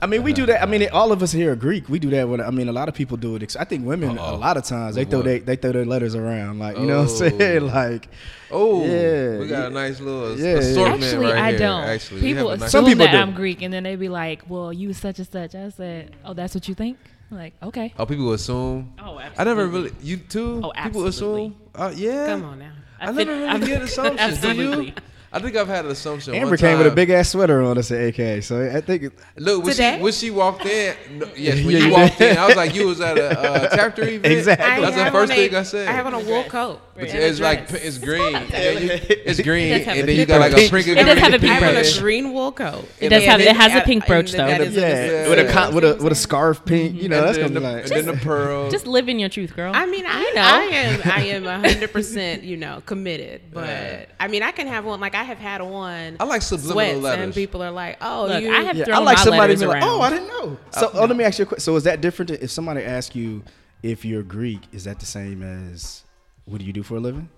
I 0.00 0.06
mean, 0.06 0.22
we 0.22 0.32
do 0.32 0.44
that. 0.46 0.62
I 0.62 0.66
mean, 0.66 0.86
all 0.92 1.12
of 1.12 1.22
us 1.22 1.32
here 1.32 1.52
are 1.52 1.56
Greek. 1.56 1.88
We 1.88 1.98
do 1.98 2.10
that. 2.10 2.28
With, 2.28 2.40
I 2.40 2.50
mean, 2.50 2.68
a 2.68 2.72
lot 2.72 2.88
of 2.88 2.94
people 2.94 3.16
do 3.16 3.36
it. 3.36 3.56
I 3.58 3.64
think 3.64 3.86
women, 3.86 4.18
Uh-oh. 4.18 4.34
a 4.34 4.36
lot 4.36 4.56
of 4.56 4.62
times, 4.64 4.94
they 4.96 5.04
throw 5.04 5.22
they, 5.22 5.38
they 5.40 5.56
throw 5.56 5.72
their 5.72 5.84
letters 5.86 6.14
around, 6.14 6.58
like 6.58 6.76
you 6.78 6.84
know 6.86 7.02
what 7.02 7.10
I'm 7.10 7.32
Oh. 7.32 7.38
saying, 7.38 7.66
like. 7.72 8.08
oh, 8.50 8.84
Yeah, 8.84 9.38
we 9.38 9.48
got 9.48 9.70
a 9.72 9.74
nice 9.74 10.00
little 10.00 10.38
Yeah, 10.38 10.44
yeah. 10.52 10.58
assortment 10.58 11.02
Actually, 11.04 11.26
right 11.26 11.36
I 11.42 11.50
here. 11.50 11.58
don't. 11.58 11.84
Actually, 11.84 12.20
people 12.20 12.48
nice- 12.56 12.70
Some 12.70 12.84
assume 12.84 12.84
people 12.98 13.06
that 13.06 13.12
do. 13.12 13.18
I'm 13.18 13.34
Greek, 13.34 13.62
and 13.62 13.72
then 13.74 13.82
they 13.82 13.96
be 13.96 14.08
like, 14.08 14.42
"Well, 14.48 14.72
you 14.72 14.92
such 14.92 15.18
and 15.18 15.26
such." 15.28 15.54
I 15.54 15.70
said, 15.70 16.14
"Oh, 16.24 16.34
that's 16.34 16.54
what 16.54 16.68
you 16.68 16.74
think." 16.74 16.98
I'm 17.30 17.38
like, 17.38 17.54
okay. 17.62 17.92
Oh, 17.98 18.04
people 18.06 18.32
assume. 18.34 18.92
Oh, 18.98 19.18
absolutely. 19.18 19.38
I 19.38 19.44
never 19.44 19.66
really. 19.66 19.92
You 20.02 20.18
too. 20.18 20.60
Oh, 20.62 20.72
absolutely. 20.76 20.90
People 20.90 21.04
assume. 21.08 21.56
Uh, 21.74 21.92
yeah. 21.96 22.26
come 22.26 22.44
on 22.44 22.58
now 22.60 22.72
I, 23.00 23.04
I 23.04 23.06
never 23.10 23.16
fit- 23.24 23.28
really 23.28 23.66
get 23.66 23.82
assumptions. 23.82 24.40
Do 24.40 24.52
you? 24.54 24.92
Absolutely. 25.34 25.48
I 25.48 25.52
think 25.52 25.56
I've 25.56 25.74
had 25.76 25.84
an 25.86 25.90
assumption. 25.90 26.34
Amber 26.34 26.48
one 26.50 26.58
came 26.58 26.78
with 26.78 26.86
a 26.86 26.90
big 26.94 27.10
ass 27.10 27.30
sweater 27.30 27.62
on 27.62 27.76
us 27.78 27.90
at 27.90 28.18
AK, 28.18 28.42
so 28.42 28.60
I 28.64 28.80
think. 28.80 29.02
It, 29.04 29.12
Look, 29.36 29.64
when 29.64 29.72
Today? 29.72 29.96
she, 29.96 30.02
when 30.02 30.12
she 30.12 30.30
walked 30.30 30.64
in, 30.66 30.96
no, 31.18 31.28
yes, 31.36 31.56
when 31.64 31.70
Yeah, 31.70 31.78
you 31.78 31.86
you 31.86 31.92
walked 31.92 32.20
in, 32.20 32.36
I 32.36 32.46
was 32.46 32.56
like, 32.56 32.74
you 32.74 32.86
was 32.86 33.00
at 33.00 33.18
a 33.18 33.38
uh, 33.40 33.68
chapter 33.76 34.02
event. 34.04 34.26
Exactly. 34.26 34.64
I 34.66 34.80
That's 34.80 34.96
the 34.96 35.10
first 35.10 35.32
a- 35.32 35.34
thing 35.36 35.54
I 35.56 35.62
said. 35.64 35.88
I 35.88 35.92
have 35.92 36.06
on 36.06 36.14
a 36.14 36.20
wool 36.20 36.44
coat. 36.44 36.80
But 36.94 37.08
and 37.08 37.18
it's 37.18 37.40
like 37.40 37.66
it's 37.72 37.98
green. 37.98 38.32
Yeah, 38.32 38.70
you- 38.70 38.90
it's 39.00 39.40
green, 39.40 39.76
does 39.76 39.84
have 39.86 39.96
and 39.96 40.08
then 40.08 40.16
you 40.16 40.26
got 40.26 40.38
like 40.40 40.52
a 40.52 40.68
brooch. 40.70 40.84
pink. 40.84 40.96
It 40.98 41.04
does 41.04 41.18
have 41.18 41.34
a 41.34 41.38
pink 41.40 41.50
I 41.50 41.54
have 41.56 41.76
on 41.76 41.82
a 41.84 41.98
green 42.00 42.32
wool 42.32 42.52
coat. 42.52 42.88
It 43.00 43.08
does 43.08 43.24
have- 43.24 43.40
it 43.40 43.56
has 43.56 43.74
a 43.74 43.84
pink 43.84 44.06
brooch, 44.06 44.30
though. 44.32 44.46
a- 44.46 44.64
yeah, 44.64 45.28
with 45.28 45.38
a 45.40 45.52
con, 45.52 45.74
with 45.74 45.84
a 45.84 45.96
with 45.96 46.12
a 46.12 46.16
scarf 46.16 46.64
pink, 46.64 47.02
you 47.02 47.08
know, 47.08 47.18
and 47.18 47.26
that's 47.26 47.38
gonna 47.38 47.48
be 47.48 47.54
the, 47.54 47.60
like. 47.60 47.82
and 47.82 47.90
then 47.90 48.06
the 48.06 48.24
pearl. 48.24 48.70
Just 48.70 48.86
live 48.86 49.08
in 49.08 49.18
your 49.18 49.28
truth, 49.28 49.56
girl. 49.56 49.72
I 49.74 49.86
mean, 49.86 50.06
I, 50.06 50.20
You 50.20 50.34
know. 50.34 50.42
I 50.42 50.60
am 50.62 51.00
I 51.04 51.20
am 51.24 51.44
hundred 51.64 51.92
percent, 51.92 52.44
you 52.44 52.56
know, 52.56 52.80
committed. 52.86 53.40
But 53.52 54.10
I 54.20 54.28
mean, 54.28 54.44
I 54.44 54.52
can 54.52 54.68
have 54.68 54.84
one. 54.84 55.00
Like 55.00 55.16
I 55.16 55.23
have 55.24 55.38
had 55.38 55.60
on. 55.60 56.16
I 56.20 56.24
like 56.24 56.42
subliminal 56.42 56.74
sweats, 56.74 57.02
letters. 57.02 57.24
and 57.24 57.34
people 57.34 57.62
are 57.62 57.70
like, 57.70 57.96
"Oh, 58.00 58.26
Look, 58.28 58.42
you." 58.42 58.52
I 58.54 58.62
have 58.62 58.76
Yeah, 58.76 58.82
I 58.84 58.86
thrown 58.86 59.04
like 59.04 59.18
my 59.18 59.24
somebody 59.24 59.40
letters 59.40 59.60
to 59.60 59.64
be 59.66 59.68
like, 59.68 59.82
around. 59.82 59.90
oh, 59.90 60.00
I 60.00 60.10
didn't 60.10 60.28
know. 60.28 60.58
Oh, 60.74 60.80
so 60.80 60.90
oh, 60.94 61.04
let 61.06 61.16
me 61.16 61.24
ask 61.24 61.38
you 61.38 61.44
a 61.44 61.46
question. 61.46 61.60
So 61.62 61.76
is 61.76 61.84
that 61.84 62.00
different 62.00 62.30
if 62.30 62.50
somebody 62.50 62.82
asks 62.82 63.14
you, 63.16 63.42
if 63.82 64.04
you're 64.04 64.22
Greek, 64.22 64.60
is 64.72 64.84
that 64.84 65.00
the 65.00 65.06
same 65.06 65.42
as 65.42 66.04
what 66.44 66.58
do 66.60 66.64
you 66.64 66.72
do 66.72 66.82
for 66.82 66.96
a 66.96 67.00
living? 67.00 67.28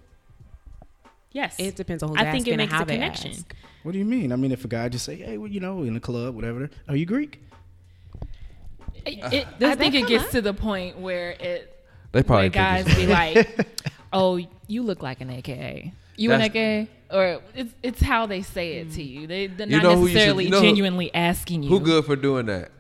Yes. 1.33 1.55
It 1.59 1.77
depends 1.77 2.03
on 2.03 2.11
who's 2.11 2.19
I 2.19 2.31
think 2.33 2.47
it 2.49 2.53
and 2.53 2.59
makes 2.59 2.73
a 2.73 2.85
connection. 2.87 3.31
ask. 3.33 3.55
What 3.83 3.93
do 3.93 3.99
you 3.99 4.05
mean? 4.05 4.33
I 4.33 4.37
mean, 4.37 4.53
if 4.53 4.65
a 4.65 4.69
guy 4.69 4.89
just 4.89 5.05
say, 5.05 5.17
"Hey, 5.17 5.39
well, 5.39 5.51
you 5.51 5.61
know, 5.61 5.83
in 5.83 5.95
the 5.95 6.01
club, 6.01 6.35
whatever," 6.35 6.71
are 6.89 6.97
you 6.97 7.05
Greek? 7.07 7.41
It, 9.05 9.33
it- 9.33 9.47
I 9.63 9.75
think 9.77 9.95
it 9.95 10.07
gets 10.09 10.25
up? 10.25 10.31
to 10.31 10.41
the 10.43 10.55
point 10.55 10.99
where 10.99 11.31
it 11.33 11.73
They 12.13 12.23
probably 12.23 12.45
where 12.45 12.51
guys 12.51 12.85
be 12.97 13.07
like, 13.07 13.67
"Oh, 14.13 14.41
you 14.67 14.83
look 14.83 15.03
like 15.03 15.21
an 15.21 15.31
AKA. 15.31 15.93
You 16.17 16.33
an 16.33 16.41
AKA?" 16.41 16.89
Or 17.11 17.41
it's 17.55 17.75
it's 17.83 18.03
how 18.03 18.27
they 18.27 18.43
say 18.43 18.79
it 18.79 18.93
to 18.93 19.01
mm. 19.01 19.09
you. 19.09 19.27
They 19.27 19.47
they're 19.47 19.69
You 19.69 19.77
not 19.77 19.83
know 19.83 19.97
who 19.97 20.03
you 20.03 20.09
should- 20.09 20.15
necessarily 20.15 20.45
you 20.45 20.51
know 20.51 20.61
who- 20.61 20.67
genuinely 20.67 21.15
asking 21.15 21.63
you. 21.63 21.69
Who 21.71 21.81
good 21.81 22.05
for 22.05 22.17
doing 22.17 22.47
that? 22.47 22.73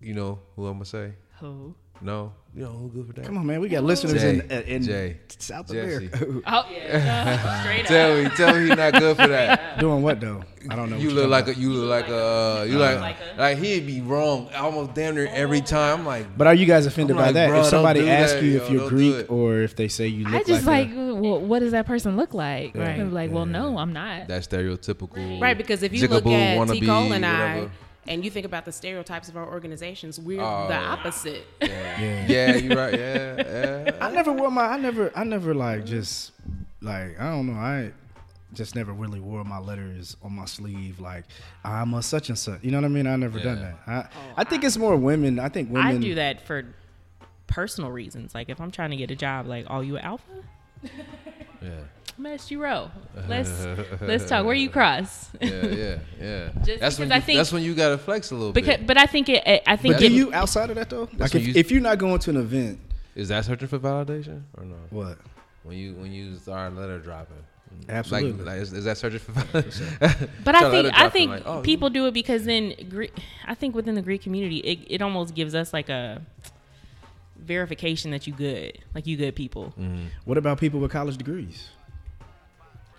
You 0.00 0.14
know 0.14 0.40
who 0.56 0.66
I'm 0.66 0.74
gonna 0.74 0.84
say? 0.84 1.12
Who? 1.40 1.74
No, 2.00 2.32
you 2.58 2.64
know 2.64 2.70
who 2.72 2.88
good 2.88 3.06
for 3.06 3.12
that? 3.12 3.24
Come 3.24 3.38
on, 3.38 3.46
man. 3.46 3.60
We 3.60 3.68
got 3.68 3.84
listeners 3.84 4.20
Jay, 4.20 4.30
in, 4.40 4.50
uh, 4.50 4.62
in 4.66 4.82
Jay, 4.82 5.16
South 5.38 5.68
Jesse. 5.68 6.06
America. 6.08 6.42
Oh 6.46 6.66
yeah, 6.72 7.60
straight 7.62 7.86
Tell 7.86 8.20
me, 8.20 8.28
tell 8.30 8.54
me 8.54 8.66
he's 8.66 8.76
not 8.76 8.94
good 8.94 9.16
for 9.16 9.28
that. 9.28 9.78
Doing 9.80 10.02
what 10.02 10.20
though? 10.20 10.42
I 10.68 10.74
don't 10.74 10.90
know. 10.90 10.96
You 10.96 11.06
what 11.06 11.14
look 11.14 11.22
you're 11.22 11.30
like 11.30 11.46
talking 11.46 11.60
a, 11.60 11.62
you 11.62 11.72
look 11.72 11.88
like 11.88 12.08
a, 12.08 12.16
uh, 12.16 12.66
you 12.68 12.78
like, 12.78 13.16
like 13.38 13.58
he'd 13.58 13.86
be 13.86 14.00
wrong 14.00 14.52
almost 14.54 14.94
damn 14.94 15.14
near 15.14 15.28
every 15.28 15.60
time. 15.60 16.00
I'm 16.00 16.06
like. 16.06 16.36
But 16.36 16.48
are 16.48 16.54
you 16.54 16.66
guys 16.66 16.84
offended 16.84 17.16
I'm 17.16 17.20
by 17.22 17.26
like, 17.26 17.34
that? 17.34 17.50
"Bruh, 17.50 17.60
if 17.60 17.66
somebody 17.66 18.10
asks 18.10 18.34
that, 18.34 18.42
you 18.42 18.50
yo, 18.50 18.64
if 18.64 18.70
you're 18.70 18.88
Greek 18.88 19.30
or 19.30 19.60
if 19.60 19.76
they 19.76 19.86
say 19.86 20.08
you 20.08 20.24
look 20.24 20.34
I 20.34 20.42
just 20.42 20.66
like, 20.66 20.88
like, 20.88 20.96
well, 20.96 21.40
what 21.40 21.60
does 21.60 21.70
that 21.70 21.86
person 21.86 22.16
look 22.16 22.34
like? 22.34 22.74
Right. 22.74 22.98
And 22.98 23.14
Like, 23.14 23.30
well, 23.30 23.46
no, 23.46 23.78
I'm 23.78 23.92
not. 23.92 24.26
that 24.26 24.42
stereotypical, 24.42 25.40
Right, 25.40 25.56
because 25.56 25.84
if 25.84 25.92
you 25.92 26.08
look 26.08 26.26
at 26.26 26.58
wannabe, 26.58 26.80
T. 26.80 26.86
Cole 26.86 27.12
and 27.12 27.24
I, 27.24 27.54
whatever. 27.54 27.70
And 28.08 28.24
you 28.24 28.30
think 28.30 28.46
about 28.46 28.64
the 28.64 28.72
stereotypes 28.72 29.28
of 29.28 29.36
our 29.36 29.46
organizations, 29.46 30.18
we're 30.18 30.40
Oh. 30.40 30.66
the 30.68 30.74
opposite. 30.74 31.46
yeah. 31.62 32.26
yeah, 32.26 32.56
you're 32.56 32.76
right, 32.76 32.94
yeah, 32.98 33.36
yeah. 33.36 33.96
I 34.00 34.10
never 34.10 34.32
wore 34.32 34.50
my. 34.50 34.64
I 34.64 34.78
never. 34.78 35.12
I 35.14 35.24
never 35.24 35.54
like 35.54 35.84
just 35.84 36.32
like 36.80 37.20
I 37.20 37.30
don't 37.30 37.46
know. 37.46 37.58
I 37.60 37.92
just 38.54 38.74
never 38.74 38.92
really 38.92 39.20
wore 39.20 39.44
my 39.44 39.58
letters 39.58 40.16
on 40.22 40.32
my 40.32 40.46
sleeve. 40.46 40.98
Like 41.00 41.24
I'm 41.64 41.94
a 41.94 42.02
such 42.02 42.28
and 42.30 42.38
such. 42.38 42.64
You 42.64 42.70
know 42.70 42.78
what 42.78 42.86
I 42.86 42.88
mean? 42.88 43.06
I 43.06 43.16
never 43.16 43.38
done 43.38 43.60
that. 43.60 43.76
I 43.86 43.98
oh, 44.00 44.32
I 44.38 44.44
think 44.44 44.64
it's 44.64 44.76
more 44.76 44.96
women. 44.96 45.38
I 45.38 45.48
think 45.48 45.70
women. 45.70 45.86
I 45.86 45.98
do 45.98 46.14
that 46.16 46.46
for 46.46 46.64
personal 47.46 47.90
reasons. 47.90 48.34
Like 48.34 48.48
if 48.48 48.60
I'm 48.60 48.70
trying 48.70 48.90
to 48.90 48.96
get 48.96 49.10
a 49.10 49.16
job, 49.16 49.46
like, 49.46 49.66
oh, 49.68 49.80
you 49.80 49.96
an 49.96 50.04
alpha? 50.04 50.24
yeah. 51.62 51.70
Mess 52.18 52.50
you 52.50 52.60
row. 52.62 52.90
Let's 53.28 53.50
let's 54.00 54.28
talk. 54.28 54.44
Where 54.44 54.54
you 54.54 54.68
cross? 54.70 55.30
Yeah, 55.40 55.48
yeah, 55.66 55.98
yeah. 56.20 56.48
Just 56.64 56.80
that's 56.80 56.98
when 56.98 57.08
because 57.08 57.10
I 57.10 57.16
you, 57.16 57.20
think- 57.22 57.36
that's 57.38 57.52
when 57.52 57.62
you 57.62 57.74
gotta 57.74 57.96
flex 57.98 58.30
a 58.32 58.34
little 58.34 58.52
Because, 58.52 58.78
bit. 58.78 58.86
but 58.88 58.98
I 58.98 59.06
think 59.06 59.28
it. 59.28 59.62
I 59.66 59.76
think 59.76 59.94
But 59.94 60.00
do 60.00 60.12
you 60.12 60.32
outside 60.34 60.70
of 60.70 60.76
that 60.76 60.90
though? 60.90 61.08
Like 61.16 61.34
if, 61.34 61.46
you- 61.46 61.54
if 61.56 61.70
you're 61.70 61.80
not 61.80 61.98
going 61.98 62.18
to 62.18 62.30
an 62.30 62.36
event, 62.38 62.80
Is 63.14 63.28
that 63.28 63.44
searching 63.44 63.68
for 63.68 63.78
validation 63.78 64.42
or 64.56 64.64
no? 64.64 64.74
what? 64.90 65.18
When 65.62 65.76
you 65.76 65.94
when 65.94 66.10
you 66.12 66.36
start 66.36 66.74
letter 66.74 66.98
dropping, 66.98 67.36
Absolutely. 67.88 68.32
Like, 68.44 68.46
like 68.54 68.62
is, 68.62 68.72
is 68.72 68.84
that 68.84 68.98
searching 68.98 69.20
for 69.20 69.32
validation? 69.32 70.28
But 70.42 70.54
I 70.60 70.70
think 70.70 70.98
I 70.98 71.08
think 71.08 71.30
like, 71.30 71.42
oh, 71.46 71.60
people 71.60 71.88
do 71.90 72.06
it 72.06 72.14
because 72.14 72.44
then 72.44 72.74
Gre- 72.88 73.14
I 73.46 73.54
think 73.54 73.74
within 73.76 73.94
the 73.94 74.02
Greek 74.02 74.22
community, 74.22 74.58
it, 74.58 74.78
it 74.88 75.02
almost 75.02 75.34
gives 75.34 75.54
us 75.54 75.72
like 75.72 75.88
a 75.88 76.20
verification 77.36 78.10
that 78.10 78.26
you 78.26 78.32
good, 78.32 78.78
like 78.94 79.06
you 79.06 79.16
good 79.16 79.36
people. 79.36 79.72
Mm. 79.78 80.06
What 80.24 80.38
about 80.38 80.58
people 80.58 80.80
with 80.80 80.90
college 80.90 81.16
degrees? 81.16 81.68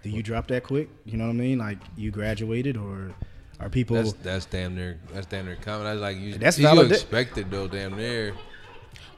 Do 0.04 0.10
you 0.10 0.24
drop 0.24 0.48
that 0.48 0.64
quick? 0.64 0.90
You 1.06 1.18
know 1.18 1.26
what 1.26 1.32
I 1.32 1.34
mean? 1.34 1.60
Like 1.60 1.78
you 1.98 2.12
graduated, 2.12 2.78
or 2.78 3.14
are 3.60 3.70
people? 3.70 3.96
That's 3.98 4.14
that's 4.14 4.46
damn 4.46 4.76
near 4.76 5.00
that's 5.14 5.26
damn 5.28 5.46
near 5.46 5.58
common. 5.58 5.86
That's 5.86 6.00
like 6.00 6.18
you. 6.18 6.36
That's 6.36 6.58
you 6.58 6.64
valid- 6.64 6.92
expected 6.92 7.52
though, 7.52 7.68
damn 7.68 7.96
near. 7.96 8.34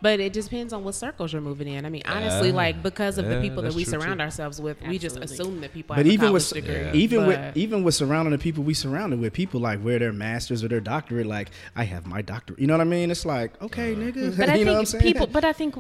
But 0.01 0.19
it 0.19 0.33
just 0.33 0.49
depends 0.49 0.73
on 0.73 0.83
what 0.83 0.95
circles 0.95 1.31
you're 1.31 1.43
moving 1.43 1.67
in. 1.67 1.85
I 1.85 1.89
mean, 1.89 2.01
honestly, 2.07 2.49
Yeah. 2.49 2.55
like 2.55 2.81
because 2.81 3.17
of 3.19 3.25
the 3.27 3.39
people 3.39 3.61
that 3.63 3.73
we 3.73 3.83
surround 3.83 4.19
too. 4.19 4.23
ourselves 4.23 4.59
with, 4.59 4.81
we 4.81 4.97
just 4.97 5.17
assume 5.17 5.61
that 5.61 5.73
people 5.73 5.95
but 5.95 6.05
have 6.05 6.13
even 6.13 6.27
college 6.29 6.51
with 6.51 6.53
degree. 6.53 6.73
Yeah. 6.75 6.93
even 6.93 7.27
with 7.27 7.55
even 7.57 7.83
with 7.83 7.93
surrounding 7.93 8.31
the 8.31 8.39
people 8.39 8.63
we 8.63 8.73
surrounded 8.73 9.19
with, 9.19 9.31
people 9.33 9.59
like 9.59 9.83
wear 9.83 9.99
their 9.99 10.11
masters 10.13 10.63
or 10.63 10.67
their 10.69 10.79
doctorate. 10.81 11.27
Like 11.27 11.51
I 11.75 11.83
have 11.83 12.07
my 12.07 12.21
doctorate. 12.23 12.59
You 12.59 12.65
know 12.67 12.73
what 12.73 12.81
I 12.81 12.85
mean? 12.85 13.11
It's 13.11 13.25
like 13.25 13.61
okay, 13.61 13.93
nigga. 13.93 14.35
But 14.35 14.49
I 14.49 14.55
you 14.55 14.65
know 14.65 14.71
think 14.71 14.75
what 14.75 14.79
I'm 14.79 14.85
saying? 14.85 15.03
people. 15.03 15.27
But 15.27 15.45
I 15.45 15.53
think 15.53 15.75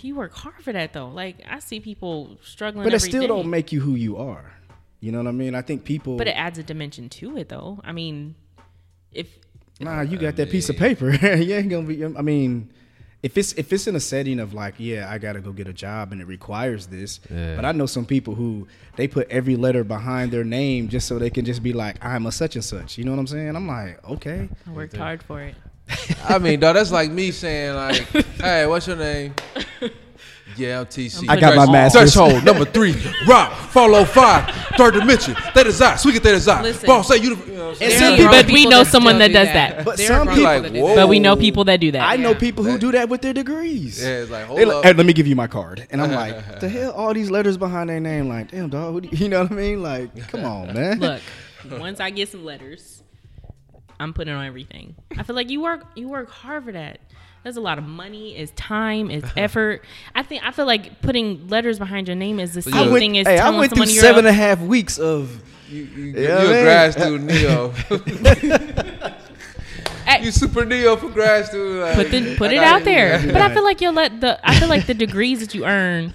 you 0.00 0.14
work 0.14 0.32
hard 0.32 0.62
for 0.62 0.72
that 0.72 0.92
though. 0.94 1.08
Like 1.08 1.36
I 1.48 1.58
see 1.58 1.80
people 1.80 2.38
struggling. 2.42 2.84
but 2.84 2.94
it 2.94 3.00
still 3.00 3.20
day. 3.22 3.26
don't 3.26 3.50
make 3.50 3.72
you 3.72 3.80
who 3.80 3.94
you 3.94 4.16
are. 4.16 4.52
You 5.00 5.12
know 5.12 5.18
what 5.18 5.28
I 5.28 5.32
mean? 5.32 5.54
I 5.54 5.62
think 5.62 5.84
people. 5.84 6.16
But 6.16 6.28
it 6.28 6.36
adds 6.36 6.58
a 6.58 6.62
dimension 6.62 7.08
to 7.10 7.36
it 7.36 7.48
though. 7.50 7.80
I 7.84 7.92
mean, 7.92 8.36
if 9.12 9.38
Nah, 9.80 10.02
you 10.02 10.18
got 10.18 10.36
that 10.36 10.50
piece 10.50 10.68
of 10.68 10.76
paper. 10.76 11.10
you 11.36 11.54
ain't 11.54 11.70
gonna 11.70 11.86
be. 11.86 12.04
I 12.04 12.20
mean, 12.22 12.70
if 13.22 13.36
it's 13.36 13.52
if 13.54 13.72
it's 13.72 13.86
in 13.86 13.96
a 13.96 14.00
setting 14.00 14.40
of 14.40 14.54
like, 14.54 14.74
yeah, 14.78 15.10
I 15.10 15.18
gotta 15.18 15.40
go 15.40 15.52
get 15.52 15.66
a 15.66 15.72
job 15.72 16.12
and 16.12 16.20
it 16.20 16.26
requires 16.26 16.86
this. 16.86 17.20
Yeah. 17.30 17.56
But 17.56 17.64
I 17.64 17.72
know 17.72 17.86
some 17.86 18.06
people 18.06 18.34
who 18.34 18.66
they 18.96 19.08
put 19.08 19.30
every 19.30 19.56
letter 19.56 19.84
behind 19.84 20.32
their 20.32 20.44
name 20.44 20.88
just 20.88 21.06
so 21.06 21.18
they 21.18 21.30
can 21.30 21.44
just 21.44 21.62
be 21.62 21.72
like, 21.72 22.02
I'm 22.04 22.26
a 22.26 22.32
such 22.32 22.56
and 22.56 22.64
such. 22.64 22.96
You 22.96 23.04
know 23.04 23.10
what 23.10 23.20
I'm 23.20 23.26
saying? 23.26 23.54
I'm 23.54 23.66
like, 23.66 24.02
okay. 24.08 24.48
I 24.66 24.70
worked 24.70 24.96
hard 24.96 25.22
for 25.22 25.42
it. 25.42 25.54
I 26.28 26.38
mean, 26.38 26.60
dog, 26.60 26.76
that's 26.76 26.92
like 26.92 27.10
me 27.10 27.30
saying 27.32 27.74
like, 27.74 27.96
"Hey, 28.40 28.66
what's 28.66 28.86
your 28.86 28.96
name?" 28.96 29.34
Yeah, 30.56 30.80
I'm 30.80 30.86
TC. 30.86 31.28
I 31.28 31.36
got 31.38 31.54
my 31.56 31.64
Thresh- 31.64 31.72
master's. 31.72 32.00
Threshold 32.14 32.44
number 32.44 32.64
three. 32.64 32.94
Rock. 33.26 33.52
Follow 33.70 34.04
five. 34.04 34.52
Third 34.76 34.94
dimension. 34.94 35.34
That 35.54 35.66
is 35.66 35.80
I. 35.80 35.96
Sweet 35.96 36.22
that 36.22 36.34
is 36.34 36.48
I. 36.48 36.62
Listen. 36.62 36.86
Boss 36.86 37.08
say 37.08 37.16
you. 37.16 37.30
You 37.36 37.36
know 37.36 37.42
what 37.44 37.54
I'm 37.56 37.68
And 37.70 37.76
saying? 37.78 37.98
some 37.98 38.16
people- 38.16 38.30
but 38.32 38.46
we 38.46 38.66
know 38.66 38.84
someone 38.84 39.18
that 39.18 39.28
does 39.32 39.46
that. 39.48 39.76
that. 39.76 39.84
But 39.84 39.98
some 39.98 40.28
people, 40.28 40.42
like, 40.42 40.72
whoa. 40.72 40.94
But 40.94 41.08
we 41.08 41.18
know 41.20 41.36
people 41.36 41.64
that 41.64 41.80
do 41.80 41.92
that. 41.92 42.08
I 42.08 42.16
know 42.16 42.34
people 42.34 42.64
who 42.64 42.78
do 42.78 42.92
that 42.92 43.08
with 43.08 43.22
their 43.22 43.32
degrees. 43.32 44.02
Yeah, 44.02 44.22
it's 44.22 44.30
like, 44.30 44.46
hold 44.46 44.58
They 44.58 44.64
like, 44.64 44.76
up. 44.78 44.84
"Hey, 44.84 44.92
let 44.92 45.06
me 45.06 45.12
give 45.12 45.26
you 45.26 45.36
my 45.36 45.46
card, 45.46 45.86
and 45.90 46.00
I'm 46.02 46.12
like, 46.12 46.60
the 46.60 46.68
hell, 46.68 46.92
all 46.92 47.14
these 47.14 47.30
letters 47.30 47.56
behind 47.56 47.88
their 47.90 48.00
name, 48.00 48.28
like, 48.28 48.50
damn, 48.50 48.68
dog, 48.68 48.92
who 48.92 49.00
do 49.02 49.08
you, 49.08 49.24
you 49.24 49.28
know 49.28 49.42
what 49.42 49.52
I 49.52 49.54
mean? 49.54 49.82
Like, 49.82 50.28
come 50.28 50.44
on, 50.44 50.74
man. 50.74 50.98
Look, 51.00 51.20
once 51.78 52.00
I 52.00 52.10
get 52.10 52.28
some 52.28 52.44
letters, 52.44 53.02
I'm 53.98 54.12
putting 54.14 54.32
on 54.34 54.44
everything. 54.44 54.94
I 55.16 55.22
feel 55.22 55.36
like 55.36 55.50
you 55.50 55.60
work 55.60 55.84
you 55.94 56.08
work 56.08 56.30
hard 56.30 56.64
for 56.64 56.72
that. 56.72 57.00
There's 57.42 57.56
a 57.56 57.60
lot 57.60 57.78
of 57.78 57.84
money, 57.84 58.36
it's 58.36 58.52
time, 58.52 59.10
it's 59.10 59.28
effort. 59.36 59.82
I 60.14 60.22
think 60.22 60.42
I 60.44 60.50
feel 60.50 60.66
like 60.66 61.00
putting 61.00 61.48
letters 61.48 61.78
behind 61.78 62.06
your 62.06 62.16
name 62.16 62.38
is 62.38 62.52
the 62.52 62.62
same 62.62 62.90
went, 62.90 62.98
thing 63.00 63.18
as 63.18 63.26
hey, 63.26 63.34
I 63.34 63.42
telling 63.42 63.58
went 63.60 63.74
through 63.74 63.86
someone 63.86 64.24
you're 64.24 64.26
a, 64.26 64.28
a 64.28 64.32
half 64.32 64.60
weeks 64.60 64.98
of. 64.98 65.42
You, 65.68 65.84
you, 65.84 66.04
Yeah, 66.20 66.42
you 66.42 66.48
a 66.48 66.50
man. 66.50 66.64
grad 66.64 66.92
student, 66.92 67.24
Neo. 67.30 69.14
Hey, 70.06 70.24
you 70.24 70.32
super 70.32 70.64
Neo 70.64 70.96
for 70.96 71.08
grad 71.08 71.46
student. 71.46 71.80
Like, 71.80 71.94
put 71.94 72.10
the, 72.10 72.36
put 72.36 72.50
it 72.50 72.56
got 72.56 72.80
out 72.80 72.84
there. 72.84 73.20
you. 73.20 73.26
But 73.32 73.42
I 73.42 73.54
feel 73.54 73.62
like 73.62 73.80
you'll 73.80 73.92
let 73.92 74.20
the 74.20 74.40
I 74.42 74.58
feel 74.58 74.68
like 74.68 74.86
the 74.86 74.94
degrees 74.94 75.38
that 75.40 75.54
you 75.54 75.64
earn 75.66 76.14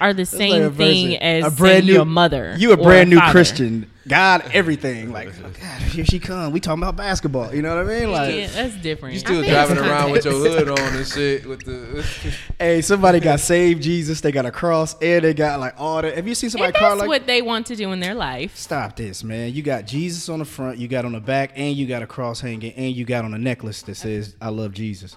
are 0.00 0.14
the 0.14 0.22
like 0.22 0.28
same 0.28 0.62
a 0.62 0.70
thing 0.70 1.16
as 1.18 1.44
a 1.44 1.48
brand 1.48 1.56
brand 1.58 1.86
new 1.86 1.92
your 1.92 2.04
mother. 2.06 2.54
You 2.56 2.70
a 2.72 2.74
or 2.74 2.82
brand 2.84 3.10
new 3.10 3.18
father. 3.18 3.32
Christian. 3.32 3.90
God, 4.06 4.50
everything. 4.52 5.12
Like, 5.12 5.28
oh, 5.44 5.50
God, 5.60 5.82
here 5.82 6.04
she 6.04 6.18
come. 6.18 6.52
We 6.52 6.60
talking 6.60 6.82
about 6.82 6.96
basketball. 6.96 7.54
You 7.54 7.62
know 7.62 7.74
what 7.74 7.86
I 7.86 8.00
mean? 8.00 8.12
Like, 8.12 8.34
Yeah, 8.34 8.46
that's 8.48 8.76
different. 8.76 9.14
You 9.14 9.20
still 9.20 9.42
driving 9.42 9.78
around 9.78 10.10
with 10.12 10.24
your 10.24 10.34
hood 10.34 10.68
on 10.68 10.78
and 10.78 11.06
shit 11.06 11.46
with 11.46 11.64
the. 11.64 12.04
hey, 12.58 12.82
somebody 12.82 13.20
got 13.20 13.40
saved 13.40 13.82
Jesus. 13.82 14.20
They 14.20 14.32
got 14.32 14.44
a 14.46 14.50
cross, 14.50 14.94
and 15.00 15.24
they 15.24 15.32
got 15.34 15.60
like 15.60 15.74
all 15.78 16.02
that. 16.02 16.16
Have 16.16 16.28
you 16.28 16.34
seen 16.34 16.50
somebody 16.50 16.68
and 16.68 16.76
car 16.76 16.90
that's 16.90 17.00
like? 17.00 17.08
what 17.08 17.26
they 17.26 17.40
want 17.42 17.66
to 17.66 17.76
do 17.76 17.92
in 17.92 18.00
their 18.00 18.14
life. 18.14 18.56
Stop 18.56 18.96
this, 18.96 19.24
man. 19.24 19.52
You 19.54 19.62
got 19.62 19.86
Jesus 19.86 20.28
on 20.28 20.38
the 20.40 20.44
front, 20.44 20.78
you 20.78 20.88
got 20.88 21.04
on 21.04 21.12
the 21.12 21.20
back, 21.20 21.52
and 21.56 21.74
you 21.74 21.86
got 21.86 22.02
a 22.02 22.06
cross 22.06 22.40
hanging, 22.40 22.72
and 22.72 22.94
you 22.94 23.04
got 23.04 23.24
on 23.24 23.32
a 23.32 23.38
necklace 23.38 23.82
that 23.82 23.94
says 23.94 24.36
"I 24.40 24.50
love 24.50 24.72
Jesus." 24.72 25.16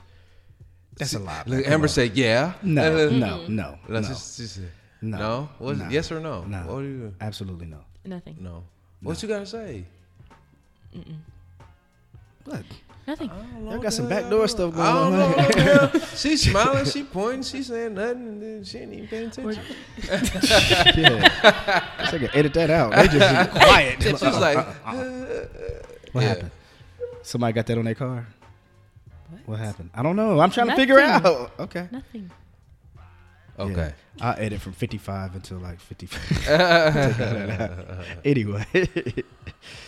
That's 0.98 1.14
a 1.14 1.20
lot. 1.20 1.48
man. 1.48 1.58
Look, 1.60 1.68
Amber 1.68 1.88
said, 1.88 2.16
"Yeah." 2.16 2.54
No, 2.64 3.10
no, 3.10 3.10
no, 3.10 3.46
no, 3.48 3.78
That's 3.90 4.08
just, 4.08 4.38
just 4.38 4.60
no. 5.02 5.18
no. 5.18 5.50
Was 5.60 5.78
no, 5.80 5.86
it 5.86 5.92
yes 5.92 6.12
or 6.12 6.20
no? 6.20 6.44
No, 6.44 6.60
What 6.60 6.82
do 6.82 6.88
you? 6.88 7.14
absolutely 7.22 7.68
no. 7.68 7.82
Nothing. 8.04 8.38
No. 8.40 8.64
What 9.02 9.22
you 9.22 9.30
gotta 9.30 9.46
say? 9.46 9.84
What? 12.46 12.64
Nothing. 13.06 13.32
Y'all 13.64 13.80
got 13.80 13.94
some 13.94 14.10
backdoor 14.10 14.48
stuff 14.50 14.74
going 14.74 14.86
I 14.86 14.94
don't 14.94 15.14
on. 15.14 15.32
know. 15.32 15.88
huh? 15.94 16.00
She's 16.16 16.44
smiling, 16.50 16.84
she 16.86 17.04
pointing, 17.04 17.44
she 17.44 17.64
saying 17.64 17.94
nothing, 17.94 18.28
and 18.28 18.42
then 18.42 18.64
she 18.66 18.80
ain't 18.80 18.94
even 18.94 19.08
paying 19.08 19.28
attention. 19.28 19.64
yeah. 20.98 21.30
I 22.00 22.06
can 22.10 22.30
edit 22.34 22.54
that 22.56 22.70
out. 22.70 22.92
They 22.94 23.08
just 23.08 23.54
be 23.54 23.60
quiet. 23.60 24.04
She's 24.04 24.22
like, 24.22 24.58
uh-uh. 24.58 24.92
Uh-uh. 24.92 25.46
What 26.12 26.22
Yeah. 26.22 26.28
happened? 26.28 26.52
Somebody 27.22 27.54
got 27.54 27.66
that 27.68 27.78
on 27.78 27.86
their 27.86 27.96
car. 27.96 28.28
What? 29.46 29.60
happened? 29.60 29.90
I 29.94 30.04
don't 30.04 30.16
know. 30.18 30.40
I'm 30.42 30.52
trying 30.52 30.68
to 30.68 30.76
figure 30.76 31.00
out. 31.00 31.52
Okay. 31.60 31.88
Nothing. 31.92 32.30
okay. 33.60 33.74
Yeah. 33.76 33.92
I 34.22 34.34
edit 34.40 34.62
from 34.62 34.74
55 34.74 35.36
until 35.36 35.58
like 35.58 35.80
55. 35.80 36.40
Take 36.40 36.50
all 36.50 36.56
that 36.58 37.72
out. 37.72 38.06
anyway, 38.26 38.66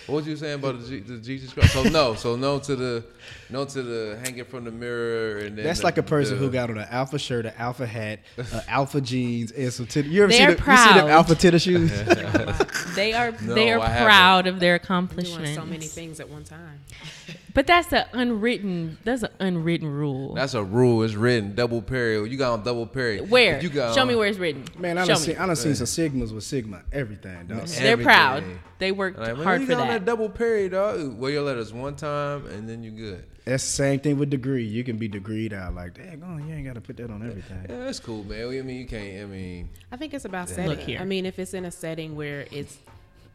What 0.07 0.15
was 0.17 0.27
you 0.27 0.35
saying 0.35 0.55
about 0.55 0.79
the, 0.81 0.87
G, 0.87 0.99
the 0.99 1.17
Jesus 1.17 1.53
Christ? 1.53 1.73
So 1.73 1.83
no, 1.83 2.13
so 2.15 2.35
no 2.35 2.59
to 2.59 2.75
the 2.75 3.03
no 3.49 3.65
to 3.65 3.81
the 3.81 4.19
hanging 4.23 4.45
from 4.45 4.65
the 4.65 4.71
mirror 4.71 5.37
and 5.39 5.57
then 5.57 5.63
that's 5.65 5.79
the- 5.79 5.85
like 5.85 5.97
a 5.97 6.03
person 6.03 6.35
the- 6.37 6.45
who 6.45 6.51
got 6.51 6.69
on 6.69 6.77
an 6.77 6.87
alpha 6.89 7.17
shirt, 7.19 7.45
an 7.45 7.53
alpha 7.57 7.85
hat, 7.85 8.19
uh, 8.37 8.61
alpha 8.67 9.01
jeans, 9.01 9.51
and 9.51 9.71
some 9.71 9.85
tennis. 9.87 10.11
You 10.11 10.23
ever 10.23 10.31
They 10.31 10.37
see 10.39 10.43
are 10.45 10.55
the, 10.55 10.71
you 10.71 10.77
see 10.77 10.93
them 10.93 11.07
alpha 11.07 11.35
tennis 11.35 11.63
shoes? 11.63 11.91
They 12.95 13.13
are 13.13 13.31
No, 13.41 13.53
they 13.53 13.71
are 13.71 13.79
I 13.79 13.87
haven't. 13.87 14.05
proud 14.05 14.47
of 14.47 14.59
their 14.59 14.77
Doing 14.77 14.83
accomplishments. 14.83 15.55
so 15.55 15.65
many 15.65 15.85
things 15.87 16.19
at 16.19 16.29
one 16.29 16.43
time. 16.43 16.79
But 17.53 17.65
that's 17.67 17.91
an 17.93 18.05
unwritten 18.13 18.97
that's 19.03 19.23
an 19.23 19.31
unwritten 19.39 19.87
rule. 19.87 20.33
That's 20.33 20.53
a 20.53 20.63
rule. 20.63 21.03
It's 21.03 21.13
written 21.15 21.55
double 21.55 21.81
period. 21.81 22.29
You 22.31 22.37
got 22.37 22.53
on 22.53 22.63
double 22.63 22.85
period. 22.87 23.29
where? 23.29 23.57
If 23.57 23.63
You 23.63 23.69
got 23.69 23.95
Show 23.95 24.01
on- 24.01 24.07
me 24.07 24.15
where 24.19 24.27
it's 24.27 24.37
written. 24.37 24.65
Man, 24.77 24.97
I 24.97 25.03
Show 25.03 25.13
done, 25.13 25.21
me. 25.21 25.25
seen, 25.27 25.37
I 25.37 25.45
done 25.47 25.55
seen 25.55 25.75
some 25.75 25.87
Sigmas 25.87 26.31
with 26.33 26.43
Sigma, 26.43 26.83
everything, 26.91 27.47
dog. 27.47 27.65
They're 27.67 27.97
proud. 27.97 28.43
They 28.77 28.91
worked 28.91 29.17
Like, 29.17 29.35
man, 29.35 29.43
hard 29.43 29.61
you 29.61 29.67
for 29.67 29.73
got 29.73 29.81
on 29.81 29.87
that. 29.87 29.99
that 29.99 30.05
double 30.05 30.29
period, 30.29 30.71
dog. 30.73 31.17
Wear 31.17 31.31
your 31.31 31.41
letters 31.43 31.73
one 31.73 31.95
time 31.95 32.45
and 32.47 32.69
then 32.69 32.83
you 32.83 32.91
good. 32.91 33.23
That's 33.45 33.63
the 33.63 33.69
same 33.71 33.99
thing 33.99 34.19
with 34.19 34.29
degree. 34.29 34.63
You 34.63 34.83
can 34.83 34.97
be 34.97 35.09
degreed 35.09 35.53
out 35.53 35.73
like, 35.73 35.95
dang, 35.95 36.21
on, 36.21 36.47
you 36.47 36.53
ain't 36.53 36.65
got 36.67 36.75
to 36.75 36.81
put 36.81 36.97
that 36.97 37.09
on 37.09 37.25
everything. 37.27 37.65
Yeah, 37.67 37.79
that's 37.79 37.99
cool, 37.99 38.23
man. 38.23 38.47
I 38.47 38.61
mean, 38.61 38.77
you 38.77 38.85
can't. 38.85 39.23
I 39.23 39.25
mean, 39.25 39.69
I 39.91 39.97
think 39.97 40.13
it's 40.13 40.25
about 40.25 40.49
Yeah. 40.49 40.55
setting. 40.55 40.69
Look 40.69 40.79
here. 40.81 40.99
I 40.99 41.05
mean, 41.05 41.25
if 41.25 41.39
it's 41.39 41.53
in 41.55 41.65
a 41.65 41.71
setting 41.71 42.15
where 42.15 42.45
it's 42.51 42.77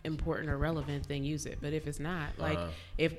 important 0.05 0.51
or 0.51 0.59
relevant, 0.59 1.09
then 1.09 1.25
use 1.25 1.47
it. 1.47 1.59
But 1.61 1.73
if 1.73 1.87
it's 1.89 1.99
not, 1.99 2.29
like 2.39 2.59
Uh-huh. 2.59 2.69
if 2.99 3.15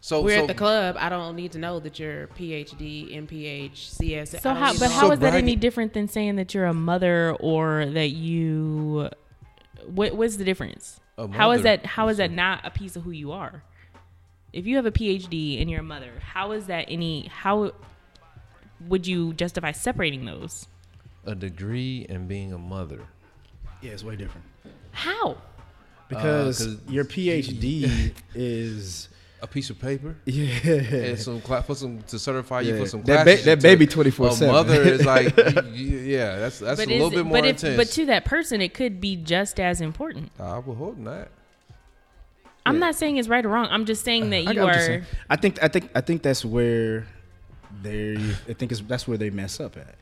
so 0.00 0.20
we're 0.22 0.36
so, 0.36 0.42
at 0.42 0.48
the 0.48 0.54
club, 0.54 0.96
I 0.98 1.08
don't 1.08 1.34
need 1.36 1.52
to 1.52 1.58
know 1.58 1.80
that 1.80 1.98
you're 1.98 2.28
PhD, 2.28 3.14
MPH, 3.16 3.76
CS. 3.76 4.40
So 4.42 4.54
how? 4.54 4.72
But 4.72 4.78
to 4.78 4.88
how 4.88 5.06
know- 5.08 5.12
is 5.14 5.18
that 5.20 5.34
any 5.34 5.56
different 5.56 5.94
than 5.94 6.08
saying 6.08 6.36
that 6.36 6.54
you're 6.54 6.66
a 6.66 6.74
mother 6.74 7.32
or 7.40 7.86
that 7.86 8.10
you? 8.10 9.10
What 9.86 10.14
What's 10.16 10.36
the 10.36 10.44
difference? 10.44 11.00
How 11.32 11.52
is 11.52 11.62
that? 11.62 11.86
How 11.86 12.08
is 12.08 12.14
is 12.14 12.18
that 12.18 12.30
not 12.30 12.60
a 12.64 12.70
piece 12.70 12.96
of 12.96 13.02
who 13.02 13.10
you 13.10 13.32
are? 13.32 13.62
If 14.52 14.66
you 14.66 14.76
have 14.76 14.86
a 14.86 14.90
PhD 14.92 15.60
and 15.60 15.70
you're 15.70 15.80
a 15.80 15.84
mother, 15.84 16.12
how 16.20 16.52
is 16.52 16.66
that 16.66 16.86
any? 16.88 17.26
How 17.28 17.72
would 18.86 19.06
you 19.06 19.32
justify 19.34 19.72
separating 19.72 20.24
those? 20.24 20.66
a 21.26 21.34
degree 21.34 22.06
and 22.08 22.28
being 22.28 22.52
a 22.52 22.58
mother. 22.58 23.00
Yeah, 23.82 23.90
it's 23.90 24.04
way 24.04 24.14
different. 24.14 24.46
How? 24.92 25.36
Because 26.08 26.62
uh, 26.62 26.64
'cause 26.66 26.78
your 26.88 27.04
PhD 27.04 28.12
is 28.34 29.08
A 29.46 29.48
piece 29.48 29.70
of 29.70 29.78
paper 29.78 30.16
yeah. 30.24 30.72
and 30.74 31.18
some 31.18 31.40
cla- 31.40 31.62
for 31.62 31.76
some 31.76 32.02
to 32.02 32.18
certify 32.18 32.62
you 32.62 32.74
Yeah. 32.74 32.80
for 32.80 32.86
some 32.88 33.02
That 33.04 33.24
ba- 33.24 33.42
that 33.44 33.62
baby 33.62 33.86
24/7. 33.86 34.48
A 34.48 34.52
mother 34.52 34.82
is 34.82 35.04
like, 35.06 35.36
y- 35.36 35.52
y- 35.64 35.72
yeah, 35.72 36.36
that's 36.36 36.58
that's 36.58 36.80
a 36.80 36.86
little 36.86 37.10
bit 37.10 37.24
more 37.24 37.40
but 37.40 37.62
if, 37.62 37.76
but 37.76 37.86
to 37.90 38.06
that 38.06 38.24
person, 38.24 38.60
it 38.60 38.74
could 38.74 39.00
be 39.00 39.14
just 39.14 39.60
as 39.60 39.80
important. 39.80 40.32
I 40.40 40.58
would 40.58 40.76
hope 40.76 40.98
not. 40.98 41.28
I'm 42.66 42.80
not 42.80 42.96
saying 42.96 43.18
it's 43.18 43.28
right 43.28 43.46
or 43.46 43.48
wrong. 43.50 43.68
I'm 43.70 43.84
just 43.84 44.04
saying 44.04 44.24
uh, 44.24 44.30
that 44.30 44.36
I 44.48 44.50
you 44.50 44.54
got 44.54 44.64
what 44.64 44.88
you're 44.88 45.02
I 45.30 45.36
think 45.36 45.62
I 45.62 45.68
think 45.68 45.90
I 45.94 46.00
think 46.00 46.22
that's 46.22 46.44
where 46.44 47.06
they 47.82 48.16
I 48.48 48.52
think 48.54 48.72
it's, 48.72 48.80
that's 48.80 49.06
where 49.06 49.16
they 49.16 49.30
mess 49.30 49.60
up 49.60 49.76
at. 49.76 49.94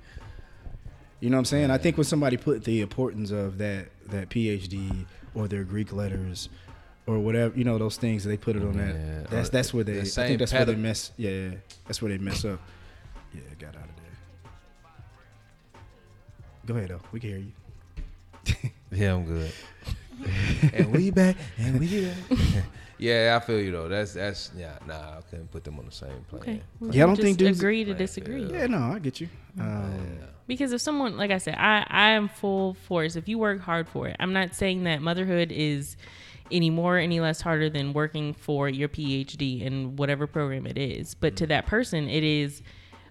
You 1.20 1.28
know 1.28 1.36
what 1.36 1.40
I'm 1.40 1.44
saying? 1.44 1.70
I 1.70 1.76
think 1.76 1.98
when 1.98 2.04
somebody 2.04 2.38
put 2.38 2.64
the 2.64 2.80
importance 2.80 3.30
of 3.30 3.58
that 3.58 3.88
that 4.08 4.30
PhD 4.30 5.04
or 5.34 5.48
their 5.48 5.64
Greek 5.64 5.92
letters 5.92 6.48
or 7.06 7.18
whatever, 7.18 7.56
you 7.56 7.64
know, 7.64 7.76
those 7.78 7.96
things 7.96 8.24
they 8.24 8.36
put 8.36 8.56
it 8.56 8.62
on 8.62 8.76
that. 8.76 9.30
That's 9.30 9.48
that's 9.50 9.74
where 9.74 9.84
the 9.84 9.92
they. 9.92 10.00
I 10.00 10.04
think 10.04 10.38
that's 10.38 10.52
where 10.52 10.64
they 10.64 10.74
mess. 10.76 11.12
Yeah, 11.16 11.30
yeah, 11.30 11.50
that's 11.86 12.00
where 12.00 12.10
they 12.10 12.18
mess 12.18 12.44
up. 12.44 12.60
Yeah, 13.34 13.40
got 13.58 13.68
out 13.76 13.82
of 13.84 13.96
there. 13.96 15.80
Go 16.66 16.76
ahead 16.76 16.88
though. 16.90 17.00
We 17.12 17.20
can 17.20 17.30
hear 17.30 17.38
you. 17.38 18.70
Yeah, 18.92 19.14
I'm 19.14 19.24
good. 19.24 19.50
and 20.72 20.92
we 20.92 21.10
back, 21.10 21.34
and 21.58 21.80
we 21.80 22.06
back. 22.06 22.16
yeah, 22.98 23.36
I 23.40 23.44
feel 23.44 23.60
you 23.60 23.72
though. 23.72 23.88
That's 23.88 24.12
that's 24.14 24.52
yeah. 24.56 24.78
Nah, 24.86 25.18
I 25.18 25.20
couldn't 25.28 25.50
put 25.50 25.64
them 25.64 25.80
on 25.80 25.86
the 25.86 25.90
same 25.90 26.24
plane. 26.28 26.42
Okay. 26.42 26.62
we 26.78 26.90
Yeah, 26.90 27.02
I 27.02 27.06
don't 27.08 27.16
think 27.16 27.38
dudes- 27.38 27.58
agree 27.58 27.82
to 27.82 27.90
Like, 27.90 27.98
disagree. 27.98 28.44
Yeah, 28.44 28.66
no, 28.68 28.78
I 28.78 29.00
get 29.00 29.20
you. 29.20 29.28
Um, 29.58 30.18
Because 30.46 30.72
if 30.72 30.80
someone, 30.80 31.16
like 31.16 31.32
I 31.32 31.38
said, 31.38 31.56
I, 31.56 31.84
I 31.88 32.10
am 32.10 32.28
full 32.28 32.74
force. 32.74 33.16
If 33.16 33.28
you 33.28 33.36
work 33.38 33.60
hard 33.60 33.88
for 33.88 34.06
it, 34.06 34.14
I'm 34.20 34.32
not 34.32 34.54
saying 34.54 34.84
that 34.84 35.02
motherhood 35.02 35.50
is 35.50 35.96
any 36.50 36.70
more, 36.70 36.98
any 36.98 37.20
less 37.20 37.40
harder 37.40 37.70
than 37.70 37.92
working 37.92 38.34
for 38.34 38.68
your 38.68 38.88
PhD 38.88 39.62
in 39.62 39.96
whatever 39.96 40.26
program 40.26 40.66
it 40.66 40.78
is. 40.78 41.14
But 41.14 41.36
to 41.36 41.44
mm. 41.44 41.48
that 41.48 41.66
person, 41.66 42.08
it 42.08 42.24
is 42.24 42.62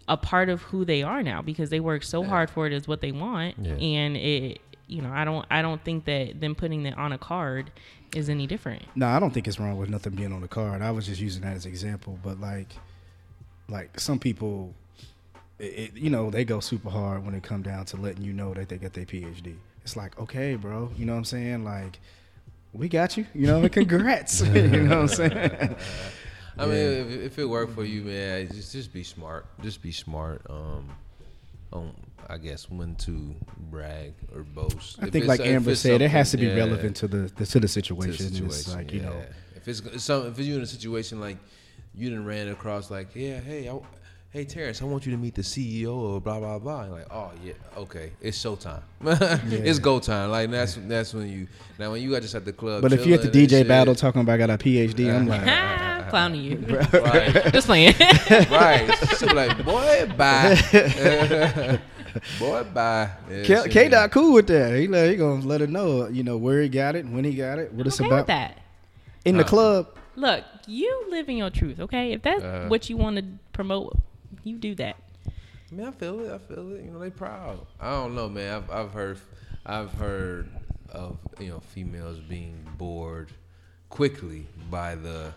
a 0.07 0.17
part 0.17 0.49
of 0.49 0.61
who 0.63 0.86
they 0.86 1.01
are 1.01 1.23
now 1.23 1.41
because 1.41 1.69
they 1.69 1.79
work 1.79 2.03
so 2.03 2.23
hard 2.23 2.49
for 2.49 2.67
it 2.67 2.73
is 2.73 2.88
what 2.88 3.01
they 3.01 3.11
want. 3.11 3.55
Yeah. 3.57 3.73
And 3.73 4.17
it, 4.17 4.59
you 4.88 5.01
know, 5.01 5.11
I 5.11 5.25
don't, 5.25 5.45
I 5.49 5.61
don't 5.61 5.84
think 5.84 6.05
that 6.05 6.39
them 6.39 6.55
putting 6.55 6.84
that 6.84 6.97
on 6.97 7.13
a 7.13 7.17
card 7.17 7.71
is 8.13 8.29
any 8.29 8.45
different. 8.45 8.84
No, 8.95 9.07
I 9.07 9.19
don't 9.19 9.34
think 9.34 9.47
it's 9.47 9.59
wrong 9.59 9.77
with 9.77 9.89
nothing 9.89 10.13
being 10.13 10.34
on 10.34 10.41
the 10.41 10.47
card. 10.47 10.81
I 10.81 10.91
was 10.91 11.07
just 11.07 11.21
using 11.21 11.41
that 11.43 11.55
as 11.55 11.65
an 11.65 11.71
example, 11.71 12.19
but 12.21 12.39
like, 12.39 12.67
like 13.69 13.99
some 13.99 14.19
people, 14.19 14.73
it, 15.57 15.63
it, 15.63 15.97
you 15.97 16.09
know, 16.09 16.29
they 16.29 16.43
go 16.43 16.59
super 16.59 16.89
hard 16.89 17.25
when 17.25 17.34
it 17.34 17.43
come 17.43 17.61
down 17.61 17.86
to 17.86 17.97
letting 17.97 18.23
you 18.23 18.34
know 18.34 18.53
that 18.53 18.69
they 18.69 18.77
got 18.77 18.93
their 18.93 19.05
PhD. 19.05 19.55
It's 19.84 19.95
like, 19.95 20.19
okay, 20.19 20.55
bro, 20.55 20.91
you 20.95 21.05
know 21.05 21.13
what 21.13 21.19
I'm 21.19 21.25
saying? 21.25 21.63
Like, 21.63 21.99
we 22.74 22.89
got 22.89 23.17
you, 23.17 23.26
you 23.34 23.47
know, 23.47 23.67
congrats, 23.69 24.41
you 24.53 24.67
know 24.84 25.01
what 25.01 25.01
I'm 25.01 25.07
saying? 25.07 25.76
I 26.57 26.65
mean, 26.65 26.76
if, 26.76 27.21
if 27.21 27.39
it 27.39 27.45
worked 27.45 27.74
for 27.74 27.84
you, 27.84 28.03
man, 28.03 28.47
just 28.51 28.71
just 28.71 28.93
be 28.93 29.03
smart. 29.03 29.45
Just 29.61 29.82
be 29.82 29.91
smart. 29.91 30.41
Um, 30.49 30.89
on 31.71 31.93
I 32.30 32.38
guess 32.38 32.69
when 32.69 32.95
to 32.97 33.36
brag 33.71 34.13
or 34.36 34.43
boast. 34.43 34.99
I 35.01 35.07
If 35.07 35.11
think, 35.11 35.26
like 35.26 35.41
Amber 35.41 35.76
said, 35.76 36.01
it 36.01 36.09
has 36.09 36.32
to 36.32 36.38
be 36.38 36.45
yeah, 36.45 36.55
relevant 36.55 36.95
to 36.97 37.07
the, 37.07 37.32
the 37.36 37.45
to 37.45 37.59
the 37.59 37.61
to 37.61 37.67
situation. 37.67 38.11
the 38.11 38.45
It's 38.45 38.57
situation. 38.57 38.74
like 38.74 38.93
you 38.93 39.01
know, 39.01 39.24
if 39.55 39.67
it's 39.67 40.03
some 40.03 40.28
if 40.28 40.39
you 40.39 40.55
in 40.55 40.61
a 40.61 40.65
situation 40.65 41.19
like 41.19 41.38
you 41.95 42.09
didn't 42.09 42.26
ran 42.26 42.47
across 42.49 42.89
like 42.89 43.09
yeah 43.15 43.39
hey 43.39 43.69
I, 43.69 43.80
hey 44.34 44.45
Terrence 44.45 44.81
I 44.81 44.86
want 44.86 45.05
you 45.05 45.11
to 45.11 45.17
meet 45.17 45.36
the 45.36 45.43
CEO 45.43 46.15
of 46.17 46.23
blah 46.23 46.39
blah 46.39 46.57
blah 46.59 46.81
and 46.81 46.91
like 46.93 47.05
oh 47.11 47.31
yeah 47.43 47.53
okay 47.77 48.11
it's 48.19 48.38
showtime 48.43 48.81
it's 49.51 49.77
go 49.79 49.99
time 49.99 50.31
like 50.31 50.49
that's 50.49 50.73
that's 50.88 51.13
when 51.13 51.29
you 51.29 51.47
now 51.77 51.91
when 51.91 52.01
you 52.01 52.09
got 52.11 52.23
just 52.23 52.34
at 52.34 52.43
the 52.43 52.51
club 52.53 52.81
but 52.81 52.91
if 52.93 53.05
you're 53.05 53.15
at 53.19 53.21
the 53.21 53.29
DJ 53.29 53.49
shit, 53.59 53.67
battle 53.67 53.93
talking 53.95 54.21
about 54.21 54.34
I 54.34 54.38
got 54.38 54.49
a 54.49 54.57
PhD, 54.57 55.13
I'm 55.13 55.27
like, 55.34 55.41
Ah, 55.45 56.07
clowning 56.09 56.41
you. 56.41 56.57
right 56.57 57.53
Just 57.53 57.67
playing. 57.67 57.93
right 58.49 58.89
she 59.19 59.27
be 59.27 59.34
like 59.34 59.63
boy 59.63 60.11
bye 60.17 61.79
boy 62.39 62.63
bye 62.73 63.09
yeah, 63.29 63.43
K, 63.43 63.69
K 63.69 63.89
dot 63.89 64.11
cool 64.11 64.34
with 64.34 64.47
that. 64.47 64.75
He 64.77 64.88
let, 64.88 65.09
he 65.09 65.15
gonna 65.15 65.45
let 65.45 65.61
her 65.61 65.67
know, 65.67 66.07
you 66.07 66.23
know, 66.23 66.38
where 66.38 66.61
he 66.61 66.69
got 66.69 66.95
it, 66.95 67.05
when 67.07 67.23
he 67.23 67.34
got 67.36 67.57
it, 67.59 67.71
what 67.73 67.88
it's 67.88 67.99
okay 67.99 68.07
about. 68.07 68.17
with 68.19 68.27
that. 68.27 68.57
In 69.25 69.38
the 69.38 69.43
Uh, 69.43 69.47
club, 69.47 69.88
Look, 70.15 70.43
you 70.67 71.05
live 71.09 71.27
in 71.27 71.38
your 71.38 71.49
truth, 71.49 71.79
okay? 71.79 72.11
If 72.13 72.21
that's 72.21 72.43
Uh. 72.43 72.65
what 72.67 72.88
you 72.89 72.97
want 72.97 73.17
to 73.17 73.23
promote, 73.51 73.97
you 74.43 74.57
do 74.57 74.75
that. 74.75 74.95
I 75.27 75.75
mean, 75.75 75.88
I 75.88 75.91
feel 75.91 76.19
it. 76.21 76.31
I 76.31 76.38
feel 76.38 76.71
it. 76.75 76.84
You 76.84 76.91
know, 76.91 76.99
they 76.99 77.09
proud. 77.09 77.59
I 77.79 77.89
don't 77.91 78.15
know, 78.15 78.29
man. 78.29 78.55
I've 78.55 78.69
I've 78.71 78.91
heard, 78.93 79.19
I've 79.65 79.91
heard 79.93 80.49
of 80.89 81.17
you 81.39 81.49
know 81.49 81.59
females 81.59 82.19
being 82.19 82.67
bored 82.77 83.31
quickly 83.89 84.45
by 84.69 84.95
the 84.95 85.34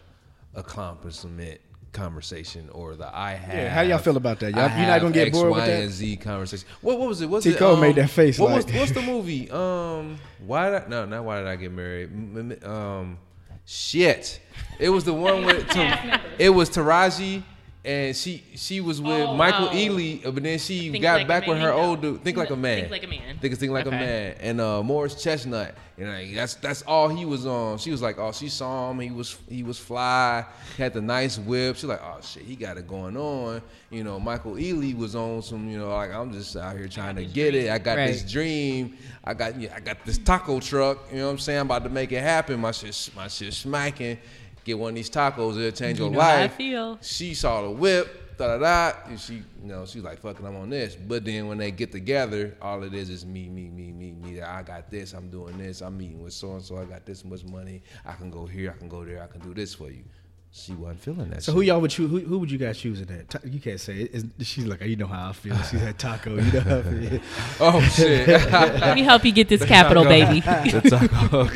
accomplishment 0.54 1.60
conversation 1.92 2.68
or 2.72 2.94
the 2.94 3.08
I 3.16 3.32
have. 3.32 3.54
Yeah, 3.54 3.68
how 3.70 3.82
do 3.82 3.88
y'all 3.88 3.98
feel 3.98 4.16
about 4.18 4.40
that? 4.40 4.52
Y'all, 4.54 4.68
you're 4.68 4.86
not 4.86 5.00
gonna 5.00 5.14
get 5.14 5.28
X, 5.28 5.36
bored 5.38 5.50
with 5.50 5.60
Y, 5.60 5.66
that? 5.66 5.82
and 5.84 5.90
Z 5.90 6.16
conversation. 6.18 6.66
What 6.82 6.98
what 6.98 7.08
was 7.08 7.20
it? 7.22 7.28
What's 7.30 7.44
T. 7.44 7.50
it? 7.52 7.58
Cole 7.58 7.74
um, 7.74 7.80
made 7.80 7.96
that 7.96 8.10
face 8.10 8.38
What 8.38 8.50
like- 8.52 8.66
was 8.66 8.74
what's 8.74 8.92
the 8.92 9.02
movie? 9.02 9.50
Um, 9.50 10.18
why 10.46 10.70
did 10.70 10.82
I, 10.82 10.88
no 10.88 11.06
not 11.06 11.24
why 11.24 11.38
did 11.38 11.46
I 11.46 11.56
get 11.56 11.72
married? 11.72 12.10
M- 12.12 12.52
m- 12.52 12.70
Um, 12.70 13.18
shit. 13.64 14.40
It 14.78 14.90
was 14.90 15.04
the 15.04 15.14
one 15.14 15.44
with 15.46 15.66
Ta- 15.70 16.20
it 16.38 16.50
was 16.50 16.68
Taraji. 16.68 17.42
And 17.86 18.16
she 18.16 18.42
she 18.56 18.80
was 18.80 19.00
with 19.00 19.12
Oh, 19.12 19.34
Michael 19.36 19.68
oh. 19.68 19.74
Ealy, 19.74 20.20
but 20.24 20.42
then 20.42 20.58
she 20.58 20.90
Think 20.90 21.02
got 21.02 21.18
Like 21.18 21.28
back 21.28 21.46
with 21.46 21.58
her 21.58 21.72
Man? 21.72 21.84
old 21.84 22.02
dude. 22.02 22.24
Think 22.24 22.36
like 22.36 22.50
a 22.50 22.56
man. 22.56 22.80
Think 22.80 22.90
Like 22.90 23.04
a 23.04 23.06
Man. 23.06 23.38
Think 23.38 23.56
think 23.58 23.70
like 23.70 23.86
a 23.86 23.90
man. 23.92 24.34
And 24.40 24.60
uh, 24.60 24.82
Morris 24.82 25.22
Chestnut. 25.22 25.76
And 25.96 26.08
like, 26.08 26.34
that's 26.34 26.54
that's 26.54 26.82
all 26.82 27.08
he 27.08 27.24
was 27.24 27.46
on. 27.46 27.78
She 27.78 27.92
was 27.92 28.02
like, 28.02 28.18
oh, 28.18 28.32
she 28.32 28.48
saw 28.48 28.90
him. 28.90 28.98
He 28.98 29.12
was 29.12 29.38
he 29.48 29.62
was 29.62 29.78
fly. 29.78 30.44
He 30.76 30.82
had 30.82 30.94
the 30.94 31.00
nice 31.00 31.38
whip. 31.38 31.76
She's 31.76 31.84
like, 31.84 32.02
oh 32.02 32.18
shit, 32.22 32.42
he 32.42 32.56
got 32.56 32.76
it 32.76 32.88
going 32.88 33.16
on. 33.16 33.62
You 33.90 34.02
know, 34.02 34.18
Michael 34.18 34.54
Ealy 34.54 34.96
was 34.96 35.14
on 35.14 35.40
some. 35.42 35.70
You 35.70 35.78
know, 35.78 35.88
like 35.90 36.12
I'm 36.12 36.32
just 36.32 36.56
out 36.56 36.76
here 36.76 36.88
trying 36.88 37.14
to 37.14 37.24
get 37.24 37.54
it. 37.54 37.70
I 37.70 37.78
got 37.78 37.94
this 37.96 38.28
dream. 38.28 38.96
I 39.22 39.32
got 39.32 39.60
yeah, 39.60 39.72
I 39.76 39.78
got 39.78 40.04
this 40.04 40.18
taco 40.18 40.58
truck. 40.58 40.98
You 41.12 41.18
know 41.18 41.26
what 41.26 41.32
I'm 41.34 41.38
saying? 41.38 41.60
I'm 41.60 41.66
about 41.66 41.84
to 41.84 41.88
make 41.88 42.10
it 42.10 42.20
happen. 42.20 42.58
My 42.58 42.72
shit 42.72 43.10
my 43.14 43.28
shit 43.28 43.54
smacking. 43.54 44.18
Get 44.66 44.76
one 44.76 44.88
of 44.90 44.94
these 44.96 45.08
tacos. 45.08 45.56
It'll 45.56 45.70
change 45.70 45.98
You 46.00 46.06
your 46.06 46.12
know 46.14 46.20
how 46.20 46.28
I 46.28 46.40
life. 46.42 46.54
feel. 46.56 46.98
She 47.00 47.34
saw 47.34 47.62
the 47.62 47.70
whip. 47.70 48.36
Da 48.36 48.48
da 48.48 48.58
da. 48.58 48.98
And 49.08 49.18
she, 49.18 49.34
you 49.34 49.42
know, 49.62 49.86
she's 49.86 50.02
like, 50.02 50.18
"Fucking, 50.18 50.44
I'm 50.44 50.56
on 50.56 50.68
this." 50.70 50.96
But 50.96 51.24
then 51.24 51.46
when 51.46 51.56
they 51.56 51.70
get 51.70 51.92
together, 51.92 52.56
all 52.60 52.82
it 52.82 52.92
is 52.92 53.08
is 53.08 53.24
me, 53.24 53.48
me, 53.48 53.68
me, 53.68 53.92
me, 53.92 54.10
me. 54.12 54.42
I 54.42 54.62
got 54.64 54.90
this. 54.90 55.12
I'm 55.12 55.30
doing 55.30 55.56
this. 55.56 55.82
I'm 55.82 55.96
meeting 55.96 56.20
with 56.20 56.32
so 56.32 56.50
and 56.54 56.62
so. 56.62 56.76
I 56.78 56.84
got 56.84 57.06
this 57.06 57.24
much 57.24 57.44
money. 57.44 57.80
I 58.04 58.14
can 58.14 58.28
go 58.30 58.44
here. 58.44 58.74
I 58.76 58.78
can 58.78 58.88
go 58.88 59.04
there. 59.04 59.22
I 59.22 59.28
can 59.28 59.40
do 59.40 59.54
this 59.54 59.72
for 59.74 59.88
you. 59.88 60.02
she 60.50 60.72
wasn't 60.72 61.00
feeling 61.00 61.30
that. 61.30 61.44
So 61.44 61.52
shit. 61.52 61.54
who 61.56 61.60
y'all 61.62 61.80
would 61.80 61.90
choose? 61.92 62.10
Who, 62.10 62.18
who 62.18 62.38
would 62.40 62.50
you 62.50 62.58
guys 62.58 62.76
choose 62.76 63.00
in 63.00 63.06
that? 63.06 63.30
Ta- 63.30 63.38
You 63.44 63.60
can't 63.60 63.80
say 63.80 64.00
it. 64.00 64.14
It's- 64.16 64.46
she's 64.46 64.66
like, 64.66 64.82
oh, 64.82 64.86
you 64.86 64.96
know 64.96 65.06
how 65.06 65.28
I 65.28 65.32
feel. 65.32 65.56
She's 65.62 65.80
had 65.80 65.96
taco. 65.98 66.34
You 66.34 66.52
know 66.52 66.60
how 66.60 66.78
I 66.78 66.82
feel. 66.82 67.20
Oh 67.60 67.80
shit! 67.82 68.26
Let 68.82 68.96
me 68.96 69.02
help 69.04 69.24
you 69.24 69.32
get 69.32 69.48
this 69.48 69.64
capital, 69.64 70.04
baby. 70.16 70.40
the 70.40 70.80
taco. 70.90 71.48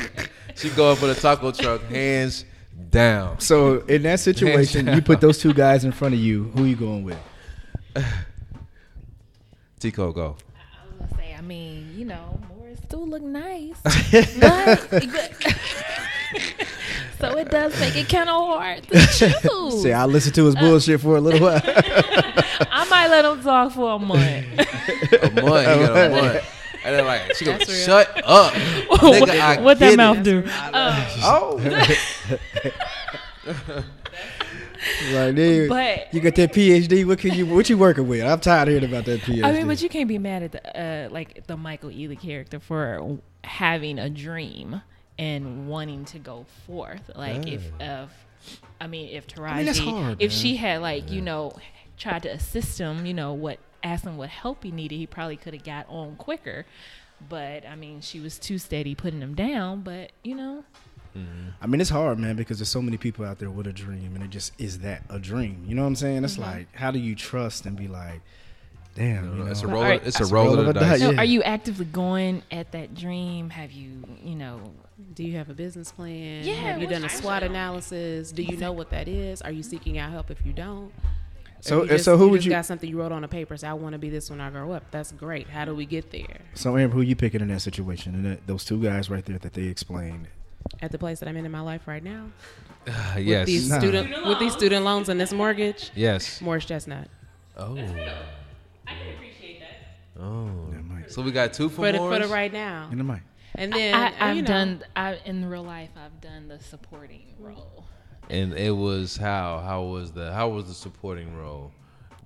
she 0.54 0.70
going 0.70 0.96
for 0.96 1.06
the 1.08 1.14
taco 1.14 1.50
truck, 1.52 1.82
hands 1.84 2.44
down. 2.88 3.40
So 3.40 3.80
in 3.80 4.02
that 4.02 4.20
situation, 4.20 4.86
you 4.88 5.02
put 5.02 5.20
those 5.20 5.38
two 5.38 5.52
guys 5.52 5.84
in 5.84 5.92
front 5.92 6.14
of 6.14 6.20
you. 6.20 6.44
Who 6.56 6.64
you 6.64 6.76
going 6.76 7.04
with? 7.04 7.18
Tico 9.78 10.12
go. 10.12 10.36
I 10.54 10.86
was 10.86 11.10
gonna 11.10 11.22
say, 11.22 11.34
I 11.36 11.40
mean, 11.40 11.92
you 11.96 12.04
know, 12.04 12.40
Morris 12.48 12.80
do 12.88 12.98
look 12.98 13.22
nice, 13.22 13.76
but, 13.82 14.88
but- 14.90 15.56
so 17.18 17.36
it 17.38 17.50
does 17.50 17.78
make 17.80 17.96
it 17.96 18.08
kind 18.08 18.28
of 18.28 18.36
hard 18.46 18.82
to 18.88 18.98
choose. 19.42 19.82
Say 19.82 19.92
I 19.92 20.04
listened 20.06 20.34
to 20.36 20.44
his 20.46 20.56
uh, 20.56 20.60
bullshit 20.60 21.00
for 21.00 21.16
a 21.16 21.20
little 21.20 21.40
while. 21.40 21.60
I 21.64 22.86
might 22.90 23.08
let 23.08 23.24
him 23.24 23.42
talk 23.42 23.72
for 23.72 23.92
a 23.94 23.98
month. 23.98 24.20
A 24.22 25.30
month, 25.30 25.36
you 25.42 25.42
got 25.42 25.96
a 25.96 26.10
month. 26.10 26.44
And 26.84 26.94
then 26.96 27.04
like 27.06 27.34
she 27.36 27.44
go, 27.44 27.52
That's 27.52 27.68
real. 27.68 27.84
shut 27.86 28.22
up, 28.24 28.52
nigga. 28.54 29.40
I 29.40 29.60
what 29.60 29.78
that 29.80 29.96
mouth 29.96 30.18
it. 30.18 30.22
do? 30.24 30.44
Oh, 30.46 31.60
like, 35.12 35.34
dude, 35.34 35.68
But- 35.68 36.12
you 36.12 36.20
got 36.20 36.34
that 36.36 36.52
PhD. 36.52 37.06
What 37.06 37.18
can 37.18 37.34
you? 37.34 37.46
What 37.46 37.68
you 37.68 37.78
working 37.78 38.08
with? 38.08 38.22
I'm 38.24 38.40
tired 38.40 38.68
of 38.68 38.74
hearing 38.74 38.88
about 38.88 39.04
that 39.04 39.20
PhD. 39.20 39.44
I 39.44 39.52
mean, 39.52 39.66
but 39.66 39.82
you 39.82 39.88
can't 39.88 40.08
be 40.08 40.18
mad 40.18 40.42
at 40.42 40.52
the 40.52 40.80
uh, 40.80 41.08
like 41.10 41.46
the 41.46 41.56
Michael 41.56 41.90
Ealy 41.90 42.18
character 42.18 42.58
for 42.58 43.18
having 43.44 43.98
a 43.98 44.10
dream 44.10 44.82
and 45.18 45.68
wanting 45.68 46.04
to 46.06 46.18
go 46.18 46.46
forth. 46.66 47.10
Like 47.14 47.46
if, 47.46 47.62
if 47.78 48.10
I 48.80 48.86
mean, 48.86 49.10
if 49.10 49.26
Taraji, 49.26 49.84
mean, 49.84 49.94
hard, 49.94 50.12
if 50.22 50.30
man. 50.32 50.38
she 50.38 50.56
had 50.56 50.80
like 50.80 51.10
you 51.10 51.20
know 51.20 51.52
tried 51.98 52.22
to 52.22 52.30
assist 52.30 52.78
him, 52.78 53.04
you 53.04 53.12
know 53.14 53.34
what, 53.34 53.58
ask 53.82 54.04
him 54.04 54.16
what 54.16 54.28
help 54.28 54.62
he 54.64 54.70
needed, 54.70 54.96
he 54.96 55.06
probably 55.06 55.36
could 55.36 55.54
have 55.54 55.64
got 55.64 55.86
on 55.88 56.16
quicker. 56.16 56.66
But 57.28 57.66
I 57.66 57.76
mean, 57.76 58.00
she 58.00 58.20
was 58.20 58.38
too 58.38 58.58
steady 58.58 58.94
putting 58.94 59.20
him 59.20 59.34
down. 59.34 59.82
But 59.82 60.12
you 60.22 60.34
know, 60.34 60.64
mm-hmm. 61.16 61.48
I 61.60 61.66
mean, 61.66 61.80
it's 61.80 61.90
hard, 61.90 62.18
man, 62.18 62.36
because 62.36 62.58
there's 62.58 62.68
so 62.70 62.80
many 62.82 62.96
people 62.96 63.24
out 63.24 63.38
there 63.38 63.50
with 63.50 63.66
a 63.66 63.72
dream, 63.72 64.12
and 64.14 64.24
it 64.24 64.30
just 64.30 64.52
is 64.58 64.78
that 64.80 65.02
a 65.10 65.18
dream. 65.18 65.64
You 65.66 65.74
know 65.74 65.82
what 65.82 65.88
I'm 65.88 65.96
saying? 65.96 66.24
It's 66.24 66.34
mm-hmm. 66.34 66.42
like, 66.42 66.74
how 66.74 66.90
do 66.90 66.98
you 66.98 67.14
trust 67.14 67.66
and 67.66 67.76
be 67.76 67.88
like, 67.88 68.22
damn, 68.94 69.36
you 69.36 69.44
know, 69.44 69.50
it's 69.50 69.62
a 69.62 69.66
But 69.66 69.72
roll. 69.72 69.82
are- 69.84 69.92
It's 69.92 70.16
a 70.16 70.20
That's 70.20 70.30
a 70.30 70.34
roll 70.34 70.44
roll 70.46 70.58
of 70.60 70.68
of 70.68 70.74
the 70.74 70.80
a 70.80 70.82
dice. 70.82 70.90
dice. 70.92 71.00
so 71.00 71.10
Yeah. 71.10 71.18
are 71.18 71.24
you 71.24 71.42
actively 71.42 71.84
going 71.84 72.42
at 72.50 72.72
that 72.72 72.94
dream? 72.94 73.50
Have 73.50 73.72
you, 73.72 74.02
you 74.24 74.34
know, 74.34 74.72
Do 75.14 75.24
you 75.24 75.36
have 75.38 75.48
a 75.50 75.54
business 75.54 75.92
plan? 75.92 76.44
Yeah, 76.44 76.54
Have 76.54 76.80
you 76.80 76.86
done 76.86 77.04
a 77.04 77.08
SWOT 77.08 77.42
analysis? 77.42 78.32
Do 78.32 78.42
you 78.42 78.56
know 78.56 78.72
what 78.72 78.90
that 78.90 79.08
is? 79.08 79.40
Are 79.42 79.50
you 79.50 79.62
seeking 79.62 79.98
out 79.98 80.10
help 80.10 80.30
if 80.30 80.44
you 80.44 80.52
don't? 80.52 80.92
So, 81.62 81.80
Or 81.80 81.82
you 81.84 81.88
just, 81.90 82.04
so 82.04 82.16
who 82.16 82.24
you 82.26 82.30
would 82.30 82.36
just 82.38 82.46
you? 82.46 82.50
got 82.52 82.64
something 82.66 82.88
you 82.88 82.98
wrote 82.98 83.12
on 83.12 83.22
a 83.24 83.28
paper? 83.28 83.56
Say, 83.56 83.68
I 83.68 83.74
want 83.74 83.92
to 83.92 83.98
be 83.98 84.08
this 84.10 84.30
when 84.30 84.40
I 84.40 84.50
grow 84.50 84.72
up. 84.72 84.84
That's 84.90 85.12
great. 85.12 85.48
How 85.48 85.64
do 85.64 85.74
we 85.74 85.84
get 85.86 86.10
there? 86.10 86.38
So, 86.54 86.76
Amber, 86.76 86.94
who 86.94 87.02
you 87.02 87.14
picking 87.16 87.40
in 87.40 87.48
that 87.48 87.60
situation? 87.60 88.14
And 88.14 88.24
that, 88.24 88.46
those 88.46 88.64
two 88.64 88.82
guys 88.82 89.10
right 89.10 89.24
there 89.24 89.38
that 89.38 89.52
they 89.52 89.64
explained. 89.64 90.28
At 90.82 90.90
the 90.92 90.98
place 90.98 91.20
that 91.20 91.28
I'm 91.28 91.36
in 91.36 91.44
in 91.44 91.52
my 91.52 91.60
life 91.60 91.86
right 91.86 92.02
now, 92.02 92.26
yes. 93.18 93.46
these 93.46 93.68
Nah. 93.68 93.78
student 93.78 94.26
with 94.26 94.38
these 94.38 94.52
student 94.52 94.84
loans 94.84 95.08
and 95.08 95.20
this 95.20 95.32
mortgage, 95.32 95.90
Yes. 95.94 96.40
Morris 96.40 96.64
Chestnut. 96.64 97.08
Oh. 97.56 97.74
That's 97.74 97.92
real. 97.92 98.04
I 98.86 98.90
can 98.94 99.14
appreciate 99.14 99.60
that. 99.60 100.22
Oh. 100.22 100.50
Yeah, 100.72 100.78
Mike. 100.82 101.10
So 101.10 101.22
we 101.22 101.30
got 101.32 101.52
two 101.52 101.68
for 101.68 101.76
For 101.86 101.92
the, 101.92 101.98
for 101.98 102.18
the 102.18 102.28
right 102.28 102.52
now, 102.52 102.88
In 102.92 102.98
the 102.98 103.04
mic. 103.04 103.20
and 103.54 103.72
then 103.72 103.94
I, 103.94 104.06
uh, 104.06 104.12
I've 104.20 104.36
you 104.36 104.42
know, 104.42 104.48
done. 104.48 104.84
I 104.96 105.18
in 105.24 105.48
real 105.48 105.62
life, 105.64 105.90
I've 105.96 106.20
done 106.20 106.48
the 106.48 106.58
supporting 106.60 107.22
role. 107.38 107.84
And 108.30 108.54
it 108.54 108.70
was 108.70 109.16
how? 109.16 109.58
How 109.58 109.82
was 109.82 110.12
the 110.12 110.32
how 110.32 110.48
was 110.50 110.66
the 110.68 110.74
supporting 110.74 111.36
role? 111.36 111.72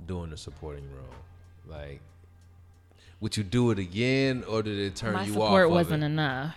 Doing 0.07 0.29
the 0.31 0.37
supporting 0.37 0.85
role, 0.95 1.15
like, 1.79 2.01
would 3.21 3.35
you 3.39 3.43
do 3.43 3.71
it 3.71 3.79
again, 3.79 4.45
or 4.47 4.63
did 4.63 4.79
it 4.79 4.95
turn 4.95 5.15
My 5.15 5.25
you 5.25 5.33
off? 5.33 5.39
My 5.39 5.45
support 5.47 5.71
wasn't 5.71 6.03
of 6.03 6.11
it 6.11 6.13
enough. 6.13 6.57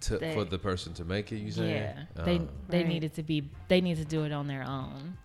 to, 0.00 0.18
they- 0.18 0.32
for 0.34 0.44
the 0.44 0.58
person 0.58 0.94
to 0.94 1.04
make 1.04 1.32
it? 1.32 1.36
You 1.36 1.50
saying? 1.50 1.70
Yeah, 2.16 2.24
they 2.24 2.38
Oh. 2.38 2.48
they 2.68 2.78
Right. 2.78 2.88
needed 2.88 3.14
to 3.14 3.22
be. 3.22 3.50
They 3.68 3.82
need 3.82 3.98
to 3.98 4.06
do 4.06 4.24
it 4.24 4.32
on 4.32 4.46
their 4.46 4.62
own. 4.62 5.18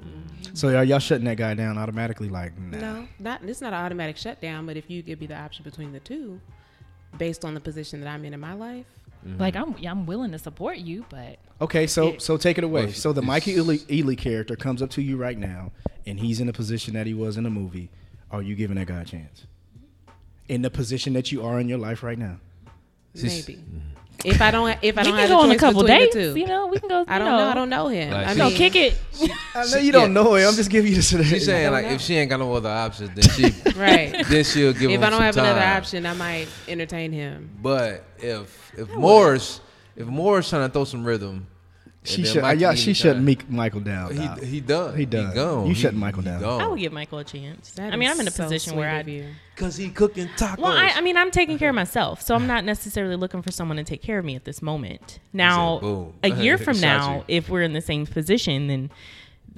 Mm-hmm. 0.00 0.54
So, 0.54 0.76
are 0.76 0.84
y'all 0.84 0.98
shutting 1.00 1.24
that 1.24 1.36
guy 1.36 1.54
down 1.54 1.78
automatically? 1.78 2.28
Like, 2.28 2.56
nah. 2.58 2.78
No, 2.78 3.08
not 3.18 3.42
it's 3.44 3.60
not 3.60 3.72
an 3.72 3.84
automatic 3.84 4.16
shutdown. 4.16 4.66
But 4.66 4.76
if 4.76 4.88
you 4.88 5.02
give 5.02 5.20
me 5.20 5.26
the 5.26 5.36
option 5.36 5.64
between 5.64 5.92
the 5.92 6.00
two, 6.00 6.40
based 7.18 7.44
on 7.44 7.54
the 7.54 7.60
position 7.60 8.00
that 8.00 8.08
I'm 8.08 8.24
in 8.24 8.34
in 8.34 8.40
my 8.40 8.54
life, 8.54 8.86
Mm-hmm. 9.26 9.40
Like 9.40 9.56
I'm, 9.56 9.76
yeah, 9.78 9.90
I'm 9.90 10.06
willing 10.06 10.32
to 10.32 10.38
support 10.38 10.78
you, 10.78 11.04
but 11.08 11.38
Okay, 11.60 11.86
so 11.86 12.08
It- 12.08 12.22
so 12.22 12.36
take 12.36 12.58
it 12.58 12.64
away. 12.64 12.92
So 12.92 13.12
the 13.12 13.22
Mikey 13.22 13.54
Ealy, 13.56 13.78
Ealy 13.86 14.18
character 14.18 14.54
comes 14.56 14.82
up 14.82 14.90
to 14.90 15.02
you 15.02 15.16
right 15.16 15.38
now, 15.38 15.72
and 16.06 16.20
he's 16.20 16.40
in 16.40 16.46
the 16.46 16.52
position 16.52 16.94
that 16.94 17.06
he 17.06 17.14
was 17.14 17.36
in 17.36 17.44
the 17.44 17.50
movie. 17.50 17.90
Are 18.30 18.42
you 18.42 18.54
giving 18.54 18.76
that 18.76 18.86
guy 18.86 19.00
a 19.00 19.04
chance? 19.04 19.46
In 20.48 20.60
the 20.62 20.70
position 20.70 21.12
that 21.14 21.32
you 21.32 21.42
are 21.44 21.58
in 21.58 21.68
your 21.68 21.78
life 21.78 22.02
right 22.02 22.18
now. 22.18 22.38
She's- 23.14 23.46
maybe. 23.48 23.62
If 24.24 24.40
I 24.40 24.50
don't, 24.50 24.78
if 24.82 24.96
I 24.96 25.02
we 25.02 25.04
don't 25.04 25.12
can 25.12 25.18
have 25.20 25.28
go 25.28 25.40
on 25.40 25.50
a 25.50 25.56
couple 25.56 25.82
between 25.82 25.98
dates. 26.00 26.14
two, 26.14 26.34
You 26.36 26.46
know, 26.46 26.66
we 26.68 26.78
can 26.78 26.88
go. 26.88 27.04
I 27.06 27.18
don't 27.18 27.28
know. 27.28 27.36
know. 27.38 27.48
I 27.48 27.54
don't 27.54 27.68
know 27.68 27.88
him. 27.88 28.10
Like, 28.12 28.26
I 28.26 28.32
she- 28.32 28.38
No, 28.38 28.48
mean, 28.48 28.56
kick 28.56 28.76
it. 28.76 28.98
I 29.54 29.66
know 29.70 29.76
you 29.78 29.92
don't 29.92 30.12
know 30.14 30.34
him. 30.34 30.48
I'm 30.48 30.54
just 30.54 30.70
giving 30.70 30.90
you 30.92 30.96
the. 30.96 31.02
She's 31.24 31.44
saying 31.44 31.72
like 31.72 31.84
know. 31.86 31.92
if 31.92 32.00
she 32.00 32.14
ain't 32.16 32.30
got 32.30 32.40
no 32.40 32.52
other 32.54 32.70
options, 32.70 33.10
then 33.14 33.22
she 33.34 33.70
Right. 33.78 34.24
then 34.28 34.44
she'll 34.44 34.72
give 34.72 34.90
if 34.90 34.96
him 34.96 35.02
I 35.04 35.10
don't 35.10 35.18
some 35.18 35.22
have 35.24 35.36
another 35.36 35.60
option, 35.60 36.06
I 36.06 36.14
might 36.14 36.48
entertain 36.68 37.12
him. 37.12 37.50
But 37.60 38.04
if 38.18 38.72
if 38.78 38.90
Morris 38.94 39.60
if 39.96 40.06
Morris 40.06 40.48
trying 40.48 40.66
to 40.68 40.72
throw 40.72 40.84
some 40.84 41.04
rhythm, 41.04 41.46
She 42.06 42.16
and 42.16 42.24
then 42.26 42.34
shut. 42.34 42.58
Yeah, 42.58 42.74
she 42.74 42.92
shut 42.92 43.16
tryna- 43.16 43.22
Meek 43.24 43.48
Michael 43.50 43.80
down. 43.80 44.14
dog. 44.14 44.40
He 44.40 44.46
he 44.46 44.60
done. 44.60 44.96
He 44.96 45.06
done. 45.06 45.34
gone. 45.34 45.66
You 45.66 45.74
He- 45.74 45.80
shutting 45.80 45.98
Michael 45.98 46.22
down. 46.22 46.40
gone. 46.40 46.60
I 46.60 46.66
would 46.66 46.78
give 46.78 46.92
Michael 46.92 47.18
a 47.18 47.24
chance. 47.24 47.70
That 47.72 47.92
I 47.94 47.96
mean, 47.96 48.10
I'm 48.10 48.20
in 48.20 48.28
a 48.28 48.30
so 48.30 48.44
position 48.44 48.76
where 48.76 49.00
of 49.00 49.06
I. 49.06 49.10
you. 49.10 49.26
Cause 49.56 49.76
he 49.76 49.88
cooking 49.88 50.28
tacos. 50.36 50.58
Well, 50.58 50.72
I, 50.72 50.88
I 50.96 51.00
mean, 51.00 51.16
I'm 51.16 51.30
taking 51.30 51.58
care 51.58 51.70
of 51.70 51.74
myself, 51.74 52.20
so 52.20 52.34
I'm 52.34 52.46
not 52.46 52.64
necessarily 52.64 53.16
looking 53.16 53.40
for 53.40 53.52
someone 53.52 53.76
to 53.78 53.84
take 53.84 54.02
care 54.02 54.18
of 54.18 54.24
me 54.24 54.34
at 54.36 54.44
this 54.44 54.60
moment. 54.60 55.18
Now, 55.32 55.78
boom. 55.78 56.12
a 56.22 56.28
year 56.30 56.58
from 56.58 56.78
now, 56.80 57.18
you. 57.18 57.24
if 57.28 57.48
we're 57.48 57.62
in 57.62 57.72
the 57.72 57.80
same 57.80 58.04
position, 58.04 58.66
then 58.66 58.90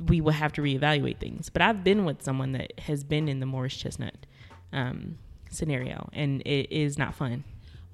we 0.07 0.21
will 0.21 0.33
have 0.33 0.53
to 0.53 0.61
reevaluate 0.63 1.17
things. 1.19 1.49
But 1.49 1.63
I've 1.63 1.83
been 1.83 2.05
with 2.05 2.23
someone 2.23 2.53
that 2.53 2.79
has 2.81 3.03
been 3.03 3.27
in 3.29 3.41
the 3.41 3.47
Morris 3.47 3.75
Chestnut 3.75 4.15
um, 4.73 5.17
scenario, 5.51 6.11
and 6.13 6.43
it 6.43 6.71
is 6.71 6.99
not 6.99 7.15
fun. 7.15 7.45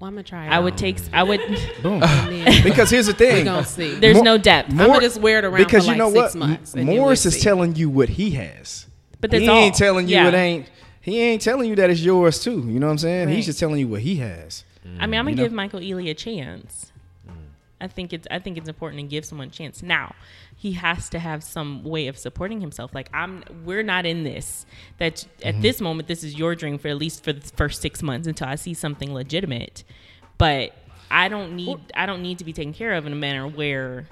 Well, 0.03 0.09
I'm 0.09 0.15
gonna 0.15 0.23
try. 0.23 0.47
It 0.47 0.49
I 0.51 0.59
would 0.59 0.77
take. 0.77 0.97
I 1.13 1.23
would. 1.23 1.39
Boom. 1.81 2.03
And 2.03 2.61
because 2.61 2.89
here's 2.89 3.05
the 3.05 3.13
we 3.13 3.17
thing. 3.19 3.45
gonna 3.45 3.63
see. 3.63 3.95
There's 3.95 4.15
More- 4.15 4.25
no 4.25 4.37
depth. 4.37 4.69
I'm 4.71 4.75
gonna 4.77 4.99
just 4.99 5.21
wear 5.21 5.39
it 5.39 5.45
around 5.45 5.63
because 5.63 5.85
for 5.85 5.93
you 5.93 5.97
know 5.97 6.07
like 6.09 6.15
what? 6.17 6.31
six 6.31 6.35
months. 6.35 6.73
M- 6.73 6.79
and 6.81 6.89
then 6.89 6.97
Morris 6.97 7.25
is 7.25 7.35
see. 7.35 7.39
telling 7.39 7.75
you 7.77 7.89
what 7.89 8.09
he 8.09 8.31
has. 8.31 8.85
But 9.21 9.31
that's 9.31 9.43
he 9.43 9.47
all. 9.47 9.55
ain't 9.55 9.75
telling 9.75 10.09
you 10.09 10.15
Yeah. 10.15 10.27
it 10.27 10.33
ain't. 10.33 10.69
He 10.99 11.21
ain't 11.21 11.41
telling 11.41 11.69
you 11.69 11.77
that 11.77 11.89
it's 11.89 12.01
yours 12.01 12.43
too. 12.43 12.51
You 12.67 12.81
know 12.81 12.87
what 12.87 12.91
I'm 12.91 12.97
saying? 12.97 13.27
Right. 13.27 13.35
He's 13.37 13.45
just 13.45 13.59
telling 13.61 13.79
you 13.79 13.87
what 13.87 14.01
he 14.01 14.17
has. 14.17 14.65
I 14.99 15.07
mean, 15.07 15.17
I'm 15.21 15.25
gonna 15.25 15.29
You 15.29 15.35
know? 15.37 15.43
give 15.43 15.53
Michael 15.53 15.79
Ealy 15.79 16.09
a 16.09 16.13
chance. 16.13 16.91
I 17.81 17.87
think 17.87 18.13
it's 18.13 18.27
I 18.31 18.39
think 18.39 18.57
it's 18.57 18.69
important 18.69 19.01
to 19.01 19.07
give 19.07 19.25
someone 19.25 19.49
a 19.49 19.51
chance. 19.51 19.83
Now, 19.83 20.15
he 20.55 20.73
has 20.73 21.09
to 21.09 21.19
have 21.19 21.43
some 21.43 21.83
way 21.83 22.07
of 22.07 22.17
supporting 22.17 22.61
himself. 22.61 22.93
Like 22.93 23.09
I'm, 23.13 23.43
we're 23.65 23.83
not 23.83 24.05
in 24.05 24.23
this. 24.23 24.65
That 24.99 25.25
at 25.43 25.53
mm-hmm. 25.53 25.61
this 25.61 25.81
moment, 25.81 26.07
this 26.07 26.23
is 26.23 26.35
your 26.35 26.55
dream 26.55 26.77
for 26.77 26.87
at 26.87 26.97
least 26.97 27.23
for 27.23 27.33
the 27.33 27.41
first 27.41 27.81
six 27.81 28.01
months 28.01 28.27
until 28.27 28.47
I 28.47 28.55
see 28.55 28.73
something 28.73 29.13
legitimate. 29.13 29.83
But 30.37 30.73
I 31.11 31.27
don't 31.27 31.55
need 31.55 31.79
I 31.93 32.05
don't 32.05 32.21
need 32.21 32.39
to 32.39 32.45
be 32.45 32.53
taken 32.53 32.73
care 32.73 32.93
of 32.93 33.05
in 33.05 33.13
a 33.13 33.17
manner 33.17 33.47
where 33.47 34.07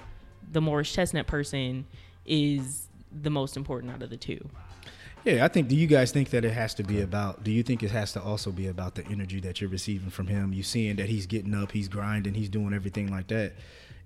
the 0.50 0.60
Morris 0.60 0.92
Chestnut 0.92 1.26
person 1.26 1.86
is 2.26 2.88
the 3.22 3.30
most 3.30 3.56
important 3.56 3.92
out 3.92 4.02
of 4.02 4.10
the 4.10 4.16
two. 4.16 4.48
Yeah, 5.24 5.44
I 5.44 5.48
think. 5.48 5.68
Do 5.68 5.76
you 5.76 5.86
guys 5.86 6.10
think 6.10 6.30
that 6.30 6.44
it 6.44 6.52
has 6.52 6.74
to 6.74 6.82
be 6.82 7.00
about? 7.00 7.44
Do 7.44 7.52
you 7.52 7.62
think 7.62 7.82
it 7.82 7.92
has 7.92 8.12
to 8.14 8.22
also 8.22 8.50
be 8.50 8.66
about 8.66 8.96
the 8.96 9.06
energy 9.06 9.38
that 9.40 9.60
you're 9.60 9.70
receiving 9.70 10.10
from 10.10 10.26
him? 10.26 10.52
You 10.52 10.64
seeing 10.64 10.96
that 10.96 11.08
he's 11.08 11.26
getting 11.26 11.54
up, 11.54 11.70
he's 11.70 11.88
grinding, 11.88 12.34
he's 12.34 12.48
doing 12.48 12.74
everything 12.74 13.08
like 13.08 13.28
that. 13.28 13.52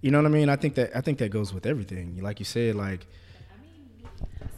You 0.02 0.10
know 0.10 0.18
what 0.18 0.26
I 0.26 0.30
mean? 0.30 0.50
I 0.50 0.56
think 0.56 0.74
that 0.74 0.94
I 0.94 1.00
think 1.00 1.18
that 1.18 1.30
goes 1.30 1.54
with 1.54 1.64
everything. 1.64 2.20
Like 2.22 2.38
you 2.38 2.44
said, 2.44 2.74
like 2.74 3.06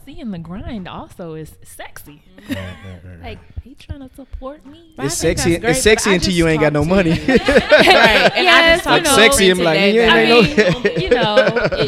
Seeing 0.09 0.31
the 0.31 0.39
grind 0.39 0.87
also 0.87 1.35
is 1.35 1.53
sexy. 1.61 2.23
like 3.21 3.37
he 3.61 3.75
trying 3.75 3.99
to 3.99 4.09
support 4.15 4.65
me. 4.65 4.91
It's 4.97 5.13
sexy. 5.13 5.59
great, 5.59 5.69
It's 5.69 5.83
sexy 5.83 6.15
until 6.15 6.33
you 6.33 6.47
ain't 6.47 6.61
got 6.61 6.73
no 6.73 6.83
money. 6.83 7.11
right. 7.27 7.29
And 7.29 8.43
Yes, 8.43 8.57
I 8.65 8.73
just 8.73 8.85
know. 8.85 8.91
talked 8.91 9.05
to 9.05 9.11
a 9.11 9.13
Sexy, 9.13 9.45
friend 9.53 9.59
I'm 9.59 9.65
like, 9.65 9.77
today 9.77 9.95
yeah, 9.95 10.05
that- 10.07 10.15
they 10.15 10.25
I 10.25 10.71
know- 10.73 10.79
mean, 10.81 10.99
you 11.01 11.09
know, 11.11 11.35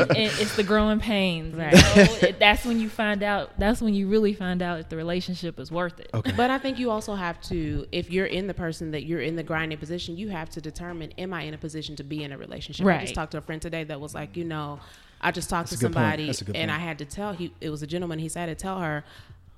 it, 0.03 0.11
it, 0.11 0.39
it's 0.41 0.55
the 0.55 0.61
growing 0.63 0.99
pains. 0.99 1.55
Right? 1.55 1.74
it, 2.22 2.37
that's 2.37 2.63
when 2.63 2.79
you 2.79 2.89
find 2.89 3.24
out. 3.24 3.58
That's 3.58 3.82
when 3.82 3.95
you 3.95 4.08
really 4.08 4.33
find 4.36 4.62
out 4.62 4.79
if 4.79 4.89
the 4.89 4.97
relationship 4.97 5.59
is 5.59 5.71
worth 5.71 6.00
it. 6.00 6.12
Okay. 6.13 6.32
But 6.37 6.51
I 6.51 6.59
think 6.59 6.78
you 6.78 6.91
also 6.91 7.16
have 7.16 7.41
to, 7.50 7.87
if 7.91 8.12
you're 8.12 8.28
in 8.28 8.45
the 8.45 8.54
person 8.54 8.91
that 8.91 9.05
you're 9.05 9.21
in 9.21 9.36
the 9.36 9.43
grinding 9.43 9.79
position, 9.79 10.16
you 10.16 10.29
have 10.29 10.51
to 10.51 10.62
determine, 10.62 11.12
am 11.17 11.33
I 11.33 11.41
in 11.41 11.55
a 11.55 11.58
position 11.58 11.95
to 11.95 12.04
be 12.04 12.24
in 12.24 12.32
a 12.32 12.37
relationship? 12.37 12.86
Right. 12.86 13.00
I 13.00 13.01
just 13.01 13.16
talked 13.16 13.32
to 13.32 13.39
a 13.39 13.41
friend 13.41 13.59
today 13.63 13.83
that 13.86 14.00
was 14.00 14.13
like, 14.13 14.37
you 14.37 14.43
know, 14.45 14.79
I 15.21 15.31
just 15.31 15.49
talked 15.49 15.69
That's 15.69 15.79
to 15.81 15.85
a 15.85 15.89
good 15.89 15.95
point. 15.95 16.03
somebody 16.05 16.25
That's 16.27 16.41
a 16.41 16.45
good 16.45 16.55
and 16.55 16.71
I 16.71 16.77
had 16.79 16.97
to 16.99 17.05
tell 17.05 17.33
he 17.33 17.53
it 17.61 17.69
was 17.69 17.83
a 17.83 17.87
gentleman. 17.87 18.19
He 18.19 18.27
said 18.29 18.47
to 18.47 18.55
tell 18.55 18.79
her, 18.79 19.03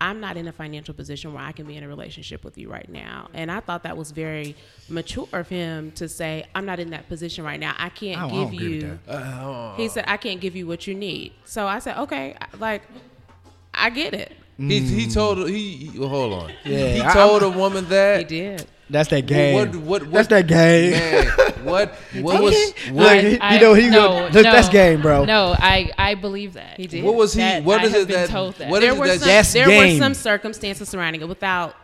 I'm 0.02 0.20
not 0.20 0.36
in 0.36 0.48
a 0.50 0.52
financial 0.52 0.94
position 0.94 1.34
where 1.34 1.42
I 1.44 1.54
can 1.54 1.66
be 1.66 1.78
in 1.78 1.84
a 1.84 1.88
relationship 1.88 2.44
with 2.44 2.58
you 2.58 2.70
right 2.70 2.90
now. 2.90 3.30
And 3.34 3.50
I 3.50 3.62
thought 3.62 3.84
that 3.84 3.96
was 3.96 4.12
very 4.12 4.56
mature 4.90 5.30
of 5.32 5.48
him 5.48 5.92
to 5.94 6.10
say, 6.10 6.46
I'm 6.54 6.66
not 6.66 6.82
in 6.82 6.90
that 6.90 7.08
position 7.08 7.46
right 7.46 7.60
now. 7.60 7.74
I 7.78 7.88
can't 7.90 8.18
I 8.22 8.28
don't- 8.28 8.32
I 8.32 8.34
give 8.34 8.44
don't 8.50 8.54
agree 8.56 8.74
with 8.76 8.84
you. 8.84 9.00
Uh, 9.14 9.76
He 9.78 9.88
said, 9.88 10.04
I 10.08 10.18
can't 10.18 10.42
give 10.42 10.56
you 10.58 10.68
what 10.68 10.88
you 10.88 10.94
need. 10.96 11.32
So 11.46 11.68
I 11.68 11.80
said, 11.80 11.98
okay, 12.00 12.36
like, 12.60 12.82
I 13.74 13.90
get 13.90 14.14
it. 14.14 14.34
He 14.58 14.80
he 14.82 15.08
told 15.10 15.50
he, 15.50 15.70
he 15.94 15.98
hold 15.98 16.34
on. 16.34 16.52
Yeah, 16.66 16.94
he 16.94 17.02
I- 17.02 17.14
told 17.14 17.42
a 17.42 17.50
woman 17.50 17.88
that 17.90 18.20
He 18.20 18.26
did. 18.26 18.68
That's 18.94 19.10
that 19.10 19.26
game. 19.26 19.56
What, 19.56 19.76
what, 19.76 20.02
what, 20.04 20.12
That's 20.12 20.28
that 20.28 20.48
game. 20.48 20.92
Man, 20.92 21.28
what 21.66 21.96
what 22.22 22.44
was 22.44 22.54
Look, 22.54 22.96
what, 22.96 23.24
he- 23.24 23.40
I- 23.40 23.56
you 23.56 23.60
know 23.62 23.74
he 23.74 23.90
no, 23.90 24.08
go, 24.08 24.30
that's, 24.30 24.44
that's 24.44 24.70
game, 24.70 25.02
bro. 25.02 25.26
No, 25.26 25.56
I 25.58 25.92
I 25.98 26.14
believe 26.14 26.54
that. 26.54 26.78
He 26.78 26.86
did. 26.86 27.04
what 27.04 27.16
was 27.16 27.34
he? 27.34 27.40
That- 27.42 27.64
what 27.64 27.82
I 27.82 27.86
is 27.86 27.92
have 27.94 28.02
it 28.04 28.08
been 28.08 28.16
that? 28.22 28.30
told 28.30 28.54
that. 28.56 28.70
What 28.70 28.82
there 28.82 28.94
is 28.94 29.00
were 29.00 29.08
that? 29.08 29.20
some, 29.20 29.28
That's 29.28 29.52
there 29.54 29.68
game. 29.68 29.94
were 29.96 30.00
some 30.00 30.14
circumstances 30.14 30.88
surrounding 30.90 31.22
it 31.22 31.28
without 31.28 31.76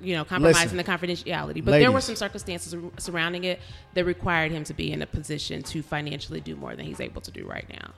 you 0.00 0.14
know 0.14 0.24
compromising 0.24 0.76
Listen. 0.76 0.76
the 0.76 0.84
confidentiality 0.84 1.62
but 1.64 1.72
there 1.72 1.90
were 1.90 2.00
some 2.00 2.14
circumstances 2.14 2.74
surrounding 2.98 3.42
it 3.44 3.60
that 3.94 4.04
required 4.04 4.52
him 4.52 4.62
to 4.62 4.72
be 4.72 4.92
in 4.92 5.02
a 5.02 5.06
position 5.06 5.60
to 5.62 5.82
financially 5.82 6.40
do 6.40 6.54
more 6.54 6.76
than 6.76 6.86
he's 6.86 7.00
able 7.00 7.20
to 7.20 7.32
do 7.32 7.44
right 7.44 7.66
now 7.68 7.90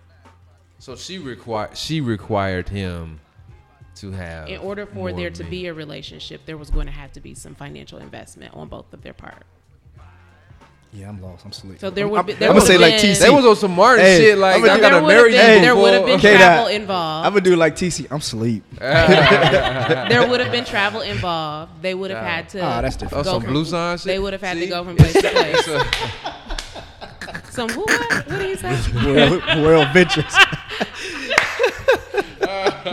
so 0.78 0.96
she 0.96 1.18
required 1.18 1.76
she 1.76 2.00
required 2.00 2.70
him 2.70 3.20
to 3.96 4.10
have. 4.12 4.48
in 4.48 4.58
order 4.58 4.86
for 4.86 5.12
there 5.12 5.30
to 5.30 5.42
men. 5.42 5.50
be 5.50 5.66
a 5.66 5.74
relationship 5.74 6.40
there 6.46 6.56
was 6.56 6.70
going 6.70 6.86
to 6.86 6.92
have 6.92 7.12
to 7.12 7.20
be 7.20 7.34
some 7.34 7.54
financial 7.54 7.98
investment 7.98 8.52
on 8.54 8.68
both 8.68 8.92
of 8.92 9.02
their 9.02 9.12
part 9.14 9.42
Yeah, 10.92 11.08
I'm 11.08 11.20
lost. 11.20 11.44
I'm 11.44 11.50
sleep. 11.52 11.80
So 11.80 11.90
there 11.90 12.06
would 12.06 12.20
I'm, 12.20 12.26
be- 12.26 12.34
there 12.34 12.50
I'm 12.50 12.54
gonna 12.56 12.64
would 12.64 12.68
say 12.68 12.78
like 12.78 13.00
been- 13.02 13.10
TC. 13.16 13.18
They 13.20 13.30
was 13.30 13.44
on 13.44 13.56
some 13.56 13.72
Martin 13.74 14.04
Hey, 14.04 14.18
shit. 14.20 14.38
Like 14.38 14.56
I'ma 14.62 14.74
do- 14.76 14.80
gotta 14.80 14.94
there 14.94 15.02
would 15.02 15.08
marry 15.08 15.34
have 15.34 15.46
been, 15.46 15.54
you 15.56 15.60
there 15.62 15.74
would 15.76 15.92
have 15.94 16.06
been 16.06 16.20
K-Dot. 16.20 16.38
travel 16.40 16.66
involved 16.68 17.26
I'm 17.26 17.32
gonna 17.32 17.40
do 17.44 17.56
like 17.56 17.74
TC. 17.74 18.06
I'm 18.12 18.20
sleep. 18.20 18.62
there 18.78 20.28
would 20.28 20.38
have 20.40 20.52
been 20.52 20.64
travel 20.64 21.00
involved 21.02 21.82
they 21.82 21.94
would 21.94 22.10
have 22.12 22.22
had 22.24 22.48
to 22.50 22.60
Ah, 22.60 22.80
that's 22.80 22.94
different. 22.96 23.26
Oh, 23.26 23.30
go 23.32 23.40
some 23.40 23.50
blue 23.50 23.64
sign 23.64 23.98
shit. 23.98 24.06
they 24.06 24.18
would 24.20 24.32
have 24.34 24.42
had 24.42 24.56
See? 24.56 24.64
to 24.64 24.70
go 24.70 24.84
from 24.84 24.96
place 24.96 25.12
to 25.14 25.20
place 25.30 25.68
some 27.50 27.68
who 27.70 27.80
what 27.82 28.10
what 28.28 28.28
did 28.28 28.50
he 28.50 28.56
say 28.56 28.74
World, 29.06 29.42
World 29.62 29.88
Ventures. 29.92 30.34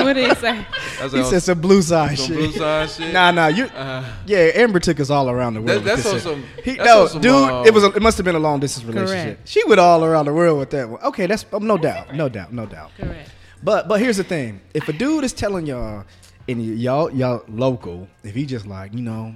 What 0.04 0.14
did 0.14 0.30
he 0.30 0.36
say 0.42 0.66
that's 1.00 1.14
He 1.14 1.20
a- 1.20 1.24
said 1.26 1.44
some 1.44 1.62
blue 1.62 1.82
side 1.82 2.18
some 2.18 2.28
shit. 2.28 2.36
blue 2.38 2.52
sign 2.52 2.88
shit. 2.88 3.14
Nah, 3.14 3.32
nah, 3.32 3.48
you. 3.48 3.66
Uh, 3.66 4.04
Yeah, 4.26 4.52
Amber 4.56 4.80
took 4.80 5.00
us 5.00 5.10
all 5.10 5.30
around 5.30 5.54
the 5.56 5.62
world. 5.62 5.70
That- 5.70 5.76
with 5.98 6.04
that's 6.04 6.04
this 6.04 6.26
on 6.26 6.36
shit. 6.36 6.46
some- 6.56 6.64
He, 6.64 6.76
that's 6.76 6.86
no, 6.88 7.08
some, 7.08 7.22
dude, 7.22 7.32
uh, 7.50 7.64
it 7.66 7.74
was. 7.74 7.84
A, 7.84 7.88
it 7.94 8.02
must 8.02 8.18
have 8.18 8.26
been 8.26 8.36
a 8.36 8.40
long 8.40 8.60
distance 8.60 8.86
relationship. 8.86 9.38
Correct. 9.38 9.48
She 9.48 9.64
went 9.66 9.80
all 9.80 10.04
around 10.06 10.26
the 10.26 10.34
world 10.34 10.60
with 10.60 10.70
that 10.72 10.90
one. 10.90 11.02
Okay, 11.04 11.26
that's 11.28 11.46
um, 11.54 11.66
no 11.68 11.78
doubt, 11.78 12.14
no 12.16 12.30
doubt, 12.30 12.52
no 12.54 12.66
doubt. 12.66 12.92
correct 12.98 13.30
But 13.64 13.88
but 13.88 14.00
here's 14.00 14.18
the 14.18 14.24
thing: 14.24 14.62
if 14.74 14.88
a 14.90 14.94
dude 14.94 15.24
is 15.24 15.34
telling 15.34 15.66
y'all, 15.66 16.06
and 16.48 16.64
y'all 16.80 17.10
y'all 17.12 17.44
local, 17.48 18.08
if 18.24 18.34
he 18.36 18.46
just 18.46 18.66
like 18.68 18.94
you 18.94 19.02
know, 19.02 19.36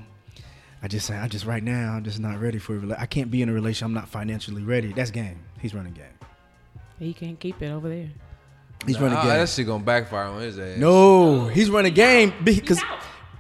I 0.83 0.87
just 0.87 1.05
say 1.07 1.15
I 1.15 1.27
just 1.27 1.45
right 1.45 1.63
now 1.63 1.93
I'm 1.93 2.03
just 2.03 2.19
not 2.19 2.39
ready 2.41 2.57
for 2.59 2.75
a 2.77 2.79
rela- 2.79 2.99
I 2.99 3.05
can't 3.05 3.29
be 3.31 3.41
in 3.41 3.49
a 3.49 3.53
relationship. 3.53 3.85
I'm 3.87 3.93
not 3.93 4.09
financially 4.09 4.63
ready. 4.63 4.93
That's 4.93 5.11
game. 5.11 5.39
He's 5.59 5.73
running 5.73 5.93
game. 5.93 6.05
he 6.99 7.13
can't 7.13 7.39
keep 7.39 7.61
it 7.61 7.69
over 7.71 7.89
there 7.89 8.09
He's 8.85 8.97
nah, 8.97 9.03
running 9.03 9.19
game. 9.19 9.27
that 9.27 9.49
shit 9.49 9.65
gonna 9.65 9.83
backfire 9.83 10.25
on 10.25 10.41
his 10.41 10.59
ass. 10.59 10.77
No, 10.77 11.47
he's 11.47 11.69
running 11.69 11.93
game 11.93 12.33
because 12.43 12.81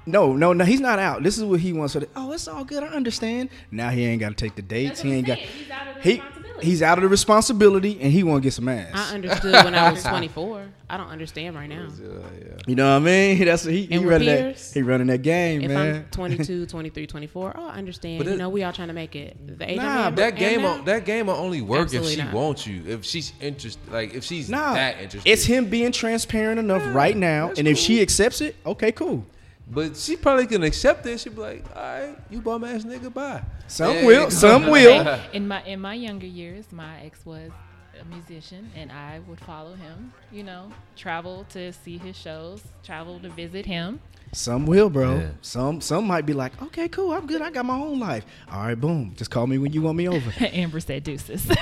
no, 0.05 0.33
no, 0.33 0.53
no, 0.53 0.63
he's 0.65 0.79
not 0.79 0.99
out. 0.99 1.23
This 1.23 1.37
is 1.37 1.43
what 1.43 1.59
he 1.59 1.73
wants. 1.73 1.93
So 1.93 1.99
that, 1.99 2.09
oh, 2.15 2.31
it's 2.31 2.47
all 2.47 2.63
good. 2.63 2.83
I 2.83 2.87
understand. 2.87 3.49
Now 3.71 3.89
he 3.89 4.05
ain't 4.05 4.19
got 4.19 4.29
to 4.29 4.35
take 4.35 4.55
the 4.55 4.61
dates. 4.61 5.01
He 5.01 5.11
ain't 5.13 5.27
got. 5.27 5.37
He's 5.37 5.69
out 5.71 5.87
of 5.87 5.95
the 5.95 6.01
He 6.01 6.21
responsibility. 6.57 6.69
he's 6.71 6.81
out 6.81 6.97
of 6.97 7.01
the 7.03 7.07
responsibility, 7.09 7.99
and 8.01 8.11
he 8.11 8.23
want 8.23 8.41
to 8.41 8.45
get 8.47 8.53
some 8.53 8.67
ass. 8.67 8.91
I 8.93 9.15
understood 9.15 9.53
when 9.65 9.75
I 9.75 9.91
was 9.91 10.03
24. 10.03 10.67
I 10.87 10.97
don't 10.97 11.07
understand 11.07 11.55
right 11.55 11.67
now. 11.67 11.87
Yeah, 11.99 12.07
yeah. 12.39 12.57
You 12.67 12.75
know 12.75 12.91
what 12.91 13.01
I 13.01 13.05
mean? 13.05 13.43
That's 13.45 13.63
he, 13.63 13.85
he 13.87 13.95
And 13.95 14.05
with 14.05 14.11
running 14.11 14.27
that. 14.27 14.71
He 14.73 14.81
running 14.83 15.07
that 15.07 15.21
game, 15.23 15.61
If 15.61 15.71
man. 15.71 15.95
I'm 15.95 16.05
22, 16.11 16.67
23, 16.67 17.07
24, 17.07 17.53
oh, 17.57 17.65
I 17.67 17.77
understand. 17.77 18.23
But 18.23 18.31
you 18.31 18.37
know, 18.37 18.49
we 18.49 18.63
all 18.63 18.71
trying 18.71 18.89
to 18.89 18.93
make 18.93 19.15
it. 19.15 19.35
The 19.57 19.71
age 19.71 19.77
Nah, 19.77 19.83
I'm 20.03 20.07
in 20.09 20.15
That 20.15 20.23
right 20.25 20.35
game, 20.35 20.61
now, 20.61 20.75
will, 20.77 20.83
that 20.83 21.05
game 21.05 21.27
will 21.27 21.33
only 21.35 21.61
work 21.61 21.91
if 21.91 22.05
she 22.05 22.17
not. 22.17 22.33
wants 22.33 22.67
you. 22.67 22.83
If 22.87 23.03
she's 23.03 23.33
interested, 23.41 23.91
like 23.91 24.13
if 24.13 24.23
she's 24.23 24.47
Nah, 24.49 24.73
that 24.75 24.99
interested. 25.01 25.27
it's 25.29 25.43
him 25.45 25.69
being 25.69 25.91
transparent 25.91 26.59
enough 26.59 26.83
right 26.93 27.17
now, 27.17 27.47
that's 27.47 27.59
and 27.59 27.67
if 27.67 27.77
she 27.79 28.01
accepts 28.01 28.41
it, 28.41 28.55
okay, 28.65 28.91
cool. 28.91 29.25
But 29.67 29.97
she 29.97 30.15
probably 30.15 30.45
can 30.47 30.63
accept 30.63 31.05
it. 31.07 31.19
She'd 31.19 31.35
be 31.35 31.41
like, 31.41 31.65
"All 31.75 31.81
right, 31.81 32.15
you 32.29 32.39
bum 32.39 32.63
ass 32.63 32.83
nigga, 32.83 33.11
bye." 33.13 33.41
Some 33.67 33.95
Yeah, 33.95 34.05
will, 34.05 34.31
some 34.31 34.67
will. 34.69 35.19
in 35.33 35.47
my 35.47 35.63
in 35.63 35.81
my 35.81 35.95
younger 35.95 36.27
years, 36.27 36.65
my 36.71 37.01
ex 37.01 37.25
was 37.25 37.51
a 37.99 38.05
musician, 38.05 38.69
and 38.75 38.91
I 38.91 39.19
would 39.27 39.39
follow 39.39 39.73
him. 39.73 40.13
You 40.31 40.43
know, 40.43 40.71
travel 40.95 41.45
to 41.49 41.73
see 41.73 41.97
his 41.97 42.15
shows, 42.15 42.61
travel 42.83 43.19
to 43.21 43.29
visit 43.29 43.65
him. 43.65 44.01
Some 44.33 44.65
will, 44.65 44.89
bro. 44.89 45.15
Yeah. 45.19 45.27
Some 45.41 45.81
some 45.81 46.05
might 46.05 46.25
be 46.25 46.33
like, 46.33 46.61
okay, 46.61 46.87
cool, 46.87 47.11
I'm 47.13 47.25
good. 47.25 47.41
I 47.41 47.49
got 47.51 47.65
my 47.65 47.75
own 47.77 47.99
life. 47.99 48.25
All 48.51 48.65
right, 48.65 48.79
boom. 48.79 49.13
Just 49.15 49.31
call 49.31 49.47
me 49.47 49.57
when 49.57 49.71
you 49.71 49.81
want 49.81 49.97
me 49.97 50.07
over. 50.09 50.31
Amber 50.45 50.79
said 50.79 51.03
deuces. 51.03 51.49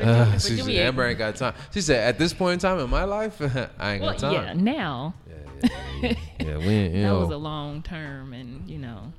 Uh, 0.00 0.30
But 0.30 0.38
she 0.42 0.54
do 0.54 0.62
said, 0.62 0.74
Amber 0.76 1.08
ain't 1.08 1.18
got 1.18 1.34
time. 1.34 1.54
She 1.74 1.80
said, 1.80 2.08
"At 2.08 2.20
this 2.20 2.32
point 2.32 2.52
in 2.52 2.58
time 2.60 2.78
in 2.78 2.88
my 2.88 3.02
life, 3.02 3.40
I 3.42 3.94
ain't 3.94 4.02
well, 4.02 4.12
got 4.12 4.18
time." 4.18 4.32
yeah, 4.32 4.52
now 4.52 5.14
yeah, 6.02 6.56
we 6.58 6.64
ain't, 6.68 6.94
you 6.94 7.02
that 7.02 7.08
know. 7.08 7.20
was 7.20 7.30
a 7.30 7.36
long 7.36 7.82
term, 7.82 8.32
and 8.32 8.68
you 8.68 8.78
know, 8.78 9.12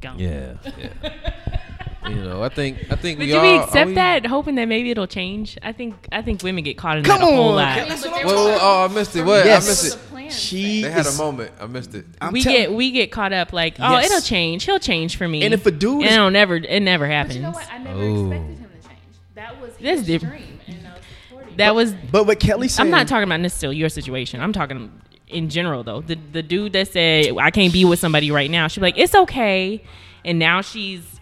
gone. 0.00 0.18
yeah, 0.18 0.54
yeah. 0.78 2.08
you 2.08 2.14
know, 2.16 2.42
I 2.42 2.48
think, 2.48 2.78
I 2.90 2.96
think 2.96 3.18
But 3.18 3.24
we 3.24 3.30
do 3.32 3.36
all 3.36 3.42
we 3.42 3.48
are 3.58 3.62
accept 3.64 3.88
we- 3.88 3.94
that, 3.94 4.26
hoping 4.26 4.54
that 4.56 4.66
maybe 4.66 4.90
it'll 4.90 5.06
change? 5.06 5.58
I 5.62 5.72
think 5.72 5.94
I 6.12 6.22
think 6.22 6.42
women 6.42 6.62
get 6.64 6.76
caught 6.78 6.98
in 6.98 7.04
Come 7.04 7.20
that 7.20 7.28
a 7.28 7.34
whole 7.34 7.54
lot. 7.54 7.88
that's 7.88 8.04
what 8.04 8.20
I'm 8.20 8.26
Wait, 8.26 8.34
wait, 8.36 8.58
oh, 8.60 8.86
I 8.88 8.94
missed 8.94 9.16
it. 9.16 9.24
What? 9.24 9.44
Yes. 9.44 9.64
I 9.66 9.70
missed 9.70 9.96
it. 9.96 10.02
She 10.32 10.82
They 10.82 10.90
had 10.90 11.06
a 11.06 11.12
moment. 11.12 11.52
I 11.60 11.66
missed 11.66 11.94
it. 11.94 12.04
I'm 12.20 12.32
we 12.32 12.42
tell- 12.42 12.52
get 12.52 12.72
we 12.72 12.90
get 12.90 13.12
caught 13.12 13.32
up 13.32 13.52
like, 13.52 13.76
oh, 13.78 13.92
Yes. 13.92 14.06
it'll 14.06 14.20
change. 14.20 14.64
He'll 14.64 14.78
change 14.80 15.16
for 15.16 15.26
me. 15.28 15.42
And 15.44 15.54
if 15.54 15.64
a 15.66 15.70
dude 15.70 16.02
and 16.02 16.06
is- 16.06 16.12
it'll 16.14 16.30
never, 16.30 16.56
it 16.56 16.80
never 16.80 17.06
happens. 17.06 17.34
But 17.34 17.40
you 17.40 17.42
know 17.42 17.50
what? 17.52 17.68
I 17.72 17.78
never 17.78 18.00
Oh. 18.00 18.26
expected 18.32 18.58
him 18.58 18.70
to 18.82 18.88
change. 18.88 19.00
That 19.36 19.60
was 19.60 19.70
That's 19.80 19.98
his 20.00 20.06
different. 20.06 20.34
dream, 20.36 20.60
and 20.66 20.86
I 20.86 20.90
was 20.94 21.00
supporting 21.28 21.56
That 21.58 21.74
was. 21.76 21.94
But 22.10 22.26
what 22.26 22.40
Kelly 22.40 22.66
said, 22.68 22.82
I'm 22.82 22.90
not 22.90 23.06
talking 23.06 23.24
about 23.24 23.40
necessarily 23.40 23.76
your 23.76 23.88
situation. 23.88 24.40
I'm 24.40 24.52
talking 24.52 24.90
in 25.28 25.48
general 25.48 25.82
though. 25.82 26.00
The 26.00 26.16
the 26.32 26.42
dude 26.42 26.72
that 26.74 26.88
said 26.88 27.36
I 27.38 27.50
can't 27.50 27.72
be 27.72 27.84
with 27.84 27.98
somebody 27.98 28.30
right 28.30 28.50
now. 28.50 28.68
She'd 28.68 28.80
be 28.80 28.86
like, 28.86 28.98
it's 28.98 29.14
okay, 29.14 29.82
and 30.24 30.38
now 30.38 30.60
she's 30.60 31.20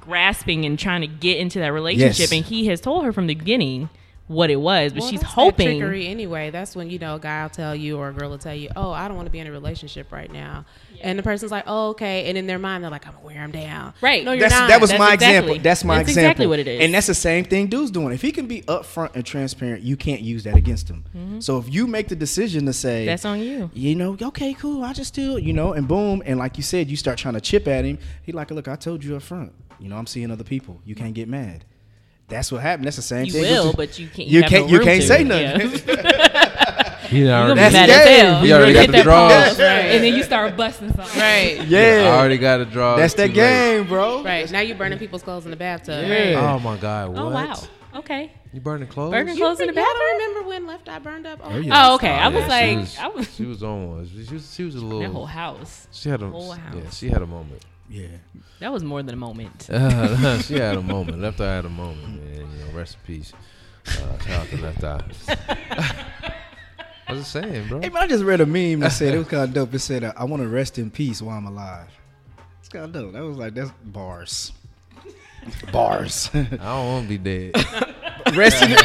grasping 0.00 0.64
and 0.64 0.78
trying 0.78 1.00
to 1.02 1.06
get 1.06 1.38
into 1.38 1.58
that 1.60 1.72
relationship, 1.72 2.30
Yes. 2.30 2.32
and 2.32 2.44
he 2.44 2.66
has 2.66 2.80
told 2.80 3.04
her 3.04 3.12
from 3.12 3.26
the 3.28 3.34
beginning 3.34 3.88
what 4.32 4.50
it 4.50 4.56
was, 4.56 4.92
but 4.92 5.00
Well, 5.02 5.10
she's 5.10 5.20
that's 5.20 5.34
that 5.34 5.40
hoping. 5.40 5.78
trickery 5.78 6.06
anyway. 6.08 6.50
That's 6.50 6.74
when 6.74 6.90
you 6.90 6.98
know 6.98 7.16
a 7.16 7.18
guy 7.20 7.42
will 7.42 7.50
tell 7.50 7.74
you 7.76 7.98
or 7.98 8.08
a 8.08 8.12
girl 8.12 8.30
will 8.30 8.38
tell 8.38 8.54
you, 8.54 8.68
"Oh, 8.74 8.90
I 8.90 9.06
don't 9.08 9.16
want 9.16 9.26
to 9.26 9.30
be 9.32 9.38
in 9.38 9.46
a 9.46 9.52
relationship 9.52 10.10
right 10.12 10.32
now," 10.32 10.64
and 11.02 11.18
the 11.18 11.22
person's 11.22 11.52
like, 11.52 11.64
"Oh, 11.66 11.90
okay," 11.90 12.28
and 12.28 12.36
in 12.38 12.46
their 12.46 12.58
mind 12.58 12.82
they're 12.82 12.90
like, 12.90 13.06
"I'm 13.06 13.12
gonna 13.14 13.24
wear 13.26 13.36
him 13.36 13.50
down." 13.50 13.94
Right. 14.00 14.24
No, 14.24 14.32
you're 14.32 14.48
That's, 14.48 14.54
not. 14.60 14.68
that 14.68 14.80
was 14.80 14.90
That's 14.90 14.98
my 15.00 15.14
exactly- 15.14 15.36
example. 15.38 15.62
That's 15.62 15.84
my 15.84 15.96
that's 15.98 16.08
example. 16.08 16.28
exactly 16.30 16.46
what 16.46 16.58
it 16.58 16.68
is. 16.68 16.80
And 16.84 16.94
that's 16.94 17.06
the 17.06 17.14
same 17.14 17.44
thing 17.44 17.66
dude's 17.68 17.90
doing. 17.90 18.12
If 18.12 18.22
he 18.22 18.32
can 18.32 18.46
be 18.46 18.62
upfront 18.62 19.14
and 19.14 19.24
transparent, 19.24 19.82
you 19.82 19.96
can't 19.96 20.20
use 20.22 20.44
that 20.44 20.56
against 20.56 20.88
him. 20.88 21.04
So 21.40 21.58
if 21.58 21.72
you 21.72 21.86
make 21.86 22.08
the 22.08 22.16
decision 22.16 22.66
to 22.66 22.72
say 22.72 23.02
Mm-hmm. 23.02 23.06
That's 23.06 23.24
on 23.24 23.40
you. 23.40 23.70
you 23.74 23.94
know, 23.94 24.16
okay, 24.20 24.54
cool, 24.54 24.82
I 24.84 24.92
just 24.92 25.08
still, 25.08 25.38
you 25.38 25.52
know, 25.52 25.72
and 25.72 25.86
boom, 25.88 26.22
and 26.24 26.38
like 26.38 26.56
you 26.56 26.62
said, 26.62 26.90
you 26.90 26.96
start 26.96 27.18
trying 27.18 27.34
to 27.34 27.40
chip 27.40 27.66
at 27.68 27.84
him. 27.84 27.98
He 28.22 28.32
like, 28.32 28.50
look, 28.50 28.68
I 28.68 28.76
told 28.76 29.02
you 29.04 29.12
upfront. 29.12 29.50
You 29.78 29.88
know, 29.88 29.96
I'm 29.96 30.06
seeing 30.06 30.30
other 30.30 30.44
people. 30.44 30.80
You 30.84 30.94
can't 30.94 31.12
get 31.14 31.28
mad. 31.28 31.64
That's 32.32 32.50
what 32.50 32.62
happened. 32.62 32.86
That's 32.86 32.96
the 32.96 33.02
same 33.02 33.26
You 33.26 33.32
thing. 33.32 33.42
will, 33.42 33.66
with- 33.68 33.76
but 33.76 33.98
you 33.98 34.08
can't. 34.08 34.28
You 34.28 34.42
have 34.42 34.50
can't. 34.50 34.66
no 34.66 34.72
you 34.72 34.80
can't 34.80 35.02
say 35.02 35.22
Yeah. 35.22 35.56
nothing. 35.56 35.96
He 37.12 37.18
You're 37.24 37.32
already, 37.34 37.60
That's 37.60 37.74
mad 37.74 37.90
as 37.90 38.04
game. 38.06 38.24
hell. 38.24 38.46
You 38.46 38.54
already 38.54 38.72
got 38.72 38.90
the 38.90 39.02
draws. 39.02 39.32
pause, 39.32 39.60
and 39.60 40.02
then 40.02 40.14
you 40.14 40.22
start 40.22 40.56
busting 40.56 40.94
something. 40.94 41.20
right. 41.20 41.62
Yeah, 41.66 42.04
I 42.10 42.18
already 42.18 42.38
got 42.38 42.60
a 42.60 42.64
draw. 42.64 42.96
that's 42.96 43.12
Too 43.12 43.22
that 43.22 43.28
late. 43.28 43.34
game, 43.34 43.86
bro. 43.86 44.24
Right 44.24 44.50
now 44.50 44.60
you're 44.60 44.76
burning 44.78 44.98
people's 44.98 45.22
clothes 45.22 45.44
in 45.44 45.50
the 45.50 45.56
bathtub. 45.58 46.08
Yeah. 46.08 46.54
Oh 46.54 46.58
my 46.58 46.78
god! 46.78 47.10
What? 47.10 47.18
Oh 47.20 47.28
wow. 47.30 47.54
Okay. 47.96 48.32
You 48.54 48.62
burning 48.62 48.88
clothes? 48.88 49.10
Burning 49.12 49.34
You, 49.36 49.42
clothes 49.42 49.60
in 49.60 49.66
the 49.66 49.74
y'all 49.74 49.82
bathroom. 49.84 49.98
don't 49.98 50.28
remember 50.28 50.48
when 50.48 50.66
Left 50.66 50.88
Eye 50.88 50.98
burned 51.00 51.26
up? 51.26 51.40
Oh, 51.42 51.58
yeah. 51.58 51.88
Oh, 51.90 51.94
okay. 51.96 52.08
I 52.10 52.28
was 52.28 52.42
Yeah, 52.44 52.48
like, 52.48 52.70
she 52.70 52.76
was, 52.78 52.98
I 52.98 53.06
was 53.08 53.34
she 53.34 53.44
was 53.44 53.62
on 53.62 53.88
one. 53.90 54.08
She 54.26 54.32
was, 54.34 54.54
she 54.54 54.64
was 54.64 54.74
a 54.76 54.80
little. 54.80 55.00
that 55.00 55.10
whole 55.10 55.26
house. 55.26 55.88
She 55.92 56.08
had 56.08 56.22
a 56.22 56.28
whole 56.30 56.52
house. 56.52 56.74
yeah. 56.74 56.90
She 56.90 57.08
had 57.10 57.20
a 57.20 57.26
moment. 57.26 57.62
Yeah. 57.88 58.06
That 58.60 58.72
was 58.72 58.82
more 58.82 59.02
than 59.02 59.14
a 59.14 59.18
moment. 59.18 59.68
Uh, 59.70 60.38
she 60.42 60.54
had 60.54 60.76
a 60.76 60.82
moment. 60.82 61.20
Left 61.20 61.40
Eye 61.40 61.56
had 61.56 61.64
a 61.64 61.68
moment, 61.68 62.22
man. 62.24 62.48
You 62.58 62.64
know, 62.64 62.72
rest 62.72 62.96
in 63.06 63.16
peace. 63.16 63.32
Uh, 63.86 64.18
shout 64.18 64.30
out 64.30 64.48
to 64.48 64.56
Left 64.58 64.84
Eye. 64.84 66.06
What's 67.08 67.20
it 67.22 67.24
saying, 67.24 67.68
bro? 67.68 67.80
Hey 67.80 67.90
man, 67.90 68.04
I 68.04 68.06
just 68.06 68.24
read 68.24 68.40
a 68.40 68.46
meme 68.46 68.80
that 68.80 68.92
said 68.92 69.14
it 69.14 69.18
was 69.18 69.28
kind 69.28 69.44
of 69.44 69.52
dope. 69.52 69.74
It 69.74 69.80
said, 69.80 70.04
uh, 70.04 70.12
"I 70.16 70.24
want 70.24 70.42
to 70.42 70.48
rest 70.48 70.78
in 70.78 70.90
peace 70.90 71.20
while 71.20 71.36
I'm 71.36 71.46
alive." 71.46 71.88
It's 72.60 72.68
kind 72.68 72.84
of 72.84 72.92
dope. 72.92 73.12
That 73.12 73.22
was 73.22 73.36
like 73.36 73.54
that's 73.54 73.70
bars. 73.84 74.52
Bars. 75.72 76.30
I 76.32 76.42
don't 76.44 76.86
want 76.86 77.08
to 77.08 77.18
be 77.18 77.18
dead. 77.18 77.54
rest 78.34 78.62
in. 78.62 78.70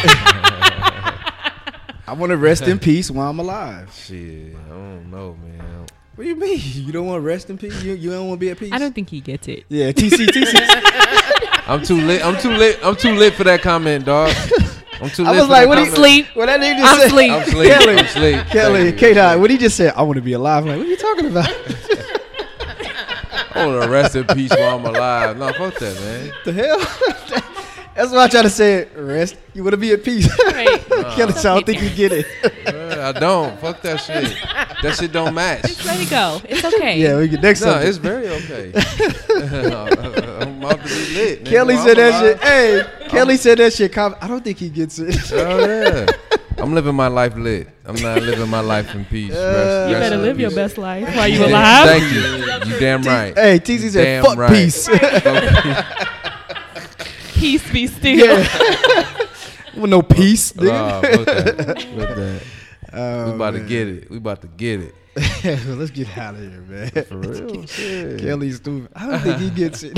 I 2.08 2.14
want 2.14 2.32
to 2.32 2.38
rest 2.38 2.64
in 2.64 2.80
peace 2.80 3.12
while 3.12 3.30
I'm 3.30 3.40
alive. 3.40 3.94
Shit, 3.94 4.56
I 4.56 4.70
don't 4.70 5.12
know, 5.12 5.38
man. 5.42 5.77
What 6.18 6.24
do 6.24 6.30
you 6.32 6.36
mean? 6.36 6.60
You 6.88 6.92
don't 6.92 7.06
want 7.06 7.18
to 7.18 7.22
rest 7.22 7.50
in 7.52 7.58
peace? 7.60 7.84
You, 7.84 7.94
you 7.94 8.10
don't 8.10 8.28
want 8.28 8.40
to 8.40 8.46
be 8.46 8.50
at 8.50 8.58
peace? 8.58 8.72
I 8.74 8.80
don't 8.80 8.96
think 8.96 9.10
he 9.10 9.22
gets 9.22 9.48
it. 9.48 9.66
Yeah, 9.70 9.92
TC, 9.92 10.26
TC. 10.26 11.62
I'm 11.68 11.84
too 11.84 12.02
lit. 12.02 12.26
I'm 12.26 12.36
too 12.40 12.50
lit. 12.52 12.80
I'm 12.84 12.96
too 12.96 13.14
lit 13.14 13.34
for 13.36 13.44
that 13.44 13.62
comment, 13.62 14.06
dog. 14.06 14.34
I'm 15.00 15.10
too 15.12 15.26
I 15.26 15.32
was 15.40 15.48
like, 15.48 15.64
the 15.64 15.68
what 15.68 15.78
he 15.78 15.84
comment. 15.86 15.96
sleep? 15.96 16.26
What 16.34 16.48
that 16.48 16.60
nigga 16.60 16.78
just 16.80 16.92
I'm 16.94 17.00
said? 17.02 17.10
sleep. 17.12 17.32
I'm 17.32 17.46
sleep. 17.46 17.72
Kelly, 17.72 17.98
I'm 17.98 18.08
sleep. 18.08 18.46
Kelly, 18.48 18.84
Thank 18.86 18.98
K-Dot, 18.98 19.40
What 19.40 19.52
he 19.52 19.58
just 19.60 19.78
said? 19.78 19.94
I 19.96 20.02
want 20.02 20.16
to 20.16 20.22
be 20.24 20.34
alive. 20.34 20.64
I'm 20.64 20.70
like, 20.70 20.78
what 20.80 20.88
are 20.88 20.90
you 20.90 20.98
talking 20.98 21.26
about? 21.28 21.50
I 23.56 23.66
want 23.68 23.84
to 23.84 23.90
rest 23.90 24.16
in 24.16 24.26
peace 24.26 24.50
while 24.52 24.78
I'm 24.80 24.86
alive. 24.86 25.38
No, 25.38 25.52
fuck 25.54 25.76
that, 25.76 25.96
man. 26.00 26.32
the 26.46 26.54
hell? 26.54 27.54
That's 27.98 28.12
why 28.12 28.26
I 28.26 28.28
try 28.30 28.44
to 28.44 28.50
say 28.50 28.76
it. 28.76 28.92
Rest. 28.96 29.36
You 29.56 29.64
want 29.64 29.74
to 29.74 29.78
be 29.78 29.92
at 29.92 30.04
peace. 30.04 30.30
Right. 30.46 30.80
Kelly, 31.16 31.34
so 31.34 31.52
I 31.52 31.56
don't 31.56 31.66
think 31.66 31.82
you 31.82 31.90
get 31.90 32.12
it. 32.14 32.26
Uh, 32.68 33.12
I 33.14 33.20
don't. 33.20 33.60
Fuck 33.60 33.82
that 33.82 33.98
shit. 34.00 34.38
That 34.84 34.96
shit 34.96 35.12
don't 35.12 35.34
match. 35.34 35.64
Just 35.64 35.84
let 35.84 36.00
it 36.00 36.10
go. 36.10 36.40
It's 36.48 36.64
okay. 36.64 37.00
yeah, 37.02 37.18
we 37.18 37.28
get 37.28 37.42
next 37.42 37.62
No, 37.62 37.72
subject. 37.74 37.90
it's 37.90 37.98
very 37.98 38.28
okay. 38.30 38.72
I'm 40.42 40.64
about 40.64 40.78
to 40.84 40.88
be 40.88 41.14
lit. 41.16 41.44
nigga. 41.44 41.46
Kelly 41.50 41.76
While 41.76 41.86
said 41.88 41.98
I'm 42.00 42.12
that 42.12 42.22
shit. 42.22 42.38
alive. 42.38 43.02
Hey, 43.02 43.08
Kelly 43.10 43.38
said 43.38 43.58
that 43.58 43.74
shit. 43.74 43.98
I 43.98 44.28
don't 44.28 44.44
think 44.44 44.58
he 44.60 44.70
gets 44.70 45.00
it. 45.00 45.16
Oh 45.34 45.66
yeah. 45.66 46.06
I'm 46.60 46.74
living 46.74 46.96
my 46.96 47.08
life 47.08 47.36
lit. 47.36 47.68
I'm 47.86 47.96
not 47.96 48.22
living 48.22 48.50
my 48.50 48.60
life 48.62 48.94
in 48.96 49.06
peace. 49.06 49.32
Rest- 49.32 49.90
You 49.90 49.96
rest 49.96 50.00
better 50.04 50.16
in 50.16 50.22
live 50.22 50.40
your 50.40 50.52
best 50.52 50.78
life 50.78 51.16
while 51.16 51.28
you 51.28 51.40
Yeah, 51.40 51.48
alive. 51.48 51.88
Thank 51.88 52.14
you. 52.14 52.74
You 52.74 52.80
damn 52.80 53.02
right. 53.04 53.36
hey, 53.38 53.60
TZ 53.60 53.94
said, 53.94 54.24
"Fuck 54.24 54.38
right. 54.38 54.52
peace." 54.52 54.88
Peace 57.40 57.72
be 57.72 57.88
still. 57.88 58.38
With 59.78 59.90
no 59.92 60.02
peace, 60.02 60.56
Nah, 60.56 61.02
nigga. 61.02 61.16
fuck 61.16 61.26
that. 61.26 61.82
Fuck 61.84 62.16
that. 62.16 62.42
Oh, 62.94 63.26
we 63.26 63.32
about 63.36 63.52
to 63.52 63.60
get 63.60 63.88
it. 63.90 64.10
We 64.10 64.18
about 64.18 64.42
to 64.42 64.48
get 64.48 64.80
it. 64.80 64.96
well, 65.68 65.76
let's 65.76 65.92
get 65.92 66.18
out 66.18 66.36
of 66.36 66.40
here, 66.40 66.62
man. 66.62 66.90
For 66.90 67.18
real? 67.18 67.66
Shit. 67.68 68.20
Kelly's 68.22 68.56
stupid. 68.58 68.90
I 68.96 69.08
don't 69.08 69.20
think 69.20 69.38
he 69.40 69.50
gets 69.50 69.84
it. 69.84 69.98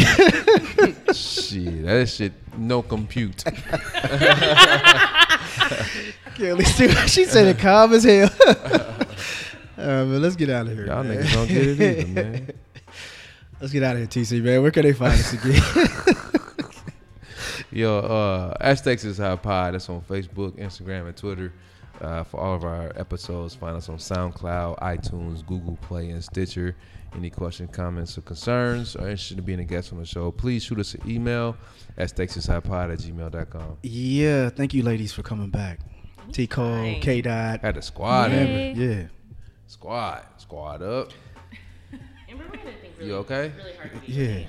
Shit, 1.15 1.85
that 1.85 2.09
shit 2.09 2.33
no 2.57 2.81
compute. 2.81 3.43
Kelly 6.35 6.63
stupid. 6.65 7.09
She 7.09 7.25
said 7.25 7.47
it 7.47 7.59
calm 7.59 7.93
as 7.93 8.03
hell. 8.03 8.29
uh, 8.47 8.95
but 9.77 10.05
let's 10.19 10.35
get 10.35 10.49
out 10.49 10.65
of 10.67 10.73
here. 10.73 10.87
Y'all 10.87 11.03
man. 11.03 11.17
niggas 11.23 11.33
don't 11.33 11.47
get 11.47 11.67
it 11.67 11.81
either, 11.81 12.23
man. 12.23 12.51
Let's 13.61 13.71
get 13.71 13.83
out 13.83 13.97
of 13.97 13.99
here, 13.99 14.07
TC, 14.07 14.41
man. 14.41 14.61
Where 14.63 14.71
can 14.71 14.83
they 14.83 14.93
find 14.93 15.13
us 15.13 15.31
again? 15.33 15.61
Yo, 17.71 17.99
uh, 17.99 18.75
Stakes 18.75 19.05
is 19.05 19.17
High 19.19 19.35
Pod. 19.35 19.73
That's 19.73 19.89
on 19.89 20.01
Facebook, 20.01 20.53
Instagram, 20.59 21.07
and 21.07 21.15
Twitter. 21.15 21.53
Uh, 22.01 22.23
for 22.23 22.39
all 22.39 22.55
of 22.55 22.63
our 22.63 22.91
episodes, 22.95 23.53
find 23.53 23.75
us 23.75 23.89
on 23.89 23.97
SoundCloud, 23.97 24.79
iTunes, 24.79 25.45
Google 25.45 25.77
Play, 25.81 26.09
and 26.11 26.23
Stitcher. 26.23 26.75
Any 27.15 27.29
questions, 27.29 27.69
comments, 27.73 28.17
or 28.17 28.21
concerns, 28.21 28.95
or 28.95 29.01
interested 29.01 29.37
in 29.39 29.43
being 29.43 29.59
a 29.59 29.65
guest 29.65 29.91
on 29.91 29.99
the 29.99 30.05
show, 30.05 30.31
please 30.31 30.63
shoot 30.63 30.79
us 30.79 30.93
an 30.93 31.01
email 31.09 31.57
at 31.97 32.15
pod 32.15 32.91
at 32.91 32.99
gmail.com. 32.99 33.77
yeah, 33.83 34.49
thank 34.49 34.73
you, 34.73 34.83
ladies, 34.83 35.11
for 35.11 35.23
coming 35.23 35.49
back. 35.49 35.79
T 36.31 36.47
Cole, 36.47 36.95
K 37.01 37.21
Dot, 37.21 37.61
Had 37.61 37.75
the 37.75 37.81
squad, 37.81 38.31
Yay. 38.31 38.69
Amber. 38.69 38.81
yeah. 38.81 39.03
Squad. 39.67 40.23
Squad 40.37 40.81
up. 40.83 41.11
Amber 42.29 42.43
Rose, 42.45 42.53
I 42.61 42.81
think, 42.81 42.93
You 43.01 43.15
okay? 43.15 43.51
really 43.57 43.73
hard 43.73 43.91
to 43.93 43.99
do. 44.07 44.13
Yeah. 44.13 44.43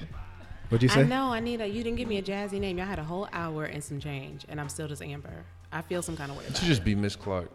What'd 0.70 0.82
you 0.82 0.88
I 0.92 1.02
say? 1.02 1.08
know. 1.08 1.32
I 1.32 1.40
need 1.40 1.60
a. 1.60 1.66
You 1.66 1.82
didn't 1.82 1.98
give 1.98 2.08
me 2.08 2.18
a 2.18 2.22
jazzy 2.22 2.60
name. 2.60 2.78
Y'all 2.78 2.86
had 2.86 2.98
a 2.98 3.04
whole 3.04 3.28
hour 3.32 3.64
and 3.64 3.82
some 3.82 4.00
change, 4.00 4.46
and 4.48 4.60
I'm 4.60 4.68
still 4.68 4.88
just 4.88 5.02
Amber. 5.02 5.44
I 5.72 5.82
feel 5.82 6.00
some 6.02 6.16
kind 6.16 6.30
of 6.30 6.36
way 6.38 6.44
You 6.48 6.54
should 6.54 6.64
just 6.66 6.84
be 6.84 6.94
Miss 6.94 7.14
Clark. 7.16 7.50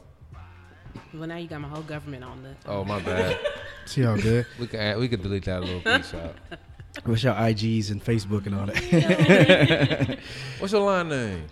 Well, 1.14 1.28
now 1.28 1.38
you 1.38 1.48
got 1.48 1.62
my 1.62 1.68
whole 1.68 1.82
government 1.82 2.24
on 2.24 2.44
the. 2.44 2.56
Oh, 2.66 2.84
my 2.86 3.00
bad. 3.00 3.40
See 3.86 4.06
all 4.06 4.18
good. 4.18 4.46
we 4.60 4.68
can 4.68 4.80
add, 4.80 4.98
we 4.98 5.08
can 5.08 5.22
delete 5.22 5.46
that 5.46 5.62
little 5.62 5.80
piece 5.82 6.14
out. 6.14 6.36
What's 7.06 7.24
your 7.24 7.34
IGs 7.34 7.92
and 7.92 8.04
Facebook 8.04 8.46
and 8.46 8.56
all 8.56 8.66
that? 8.68 10.20
What's 10.60 10.72
your 10.74 10.82
line 10.86 11.10
name? 11.10 11.46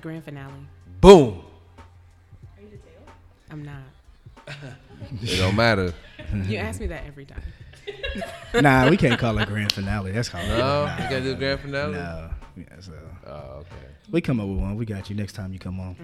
Grand 0.00 0.24
finale. 0.24 0.52
Boom. 1.00 1.42
Are 1.78 2.62
you 2.62 2.68
the 2.70 2.76
tail? 2.78 3.02
I'm 3.50 3.64
not. 3.64 3.82
It 5.22 5.36
don't 5.38 5.54
matter. 5.56 5.94
You 6.46 6.58
ask 6.58 6.80
me 6.80 6.86
that 6.88 7.04
every 7.06 7.24
time. 7.24 7.42
nah, 8.60 8.88
we 8.88 8.96
can't 8.96 9.18
call 9.18 9.38
it 9.38 9.48
grand 9.48 9.72
finale. 9.72 10.12
That's 10.12 10.28
called 10.28 10.46
No, 10.48 10.58
nah, 10.86 10.96
you 11.02 11.08
can't 11.08 11.24
do 11.24 11.34
grand 11.34 11.60
finale. 11.60 11.92
No. 11.92 12.30
Yeah, 12.56 12.64
so 12.80 12.92
Oh, 13.26 13.30
okay. 13.60 13.68
we 14.10 14.20
come 14.20 14.40
up 14.40 14.48
with 14.48 14.58
one. 14.58 14.76
We 14.76 14.84
got 14.84 15.08
you 15.08 15.16
next 15.16 15.32
time 15.32 15.52
you 15.52 15.58
come 15.58 15.80
on. 15.80 15.96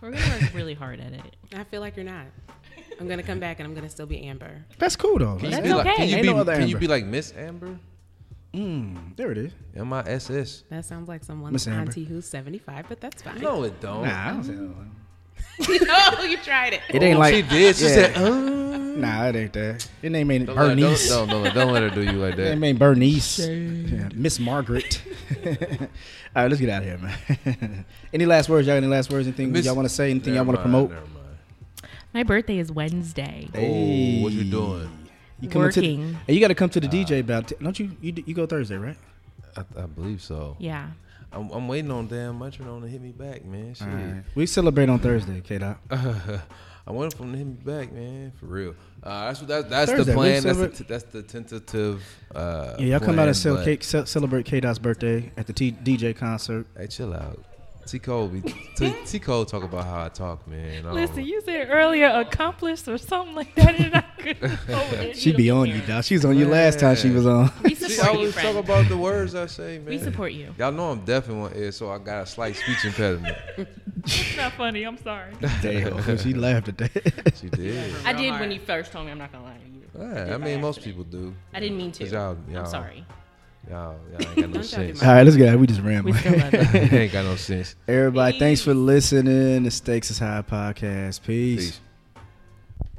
We're 0.00 0.10
gonna 0.10 0.38
work 0.40 0.54
really 0.54 0.74
hard 0.74 0.98
at 1.00 1.12
it. 1.12 1.36
I 1.54 1.62
feel 1.64 1.80
like 1.80 1.96
you're 1.96 2.04
not. 2.04 2.26
I'm 2.98 3.06
gonna 3.08 3.22
come 3.22 3.38
back 3.38 3.60
and 3.60 3.66
I'm 3.68 3.74
gonna 3.74 3.88
still 3.88 4.06
be 4.06 4.20
Amber. 4.24 4.64
That's 4.78 4.96
cool 4.96 5.18
though. 5.18 5.36
Can 5.36 5.44
you 5.46 5.50
That's 5.50 5.62
be 5.62 5.68
cool. 5.68 5.78
like? 5.78 5.96
Can 5.96 6.08
you 6.08 6.14
Ain't 6.16 6.22
be? 6.22 6.32
no 6.32 6.38
other 6.38 6.56
can 6.56 6.68
you 6.68 6.76
be 6.78 6.88
like 6.88 7.04
Miss 7.04 7.32
Amber? 7.36 7.78
Mm, 8.52 9.16
there 9.16 9.30
it 9.32 9.38
is. 9.38 9.52
M 9.76 9.92
I 9.92 10.00
S 10.06 10.28
S. 10.30 10.64
That 10.70 10.84
sounds 10.84 11.08
like 11.08 11.24
someone's 11.24 11.52
Miss 11.52 11.66
auntie 11.68 12.04
who's 12.04 12.26
75, 12.26 12.86
but 12.88 13.00
that's 13.00 13.22
fine. 13.22 13.40
No, 13.40 13.62
it 13.62 13.80
don't. 13.80 14.02
Nah, 14.02 14.28
I 14.28 14.30
don't 14.32 14.44
say 14.44 14.54
that. 14.54 16.16
oh, 16.18 16.24
you 16.30 16.36
tried 16.38 16.74
it. 16.74 16.80
It 16.90 17.02
ain't 17.02 17.16
Oh, 17.16 17.20
like 17.20 17.34
she 17.34 17.42
did. 17.42 17.76
She 17.76 17.84
Yeah. 17.84 17.88
said, 17.94 18.16
uh, 18.16 18.20
Nah, 19.00 19.26
it 19.28 19.36
ain't 19.36 19.52
that. 19.54 19.88
It 20.02 20.10
name 20.10 20.30
ain't 20.30 20.46
don't, 20.46 20.56
let, 20.56 20.68
don't, 20.68 20.76
Bernice. 20.78 21.08
don't, 21.08 21.28
don't, 21.28 21.54
don't 21.54 21.72
let 21.72 21.82
her 21.82 21.90
do 21.90 22.02
you 22.02 22.12
like 22.12 22.36
Your 22.36 22.46
that. 22.46 22.50
name 22.52 22.64
ain't 22.64 22.78
Bernice. 22.78 23.38
Yeah, 23.38 24.08
Miss 24.14 24.38
Margaret. 24.38 25.02
All 26.34 26.42
right, 26.42 26.48
let's 26.50 26.60
get 26.60 26.70
out 26.70 26.82
of 26.82 26.88
here, 26.88 26.98
man. 26.98 27.84
any 28.12 28.26
last 28.26 28.48
words? 28.48 28.66
Y'all 28.66 28.76
any 28.76 28.86
last 28.86 29.10
words? 29.10 29.26
Anything 29.26 29.52
Miss- 29.52 29.66
y'all 29.66 29.76
want 29.76 29.88
to 29.88 29.94
say? 29.94 30.10
Anything 30.10 30.34
y'all 30.34 30.44
want 30.44 30.56
to 30.58 30.62
promote? 30.62 30.90
Never. 30.90 31.02
My 32.14 32.22
birthday 32.22 32.58
is 32.58 32.70
Wednesday. 32.70 33.48
Oh, 33.54 34.22
what 34.22 34.32
you 34.32 34.44
doing? 34.44 34.88
You 35.40 35.48
coming 35.48 35.70
to 35.70 35.80
the- 35.80 35.96
Working. 35.96 36.18
hey, 36.26 36.34
you 36.34 36.40
got 36.40 36.48
to 36.48 36.54
come 36.54 36.70
to 36.70 36.80
the 36.80 36.86
uh, 36.86 36.90
DJ 36.90 37.20
about. 37.20 37.48
T- 37.48 37.56
don't 37.60 37.78
you? 37.78 37.90
You 38.00 38.14
you 38.26 38.34
go 38.34 38.46
Thursday, 38.46 38.76
right? 38.76 38.96
I, 39.56 39.64
I 39.76 39.86
believe 39.86 40.22
so. 40.22 40.56
Yeah. 40.58 40.88
I'm, 41.32 41.50
I'm 41.50 41.66
waiting 41.66 41.90
on 41.90 42.08
damn 42.08 42.38
Metronome 42.38 42.82
to 42.82 42.88
hit 42.88 43.00
me 43.00 43.10
back, 43.12 43.44
man. 43.44 43.72
Shit. 43.74 43.88
All 43.88 43.94
right. 43.94 44.22
We 44.34 44.44
celebrate 44.46 44.88
on 44.90 44.98
Thursday, 44.98 45.40
K 45.40 45.58
Dot. 45.58 45.78
I'm 46.86 46.96
waiting 46.96 47.16
him 47.18 47.32
to 47.32 47.38
hit 47.38 47.46
me 47.46 47.52
back, 47.54 47.92
man. 47.92 48.32
For 48.40 48.46
real. 48.46 48.74
Uh, 49.02 49.26
that's 49.26 49.40
what 49.40 49.48
that, 49.48 49.70
that's 49.70 49.90
Thursday, 49.90 50.12
the 50.12 50.16
plan. 50.16 50.42
That's 50.42 50.58
the, 50.58 50.68
t- 50.68 50.84
that's 50.88 51.04
the 51.04 51.22
tentative. 51.22 52.04
Uh, 52.34 52.74
Yeah, 52.78 52.86
y'all 52.86 53.00
come 53.00 53.18
out 53.18 53.28
and 53.28 53.36
celebrate 53.36 54.46
K 54.46 54.60
Dot's 54.60 54.78
birthday 54.80 55.30
at 55.36 55.46
the 55.46 55.52
T- 55.52 55.72
DJ 55.72 56.16
concert. 56.16 56.66
Hey, 56.76 56.88
chill 56.88 57.14
out. 57.14 57.44
T 57.86 57.98
Cole, 57.98 58.28
be 58.28 58.40
T, 58.76 58.94
T 59.04 59.18
Cole 59.18 59.44
talk 59.44 59.62
about 59.62 59.84
how 59.84 60.04
I 60.04 60.08
talk, 60.08 60.46
man. 60.48 60.86
I 60.86 60.92
Listen, 60.92 61.24
you 61.24 61.40
said 61.42 61.68
earlier 61.70 62.06
accomplished 62.08 62.88
or 62.88 62.96
something 62.98 63.34
like 63.34 63.54
that, 63.56 63.74
and 63.78 63.94
I 63.94 64.00
couldn't. 64.18 65.14
She 65.16 65.32
be 65.32 65.50
on 65.50 65.68
you, 65.68 65.80
dog. 65.82 66.04
She 66.04 66.14
was 66.14 66.24
on 66.24 66.36
you 66.38 66.46
last 66.46 66.78
time 66.80 66.96
she 66.96 67.10
was 67.10 67.26
on. 67.26 67.50
We 67.62 67.74
See, 67.74 67.86
I 67.86 67.88
support 67.88 68.12
you, 68.12 68.18
always 68.18 68.34
talk 68.36 68.56
about 68.56 68.88
the 68.88 68.96
words 68.96 69.34
I 69.34 69.46
say, 69.46 69.78
man. 69.78 69.86
We 69.88 69.98
support 69.98 70.32
you. 70.32 70.54
Y'all 70.58 70.72
know 70.72 70.90
I'm 70.92 71.04
deaf 71.04 71.28
in 71.28 71.40
one 71.40 71.52
ear, 71.56 71.72
so 71.72 71.90
I 71.90 71.98
got 71.98 72.22
a 72.22 72.26
slight 72.26 72.56
speech 72.56 72.84
impediment. 72.84 73.36
It's 74.04 74.36
not 74.36 74.52
funny. 74.54 74.84
I'm 74.84 74.98
sorry. 74.98 75.32
Damn, 75.60 76.16
she 76.18 76.34
laughed 76.34 76.68
at 76.68 76.78
that. 76.78 77.34
She 77.40 77.48
did. 77.48 77.94
I 78.04 78.12
did 78.12 78.38
when 78.38 78.50
you 78.52 78.60
first 78.60 78.92
told 78.92 79.06
me. 79.06 79.12
I'm 79.12 79.18
not 79.18 79.32
gonna 79.32 79.44
lie 79.44 79.56
to 79.56 79.68
you. 79.68 79.82
Yeah, 80.28 80.34
I 80.34 80.38
mean, 80.38 80.60
most 80.60 80.82
people 80.82 81.04
do. 81.04 81.34
I 81.52 81.60
didn't 81.60 81.76
mean 81.78 81.92
to. 81.92 82.06
y'all- 82.06 82.36
I'm 82.54 82.66
sorry. 82.66 83.04
Y'all, 83.72 83.96
y'all 84.10 84.20
ain't 84.20 84.36
got 84.36 84.36
no 84.36 84.42
Don't 84.42 84.52
y'all 84.52 84.60
do 84.60 84.62
sense. 84.62 85.02
All 85.02 85.08
right, 85.08 85.22
let's 85.22 85.36
go. 85.38 85.56
We 85.56 85.66
just 85.66 85.80
rambling. 85.80 86.14
Still 86.14 86.38
love 86.38 86.52
you. 86.52 86.58
ain't 86.98 87.12
got 87.12 87.24
no 87.24 87.36
sense. 87.36 87.74
Everybody, 87.88 88.38
thanks 88.38 88.60
for 88.60 88.74
listening. 88.74 89.62
The 89.62 89.70
Stakes 89.70 90.10
is 90.10 90.18
High 90.18 90.42
podcast. 90.42 91.22
Peace. 91.22 91.70
Peace. 91.70 91.80